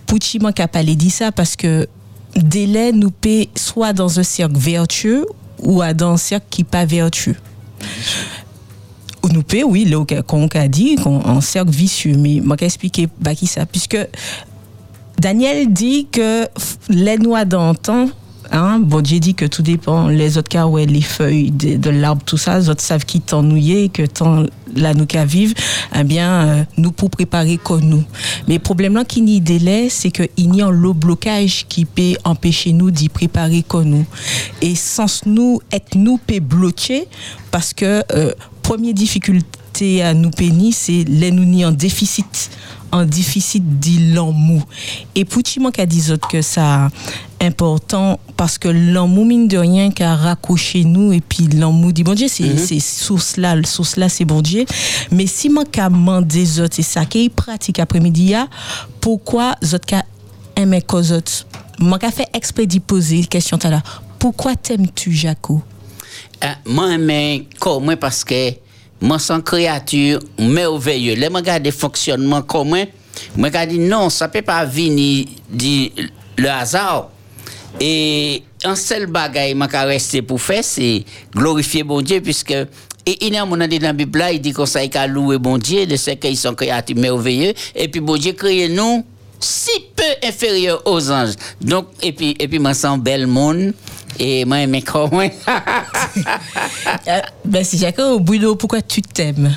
Pucci 0.06 0.38
m'a 0.38 0.52
pas 0.52 0.82
dit 0.82 1.10
ça 1.10 1.32
parce 1.32 1.56
que 1.56 1.88
délai 2.36 2.92
nous 2.92 3.10
paie 3.10 3.48
soit 3.54 3.92
dans 3.92 4.20
un 4.20 4.22
cercle 4.22 4.58
vertueux 4.58 5.26
ou 5.62 5.82
à 5.82 5.94
dans 5.94 6.12
un 6.12 6.16
cercle 6.16 6.46
qui 6.50 6.64
pas 6.64 6.84
vertueux. 6.84 7.36
Ou 9.22 9.28
nous 9.28 9.42
paie, 9.42 9.64
oui, 9.64 9.84
là, 9.84 10.04
qu'on 10.22 10.46
a 10.46 10.68
dit, 10.68 10.96
un 11.04 11.40
cercle 11.40 11.70
vicieux, 11.70 12.16
mais 12.16 12.40
moi 12.40 12.56
expliquer 12.60 13.08
bah, 13.18 13.34
qui 13.34 13.46
ça, 13.46 13.66
puisque 13.66 13.98
Daniel 15.18 15.72
dit 15.72 16.06
que 16.10 16.46
les 16.88 17.18
noix 17.18 17.44
d'antan, 17.44 18.08
Hein? 18.52 18.78
Bon, 18.80 19.04
j'ai 19.04 19.20
dit 19.20 19.34
que 19.34 19.44
tout 19.44 19.62
dépend. 19.62 20.08
Les 20.08 20.38
autres 20.38 20.48
cas, 20.48 20.66
ouais, 20.66 20.86
les 20.86 21.00
feuilles 21.00 21.50
de, 21.50 21.90
l'arbre, 21.90 22.22
tout 22.24 22.36
ça, 22.36 22.58
les 22.58 22.68
autres 22.68 22.82
savent 22.82 23.04
qui 23.04 23.20
t'ennuyait, 23.20 23.88
que 23.88 24.04
tant 24.06 24.44
la 24.74 24.94
nous 24.94 25.06
qu'à 25.06 25.24
vivre, 25.24 25.54
eh 25.94 26.04
bien, 26.04 26.30
euh, 26.30 26.64
nous 26.76 26.92
pour 26.92 27.10
préparer 27.10 27.58
comme 27.58 27.80
nous. 27.80 28.04
Mais 28.48 28.54
le 28.54 28.60
problème 28.60 28.94
là 28.94 29.04
qui 29.04 29.22
n'y 29.22 29.40
délai, 29.40 29.88
c'est 29.88 30.10
que 30.10 30.24
il 30.36 30.54
y 30.54 30.62
a 30.62 30.70
le 30.70 30.92
blocage 30.92 31.66
qui 31.68 31.84
peut 31.84 32.14
empêcher 32.24 32.72
nous 32.72 32.90
d'y 32.90 33.08
préparer 33.08 33.64
comme 33.66 33.84
nous. 33.84 34.06
Et 34.62 34.74
sans 34.74 35.24
nous, 35.26 35.60
être 35.72 35.94
nous 35.96 36.18
peut 36.18 36.40
bloquer 36.40 37.06
parce 37.50 37.72
que, 37.72 38.02
euh, 38.12 38.32
première 38.62 38.94
difficulté 38.94 40.02
à 40.02 40.14
nous 40.14 40.30
pénis, 40.30 40.76
c'est 40.76 41.04
les 41.06 41.30
nous 41.30 41.44
ni 41.44 41.64
en 41.64 41.72
déficit 41.72 42.50
en 42.92 43.04
déficit 43.04 43.62
dit 43.78 44.12
l'amour. 44.12 44.66
Et 45.14 45.24
pour 45.24 45.42
qui 45.42 45.60
manque 45.60 45.78
à 45.78 45.86
dire 45.86 46.14
autres 46.14 46.28
que 46.28 46.42
ça, 46.42 46.88
important 47.40 48.18
parce 48.36 48.56
que 48.58 48.68
l'amour 48.68 49.26
mine 49.26 49.46
de 49.48 49.58
rien 49.58 49.90
qui 49.90 50.02
a 50.02 50.14
raccroché 50.16 50.84
nous 50.84 51.12
et 51.12 51.20
puis 51.20 51.46
l'amour 51.48 51.92
dit 51.92 52.02
bon 52.02 52.14
Dieu 52.14 52.28
c'est 52.28 52.44
Mhm. 52.44 52.58
c'est 52.58 52.80
source 52.80 53.36
là 53.36 53.54
source 53.64 53.96
là 53.96 54.08
c'est 54.08 54.24
bon 54.24 54.40
Dieu 54.40 54.64
mais 55.10 55.26
si 55.26 55.48
moi 55.50 55.64
qu'a 55.70 55.90
des 56.22 56.60
autres 56.60 56.76
c'est 56.76 56.82
ça 56.82 57.04
qui 57.04 57.26
est 57.26 57.28
pratique 57.28 57.78
après-midi 57.78 58.34
pourquoi 59.00 59.54
autres 59.62 59.86
qu'a 59.86 60.04
aimé 60.56 60.80
cause 60.82 61.12
autres? 61.12 61.46
Moi 61.78 61.98
qu'a 61.98 62.10
fait 62.10 62.28
exprès 62.32 62.66
d'y 62.66 62.80
poser 62.80 63.24
question 63.24 63.58
là 63.64 63.82
pourquoi 64.18 64.56
t'aimes-tu 64.56 65.12
Jaco? 65.12 65.62
Ah, 66.40 66.56
moi, 66.64 66.98
mais 66.98 67.44
comment 67.60 67.96
parce 67.96 68.24
que 68.24 68.50
moi, 69.00 69.18
sans 69.18 69.40
créature 69.40 70.20
merveilleuse. 70.38 71.18
Là, 71.18 71.30
moi, 71.30 71.40
regarde 71.40 71.64
le 71.64 71.70
fonctionnement 71.70 72.42
commun. 72.42 72.84
Moi, 73.36 73.50
je 73.52 73.66
dis 73.66 73.78
non, 73.78 74.10
ça 74.10 74.28
peut 74.28 74.42
pas 74.42 74.64
venir 74.64 75.26
du 75.50 75.90
le 76.36 76.48
hasard. 76.48 77.10
Et 77.80 78.42
un 78.64 78.76
seul 78.76 79.06
bagaille 79.06 79.54
moi 79.54 79.68
qu'a 79.68 79.84
resté 79.84 80.22
pour 80.22 80.40
faire, 80.40 80.64
c'est 80.64 81.04
glorifier 81.34 81.82
bon 81.82 82.00
Dieu, 82.00 82.20
puisque 82.20 82.54
et 83.08 83.24
il 83.24 83.34
y 83.34 83.36
a 83.36 83.42
un 83.42 83.46
moment 83.46 83.68
dans 83.68 83.78
la 83.80 83.92
Bible, 83.92 84.24
il 84.32 84.40
dit 84.40 84.52
qu'on 84.52 84.66
s'est 84.66 84.88
qu'à 84.88 85.06
louer 85.06 85.38
bon 85.38 85.58
Dieu, 85.58 85.86
de 85.86 85.94
ce 85.94 86.10
qu'ils 86.12 86.36
sont 86.36 86.54
créatures 86.54 86.96
merveilleux, 86.96 87.52
et 87.74 87.88
puis 87.88 88.00
bon 88.00 88.16
Dieu 88.16 88.32
crée 88.32 88.68
nous 88.68 89.04
si 89.38 89.70
peu 89.94 90.26
inférieurs 90.26 90.82
aux 90.86 91.10
anges. 91.10 91.34
Donc, 91.60 91.88
et 92.02 92.12
puis, 92.12 92.34
et 92.38 92.48
puis, 92.48 92.58
moi, 92.58 92.74
sens 92.74 92.98
bel 92.98 93.26
monde, 93.26 93.74
et 94.18 94.44
moi, 94.44 94.66
mais 94.66 94.82
comment? 94.82 95.20
Euh, 97.08 97.20
ben 97.44 97.64
c'est 97.64 97.78
Jaco 97.78 98.18
Bruno 98.18 98.56
pourquoi 98.56 98.82
tu 98.82 99.02
t'aimes? 99.02 99.56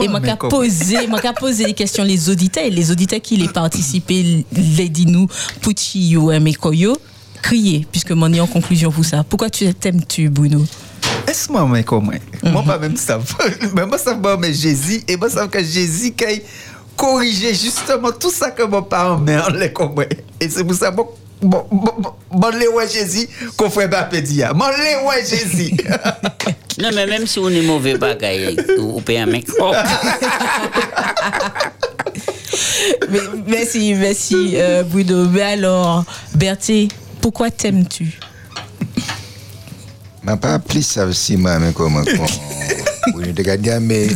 Et 0.00 0.08
moi 0.08 0.20
comment 0.20 0.48
posé 0.48 1.06
moi 1.06 1.20
posé 1.38 1.64
les 1.64 1.74
questions 1.74 2.04
les 2.04 2.28
auditeurs 2.28 2.64
et 2.64 2.70
les 2.70 2.90
auditeurs 2.90 3.20
qui 3.20 3.36
les 3.36 3.48
participé 3.48 4.44
les 4.52 4.88
dit 4.88 5.06
nous 5.06 5.28
Pucci 5.60 6.10
yo 6.10 6.30
aimé 6.32 6.54
koyo 6.54 6.96
crier 7.42 7.86
puisque 7.90 8.12
mon 8.12 8.32
en 8.38 8.46
conclusion 8.46 8.90
pour 8.90 9.04
ça 9.04 9.24
pourquoi 9.28 9.50
tu 9.50 9.72
t'aimes-tu 9.74 10.28
Bruno? 10.30 10.64
Est-ce 11.26 11.50
moi, 11.52 11.66
mais 11.70 11.84
comment? 11.84 12.12
Moi, 12.42 12.62
pas 12.64 12.78
même 12.78 12.96
ça. 12.96 13.20
Mais 13.74 13.86
moi, 13.86 13.98
ça 13.98 14.14
va, 14.14 14.36
mais 14.36 14.52
Jésus, 14.52 15.02
et 15.06 15.16
moi, 15.16 15.30
ça 15.30 15.46
que 15.46 15.62
Jésus 15.62 16.12
qui 16.12 16.24
a 16.24 16.28
corrigé 16.96 17.54
justement 17.54 18.10
tout 18.12 18.30
ça 18.30 18.50
que 18.50 18.62
mon 18.64 18.82
parent 18.82 19.18
mère 19.18 19.50
les. 19.50 19.72
Et 20.40 20.48
c'est 20.48 20.64
pour 20.64 20.74
ça, 20.74 20.90
bon, 20.90 21.06
bon, 21.40 21.64
bon, 21.70 21.92
bon, 22.30 22.48
les 22.58 22.66
ouais 22.68 22.88
Jésus, 22.88 23.28
qu'on 23.56 23.70
fait 23.70 23.88
pas 23.88 24.02
pédia. 24.04 24.52
Bon, 24.52 24.64
les 24.68 25.06
ouais 25.06 25.24
Jésus. 25.24 25.74
Non, 26.80 26.88
mais 26.94 27.06
même 27.06 27.26
si 27.26 27.38
on 27.38 27.50
est 27.50 27.60
mauvais 27.60 27.98
bagaille, 27.98 28.56
ou 28.78 28.98
peut 29.02 29.14
un 29.14 29.26
mec. 29.26 29.46
Mais- 33.10 33.18
merci 33.46 33.94
merci 33.94 34.52
euh, 34.54 34.82
Bruno 34.82 35.26
mais 35.28 35.42
alors 35.42 36.04
Berthe 36.34 36.88
pourquoi 37.22 37.50
t'aimes-tu? 37.50 38.18
M'a 40.24 40.36
pas 40.36 40.54
appelé 40.54 40.82
ça 40.82 41.06
aussi, 41.06 41.36
moi, 41.36 41.58
mais 41.58 41.72
comment 41.72 42.02
Oui, 43.14 43.24
je 43.26 43.42
te 43.42 43.78
mais 43.78 44.08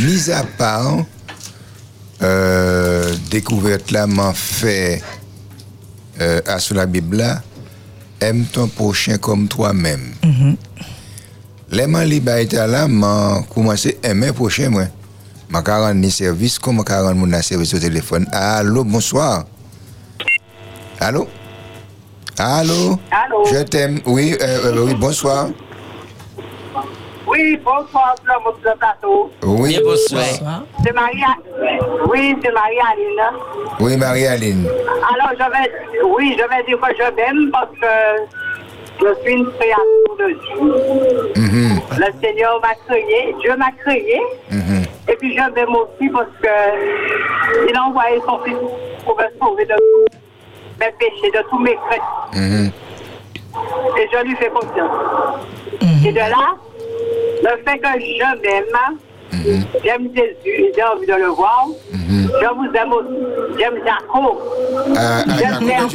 mis 0.00 0.30
à 0.30 0.44
part, 0.44 1.04
euh, 2.22 3.14
découverte 3.30 3.90
là, 3.92 4.06
m'a 4.06 4.32
fait 4.34 5.02
euh, 6.20 6.40
à 6.46 6.58
sur 6.58 6.74
la 6.74 6.86
Bible 6.86 7.16
là, 7.16 7.42
aime 8.20 8.44
ton 8.44 8.66
prochain 8.68 9.16
comme 9.18 9.48
toi-même. 9.48 10.14
Les 11.70 11.86
man 11.86 12.08
li 12.08 12.18
ba 12.20 12.40
été 12.40 12.56
là, 12.56 12.88
m'a 12.88 13.42
commencé 13.54 13.98
à 14.02 14.08
aimer 14.08 14.32
prochain, 14.32 14.70
moi. 14.70 14.86
M'a 15.48 15.60
rendre 15.60 15.94
ni 15.94 16.10
service, 16.10 16.58
comme 16.58 16.76
m'a 16.76 16.82
rendre 16.82 17.14
mon 17.14 17.42
service 17.42 17.74
au 17.74 17.78
téléphone. 17.78 18.26
Allô, 18.32 18.84
bonsoir. 18.84 19.44
Allô? 21.00 21.28
Allô? 22.40 22.96
Allô? 23.10 23.44
Je 23.46 23.62
t'aime. 23.64 24.00
Oui, 24.06 24.36
euh, 24.40 24.66
euh, 24.72 24.84
oui, 24.86 24.94
bonsoir. 24.94 25.48
Oui, 27.26 27.56
bonsoir, 27.64 28.14
tout 28.24 28.30
sur 28.42 28.70
le 28.70 28.78
plateau. 28.78 29.30
Oui. 29.42 29.70
Bien, 29.70 29.80
bonsoir. 29.82 30.62
C'est 30.84 30.92
Maria. 30.92 31.26
Oui, 32.08 32.36
c'est 32.42 32.52
Marie-Aline. 32.52 33.22
Oui, 33.80 33.96
Marie-Aline. 33.96 34.66
Alors, 35.12 35.32
je 35.32 35.50
vais, 35.50 36.02
oui, 36.16 36.36
je 36.38 36.48
vais 36.48 36.64
dire 36.64 36.80
que 36.80 36.94
je 36.96 37.14
m'aime 37.16 37.50
parce 37.50 37.70
que 37.72 38.22
je 39.00 39.22
suis 39.22 39.32
une 39.34 39.46
créature 39.52 40.16
de 40.18 40.26
Dieu. 40.28 41.32
Mhm, 41.36 41.80
Le 41.98 42.20
Seigneur 42.22 42.60
m'a 42.62 42.74
créé, 42.86 43.34
Dieu 43.40 43.56
m'a 43.56 43.70
créé. 43.84 44.20
mhm. 44.50 44.84
Et 45.10 45.16
puis 45.16 45.34
je 45.36 45.52
m'aime 45.54 45.74
aussi 45.74 46.08
parce 46.10 46.26
que 46.42 47.68
il 47.68 47.76
a 47.76 47.82
envoyé 47.84 48.20
son 48.26 48.38
fils 48.44 48.56
pour 49.04 49.16
me 49.16 49.24
sauver 49.40 49.64
de 49.64 49.74
tous 49.74 50.18
mes 50.80 50.92
péchés, 50.98 51.30
de 51.32 51.42
tous 51.50 51.58
mes 51.58 51.74
craintes. 51.74 52.34
Mhm. 52.34 52.70
Et 53.98 54.08
je 54.12 54.24
lui 54.24 54.36
fais 54.36 54.50
confiance. 54.50 54.90
Et 56.06 56.12
de 56.12 56.16
là, 56.18 56.54
le 57.42 57.48
fait 57.64 57.78
que 57.78 57.88
je 57.98 58.42
m'aime, 58.42 58.98
j'aime 59.84 60.08
Jésus, 60.14 60.72
j'ai 60.74 60.82
envie 60.84 61.06
de 61.06 61.14
le 61.14 61.26
voir. 61.28 61.66
Je 61.90 62.46
vous 62.54 62.74
aime 62.74 62.92
aussi. 62.92 63.58
J'aime 63.58 63.74
Jacob. 63.84 64.38
Ah, 64.96 65.22
ah, 65.26 65.32
J'aime 65.38 65.68
aimes 65.70 65.88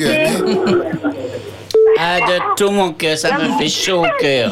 Ah, 2.00 2.20
de 2.20 2.56
tout 2.56 2.72
mon 2.72 2.92
cœur, 2.94 3.18
ça 3.18 3.38
me 3.38 3.52
fait 3.58 3.70
chaud 3.70 4.04
au 4.04 4.20
cœur. 4.20 4.52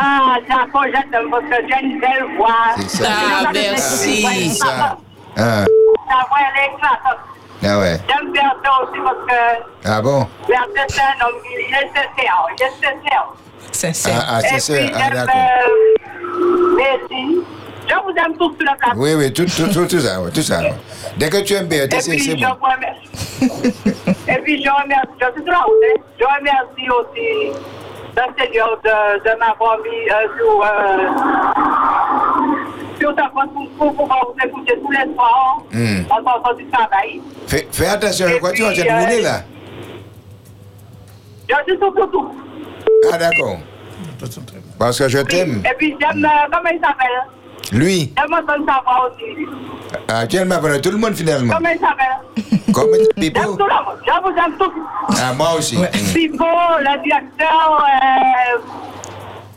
Ah, 0.00 0.36
Jacob, 0.48 0.82
je 0.86 1.10
t'aime 1.10 1.30
parce 1.30 1.44
que 1.44 1.68
j'ai 1.68 1.86
une 1.86 2.00
belle 2.00 2.24
voix. 2.36 2.74
Ça. 2.88 3.08
Ah, 3.08 3.50
merci. 3.52 4.48
Ça. 4.50 4.96
Ah, 5.36 5.64
Ta 6.08 6.26
voix, 6.28 6.38
elle 6.40 6.62
est 6.62 6.74
éclatante. 6.74 7.20
Ah 7.64 7.78
ouais. 7.78 7.98
J'aime 8.08 8.32
Berthe 8.32 8.66
aussi 8.82 9.00
parce 9.04 9.16
que 9.28 9.64
Ah 9.84 10.00
bon? 10.02 10.26
Berthe, 10.48 10.88
c'est 10.88 11.00
un 11.00 11.26
homme, 11.26 11.34
il 11.50 11.74
est 11.74 11.88
sincère. 11.88 12.46
Il 12.58 12.62
est 12.62 12.70
sincère. 12.86 13.26
sincère 13.72 14.24
Ah, 14.28 14.38
ah, 14.44 14.58
ça. 14.58 14.72
puis, 14.74 14.90
Ah, 14.94 14.98
j'aime 14.98 15.14
d'accord. 15.14 15.34
euh, 15.36 16.76
Messi. 16.76 17.38
Je 17.88 17.94
vous 17.94 18.10
aime 18.16 18.36
tous 18.38 18.54
sur 18.56 18.60
le 18.60 18.78
plateau. 18.78 18.96
Oui, 18.96 19.14
oui, 19.14 19.32
tout, 19.32 19.44
tout, 19.44 19.66
tout, 19.72 19.86
tout 19.86 20.00
ça, 20.00 20.20
ouais, 20.20 20.30
tout 20.30 20.42
ça. 20.42 20.60
ouais. 20.60 20.72
Dès 21.16 21.28
que 21.28 21.38
tu 21.42 21.52
aimes 21.54 21.66
bien, 21.66 21.84
Et 21.84 22.00
c'est 22.00 22.10
puis, 22.12 22.20
c'est 22.20 22.38
je 22.38 22.44
bon. 22.44 22.52
vous 22.60 22.66
remercie. 22.70 24.22
Et 24.28 24.38
puis, 24.42 24.62
je 24.62 24.70
remercie, 24.70 25.08
je 25.20 25.40
suis 25.40 25.50
la 25.50 25.58
route, 25.58 25.74
hein. 25.84 26.00
Je 26.18 26.24
remercie 26.24 26.90
aussi 26.90 27.58
le 28.16 28.22
Seigneur 28.42 28.78
de, 28.84 29.18
de 29.24 29.38
m'avoir 29.38 29.78
mis 29.78 30.10
euh, 30.10 30.28
sur, 30.36 30.62
euh, 30.62 31.08
sur 33.00 33.14
ta 33.14 33.28
poste 33.28 33.52
pour, 33.54 33.68
pour 33.78 33.94
pouvoir 33.96 34.26
vous 34.26 34.48
écouter 34.48 34.74
tous 34.82 34.90
les 34.90 35.14
soirs 35.14 35.62
Hmm. 35.72 36.02
en 36.10 36.22
sortant 36.22 36.54
du 36.54 36.66
travail. 36.66 37.20
Fais, 37.46 37.66
fais 37.72 37.86
attention, 37.86 38.28
Et 38.28 38.38
quoi 38.38 38.52
tu 38.52 38.62
vas 38.62 38.72
te 38.74 38.80
euh, 38.80 39.22
là? 39.22 39.40
Je 41.48 41.54
suis 41.72 41.78
sur 41.78 41.92
tout. 42.10 42.34
Ah 43.12 43.16
d'accord. 43.18 43.58
Parce 44.78 44.98
que 44.98 45.08
je 45.08 45.18
t'aime. 45.18 45.62
Et 45.70 45.74
puis, 45.76 45.96
j'aime, 46.00 46.24
euh, 46.24 46.28
comment 46.52 46.70
il 46.70 46.80
s'appelle? 46.80 47.22
Lui, 47.72 48.12
J'aime 48.16 48.28
sa 48.66 48.82
voix 48.84 49.10
aussi. 49.10 49.46
ah, 50.08 50.26
tu 50.26 50.36
aimes 50.36 50.48
m'appeler 50.48 50.80
tout 50.80 50.90
le 50.90 50.98
monde 50.98 51.14
finalement. 51.14 51.54
Comment 51.54 51.70
il 51.70 51.78
s'appelle? 51.80 52.72
Comme 52.74 52.88
J'aime 52.94 53.06
Pipo. 53.32 53.40
tout 53.40 53.58
le 53.58 53.58
monde. 53.58 54.72
Ah, 55.20 55.32
moi 55.34 55.54
aussi. 55.58 55.76
Pipo, 56.14 56.44
le 56.80 57.02
directeur, 57.02 57.84
euh, 57.84 58.58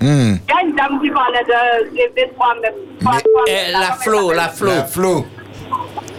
Hmm. 0.01 0.35
il 0.47 0.53
y 0.53 0.57
a 0.57 0.61
une 0.61 0.75
dame 0.75 0.99
qui 1.01 1.09
parlait 1.09 1.39
de 1.47 2.37
moi-même. 2.37 2.73
Eh, 3.47 3.71
la 3.71 3.93
Flo, 3.93 4.33
la 4.33 4.49
Flo. 4.49 4.67
La 4.69 4.83
Flo. 4.85 5.25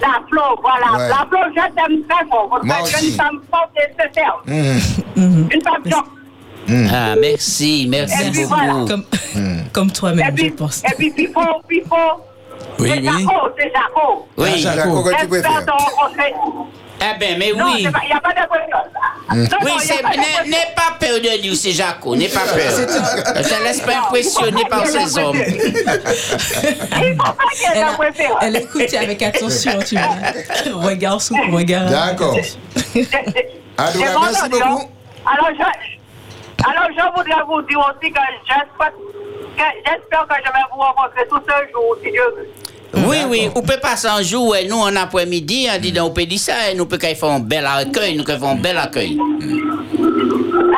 La 0.01 0.20
Flo, 0.28 0.43
voilà. 0.62 0.98
Ouais. 0.98 1.09
La 1.09 1.27
Flo, 1.28 1.39
je 1.55 1.60
t'aime 1.74 2.02
très 2.09 2.24
fort. 2.27 2.48
Parce 2.51 2.64
Moi 2.64 2.77
que 2.82 2.89
je 2.89 2.97
aussi. 2.97 3.10
une 3.10 3.14
femme 3.16 3.40
forte 3.51 3.70
et 3.77 4.02
sincère. 4.02 4.39
Mhm. 4.47 5.48
Une 5.52 5.62
femme 5.62 5.82
forte. 6.66 6.93
Ah, 6.93 7.14
merci, 7.20 7.86
merci 7.88 8.22
Et 8.26 8.30
puis 8.30 8.43
beaucoup. 8.44 8.55
voilà. 8.55 8.72
comme 8.88 9.05
Hmm. 9.34 9.60
comme 9.72 9.90
toi-même 9.93 10.34
je 10.36 10.47
pense 10.51 10.82
et 10.84 10.94
puis 10.97 11.10
Pipo, 11.10 11.40
Pipo. 11.68 11.97
Oui, 12.78 12.90
c'est 12.90 12.98
oui. 13.01 13.05
Jaco, 13.05 13.48
c'est 13.59 13.72
Jaco. 13.72 14.26
Oui. 14.36 14.48
Ah, 14.52 14.56
Jaco, 14.76 15.02
que 15.02 15.20
tu 15.20 15.28
préfères? 15.28 15.66
Eh 16.98 17.18
ben, 17.20 17.38
mais 17.38 17.52
Non, 17.52 17.66
oui. 17.66 17.72
il 17.76 17.80
n'y 17.82 17.86
a 17.88 18.20
pas 18.20 18.30
de 18.30 18.34
question. 18.36 18.76
Non, 19.34 19.59
Oui, 19.64 20.51
n'aie 20.51 20.72
pas 20.74 20.97
peur 20.98 21.16
de 21.20 21.40
dire 21.43 21.55
c'est 21.56 21.72
Jaco, 21.72 22.16
n'aie 22.16 22.28
pas 22.28 22.40
peur. 22.40 22.78
Ne 22.78 23.43
te 23.43 23.62
laisse 23.62 23.80
pas 23.80 23.98
impressionner 24.06 24.64
par 24.70 24.86
ces 24.86 25.18
hommes. 25.18 25.36
Elle 26.94 27.16
elle 28.43 28.56
a 28.56 28.60
écouté 28.60 28.97
avec 28.98 29.22
attention 29.22 29.78
tu 29.86 29.97
vois 29.97 30.82
regard 30.88 31.20
sous 31.20 31.34
regard 31.52 31.86
D'accord. 31.90 32.36
Bon, 33.78 34.20
merci 34.22 34.48
beaucoup. 34.48 34.88
Alors, 35.26 35.51
je, 35.51 35.95
alors, 36.68 36.88
je 36.90 37.02
voudrais 37.16 37.43
vous 37.47 37.62
dire 37.62 37.78
aussi 37.78 38.10
que 38.12 38.20
j'espère 38.47 38.93
que, 39.56 39.62
j'espère 39.84 40.26
que 40.26 40.34
je 40.44 40.52
vais 40.52 40.66
vous 40.72 40.80
rencontrer 40.80 41.26
tout 41.28 41.40
ce 41.47 41.72
jour, 41.72 41.97
si 42.02 42.10
Dieu 42.10 42.22
veut. 42.36 42.48
Oui, 43.06 43.18
oui, 43.28 43.51
on 43.55 43.62
peut 43.62 43.78
passer 43.80 44.09
un 44.09 44.22
jour, 44.22 44.56
et 44.56 44.66
nous, 44.66 44.78
en 44.78 44.97
après-midi, 44.97 45.68
on 45.72 45.78
dit, 45.78 45.94
on 46.01 46.10
peut 46.10 46.24
dire 46.24 46.38
ça, 46.38 46.70
et 46.70 46.74
nous 46.74 46.86
peut 46.86 46.98
faire 46.98 47.24
un 47.24 47.40
bel 47.40 47.66
accueil, 47.66 48.16
nous 48.16 48.24
peut 48.24 48.38
faire 48.38 48.48
un 48.48 48.56
bel 48.56 48.78
accueil. 48.78 49.18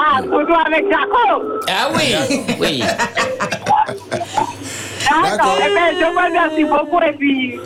Ah, 0.01 0.21
toujours 0.23 0.61
avec 0.67 0.85
Jacob. 0.91 1.61
Ah 1.69 1.91
oui, 1.95 2.15
oui. 2.61 2.83
D'accord. 5.23 5.59
Eh 5.59 5.71
bien, 5.71 5.91
je 5.93 6.05
vous 6.05 6.19
remercie 6.19 6.65
beaucoup 6.65 7.01
et 7.01 7.13
puis. 7.13 7.59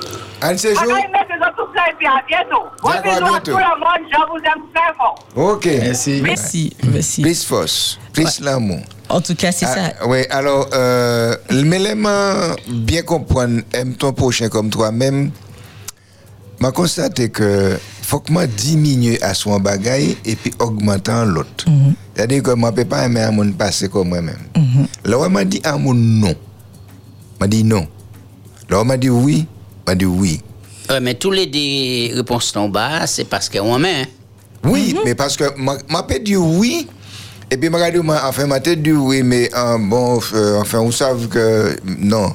Un 0.42 0.54
de 0.54 0.58
ces 0.58 0.74
jours, 0.74 0.82
je 0.84 0.88
ça 0.90 1.84
à 1.84 2.22
bientôt. 2.26 2.64
Bon 2.82 2.88
à 2.88 3.00
bisous 3.00 3.16
à 3.16 3.28
bientôt. 3.28 3.52
tout 3.52 3.58
le 3.58 3.78
monde. 3.78 4.10
Je 4.10 4.16
vous 4.28 4.38
aime 4.38 4.62
très 4.74 4.94
fort. 4.96 5.26
Ok. 5.36 5.66
Merci. 5.66 6.20
Merci, 6.22 6.76
merci. 6.90 7.22
Plus 7.22 7.44
force, 7.44 7.98
plus 8.12 8.40
l'amour. 8.40 8.80
En 9.08 9.20
tout 9.20 9.36
cas, 9.36 9.52
c'est 9.52 9.66
ça. 9.66 9.92
Ah, 10.00 10.06
oui, 10.08 10.24
alors, 10.30 10.68
euh, 10.72 11.36
l'élément 11.50 12.54
bien 12.68 13.02
comprendre, 13.02 13.60
aime 13.72 13.94
ton 13.94 14.12
prochain 14.12 14.48
comme 14.48 14.70
toi-même, 14.70 15.30
m'a 16.60 16.72
constaté 16.72 17.30
que 17.30 17.78
faut 18.02 18.20
que 18.20 18.32
moi 18.32 18.46
diminue 18.46 19.18
à 19.22 19.34
son 19.34 19.60
bagaille 19.60 20.16
et 20.24 20.34
puis 20.34 20.52
augmentant 20.58 21.24
l'autre. 21.24 21.66
C'est-à-dire 22.14 22.42
que 22.42 22.50
moi, 22.50 22.70
je 22.74 22.80
ne 22.80 22.82
peux 22.82 22.88
pas 22.88 23.04
aimer 23.04 23.20
un 23.22 23.30
monde 23.30 23.56
passer 23.56 23.88
comme 23.88 24.08
moi-même. 24.08 24.38
Là, 25.04 25.18
on 25.18 25.30
m'a 25.30 25.44
dit 25.44 25.60
un 25.64 25.78
monde 25.78 25.98
non. 25.98 26.34
m'a 27.40 27.46
dit 27.46 27.64
non. 27.64 27.86
Là, 28.68 28.80
on 28.80 28.84
m'a 28.84 28.96
dit 28.96 29.10
oui, 29.10 29.46
m'a 29.86 29.94
dit 29.94 30.04
oui. 30.04 30.40
Mais 31.00 31.14
tous 31.14 31.30
les 31.30 31.46
des 31.46 32.12
réponses 32.14 32.54
en 32.56 32.68
bas, 32.68 33.06
c'est 33.06 33.24
parce 33.24 33.48
qu'on 33.48 33.78
met. 33.78 34.02
hein. 34.02 34.06
Oui, 34.64 34.94
mais 35.04 35.14
parce 35.14 35.36
que 35.36 35.44
m'a 35.58 35.76
m'a 35.88 36.02
pas 36.02 36.18
dit 36.18 36.36
oui. 36.36 36.86
Et 37.50 37.56
puis, 37.56 37.68
m'a 37.68 37.90
dit, 37.90 37.98
enfin, 37.98 38.46
m'a 38.46 38.60
dit 38.60 38.92
oui, 38.92 39.22
mais 39.22 39.50
euh, 39.54 39.76
bon, 39.78 40.20
euh, 40.34 40.60
enfin, 40.60 40.78
vous 40.80 40.92
savez 40.92 41.26
que 41.28 41.76
non. 41.84 42.34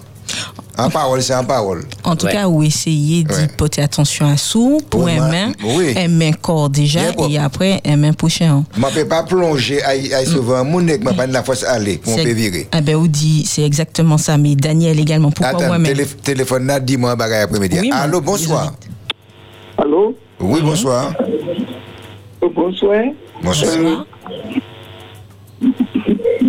En 0.78 0.90
parole, 0.92 1.22
c'est 1.24 1.34
en 1.34 1.44
parole. 1.44 1.84
En 2.04 2.16
tout 2.16 2.28
Ouais. 2.28 2.34
cas, 2.34 2.48
ou 2.48 2.62
essayer 2.62 3.24
d'y 3.24 3.34
Ouais. 3.34 3.48
porter 3.58 3.82
attention 3.82 4.28
à 4.28 4.38
sous 4.38 4.80
pour 4.90 5.08
un 5.08 5.16
ma- 5.18 5.28
main, 5.28 5.52
oui. 5.64 5.96
un 5.98 6.08
main 6.08 6.32
corps 6.34 6.70
déjà, 6.70 7.12
Bien 7.14 7.28
et 7.30 7.38
après 7.40 7.82
un 7.86 7.96
main 7.98 8.14
prochain. 8.14 8.64
Je 8.76 8.80
ne 8.80 8.90
peux 8.92 9.08
pas 9.08 9.24
plonger 9.24 9.82
à, 9.82 9.90
à 10.18 10.26
souvent 10.26 10.64
mon 10.64 10.88
et 10.88 11.00
que 11.00 11.10
je 11.10 11.16
pas 11.16 11.26
de 11.26 11.34
la 11.34 11.42
force 11.44 11.64
aller 11.64 11.98
pour 11.98 12.16
me 12.16 12.22
C'est- 12.24 12.34
virer. 12.34 12.68
Ah 12.72 12.82
ben, 12.82 12.96
ou 12.96 13.08
dit, 13.08 13.44
c'est 13.48 13.64
exactement 13.64 14.18
ça. 14.20 14.38
Mais 14.38 14.56
Daniel 14.56 15.00
également, 15.00 15.32
pourquoi 15.32 15.56
Attends, 15.58 15.66
moi-même? 15.68 15.92
télé- 15.94 16.06
téléphone 16.06 16.68
là, 16.68 16.80
dis-moi 16.80 17.12
un 17.12 17.16
bagage 17.16 17.46
après-midi. 17.46 17.78
Oui, 17.82 17.90
Allô, 17.92 18.22
bonsoir. 18.22 18.74
Allô? 19.80 20.16
Oui, 20.40 20.62
bonsoir. 20.62 21.12
Euh, 22.44 22.50
Bonsoir. 22.56 23.02
Bonsoir. 23.44 23.74
Euh, 23.74 24.04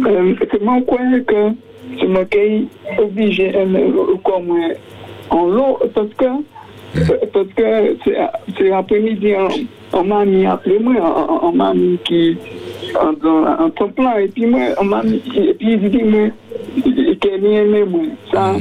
euh, 0.06 0.34
c'est 0.52 0.62
mon 0.62 0.82
coin 0.82 0.98
que 1.26 1.54
je 2.00 2.06
me 2.06 2.24
suis 2.30 2.68
obligé 2.98 3.50
de 3.52 4.16
comme 4.24 4.52
en 5.30 5.46
l'eau 5.46 5.78
parce 5.94 6.08
que 6.16 6.24
parce 7.32 7.48
que 7.56 7.96
c'est 8.04 8.16
c'est 8.56 8.72
après-midi 8.72 9.34
on, 9.92 9.98
on 9.98 10.04
m'a 10.04 10.24
mis 10.24 10.46
appelé 10.46 10.78
moi 10.78 10.94
on, 11.00 11.48
on 11.48 11.52
m'a 11.52 11.74
mis 11.74 11.98
qui 12.04 12.36
en, 12.98 13.26
en, 13.28 13.64
en 13.64 13.70
ton 13.70 13.88
plan 13.90 14.16
et 14.16 14.28
puis 14.28 14.46
moi 14.46 14.60
on 14.80 14.84
m'a 14.84 15.02
mis 15.02 15.22
et 15.36 15.54
puis 15.54 15.72
il 15.74 15.90
dit 15.90 16.02
moi 16.02 16.28
qu'elle 17.20 17.44
aimé 17.44 17.84
moi. 17.84 18.02
Ça 18.32 18.56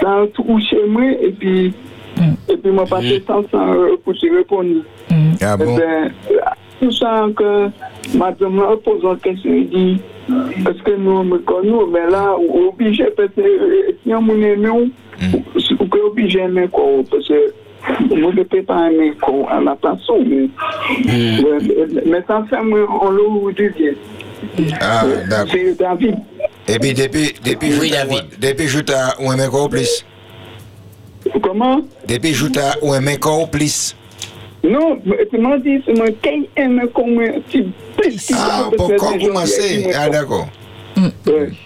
ça 0.00 0.20
a 0.22 0.26
touché 0.28 0.76
moi 0.86 1.02
et 1.20 1.32
puis 1.32 1.72
et 2.48 2.56
puis 2.56 2.70
moi 2.70 2.84
passé 2.84 3.22
sans 3.26 3.42
sans 3.50 3.72
euh, 3.74 3.96
pour 4.04 4.14
te 4.14 4.26
répondre 4.36 4.82
Ah 5.42 5.56
Eh 5.60 5.64
bon? 5.64 5.76
ben, 5.76 6.12
tout 6.80 6.92
ça 6.92 7.26
que 7.36 7.68
madame 8.16 8.54
m'a 8.54 8.76
posé 8.76 9.06
une 9.06 9.16
question, 9.18 9.52
il 9.52 9.68
dit, 9.68 10.00
est-ce 10.28 10.82
que 10.82 10.96
nous 10.96 11.22
me 11.24 11.38
connaissons, 11.38 11.86
mais 11.86 12.10
là, 12.10 12.34
on 12.38 12.60
est 12.62 12.68
obligé, 12.68 13.04
parce 13.16 13.30
que 13.34 13.40
euh, 13.40 13.92
si 14.02 14.14
on 14.14 14.28
est 14.42 14.56
nous, 14.56 14.90
on 15.80 15.96
est 15.96 16.00
obligé 16.00 16.38
d'aimer 16.40 16.68
quoi, 16.68 16.84
parce 17.10 17.26
que 17.28 17.52
moi, 18.14 18.30
je 18.34 18.38
ne 18.40 18.42
peux 18.44 18.62
pas 18.62 18.90
aimer 18.90 19.12
quoi 19.20 19.50
à 19.50 19.60
la 19.60 19.76
façon, 19.76 20.18
mais, 20.26 20.48
mais 22.06 22.22
ça 22.26 22.44
on 22.60 23.10
l'a 23.10 23.52
du 23.52 23.70
bien. 23.76 23.92
Ah, 24.80 25.04
d'accord. 25.28 25.52
C'est 25.52 25.78
David. 25.78 26.16
Et 26.68 26.78
puis, 26.78 26.92
depuis, 26.94 27.34
depuis, 27.44 27.72
Oui, 27.80 27.90
David. 27.90 28.24
depuis, 28.40 28.68
je 28.68 28.80
t'ai 28.80 28.92
un 28.94 29.36
mec 29.36 29.52
au 29.52 29.68
plus. 29.68 30.04
Comment? 31.42 31.80
Depuis, 32.06 32.34
je 32.34 32.46
t'ai 32.46 32.60
ou 32.82 32.92
un 32.92 33.00
mec 33.00 33.26
au 33.26 33.46
plus. 33.46 33.96
Non, 34.64 34.98
mais 35.04 35.26
tu 35.30 35.38
m'as 35.38 35.58
dit, 35.58 35.80
c'est 35.86 35.96
moi 35.96 36.08
qui 36.10 36.48
aime 36.56 36.88
comme 36.92 37.18
un 37.20 37.40
petit 37.40 37.62
peu. 37.96 38.08
Ah, 38.34 38.68
pour 38.76 38.90
quand 38.96 39.18
commencer? 39.18 39.86
Ah. 39.94 40.08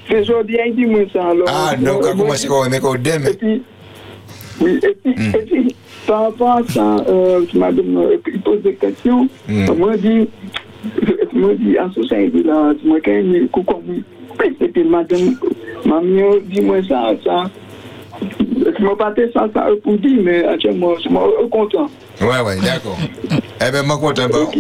C'est 0.09 0.21
aujourd'hui, 0.21 0.59
il 0.67 0.75
dit 0.77 0.87
moi 0.87 1.01
ça. 1.13 1.29
Alors, 1.29 1.47
Ah, 1.49 1.75
comme 2.01 2.21
un 2.21 2.69
mec 2.69 2.85
au 2.85 2.97
dème. 2.97 3.27
Et 3.27 3.35
puis, 3.35 3.63
oui, 4.61 4.81
et 4.83 4.95
puis, 5.03 5.15
et 5.35 5.39
puis 5.39 5.77
par 6.07 6.25
rapport 6.25 6.51
à 6.51 6.63
ça, 6.65 6.97
euh, 7.09 7.41
tu 7.49 7.59
m'as 7.59 7.73
demandé, 7.73 8.21
il 8.27 8.41
pose 8.41 8.61
des 8.63 8.75
questions. 8.75 9.29
Mm. 9.49 9.73
Moi, 9.79 9.93
je 9.93 9.99
dis, 9.99 10.29
tu 11.31 11.37
m'as 11.39 11.55
dit, 11.55 11.79
en 11.79 11.93
société, 11.93 12.43
là, 12.43 12.75
tu 12.81 12.89
m'as 12.89 13.01
quand 13.01 13.11
même 13.11 13.49
coucou. 13.49 13.83
Et 14.61 14.69
puis, 14.69 14.85
madame, 14.85 15.37
maman, 15.87 16.35
dis-moi 16.45 16.83
ça, 16.87 17.15
ça. 17.25 17.51
M'as 18.81 18.97
pas 18.97 19.15
fait 19.15 19.31
ça, 19.33 19.49
ça, 19.55 19.69
pour 19.83 19.97
dire, 19.99 20.21
mais 20.23 20.45
actuellement, 20.45 20.95
je 20.97 21.03
suis 21.03 21.11
content. 21.51 21.89
Ouais, 22.21 22.41
ouais, 22.41 22.61
d'accord. 22.61 22.99
Eh 23.31 23.71
bien, 23.71 23.83
moi, 23.83 23.99
content, 23.99 24.29
bon. 24.29 24.51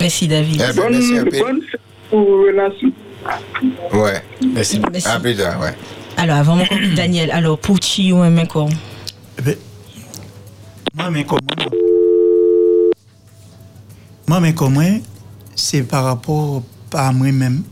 Merci 0.00 0.28
David. 0.28 0.62
Eh 0.68 0.72
ben, 0.76 0.84
merci 0.90 1.18
un 1.18 1.24
peu. 1.24 1.38
Bonne 1.38 1.60
pour 2.10 2.26
relation. 2.26 2.92
Ouais. 3.92 4.22
Merci. 4.54 4.80
Merci. 4.92 5.08
À 5.08 5.18
plus 5.20 5.36
tard, 5.36 5.60
ouais. 5.60 5.74
Alors, 6.16 6.36
avant 6.36 6.56
mon 6.56 6.64
Daniel, 6.94 7.30
alors 7.30 7.58
pour 7.58 7.78
qui 7.80 8.12
ou 8.12 8.18
un 8.18 8.30
main 8.30 8.46
corps 8.46 8.68
Moi, 10.94 11.10
mais 11.10 11.24
comment 11.24 11.40
Moi, 14.26 14.40
mais 14.40 14.54
comment 14.54 15.00
C'est 15.54 15.82
par 15.82 16.04
rapport 16.04 16.62
à 16.92 17.12
moi-même. 17.12 17.62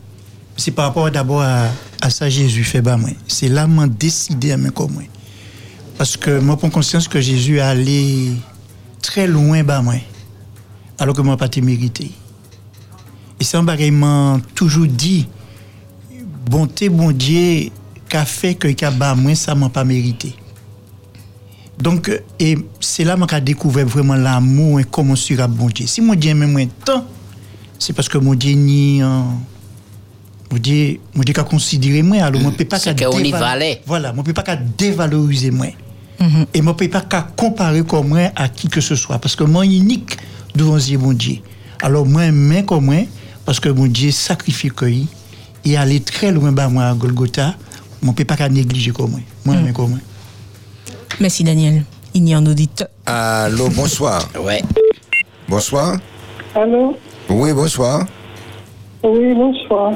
C'est 0.55 0.71
par 0.71 0.85
rapport 0.85 1.11
d'abord 1.11 1.41
à, 1.41 1.67
à 2.01 2.09
ça 2.09 2.29
Jésus 2.29 2.63
fait 2.63 2.81
bas 2.81 2.97
moi. 2.97 3.09
C'est 3.27 3.49
là 3.49 3.67
que 3.67 3.87
décidé 3.87 4.51
à 4.51 4.57
me 4.57 4.71
comment. 4.71 5.01
Parce 5.97 6.17
que 6.17 6.39
moi, 6.39 6.57
prends 6.57 6.69
conscience 6.69 7.07
que 7.07 7.19
Jésus 7.21 7.57
est 7.57 7.61
allé 7.61 8.31
très 9.01 9.27
loin 9.27 9.63
bas 9.63 9.81
moi. 9.81 9.95
Alors 10.99 11.15
que 11.15 11.21
moi, 11.21 11.37
pas 11.37 11.45
été 11.45 11.61
mérité. 11.61 12.11
Et 13.39 13.43
c'est 13.43 13.57
un 13.57 13.63
bagage 13.63 13.91
m'a 13.91 14.39
toujours 14.55 14.87
dit, 14.87 15.27
bonté, 16.49 16.89
bon 16.89 17.11
Dieu, 17.11 17.69
qu'a 18.09 18.25
fait 18.25 18.55
que 18.55 18.67
qu'a 18.69 18.89
bas 18.91 19.13
moi, 19.15 19.35
ça 19.35 19.53
m'a 19.53 19.69
pas 19.69 19.83
mérité. 19.83 20.33
Donc, 21.77 22.09
et 22.39 22.57
c'est 22.79 23.03
là 23.03 23.15
que 23.15 23.35
j'ai 23.35 23.41
découvert 23.41 23.85
vraiment 23.85 24.15
l'amour 24.15 24.79
et 24.79 24.83
comment 24.83 25.15
sur 25.15 25.47
bon 25.47 25.67
Dieu. 25.67 25.85
Si 25.85 26.01
mon 26.01 26.15
Dieu 26.15 26.31
aime 26.31 26.51
moins 26.51 26.65
tant, 26.83 27.05
c'est 27.77 27.93
parce 27.93 28.09
que 28.09 28.17
mon 28.17 28.33
Dieu 28.33 28.53
ni 28.53 29.03
euh, 29.03 29.07
mon 30.51 30.57
Dieu, 30.57 30.99
mon 31.13 31.21
Dieu 31.21 31.33
qu'a 31.35 31.43
considéré 31.43 32.01
moi, 32.01 32.17
alors 32.23 32.41
moi, 32.41 32.51
je 32.51 32.57
peux 32.57 32.65
pas 32.65 32.79
qu'à 32.79 32.95
qu'on 32.95 33.19
y 33.19 33.31
déval- 33.31 33.39
valait. 33.39 33.81
Voilà, 33.85 34.11
moi, 34.11 34.23
je 34.25 34.31
peux 34.31 34.33
pas 34.33 34.41
qu'à 34.41 34.55
dévaloriser 34.55 35.51
moi. 35.51 35.67
Et 36.53 36.61
moi, 36.61 36.73
je 36.79 36.85
peux 36.85 36.89
pas 36.91 37.01
qu'à 37.01 37.27
comparer 37.35 37.83
comme 37.83 38.09
moi 38.09 38.31
à 38.35 38.49
qui 38.49 38.67
que 38.67 38.81
ce 38.81 38.95
soit, 38.95 39.19
parce 39.19 39.35
que 39.35 39.43
moi, 39.43 39.65
unique 39.65 40.17
devant 40.55 40.77
Dieu, 40.77 40.97
mon 40.97 41.13
Dieu. 41.13 41.37
Alors, 41.81 42.05
moi, 42.05 42.31
mais 42.31 42.65
comme 42.65 42.85
moi, 42.85 43.05
parce 43.45 43.59
que 43.59 43.69
mon 43.69 43.87
Dieu 43.87 44.11
sacrifie 44.11 44.71
et 45.63 45.77
aller 45.77 45.99
très 45.99 46.31
loin 46.31 46.51
bas 46.51 46.69
moi 46.69 46.85
à 46.85 46.93
Golgotha, 46.93 47.53
je 48.01 48.11
peux 48.11 48.25
pas 48.25 48.35
qu'à 48.35 48.49
négliger 48.49 48.91
comme 48.91 49.11
moi. 49.11 49.19
Moi, 49.45 49.55
mais 49.63 49.73
comme 49.73 49.91
moi. 49.91 49.99
Merci 51.19 51.43
Daniel. 51.43 51.83
Il 52.13 52.27
y 52.27 52.33
a 52.33 52.37
un 52.37 52.45
auditeur. 52.45 52.87
Allô, 53.05 53.69
bonsoir. 53.69 54.27
Ouais. 54.39 54.61
Bonsoir. 55.47 55.97
Allô? 56.55 56.97
Oui, 57.29 57.53
bonsoir. 57.53 58.05
Oui, 59.03 59.33
bonsoir. 59.33 59.91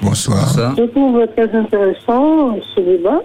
Bonsoir. 0.00 0.74
Je 0.76 0.84
trouve 0.84 1.26
très 1.36 1.56
intéressant 1.56 2.56
ce 2.74 2.80
débat. 2.80 3.20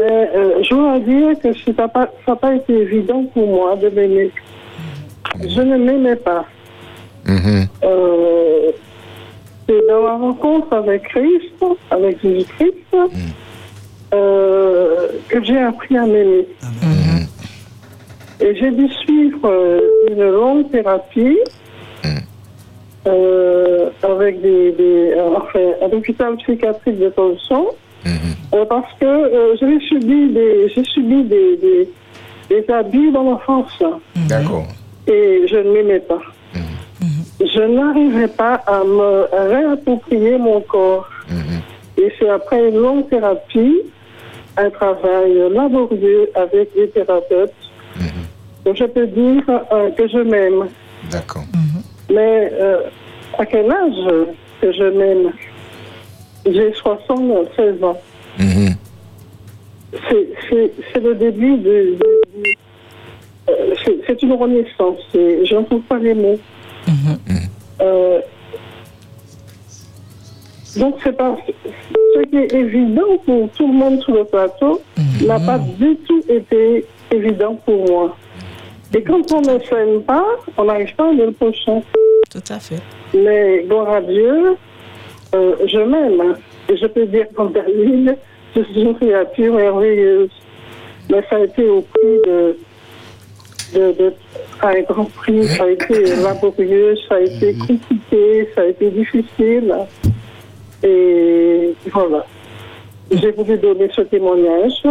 Mais 0.00 0.30
euh, 0.34 0.62
je 0.62 0.74
dois 0.74 0.98
dire 1.00 1.38
que 1.40 1.52
ça 1.52 1.90
n'a 2.26 2.36
pas, 2.36 2.54
été 2.54 2.72
évident 2.72 3.24
pour 3.32 3.46
moi 3.46 3.76
de 3.76 3.88
m'aimer. 3.88 4.30
Je 5.40 5.60
ne 5.60 5.76
m'aimais 5.76 6.16
pas. 6.16 6.44
Mhm. 7.26 7.66
Euh, 7.84 8.70
c'est 9.68 9.86
dans 9.88 10.02
la 10.02 10.16
rencontre 10.16 10.72
avec 10.74 11.04
Christ, 11.04 11.64
avec 11.90 12.20
Jésus-Christ, 12.22 12.96
euh, 14.12 15.08
que 15.28 15.42
j'ai 15.44 15.58
appris 15.58 15.96
à 15.96 16.06
m'aimer. 16.06 16.46
Et 18.40 18.54
j'ai 18.56 18.70
dû 18.72 18.88
suivre 18.88 19.38
euh, 19.44 19.80
une 20.10 20.30
longue 20.30 20.70
thérapie 20.70 21.38
euh, 23.06 23.90
avec 24.02 24.40
des, 24.40 24.72
des 24.72 25.12
euh, 25.16 25.36
enfin, 25.36 25.60
un 25.82 25.96
hôpital 25.96 26.36
psychiatrique 26.36 26.98
de 26.98 27.10
Tolson, 27.10 27.68
euh, 28.06 28.64
parce 28.66 28.92
que 29.00 29.06
euh, 29.06 29.56
j'ai 29.60 29.80
subi 29.88 30.28
des 30.28 30.68
j'ai 30.74 30.84
subi 30.84 31.22
des, 31.24 31.56
des, 31.56 31.88
des 32.50 32.70
abus 32.72 33.10
dans 33.10 33.22
l'enfance 33.22 33.82
D'accord. 34.28 34.66
et 35.06 35.46
je 35.48 35.56
ne 35.56 35.72
m'aimais 35.72 36.00
pas. 36.00 36.20
Je 37.40 37.60
n'arrivais 37.60 38.28
pas 38.28 38.54
à 38.66 38.84
me 38.84 39.26
réapproprier 39.50 40.38
mon 40.38 40.60
corps. 40.60 41.08
Et 41.98 42.12
c'est 42.18 42.28
après 42.28 42.68
une 42.68 42.76
longue 42.76 43.08
thérapie, 43.08 43.80
un 44.56 44.70
travail 44.70 45.32
laborieux 45.52 46.28
avec 46.34 46.74
des 46.74 46.88
thérapeutes, 46.88 47.52
que 48.64 48.74
je 48.74 48.84
peux 48.84 49.06
dire 49.06 49.42
euh, 49.72 49.90
que 49.90 50.08
je 50.08 50.18
m'aime. 50.18 50.68
D'accord. 51.10 51.44
Mais 52.10 52.50
euh, 52.60 52.80
à 53.38 53.46
quel 53.46 53.70
âge 53.70 54.28
que 54.60 54.72
je 54.72 54.84
m'aime? 54.84 55.32
J'ai 56.46 56.72
76 56.74 57.82
ans. 57.82 57.98
C'est- 60.08 60.72
C'est 60.92 61.00
le 61.00 61.14
début 61.14 61.56
de... 61.56 61.96
de- 61.96 61.98
de- 61.98 63.50
euh, 63.50 63.74
c'est 64.06 64.22
une 64.22 64.32
renaissance. 64.32 64.98
Je 65.14 65.54
ne 65.56 65.64
trouve 65.64 65.82
pas 65.82 65.98
les 65.98 66.14
mots. 66.14 66.38
Euh, 67.80 68.20
donc, 70.76 70.96
c'est 71.02 71.16
pas. 71.16 71.36
Ce 72.14 72.22
qui 72.24 72.36
est 72.36 72.52
évident 72.52 73.16
pour 73.24 73.48
tout 73.50 73.66
le 73.66 73.72
monde 73.74 74.00
sur 74.02 74.14
le 74.14 74.24
plateau 74.24 74.80
n'a 75.24 75.38
pas 75.40 75.58
du 75.58 75.96
tout 76.06 76.22
été 76.28 76.84
évident 77.12 77.54
pour 77.64 77.88
moi. 77.88 78.16
Et 78.94 79.02
quand 79.02 79.32
on 79.32 79.40
ne 79.40 79.58
s'aime 79.60 80.02
pas, 80.02 80.24
on 80.56 80.64
n'arrive 80.64 80.94
pas 80.94 81.06
à 81.06 81.08
aller 81.10 81.26
le 81.26 81.32
prochain. 81.32 81.80
Tout 82.30 82.42
à 82.48 82.58
fait. 82.58 82.80
Mais 83.14 83.64
gloire 83.66 83.90
à 83.94 84.00
Dieu, 84.00 84.56
euh, 85.34 85.54
je 85.66 85.78
m'aime. 85.78 86.20
hein. 86.20 86.34
Et 86.68 86.76
je 86.76 86.86
peux 86.86 87.06
dire 87.06 87.26
qu'en 87.34 87.46
Berlin, 87.46 88.14
je 88.56 88.62
suis 88.62 88.80
une 88.82 88.94
créature 88.96 89.54
merveilleuse. 89.54 90.30
Mais 91.10 91.22
ça 91.28 91.36
a 91.36 91.40
été 91.40 91.68
au 91.68 91.82
prix 91.82 92.16
de. 92.26 92.56
de, 93.74 93.92
de 93.92 94.12
ça 94.60 94.68
a 94.68 94.78
été 94.78 94.92
grand 94.92 95.04
prix, 95.04 95.46
ça 95.48 95.64
a 95.64 95.68
été 95.70 96.16
laborieux, 96.22 96.94
ça 97.08 97.16
a 97.16 97.20
été 97.20 97.54
compliqué, 97.54 98.48
ça 98.54 98.62
a 98.62 98.66
été 98.66 98.90
difficile. 98.90 99.74
Et 100.82 101.74
voilà. 101.92 102.24
J'ai 103.10 103.32
voulu 103.32 103.58
donner 103.58 103.90
ce 103.94 104.00
témoignage. 104.02 104.82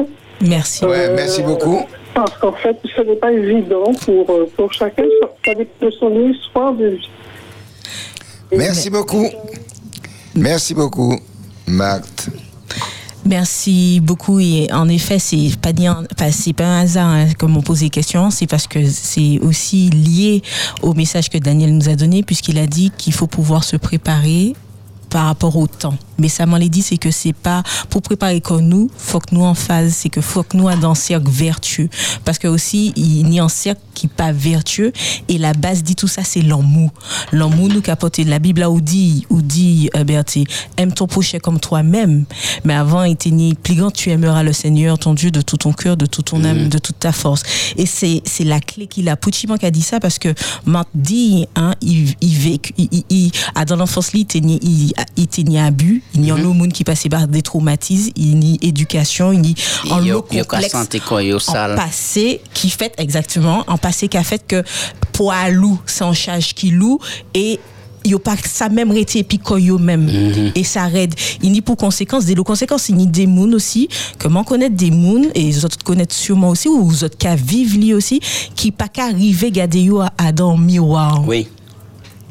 Merci. 0.42 0.86
Ouais, 0.86 1.10
merci 1.16 1.42
beaucoup. 1.42 1.82
Parce 2.14 2.38
qu'en 2.38 2.52
fait, 2.52 2.78
ce 2.96 3.02
n'est 3.02 3.16
pas 3.16 3.32
évident 3.32 3.92
pour, 4.06 4.30
euh, 4.30 4.48
pour 4.56 4.72
chacun. 4.74 5.04
Ça 5.46 5.56
dépend 5.56 5.86
de 5.88 5.92
son 5.92 6.30
histoire 6.30 6.74
de 6.74 6.88
vie. 6.90 7.10
Merci 8.52 8.90
beaucoup. 8.92 9.26
Merci 10.36 10.74
beaucoup, 10.74 11.20
Marthe. 11.68 12.30
Merci 13.26 14.02
beaucoup 14.02 14.40
et 14.40 14.68
en 14.74 14.90
effet 14.90 15.18
c'est 15.18 15.52
pas 15.62 15.72
pas 16.54 16.66
un 16.66 16.82
hasard 16.82 17.08
hein, 17.08 17.28
comme 17.40 17.56
on 17.56 17.62
pose 17.62 17.80
questions 17.90 18.30
c'est 18.32 18.48
parce 18.48 18.68
que 18.68 18.86
c'est 18.86 19.40
aussi 19.40 19.90
lié 19.90 20.42
au 20.82 20.94
message 20.94 21.30
que 21.30 21.38
Daniel 21.38 21.74
nous 21.74 21.88
a 21.88 21.96
donné 21.96 22.22
puisqu'il 22.22 22.58
a 22.60 22.68
dit 22.68 22.92
qu'il 22.98 23.14
faut 23.14 23.28
pouvoir 23.28 23.64
se 23.64 23.78
préparer 23.78 24.56
par 25.10 25.28
rapport 25.28 25.56
au 25.56 25.68
temps. 25.68 25.98
Mais 26.18 26.30
ça 26.30 26.46
m'en 26.46 26.60
dit, 26.60 26.82
c'est 26.82 26.98
que 26.98 27.12
c'est 27.12 27.34
pas 27.34 27.64
pour 27.90 28.02
préparer 28.02 28.42
comme 28.42 28.62
nous, 28.62 28.90
faut 28.98 29.20
que 29.20 29.34
nous 29.36 29.44
en 29.44 29.54
phase, 29.54 29.94
c'est 29.94 30.10
que 30.10 30.22
faut 30.22 30.44
que 30.44 30.56
nous 30.58 30.70
dans 30.80 30.92
un 30.92 30.96
cercle 30.96 31.30
vertueux. 31.30 31.90
Parce 32.26 32.38
que 32.40 32.48
aussi, 32.48 32.94
il 32.96 33.32
y 33.34 33.40
a 33.40 33.44
un 33.44 33.50
cercle 33.50 33.82
qui 33.94 34.08
pas 34.08 34.32
vertueux 34.32 34.92
et 35.28 35.38
la 35.38 35.54
base 35.54 35.84
dit 35.84 35.96
tout 35.96 36.08
ça, 36.08 36.24
c'est 36.24 36.42
l'amour. 36.42 36.92
L'amour 37.32 37.70
nous 37.70 37.82
capote. 37.82 38.18
La 38.20 38.40
Bible 38.40 38.62
là 38.62 38.70
où 38.70 38.82
dit, 38.82 39.26
où 39.30 39.42
dit, 39.42 39.90
euh, 39.96 40.04
Bertie, 40.04 40.46
aime 40.78 40.92
ton 40.94 41.08
prochain 41.08 41.40
comme 41.40 41.60
toi-même. 41.60 42.26
Mais 42.64 42.74
avant, 42.74 43.04
il 43.04 43.18
ni 43.34 43.56
plus 43.56 43.76
grand, 43.76 43.92
tu 43.92 44.10
aimeras 44.10 44.44
le 44.44 44.54
Seigneur, 44.54 45.00
ton 45.00 45.14
Dieu, 45.14 45.32
de 45.32 45.42
tout 45.42 45.58
ton 45.58 45.74
cœur, 45.74 45.98
de 45.98 46.06
toute 46.06 46.26
ton 46.26 46.44
âme, 46.44 46.70
de 46.70 46.78
toute 46.78 47.00
ta 47.00 47.12
force. 47.12 47.44
Et 47.78 47.86
c'est, 47.86 48.22
c'est 48.26 48.44
la 48.44 48.60
clé 48.60 48.88
qu'il 48.88 49.10
a. 49.10 49.16
Pucciman 49.16 49.58
qui 49.58 49.66
a 49.66 49.72
dit 49.72 49.82
ça 49.82 50.00
parce 50.00 50.20
que, 50.20 50.34
m'a 50.66 50.86
dit, 50.94 51.48
hein, 51.56 51.74
il, 51.82 52.14
il 52.22 52.36
vécu, 52.38 52.74
il, 52.78 52.90
il, 52.92 53.04
il- 53.10 53.32
dans 53.66 53.76
l'enfance, 53.78 54.12
il 54.14 54.26
il, 54.36 54.94
il 55.18 55.46
ni 55.46 55.60
abus, 55.60 56.03
il 56.16 56.26
y 56.26 56.32
a 56.32 56.36
un 56.36 56.38
monde 56.38 56.72
qui 56.72 56.84
passait 56.84 57.10
par 57.10 57.28
des 57.28 57.42
traumatismes, 57.42 58.12
il 58.16 58.44
y 58.44 58.54
a 58.54 58.58
éducation, 58.62 59.32
il 59.32 59.50
y 59.50 59.56
a 59.90 59.96
un 59.96 60.04
Yo, 60.04 60.22
complexe 60.22 60.74
yo 61.24 61.38
en 61.48 61.76
passé 61.76 62.42
qui 62.54 62.70
fait 62.70 62.94
exactement 62.98 63.64
en 63.68 63.78
passé 63.78 64.08
qui 64.08 64.18
a 64.18 64.24
fait 64.24 64.46
que 64.46 64.64
pour 65.12 65.34
un 65.34 65.50
loup 65.50 65.80
c'est 65.86 66.04
en 66.04 66.14
charge 66.14 66.54
qui 66.54 66.70
loue 66.72 67.00
et 67.34 67.60
yo 68.06 68.20
pas 68.20 68.36
que 68.36 68.48
ça 68.48 68.70
même 68.70 68.92
rété 68.92 69.24
puis 69.24 69.40
quoi 69.40 69.60
yo 69.60 69.78
même. 69.78 70.10
Et 70.56 70.64
ça 70.64 70.86
raide. 70.86 71.16
Il 71.42 71.52
n'y 71.52 71.62
pour 71.62 71.78
conséquence 71.78 72.26
des 72.26 72.36
conséquences 72.36 72.90
il 72.90 73.00
y 73.00 73.04
a 73.04 73.06
des 73.06 73.28
aussi 73.28 73.88
comment 74.20 74.44
connaître 74.44 74.76
des 74.76 74.92
moun 74.92 75.28
et 75.34 75.44
les 75.44 75.66
autres 75.66 75.78
connaître 75.84 76.14
sûrement 76.14 76.50
aussi 76.50 76.68
ou 76.68 76.92
les 76.92 77.04
autres 77.06 77.18
qui 77.18 77.28
vivent 77.36 77.96
aussi 77.96 78.20
qui 78.56 78.72
pas 78.72 78.88
qu'à 78.88 79.06
arriver 79.06 79.52
garder 79.52 79.82
yo 79.82 80.02
à, 80.02 80.12
à 80.18 80.32
dans 80.32 80.58
miroir 80.58 81.24
oui 81.28 81.48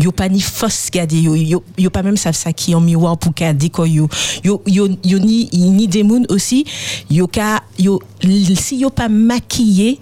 yo 0.03 0.11
pas 0.11 0.29
ni 0.29 0.41
force 0.41 0.91
garder 0.91 1.21
yo 1.21 1.35
yo, 1.35 1.63
yo 1.79 1.91
pas 1.91 2.03
même 2.03 2.17
savent 2.17 2.35
ça 2.35 2.53
qui 2.53 2.75
en 2.75 2.81
miroir 2.81 3.17
pour 3.17 3.33
garder 3.33 3.71
quoi 3.71 3.87
yo. 3.87 4.09
Yo 4.43 4.63
yo, 4.67 4.89
ni 5.19 5.49
ni 5.53 5.89
aussi 6.29 6.65
yo 7.11 7.27
ka 7.27 7.63
yo 7.79 8.01
si 8.57 8.79
yo 8.79 8.91
pas 8.91 9.09
maquillé 9.09 10.01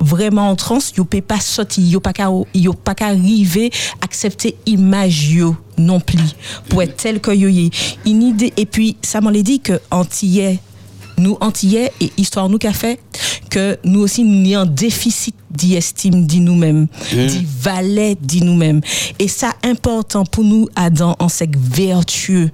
vraiment 0.00 0.50
en 0.50 0.56
transe 0.56 0.92
yo 0.96 1.04
peut 1.04 1.20
pas 1.20 1.40
sortir 1.40 1.84
yo 1.84 2.00
pas 2.00 2.12
yo 2.54 2.72
pas 2.72 2.94
arriver 3.00 3.70
accepter 4.00 4.56
image 4.66 5.30
yo 5.30 5.56
non 5.76 6.00
plus 6.00 6.36
pour 6.68 6.82
être 6.82 6.96
tel 6.96 7.20
que 7.20 7.30
yo 7.30 7.48
et 7.48 8.66
puis 8.66 8.96
ça 9.02 9.20
m'en 9.20 9.30
dit 9.30 9.60
que 9.60 9.80
antillais 9.90 10.58
nous 11.18 11.36
antillais 11.40 11.92
et 12.00 12.12
histoire 12.16 12.48
nous 12.48 12.58
qu'a 12.58 12.72
fait 12.72 13.00
que 13.50 13.78
nous 13.84 14.00
aussi 14.00 14.24
nous 14.24 14.54
avons 14.54 14.62
un 14.62 14.66
déficit 14.66 15.34
d'estime 15.50 16.26
dit 16.26 16.40
nous-mêmes 16.40 16.86
Mhm. 17.12 17.26
dit 17.26 17.46
valet 17.60 18.16
dit 18.20 18.42
nous-mêmes 18.42 18.80
et 19.18 19.28
ça 19.28 19.52
important 19.64 20.24
pour 20.24 20.44
nous 20.44 20.68
Adam 20.76 21.16
en 21.18 21.28
sec 21.28 21.56
vertueux 21.58 22.50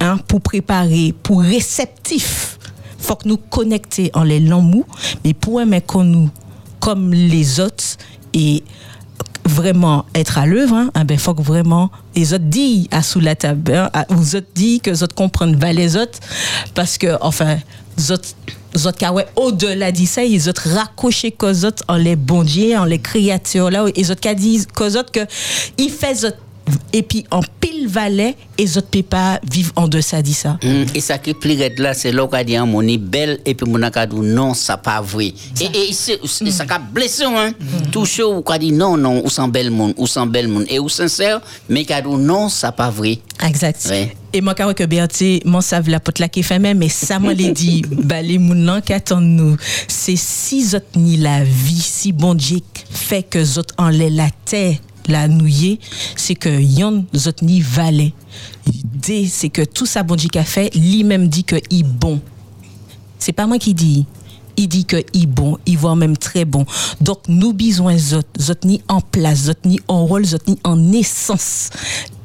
hein, 0.00 0.18
pour 0.28 0.40
préparer 0.40 1.14
pour 1.22 1.40
réceptif 1.42 2.58
faut 2.98 3.16
que 3.16 3.28
nous 3.28 3.36
connecter 3.36 4.10
en 4.14 4.22
les 4.24 4.40
l'amour 4.40 4.84
mais 5.24 5.34
pour 5.34 5.60
aimer 5.60 5.80
qu'on 5.80 6.04
nous 6.04 6.30
comme 6.80 7.12
les 7.12 7.58
autres 7.60 7.96
et 8.34 8.62
vraiment 9.44 10.04
être 10.14 10.36
à 10.38 10.44
l'œuvre, 10.46 10.74
hein, 10.74 10.90
ah 10.94 11.04
ben 11.04 11.18
faut 11.18 11.34
que 11.34 11.42
vraiment 11.42 11.90
les 12.14 12.34
autres 12.34 12.44
disent 12.44 12.86
à 12.90 13.02
sous 13.02 13.18
la 13.20 13.34
table, 13.34 13.72
hein, 13.74 13.88
à- 13.94 14.04
aux 14.12 14.36
autres 14.36 14.46
disent 14.54 14.80
que 14.82 14.90
les 14.90 15.02
autres 15.02 15.14
comprennent 15.14 15.58
pas 15.58 15.72
les 15.72 15.96
autres 15.96 16.18
parce 16.74 16.98
que 16.98 17.16
enfin 17.22 17.56
zot 17.98 18.34
zot 18.74 18.96
kawe 18.96 19.24
au-delà 19.36 19.92
d'ici 19.92 20.20
ils 20.28 20.40
zot 20.42 20.58
raccroché 20.58 21.32
que 21.32 21.52
en 21.88 21.96
les 21.96 22.16
bon 22.16 22.44
en 22.76 22.84
les 22.84 22.98
créatures 22.98 23.70
là 23.70 23.84
et 23.94 24.04
zot 24.04 24.20
ka 24.20 24.34
dit 24.34 24.66
que 24.66 25.10
que 25.10 25.26
il 25.78 25.90
et 26.92 27.02
puis 27.02 27.24
en 27.30 27.40
pile 27.60 27.88
valet 27.88 28.36
et 28.56 28.64
autres 28.76 28.88
peuvent 28.90 29.02
pas 29.02 29.40
vivre 29.50 29.72
en 29.76 29.88
deçà 29.88 30.22
de 30.22 30.28
ça. 30.28 30.58
Mm, 30.62 30.84
et 30.94 31.00
ça 31.00 31.18
qui 31.18 31.34
plie 31.34 31.58
là, 31.78 31.94
c'est 31.94 32.12
là 32.12 32.26
qu'on 32.26 32.42
dit 32.42 32.56
hein, 32.56 32.68
on 32.72 32.86
est 32.86 32.98
belle 32.98 33.40
et 33.44 33.54
puis 33.54 33.70
mon 33.70 33.78
dit 33.78 34.16
non, 34.16 34.54
ça 34.54 34.76
pas 34.76 35.00
vrai. 35.00 35.32
Et, 35.60 35.68
mm. 35.90 36.50
ça 36.50 36.66
qui 36.66 36.74
blessé, 36.92 37.24
hein. 37.24 37.50
Mm. 37.50 37.64
mm. 37.64 37.90
Touché 37.90 38.22
ou 38.22 38.42
qu'on 38.42 38.58
dit 38.58 38.72
non, 38.72 38.96
non, 38.96 39.24
ou 39.24 39.30
sans 39.30 39.48
belle 39.48 39.70
monde, 39.70 39.94
ou 39.96 40.06
sans 40.06 40.26
belle 40.26 40.48
monde. 40.48 40.64
Et 40.68 40.78
ou 40.78 40.88
sincère, 40.88 41.40
mais 41.68 41.84
qu'on 41.84 42.18
non, 42.18 42.48
ça 42.48 42.72
pas 42.72 42.90
vrai. 42.90 43.18
Exact. 43.46 43.92
Et 44.32 44.40
moi, 44.40 44.54
quand 44.54 44.74
que 44.74 44.84
Berthe, 44.84 45.44
moi, 45.44 45.62
ça 45.62 45.80
la 45.80 46.00
pote 46.00 46.18
là 46.18 46.28
qui 46.28 46.44
mais 46.76 46.88
ça, 46.88 47.18
moi, 47.18 47.32
l'ai 47.32 47.52
dit, 47.52 47.82
bah, 47.90 48.20
les 48.20 48.38
mounans 48.38 48.80
qui 48.80 48.92
nous, 49.20 49.56
c'est 49.86 50.16
si 50.16 50.64
autres 50.74 50.86
la 50.96 51.44
vie, 51.44 51.80
si 51.80 52.12
bon 52.12 52.34
Dieu 52.34 52.58
fait 52.90 53.22
que 53.22 53.58
autres 53.58 53.74
en 53.78 53.88
la 53.88 54.30
terre 54.44 54.76
la 55.08 55.28
nouiller, 55.28 55.80
c'est 56.16 56.34
que 56.34 56.48
yon 56.48 57.04
zot 57.16 57.42
ni 57.42 57.60
valet. 57.60 58.12
Dé, 58.84 59.26
c'est 59.26 59.48
que 59.48 59.62
tout 59.62 59.86
ça 59.86 60.02
bon 60.02 60.14
Dieu 60.14 60.28
qu'a 60.28 60.44
fait, 60.44 60.74
lui-même 60.74 61.28
dit 61.28 61.44
que 61.44 61.56
il 61.70 61.84
bon. 61.84 62.20
C'est 63.18 63.32
pas 63.32 63.46
moi 63.46 63.58
qui 63.58 63.74
dis. 63.74 64.06
Il 64.56 64.68
dit 64.68 64.84
que 64.84 64.96
il 65.14 65.26
bon, 65.26 65.56
il 65.66 65.78
voit 65.78 65.94
même 65.94 66.16
très 66.16 66.44
bon. 66.44 66.66
Donc 67.00 67.20
nous 67.28 67.52
besoin 67.52 67.96
zot, 67.96 68.22
zot 68.40 68.54
ni 68.64 68.82
en 68.88 69.00
place, 69.00 69.44
zot 69.44 69.52
ni 69.64 69.78
en 69.86 70.04
rôle, 70.04 70.24
zot 70.24 70.38
ni 70.48 70.58
en 70.64 70.92
essence. 70.92 71.70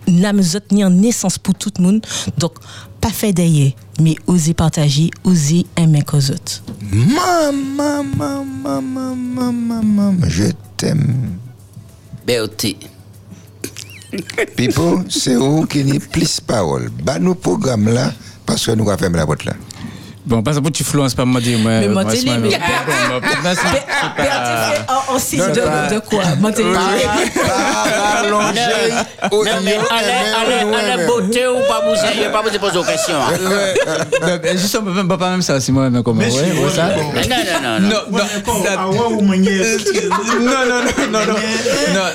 L'âme 0.07 0.41
zot 0.41 0.59
ni 0.71 0.83
en 0.83 1.01
essence 1.03 1.37
pour 1.37 1.53
tout 1.53 1.71
le 1.77 1.83
monde. 1.83 2.05
Donc 2.39 2.53
pas 2.99 3.11
fait 3.11 3.33
d'ailleurs, 3.33 3.73
mais 3.99 4.15
oser 4.27 4.53
partager, 4.53 5.11
oser 5.23 5.65
aimer 5.77 6.01
qu'aux 6.01 6.31
autres. 6.31 6.63
Maman, 6.91 8.03
maman, 8.03 8.81
maman, 8.81 9.53
maman, 9.53 10.15
je 10.27 10.45
t'aime. 10.77 11.37
Beauty. 12.25 12.77
Pipo, 14.55 15.01
c'est 15.09 15.35
vous 15.35 15.65
qui 15.65 15.81
avez 15.81 15.99
plus 15.99 16.39
parole. 16.39 16.89
Bah 17.03 17.19
nous 17.19 17.35
programme 17.35 17.89
là, 17.89 18.13
parce 18.45 18.65
que 18.65 18.71
nous 18.71 18.89
avons 18.89 18.97
fait 18.97 19.09
la 19.09 19.25
boîte 19.25 19.45
là. 19.45 19.53
Bon, 20.25 20.41
pas 20.41 20.53
pour 20.53 20.67
influence 20.67 21.13
pas 21.13 21.25
moi 21.25 21.41
dire 21.41 21.59
mais 21.59 21.85
euh, 21.85 21.89
moi 21.91 22.05
dire 22.05 22.23
en 25.09 25.19
signe 25.19 25.41
de 25.41 25.99
quoi? 25.99 26.23
Moi 26.39 26.51
ah, 26.55 26.63
ah, 29.89 29.99
allez 30.79 31.05
beauté 31.05 31.47
ou 31.47 31.59
pas 31.67 31.81
vous 31.85 31.95
pas 32.31 32.41
vous 32.41 32.57
poser 32.57 32.91
question. 32.91 33.15
Hein. 33.15 34.39
Juste 34.53 34.77
on 34.79 34.83
peut 34.83 35.17
pas 35.17 35.31
même 35.31 35.41
ça 35.41 35.59
si 35.59 35.71
moi 35.73 35.89
non 35.89 36.03
comment 36.03 36.21
ça. 36.21 36.87
Non 37.27 37.39
non 37.61 37.79
non. 37.79 38.01
Non 40.39 40.59
non 40.67 40.79
non 41.11 41.21
non 41.21 41.35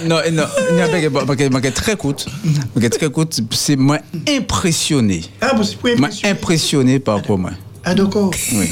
non 0.08 0.20
non 0.32 0.46
non 0.72 1.26
parce 1.26 1.36
que 1.36 1.48
moi 1.48 1.60
très 1.60 1.96
coûte. 1.96 2.26
Moi 2.74 2.88
très 2.88 3.10
coûte 3.10 3.40
c'est 3.50 3.76
moi 3.76 3.98
impressionné. 4.26 5.24
Ah 5.42 5.50
impressionné. 5.52 6.08
Impressionné 6.24 6.98
par 7.00 7.22
quoi 7.22 7.36
moi. 7.36 7.50
Ah, 7.90 7.94
d'accord. 7.94 8.30
Oui. 8.52 8.70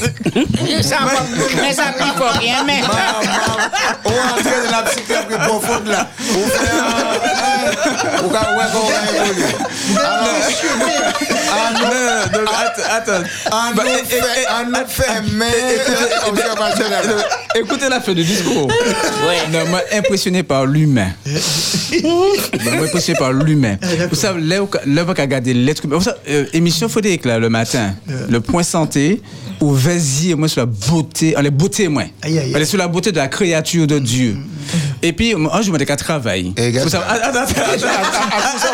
Ça, 0.82 0.98
mais 1.62 1.72
ça 1.72 1.84
ne 1.98 2.12
faut 2.18 2.38
rien, 2.38 2.62
mais. 2.66 2.82
On 4.04 4.10
dans 4.10 4.76
la 4.76 4.82
psychiatrie 4.82 5.38
profonde 5.38 5.86
là. 5.86 6.06
On 6.36 6.46
fait 6.46 6.70
un. 6.70 8.22
On 8.22 8.28
va 8.28 8.40
voir 8.40 8.70
comment 8.72 8.84
on 8.84 8.90
va 8.90 9.24
évoluer. 9.24 9.56
Non, 9.94 10.02
non, 11.72 11.88
non, 11.88 12.44
donc, 12.44 12.48
attends. 12.90 13.24
Un 13.52 13.72
Bah, 13.72 13.84
fait, 14.06 14.46
un 14.48 14.86
fait, 14.86 15.22
mais. 15.32 15.78
Écoutez, 17.60 17.88
la 17.88 18.00
fin 18.00 18.12
du 18.12 18.24
discours. 18.24 18.68
Non, 19.52 19.66
moi, 19.70 19.80
impressionné 19.92 20.42
par 20.42 20.66
l'humain. 20.66 21.08
Moi, 22.02 22.84
impressionné 22.84 23.18
par 23.18 23.32
l'humain. 23.32 23.76
Vous 24.10 24.16
savez, 24.16 24.40
là, 24.40 24.62
où- 24.62 24.68
là, 24.86 25.02
vous 25.04 25.08
regardez 25.16 25.54
l'être 25.54 25.84
humain. 25.84 25.96
Vous 25.96 26.02
savez, 26.04 26.18
euh, 26.28 26.46
émission 26.52 26.88
Fodéic, 26.88 27.24
là, 27.24 27.38
le 27.38 27.48
matin, 27.48 27.94
le 28.28 28.40
point 28.40 28.62
santé, 28.62 29.20
où 29.60 29.72
vas-y, 29.72 30.34
moi, 30.34 30.48
sur 30.48 30.60
la 30.62 30.66
beauté, 30.66 31.34
on 31.36 31.42
est 31.44 31.50
beauté, 31.50 31.88
moi. 31.88 32.04
Aïe, 32.22 32.38
aïe, 32.38 32.52
On 32.54 32.58
est 32.58 32.64
sur 32.64 32.78
la 32.78 32.88
beauté 32.88 33.12
de 33.12 33.16
la 33.16 33.28
créature 33.28 33.86
de 33.86 33.98
Dieu. 33.98 34.36
Et 35.06 35.12
puis, 35.12 35.34
un 35.34 35.38
jour, 35.38 35.62
je 35.62 35.70
me 35.70 35.78
dis 35.78 35.86
qu'à 35.86 35.96
attends, 37.08 37.38
attends, 37.38 37.52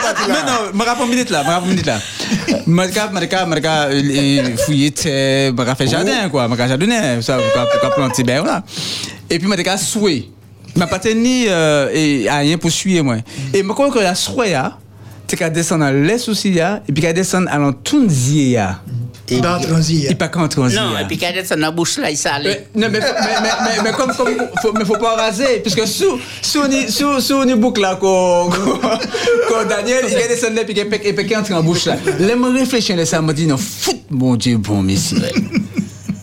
attends. 0.09 0.29
Mais 0.29 0.43
non, 0.51 0.73
me 0.73 0.83
rappelle 0.83 1.05
une 1.05 1.11
minute 1.11 1.29
là, 1.29 1.43
me 1.45 1.49
rappelle 1.49 1.65
une 1.65 1.71
minute 1.73 1.87
là. 1.87 1.99
Me 2.67 2.83
rappelle, 2.83 3.13
me 3.13 3.55
rappelle, 3.55 4.53
me 4.53 4.57
fouiller 4.57 4.91
terre, 4.93 5.53
me 5.53 5.63
rappelle 5.63 5.91
jardin, 5.91 6.31
quoi. 6.31 6.49
Me 6.49 6.57
rappelle 6.57 6.69
jardin, 6.69 7.21
ça, 7.21 7.37
me 7.37 7.95
planter, 7.95 8.23
ben 8.23 8.41
voilà. 8.41 8.63
Et 9.29 9.39
puis, 9.39 9.47
me 9.47 9.57
rappelle 9.57 9.79
souhait. 9.79 10.25
Pas 10.79 10.99
tenu, 10.99 11.45
euh, 11.49 11.91
et 11.93 12.27
rien 12.31 12.57
pour 12.57 12.71
suivre, 12.71 13.05
moi. 13.05 13.17
Et 13.53 13.63
me 13.63 13.75
crois 13.75 13.91
que 13.91 13.99
la 13.99 14.15
souhait, 14.15 14.53
là, 14.53 14.79
c'est 15.33 15.39
qu'à 15.39 15.49
descendre 15.49 15.85
à 15.87 15.93
l'est 15.93 16.29
aussi, 16.29 16.53
là, 16.53 16.83
et 16.87 16.93
puis 16.93 17.03
qu'à 17.03 17.15
descendre 17.15 17.49
à 17.51 17.57
l'entounzier, 17.57 18.53
là. 18.57 18.81
Dans 19.41 19.59
Transia. 19.59 20.11
Et 20.11 20.15
pas 20.15 20.29
qu'en 20.29 20.47
transia. 20.47 20.83
Non, 20.83 20.99
et 20.99 21.07
puis 21.07 21.17
quand 21.17 21.29
elle 21.31 21.39
est 21.39 21.49
dans 21.49 21.57
la 21.59 21.71
bouche 21.71 21.97
là, 21.97 22.11
il 22.11 22.19
s'allait. 22.19 22.67
Non, 22.75 22.89
mais, 22.93 23.01
mais, 23.01 23.01
mais, 23.01 23.49
mais, 23.65 23.83
mais 23.85 23.93
comme, 23.93 24.13
comme 24.15 24.37
faut, 24.61 24.73
mais 24.75 24.85
faut 24.85 24.99
pas 24.99 25.15
raser, 25.17 25.61
puisque 25.63 25.87
sous, 25.87 26.21
sous, 26.43 26.67
ni- 26.69 26.91
sous, 26.91 27.19
sous, 27.19 27.43
ni 27.47 27.55
boucle 27.55 27.81
là, 27.81 27.97
qu'on, 27.97 28.51
Daniel, 29.67 30.05
il 30.11 30.17
a 30.17 30.29
descendu 30.29 30.59
et 30.61 30.65
puis 30.67 30.75
il 30.77 30.87
peut- 30.87 30.99
il 31.03 31.15
peut 31.15 31.37
entrer 31.39 31.55
en 31.55 31.63
bouche 31.63 31.87
là. 31.87 31.97
Là, 32.19 32.37
me 32.37 32.51
réfléchir, 32.59 32.95
là, 32.95 33.07
ça 33.07 33.23
me 33.23 33.33
dit, 33.33 33.47
non, 33.47 33.57
fout, 33.57 33.97
mon 34.11 34.37
Dieu, 34.37 34.59
bon, 34.59 34.85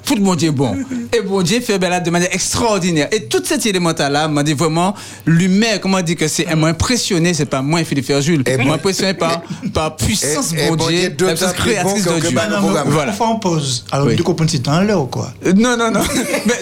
messie. 0.10 0.15
Fout, 0.15 0.19
mon 0.19 0.36
Dieu, 0.36 0.52
bon. 0.52 0.76
Et 1.18 1.22
bon 1.22 1.41
Dieu 1.41 1.60
fait 1.61 1.80
ben 1.80 1.90
là 1.90 1.99
de 1.99 2.10
manière 2.10 2.34
extraordinaire. 2.34 3.07
Et 3.11 3.26
toute 3.26 3.45
cette 3.48 3.65
élémentaire 3.65 4.10
là 4.10 4.27
m'a 4.27 4.44
dit 4.44 4.53
vraiment, 4.53 4.94
l'humain, 5.26 5.77
comment 5.81 6.02
dire 6.02 6.15
que 6.15 6.27
c'est, 6.27 6.45
elle 6.49 6.57
m'a 6.57 6.68
impressionné, 6.68 7.34
c'est 7.34 7.45
pas 7.45 7.61
moi, 7.61 7.84
Philippe 7.84 8.06
Ferjul, 8.06 8.44
m'a 8.65 8.73
impressionné 8.73 9.14
par, 9.14 9.41
par 9.73 9.95
puissance, 9.95 10.53
et 10.53 10.69
bon 10.69 10.76
bon 10.76 10.88
Dieu, 10.88 11.10
Dieu, 11.10 11.27
la 11.27 11.34
puissance 11.34 11.53
créatrice 11.53 12.06
de 12.06 12.19
Dieu. 12.19 12.30
bah, 12.34 12.48
non, 12.49 12.61
Non, 12.61 12.73
mais 12.86 12.91
Voilà. 12.91 13.14
faut 13.14 13.23
en 13.26 13.36
pause. 13.36 13.86
Alors, 13.91 14.07
Oui. 14.07 14.15
tu 14.15 14.23
comprends 14.23 14.45
c'est 14.48 14.68
en 14.68 14.81
l'air 14.81 15.02
ou 15.02 15.06
quoi? 15.07 15.31
Non, 15.56 15.77
non, 15.77 15.91
non. 15.91 16.02
Mais 16.45 16.53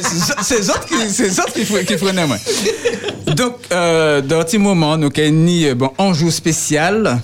c'est- 0.43 0.69
autres 0.69 0.85
qui, 0.85 0.95
c'est 1.09 1.29
qui, 1.53 1.85
qui 1.85 1.97
freinaient, 1.97 2.27
moi. 2.27 2.37
Donc, 3.35 3.53
euh, 3.71 4.21
dans 4.21 4.39
un 4.39 4.43
petit 4.43 4.57
moment, 4.57 4.97
nous 4.97 5.07
avons 5.07 5.47
euh, 5.47 5.75
bon, 5.75 5.91
enjeu 5.97 6.31
spécial. 6.31 7.19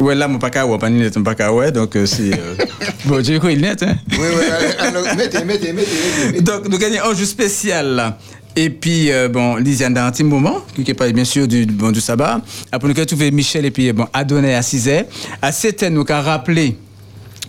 Ouais, 0.00 0.14
là, 0.14 0.26
mon 0.28 0.38
paca, 0.38 0.66
ouais, 0.66 0.78
pas 0.78 0.90
ni 0.90 1.04
mon 1.16 1.22
paca, 1.22 1.52
ouais, 1.52 1.70
donc 1.70 1.94
euh, 1.96 2.04
c'est. 2.06 2.32
euh, 2.32 2.54
bon, 3.04 3.20
Dieu, 3.22 3.38
quoi, 3.38 3.52
il 3.52 3.60
net, 3.60 3.82
hein? 3.82 3.96
Oui, 4.10 4.18
oui, 4.18 4.44
alors, 4.78 5.04
mettez, 5.16 5.44
mettez, 5.44 5.72
mettez, 5.72 5.90
mettez. 6.26 6.40
Donc, 6.42 6.68
nous 6.68 6.78
gagnons 6.78 7.04
un 7.10 7.14
jeu 7.14 7.24
spécial. 7.24 7.86
là. 7.94 8.18
Et 8.56 8.70
puis, 8.70 9.10
euh, 9.10 9.28
bon, 9.28 9.56
Lisiane, 9.56 9.94
dans 9.94 10.02
un 10.02 10.10
petit 10.10 10.24
moment, 10.24 10.64
qui 10.74 10.88
est 10.88 10.94
pas 10.94 11.10
bien 11.10 11.24
sûr 11.24 11.46
du, 11.48 11.66
bon, 11.66 11.90
du 11.90 12.00
sabbat. 12.00 12.40
Après, 12.70 12.88
nous 12.88 12.94
avons 12.96 13.06
trouvé 13.06 13.30
Michel 13.30 13.64
et 13.66 13.70
puis, 13.70 13.92
bon, 13.92 14.06
Adonai 14.12 14.54
à 14.54 14.62
6 14.62 14.88
heures. 14.88 15.04
À 15.42 15.50
7 15.52 15.82
heures, 15.84 15.90
nous 15.90 16.04
avons 16.08 16.22
rappelé 16.24 16.76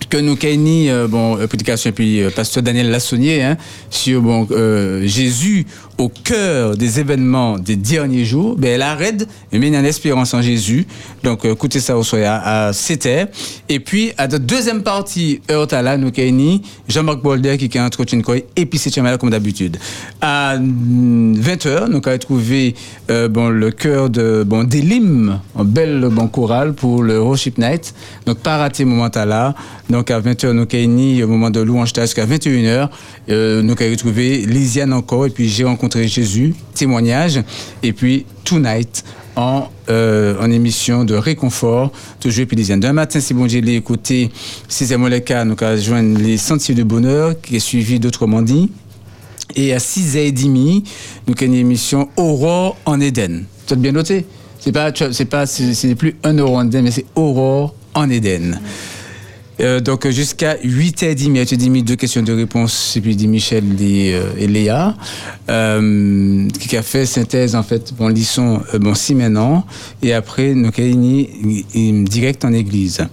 que 0.10 0.18
nous 0.18 0.34
avons 0.34 0.88
euh, 0.90 1.08
bon, 1.08 1.38
euh, 1.38 1.48
prédication 1.48 1.90
et 1.90 1.94
puis 1.94 2.22
euh, 2.22 2.30
pasteur 2.30 2.64
Daniel 2.64 2.90
Lassonnier 2.90 3.44
hein, 3.44 3.58
sur 3.90 4.22
bon, 4.22 4.48
euh, 4.52 5.06
Jésus 5.06 5.66
au 5.98 6.10
cœur 6.10 6.76
des 6.76 7.00
événements 7.00 7.58
des 7.58 7.76
derniers 7.76 8.26
jours. 8.26 8.56
Ben, 8.58 8.74
elle 8.74 8.82
arrête, 8.82 9.28
y 9.52 9.64
a 9.64 9.66
une 9.66 9.86
espérance 9.86 10.34
en 10.34 10.42
Jésus. 10.42 10.86
Donc, 11.24 11.46
écoutez 11.46 11.80
ça 11.80 11.98
au 11.98 12.04
soir 12.04 12.22
à, 12.44 12.68
à 12.68 12.74
7 12.74 13.06
heures. 13.06 13.28
Et 13.70 13.80
puis, 13.80 14.12
à 14.18 14.28
la 14.28 14.40
deuxième 14.40 14.84
partie, 14.84 15.40
là, 15.48 15.98
nous 15.98 16.12
avons 16.18 16.60
Jean-Marc 16.90 17.22
Bolder 17.22 17.58
qui 17.58 17.78
a 17.78 17.86
entretenu 17.86 18.24
quoi 18.24 18.36
et 18.38 18.70
Chamala 18.78 19.18
comme 19.18 19.30
d'habitude. 19.30 19.78
À 20.22 20.58
20 20.60 21.66
heures, 21.66 21.90
nous 21.90 22.02
avons 22.06 22.18
trouvé 22.18 22.76
euh, 23.10 23.30
bon, 23.30 23.50
le 23.50 23.72
cœur 23.72 24.10
de 24.10 24.44
bon, 24.46 24.66
d'Elim, 24.66 25.40
un 25.58 25.64
bel 25.64 26.10
bon 26.12 26.28
choral 26.28 26.74
pour 26.74 27.04
le 27.04 27.20
Worship 27.20 27.58
Night. 27.58 27.94
Donc, 28.26 28.40
pas 28.40 28.58
rater 28.58 28.84
moment 28.84 29.10
là. 29.14 29.56
Donc, 29.96 30.12
à 30.12 30.20
20h, 30.20 30.52
nous 30.52 31.22
avons 31.22 31.24
au 31.24 31.38
moment 31.38 31.50
de 31.50 31.62
louange 31.62 31.94
jusqu'à 31.96 32.26
21h. 32.26 32.90
Euh, 33.30 33.62
nous 33.62 33.72
avons 33.80 33.92
retrouvé 33.92 34.40
Lisiane 34.40 34.92
encore. 34.92 35.26
Et 35.26 35.30
puis, 35.30 35.48
j'ai 35.48 35.64
rencontré 35.64 36.06
Jésus, 36.10 36.54
témoignage. 36.74 37.42
Et 37.82 37.94
puis, 37.94 38.26
Tonight, 38.44 39.06
en, 39.38 39.70
euh, 39.90 40.36
en 40.42 40.52
émission 40.52 41.06
de 41.06 41.16
réconfort, 41.16 41.94
toujours 42.20 42.42
et 42.42 42.46
puis 42.46 42.58
Lisiane. 42.58 42.82
Demain 42.82 42.92
matin, 42.92 43.22
si 43.22 43.34
bon 43.34 43.46
l'a 43.46 43.72
écouté, 43.72 44.32
6e 44.70 44.98
Moleka, 44.98 45.46
nous 45.46 45.56
avons 45.62 45.82
joindre 45.82 46.20
les 46.20 46.36
Sentiers 46.36 46.76
de 46.76 46.84
Bonheur, 46.84 47.40
qui 47.40 47.56
est 47.56 47.60
suivi 47.60 47.98
d'autrement 47.98 48.42
dit. 48.42 48.70
Et 49.56 49.74
à 49.74 49.78
6h30, 49.78 50.84
nous 51.26 51.34
avons 51.38 51.46
une 51.46 51.54
émission 51.54 52.10
Aurore 52.18 52.76
en 52.84 53.00
Éden. 53.00 53.46
Tu 53.66 53.74
as 53.74 53.78
bien 53.78 53.94
noté? 53.94 54.26
C'est 54.60 54.74
pas, 54.74 54.92
c'est 54.94 55.24
pas, 55.24 55.46
c'est 55.46 55.74
c'est 55.74 55.96
plus 55.96 56.18
un 56.26 56.34
euro 56.34 56.58
en 56.58 56.66
Éden, 56.66 56.84
mais 56.84 56.92
c'est 56.92 57.06
Aurore 57.16 57.74
en 57.94 58.10
Éden. 58.10 58.60
Euh, 59.62 59.80
donc 59.80 60.08
jusqu'à 60.10 60.56
8h10, 60.56 61.30
mais 61.30 61.46
tu 61.46 61.56
dis 61.58 61.70
deux 61.84 61.96
questions 61.96 62.22
de 62.22 62.34
réponse, 62.34 62.96
et 62.98 63.02
puis 63.02 63.16
dit 63.16 63.28
Michel 63.28 63.64
euh, 63.80 64.32
et 64.38 64.48
Léa, 64.48 64.96
euh, 65.50 66.48
qui 66.60 66.76
a 66.76 66.82
fait 66.82 67.06
synthèse 67.06 67.56
en 67.56 67.64
fait, 67.64 67.94
bon, 67.98 68.08
lisson, 68.08 68.62
euh, 68.74 68.80
bon, 68.80 68.94
si 68.96 69.16
maintenant, 69.16 69.66
et 70.02 70.14
après, 70.14 70.54
nous 70.54 70.68
avons 70.68 72.04
direct 72.04 72.44
en 72.44 72.54
église. 72.54 73.06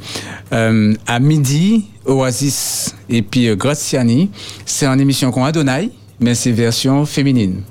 À 0.50 1.20
midi, 1.20 1.86
Oasis 2.04 2.94
et 3.08 3.22
puis 3.22 3.54
Graziani, 3.56 4.30
c'est 4.66 4.86
en 4.86 4.98
émission 4.98 5.30
qu'on 5.30 5.44
Adonai, 5.44 5.90
mais 6.20 6.34
c'est 6.34 6.52
version 6.52 7.06
féminine. 7.06 7.62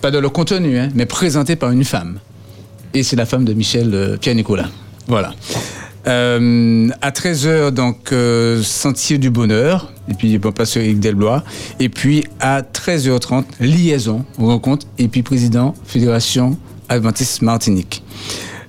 Pas 0.00 0.10
de 0.10 0.18
le 0.18 0.28
contenu, 0.28 0.78
hein, 0.78 0.88
mais 0.94 1.06
présenté 1.06 1.56
par 1.56 1.70
une 1.70 1.84
femme. 1.84 2.18
Et 2.94 3.02
c'est 3.02 3.16
la 3.16 3.26
femme 3.26 3.44
de 3.44 3.54
Michel 3.54 4.18
Pierre-Nicolas. 4.20 4.68
Voilà. 5.08 5.32
Euh, 6.06 6.88
à 7.00 7.10
13h, 7.10 7.70
donc, 7.70 8.12
euh, 8.12 8.62
Sentier 8.62 9.18
du 9.18 9.30
Bonheur, 9.30 9.92
et 10.08 10.14
puis 10.14 10.36
bon, 10.38 10.50
pasteur 10.50 10.82
Eric 10.82 10.98
Delblois. 10.98 11.44
Et 11.78 11.88
puis 11.88 12.24
à 12.40 12.62
13h30, 12.62 13.44
Liaison, 13.60 14.24
rencontre, 14.36 14.86
et 14.98 15.08
puis 15.08 15.22
président 15.22 15.74
Fédération 15.84 16.56
Adventiste 16.88 17.42
Martinique. 17.42 18.02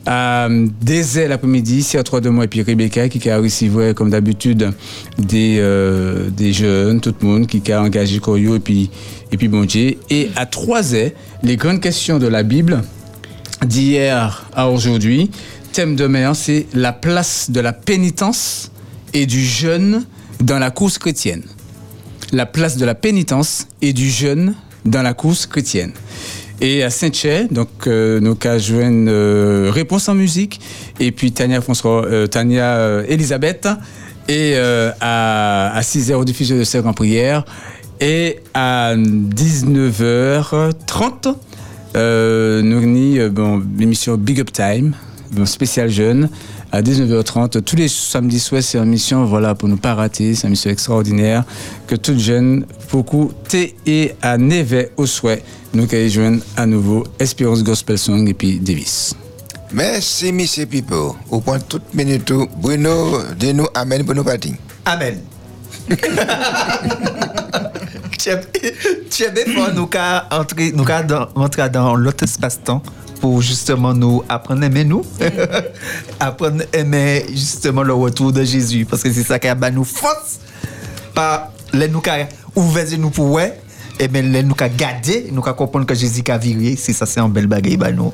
À 0.06 0.50
des 0.82 1.28
l'après-midi, 1.28 1.82
c'est 1.82 1.98
à 1.98 2.04
3 2.04 2.20
de 2.20 2.30
mois, 2.30 2.44
et 2.44 2.48
puis 2.48 2.62
Rebecca 2.62 3.08
qui 3.08 3.30
a 3.30 3.40
reçu, 3.40 3.72
comme 3.96 4.10
d'habitude, 4.10 4.72
des, 5.18 5.58
euh, 5.60 6.30
des 6.30 6.52
jeunes, 6.52 7.00
tout 7.00 7.16
le 7.22 7.28
monde, 7.28 7.48
qui 7.48 7.72
a 7.72 7.82
engagé 7.82 8.20
Corio, 8.20 8.56
et 8.56 8.60
puis, 8.60 8.92
et 9.32 9.38
puis. 9.38 9.50
Et 10.10 10.30
à 10.36 10.46
3 10.46 10.94
heures, 10.94 11.12
les 11.42 11.56
grandes 11.56 11.80
questions 11.80 12.20
de 12.20 12.28
la 12.28 12.44
Bible, 12.44 12.84
d'hier 13.66 14.46
à 14.54 14.70
aujourd'hui. 14.70 15.32
Thème 15.74 15.96
de 15.96 16.04
demain, 16.04 16.34
c'est 16.36 16.68
la 16.74 16.94
place 16.94 17.50
de 17.50 17.60
la 17.60 17.74
pénitence 17.74 18.72
et 19.14 19.26
du 19.26 19.44
jeûne 19.44 20.06
dans 20.40 20.60
la 20.60 20.70
course 20.70 21.00
chrétienne. 21.00 21.42
La 22.32 22.46
place 22.46 22.78
de 22.78 22.86
la 22.86 22.96
pénitence 22.96 23.68
et 23.82 23.92
du 23.92 24.08
jeûne 24.10 24.56
dans 24.86 25.02
la 25.02 25.14
course 25.16 25.48
chrétienne. 25.48 25.92
Et 26.62 26.84
à 26.84 26.92
Saint-Cher, 26.92 27.48
donc 27.50 27.70
euh, 27.88 28.20
nos 28.20 28.36
cas 28.36 28.60
joignent 28.60 29.08
euh, 29.10 29.72
réponse 29.74 30.08
en 30.08 30.14
musique 30.14 30.62
et 31.00 31.12
puis 31.12 31.32
Tania 31.32 31.60
François, 31.60 32.06
euh, 32.06 32.28
Tania 32.28 32.76
euh, 32.76 33.04
Elisabeth 33.10 33.68
et 34.30 34.56
à, 35.02 35.76
à 35.76 35.82
6 35.82 36.12
h 36.12 36.24
diffusion 36.24 36.56
de 36.56 36.64
serre 36.64 36.86
en 36.88 36.94
prière 36.94 37.44
et 38.00 38.40
à 38.54 38.94
19h30 38.96 41.36
euh, 41.96 42.62
nous 42.64 43.32
bon, 43.32 43.62
l'émission 43.78 44.18
Big 44.18 44.40
Up 44.40 44.52
Time, 44.52 44.96
spécial 45.46 45.90
jeune, 45.90 46.30
à 46.72 46.82
19h30. 46.82 47.62
Tous 47.62 47.76
les 47.76 47.88
samedis 47.88 48.40
soirs, 48.40 48.64
c'est 48.64 48.78
une 48.78 48.86
émission 48.86 49.26
voilà, 49.26 49.56
pour 49.56 49.68
ne 49.70 49.76
pas 49.76 49.94
rater. 49.96 50.36
C'est 50.36 50.44
une 50.44 50.50
émission 50.50 50.70
extraordinaire 50.72 51.44
que 51.88 51.96
toute 51.96 52.20
jeune, 52.20 52.66
beaucoup, 52.92 53.32
T 53.48 53.76
et 53.86 54.14
à 54.22 54.38
Neve 54.38 54.90
au 54.98 55.06
souhait, 55.06 55.44
nous 55.74 55.88
allons 55.92 56.10
joindre 56.10 56.44
à 56.58 56.66
nouveau 56.66 57.04
Espérance 57.20 57.64
Gospel 57.64 57.98
Song 57.98 58.28
et 58.30 58.34
puis 58.34 58.60
Davis. 58.60 59.16
Merci, 59.74 60.32
Monsieur 60.32 60.66
Pipo. 60.68 61.16
Au 61.32 61.42
point 61.42 61.58
de 61.58 61.64
toute 61.64 61.94
minute, 61.96 62.32
Bruno, 62.62 63.20
dis-nous 63.40 63.66
Amen 63.74 64.06
pour 64.06 64.14
nous 64.16 64.24
partir. 64.24 64.54
Amen. 64.86 65.20
Tu 69.10 69.24
nous 69.76 69.88
qu'à 69.88 70.28
entrer, 70.32 70.72
nous 70.74 70.86
dans- 70.86 71.28
rentrer 71.36 71.70
dans 71.70 71.96
l'autre 71.96 72.24
espace-temps 72.24 72.82
pour 73.24 73.42
justement 73.42 73.94
nous 73.94 74.22
apprendre 74.28 74.64
à 74.64 74.66
aimer 74.66 74.84
nous, 74.84 75.02
apprendre 76.20 76.66
à 76.74 76.78
aimer 76.78 77.26
justement 77.30 77.82
le 77.82 77.94
retour 77.94 78.34
de 78.34 78.44
Jésus, 78.44 78.84
parce 78.84 79.02
que 79.02 79.14
c'est 79.14 79.24
ça 79.24 79.40
qui 79.40 79.48
a 79.48 79.56
nous 79.72 79.86
force, 79.86 80.42
par 81.16 81.54
les 81.72 81.88
nous 81.88 82.02
ouvert 82.54 82.86
nous 83.00 83.12
pour 83.12 83.32
ouais, 83.32 83.58
et 83.98 84.10
bien 84.10 84.24
les 84.24 84.44
nous 84.44 84.56
garder, 84.56 85.30
nous 85.32 85.42
comprendre 85.42 85.86
que 85.86 85.96
Jésus 85.96 86.22
a 86.28 86.38
viré, 86.38 86.76
c'est 86.76 86.92
ça, 86.92 87.06
c'est 87.06 87.22
un 87.22 87.30
bel 87.30 87.48
bagage, 87.48 87.78
bah 87.78 87.94
nous. 87.94 88.12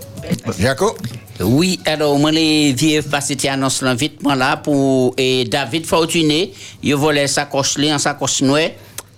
Jaco 0.60 0.96
Oui, 1.40 1.80
alors, 1.86 2.20
moi, 2.20 2.32
les 2.32 2.72
vieux 2.74 3.02
passent 3.02 3.34
annonce 3.50 3.82
vite, 3.82 4.22
moi, 4.22 4.36
là, 4.36 4.58
pour 4.58 5.16
et 5.18 5.44
David 5.46 5.88
Fortuné, 5.88 6.54
il 6.84 6.94
volait 6.94 7.26
sa 7.26 7.46
coche 7.46 7.80
en 7.80 7.98
sa 7.98 8.14
coche 8.14 8.44
noire. 8.44 8.70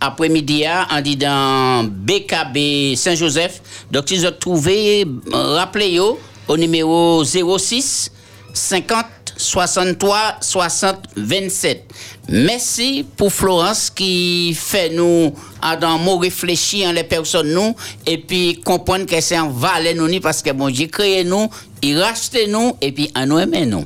Après-midi, 0.02 0.66
hein, 0.66 0.88
on 0.92 1.00
dit 1.00 1.16
dans 1.16 1.84
BKB 1.84 2.96
Saint-Joseph. 2.96 3.62
Donc, 3.92 4.12
vous 4.12 4.26
avez 4.26 4.38
trouvé, 4.38 5.06
euh, 5.06 5.56
rappelez-vous 5.56 6.18
au 6.48 6.58
numéro 6.58 7.24
06 7.24 8.12
50 8.54 9.06
63 9.38 10.38
60 10.42 10.98
27. 11.16 11.86
Merci 12.30 13.06
pour 13.16 13.32
Florence 13.32 13.90
qui 13.90 14.54
fait 14.54 14.90
nous 14.90 15.34
dans 15.80 15.98
mot 15.98 16.18
réfléchir 16.18 16.90
en 16.90 16.92
les 16.92 17.04
personnes 17.04 17.54
nous 17.54 17.76
et 18.06 18.18
puis 18.18 18.60
comprendre 18.64 19.06
que 19.06 19.20
c'est 19.22 19.36
un 19.36 19.50
valet 19.50 19.94
nous 19.94 20.20
parce 20.20 20.42
que 20.42 20.52
bon 20.52 20.74
j'ai 20.74 20.88
créé 20.88 21.24
nous, 21.24 21.50
il 21.82 22.00
rachète 22.00 22.50
nous 22.50 22.76
et 22.82 22.92
puis 22.92 23.10
à 23.16 23.26
nous 23.26 23.40
aimer 23.40 23.66
nous. 23.66 23.86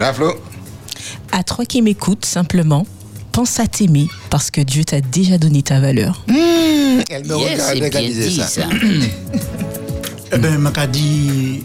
La 0.00 0.12
Flo? 0.12 0.34
À 1.32 1.42
toi 1.42 1.64
qui 1.64 1.82
m'écoutes, 1.82 2.24
simplement, 2.24 2.86
pense 3.36 3.60
à 3.60 3.66
t'aimer 3.66 4.08
parce 4.30 4.50
que 4.50 4.62
Dieu 4.62 4.82
t'a 4.82 5.02
déjà 5.02 5.36
donné 5.36 5.60
ta 5.60 5.78
valeur. 5.78 6.24
Elle 6.26 7.26
me 7.26 7.36
Yes, 7.38 7.68
regarde 7.68 8.06
disait 8.06 8.28
dit, 8.28 8.36
ça. 8.36 8.46
ça. 8.46 8.62
Eh 10.32 10.38
ben, 10.38 10.56
m'a 10.56 10.86
dit, 10.86 11.62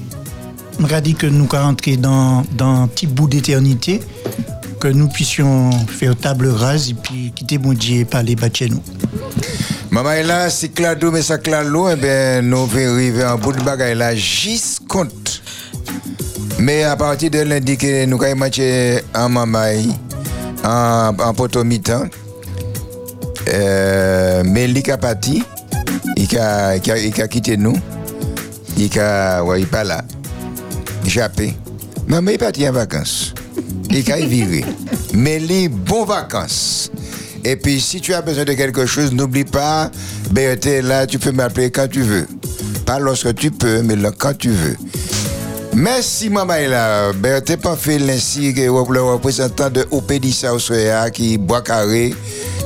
m'a 0.80 1.00
dit 1.00 1.16
que 1.16 1.28
nous 1.28 1.48
allons 1.54 1.68
rentrer 1.68 1.96
dans, 1.96 2.44
dans 2.58 2.84
un 2.84 2.88
petit 2.90 3.08
bout 3.08 3.30
d'éternité, 3.30 4.02
que 4.82 4.90
nous 4.90 5.08
puissions 5.08 5.72
faire 5.88 6.14
table 6.18 6.50
rase 6.50 6.90
et 6.90 6.94
puis 6.94 7.32
quitter 7.34 7.58
mon 7.58 7.72
Dieu 7.72 8.02
et 8.02 8.06
parler 8.06 8.36
bas 8.36 8.50
de 8.50 8.56
chez 8.58 8.68
nous. 8.68 8.84
Maman 9.92 10.12
est 10.12 10.24
là, 10.24 10.50
si 10.50 10.70
clado, 10.72 11.10
mais 11.10 11.22
ça 11.22 11.38
clado, 11.38 11.88
eh 11.90 11.96
ben, 11.96 12.46
nous 12.46 12.68
pouvons 12.68 12.96
arriver 12.96 13.24
en 13.24 13.38
bout 13.38 13.54
de 13.54 13.62
bagaille 13.64 13.96
là, 13.96 14.14
juste 14.14 14.82
compte. 14.90 15.42
Mais 16.60 16.84
à 16.84 16.98
partir 16.98 17.32
de 17.32 17.40
lundi, 17.40 17.78
que 17.78 18.06
nous 18.06 18.22
allons 18.22 18.36
matcher 18.36 19.00
en 19.16 19.30
mamaï, 19.30 19.88
en, 20.64 21.16
en 21.20 21.64
mi-temps, 21.64 22.04
euh, 23.50 24.44
mais 24.46 24.66
il 24.66 24.92
a 24.92 24.98
parti, 24.98 25.44
il 26.18 26.38
a, 26.38 26.76
il 26.76 27.06
il 27.06 27.28
quitté 27.28 27.58
nous, 27.58 27.76
il 28.78 29.00
a, 29.00 29.44
ouais, 29.44 29.62
il 29.62 29.68
pas 29.68 29.84
là, 29.84 30.04
échappé. 31.06 31.54
Maman 32.08 32.32
est 32.32 32.38
parti 32.38 32.68
en 32.68 32.72
vacances, 32.72 33.34
il 33.90 34.12
a 34.12 34.18
viré. 34.18 34.66
Mais 35.14 35.40
les 35.40 35.68
bonnes 35.68 36.08
vacances. 36.08 36.90
Et 37.44 37.56
puis, 37.56 37.82
si 37.82 38.00
tu 38.00 38.14
as 38.14 38.22
besoin 38.22 38.46
de 38.46 38.54
quelque 38.54 38.86
chose, 38.86 39.12
n'oublie 39.12 39.44
pas, 39.46 39.90
ben, 40.32 40.58
là, 40.84 41.08
tu 41.08 41.18
peux 41.18 41.32
m'appeler 41.32 41.72
quand 41.72 41.88
tu 41.90 42.02
veux. 42.02 42.28
Pas 42.86 43.00
lorsque 43.00 43.34
tu 43.36 43.52
peux, 43.52 43.82
mais 43.82 43.96
quand 44.18 44.38
tu 44.38 44.50
veux. 44.50 44.78
Merci, 45.74 46.30
maman, 46.30 46.68
là. 46.68 47.14
Ben, 47.14 47.42
t'es 47.42 47.58
pas 47.58 47.76
fait 47.76 47.98
ainsi 48.10 48.54
que 48.54 48.62
le 48.62 49.02
représentant 49.02 49.70
de 49.70 49.86
au 49.90 50.60
Soya 50.60 51.10
qui 51.10 51.38
boit 51.38 51.62
carré, 51.62 52.14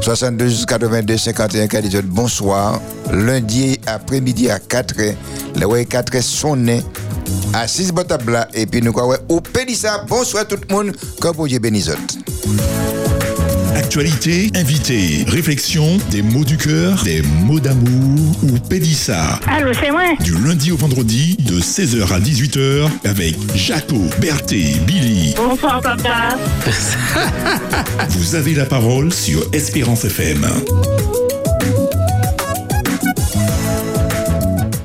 72 0.01 0.65
82 0.65 1.17
51 1.17 1.67
qui 1.67 1.77
a 1.77 1.81
dit 1.81 2.01
bonsoir. 2.03 2.81
Lundi 3.11 3.79
après-midi 3.85 4.49
à 4.49 4.59
4 4.59 4.95
h, 4.95 5.15
le 5.55 5.65
ouais 5.65 5.85
4 5.85 6.13
h 6.13 6.21
sonné 6.21 6.83
à 7.53 7.67
6 7.67 7.91
botabla. 7.91 8.47
Et 8.53 8.65
puis 8.65 8.81
nous, 8.81 8.91
quoi, 8.91 9.17
OPDISA, 9.29 10.05
bonsoir 10.09 10.47
tout 10.47 10.57
le 10.67 10.75
monde, 10.75 10.95
que 11.21 11.27
bon 11.31 11.45
Dieu 11.45 11.59
bénisse. 11.59 11.91
Actualité, 13.85 14.49
invité, 14.55 15.23
réflexion, 15.27 15.99
des 16.09 16.23
mots 16.23 16.43
du 16.43 16.57
cœur, 16.57 17.03
des 17.03 17.21
mots 17.21 17.59
d'amour 17.59 18.35
ou 18.41 18.57
Pédissa. 18.57 19.39
Allô, 19.47 19.73
c'est 19.79 19.91
moi 19.91 20.01
Du 20.21 20.33
lundi 20.43 20.71
au 20.71 20.75
vendredi, 20.75 21.37
de 21.39 21.59
16h 21.59 22.11
à 22.11 22.19
18h, 22.19 22.89
avec 23.05 23.35
Jaco, 23.55 24.01
Berthé, 24.19 24.75
Billy. 24.87 25.35
Bonsoir, 25.37 25.81
papa. 25.81 26.35
Vous 28.09 28.33
avez 28.33 28.55
la 28.55 28.65
parole 28.65 29.13
sur 29.13 29.45
Espérance 29.53 30.03
FM. 30.03 30.43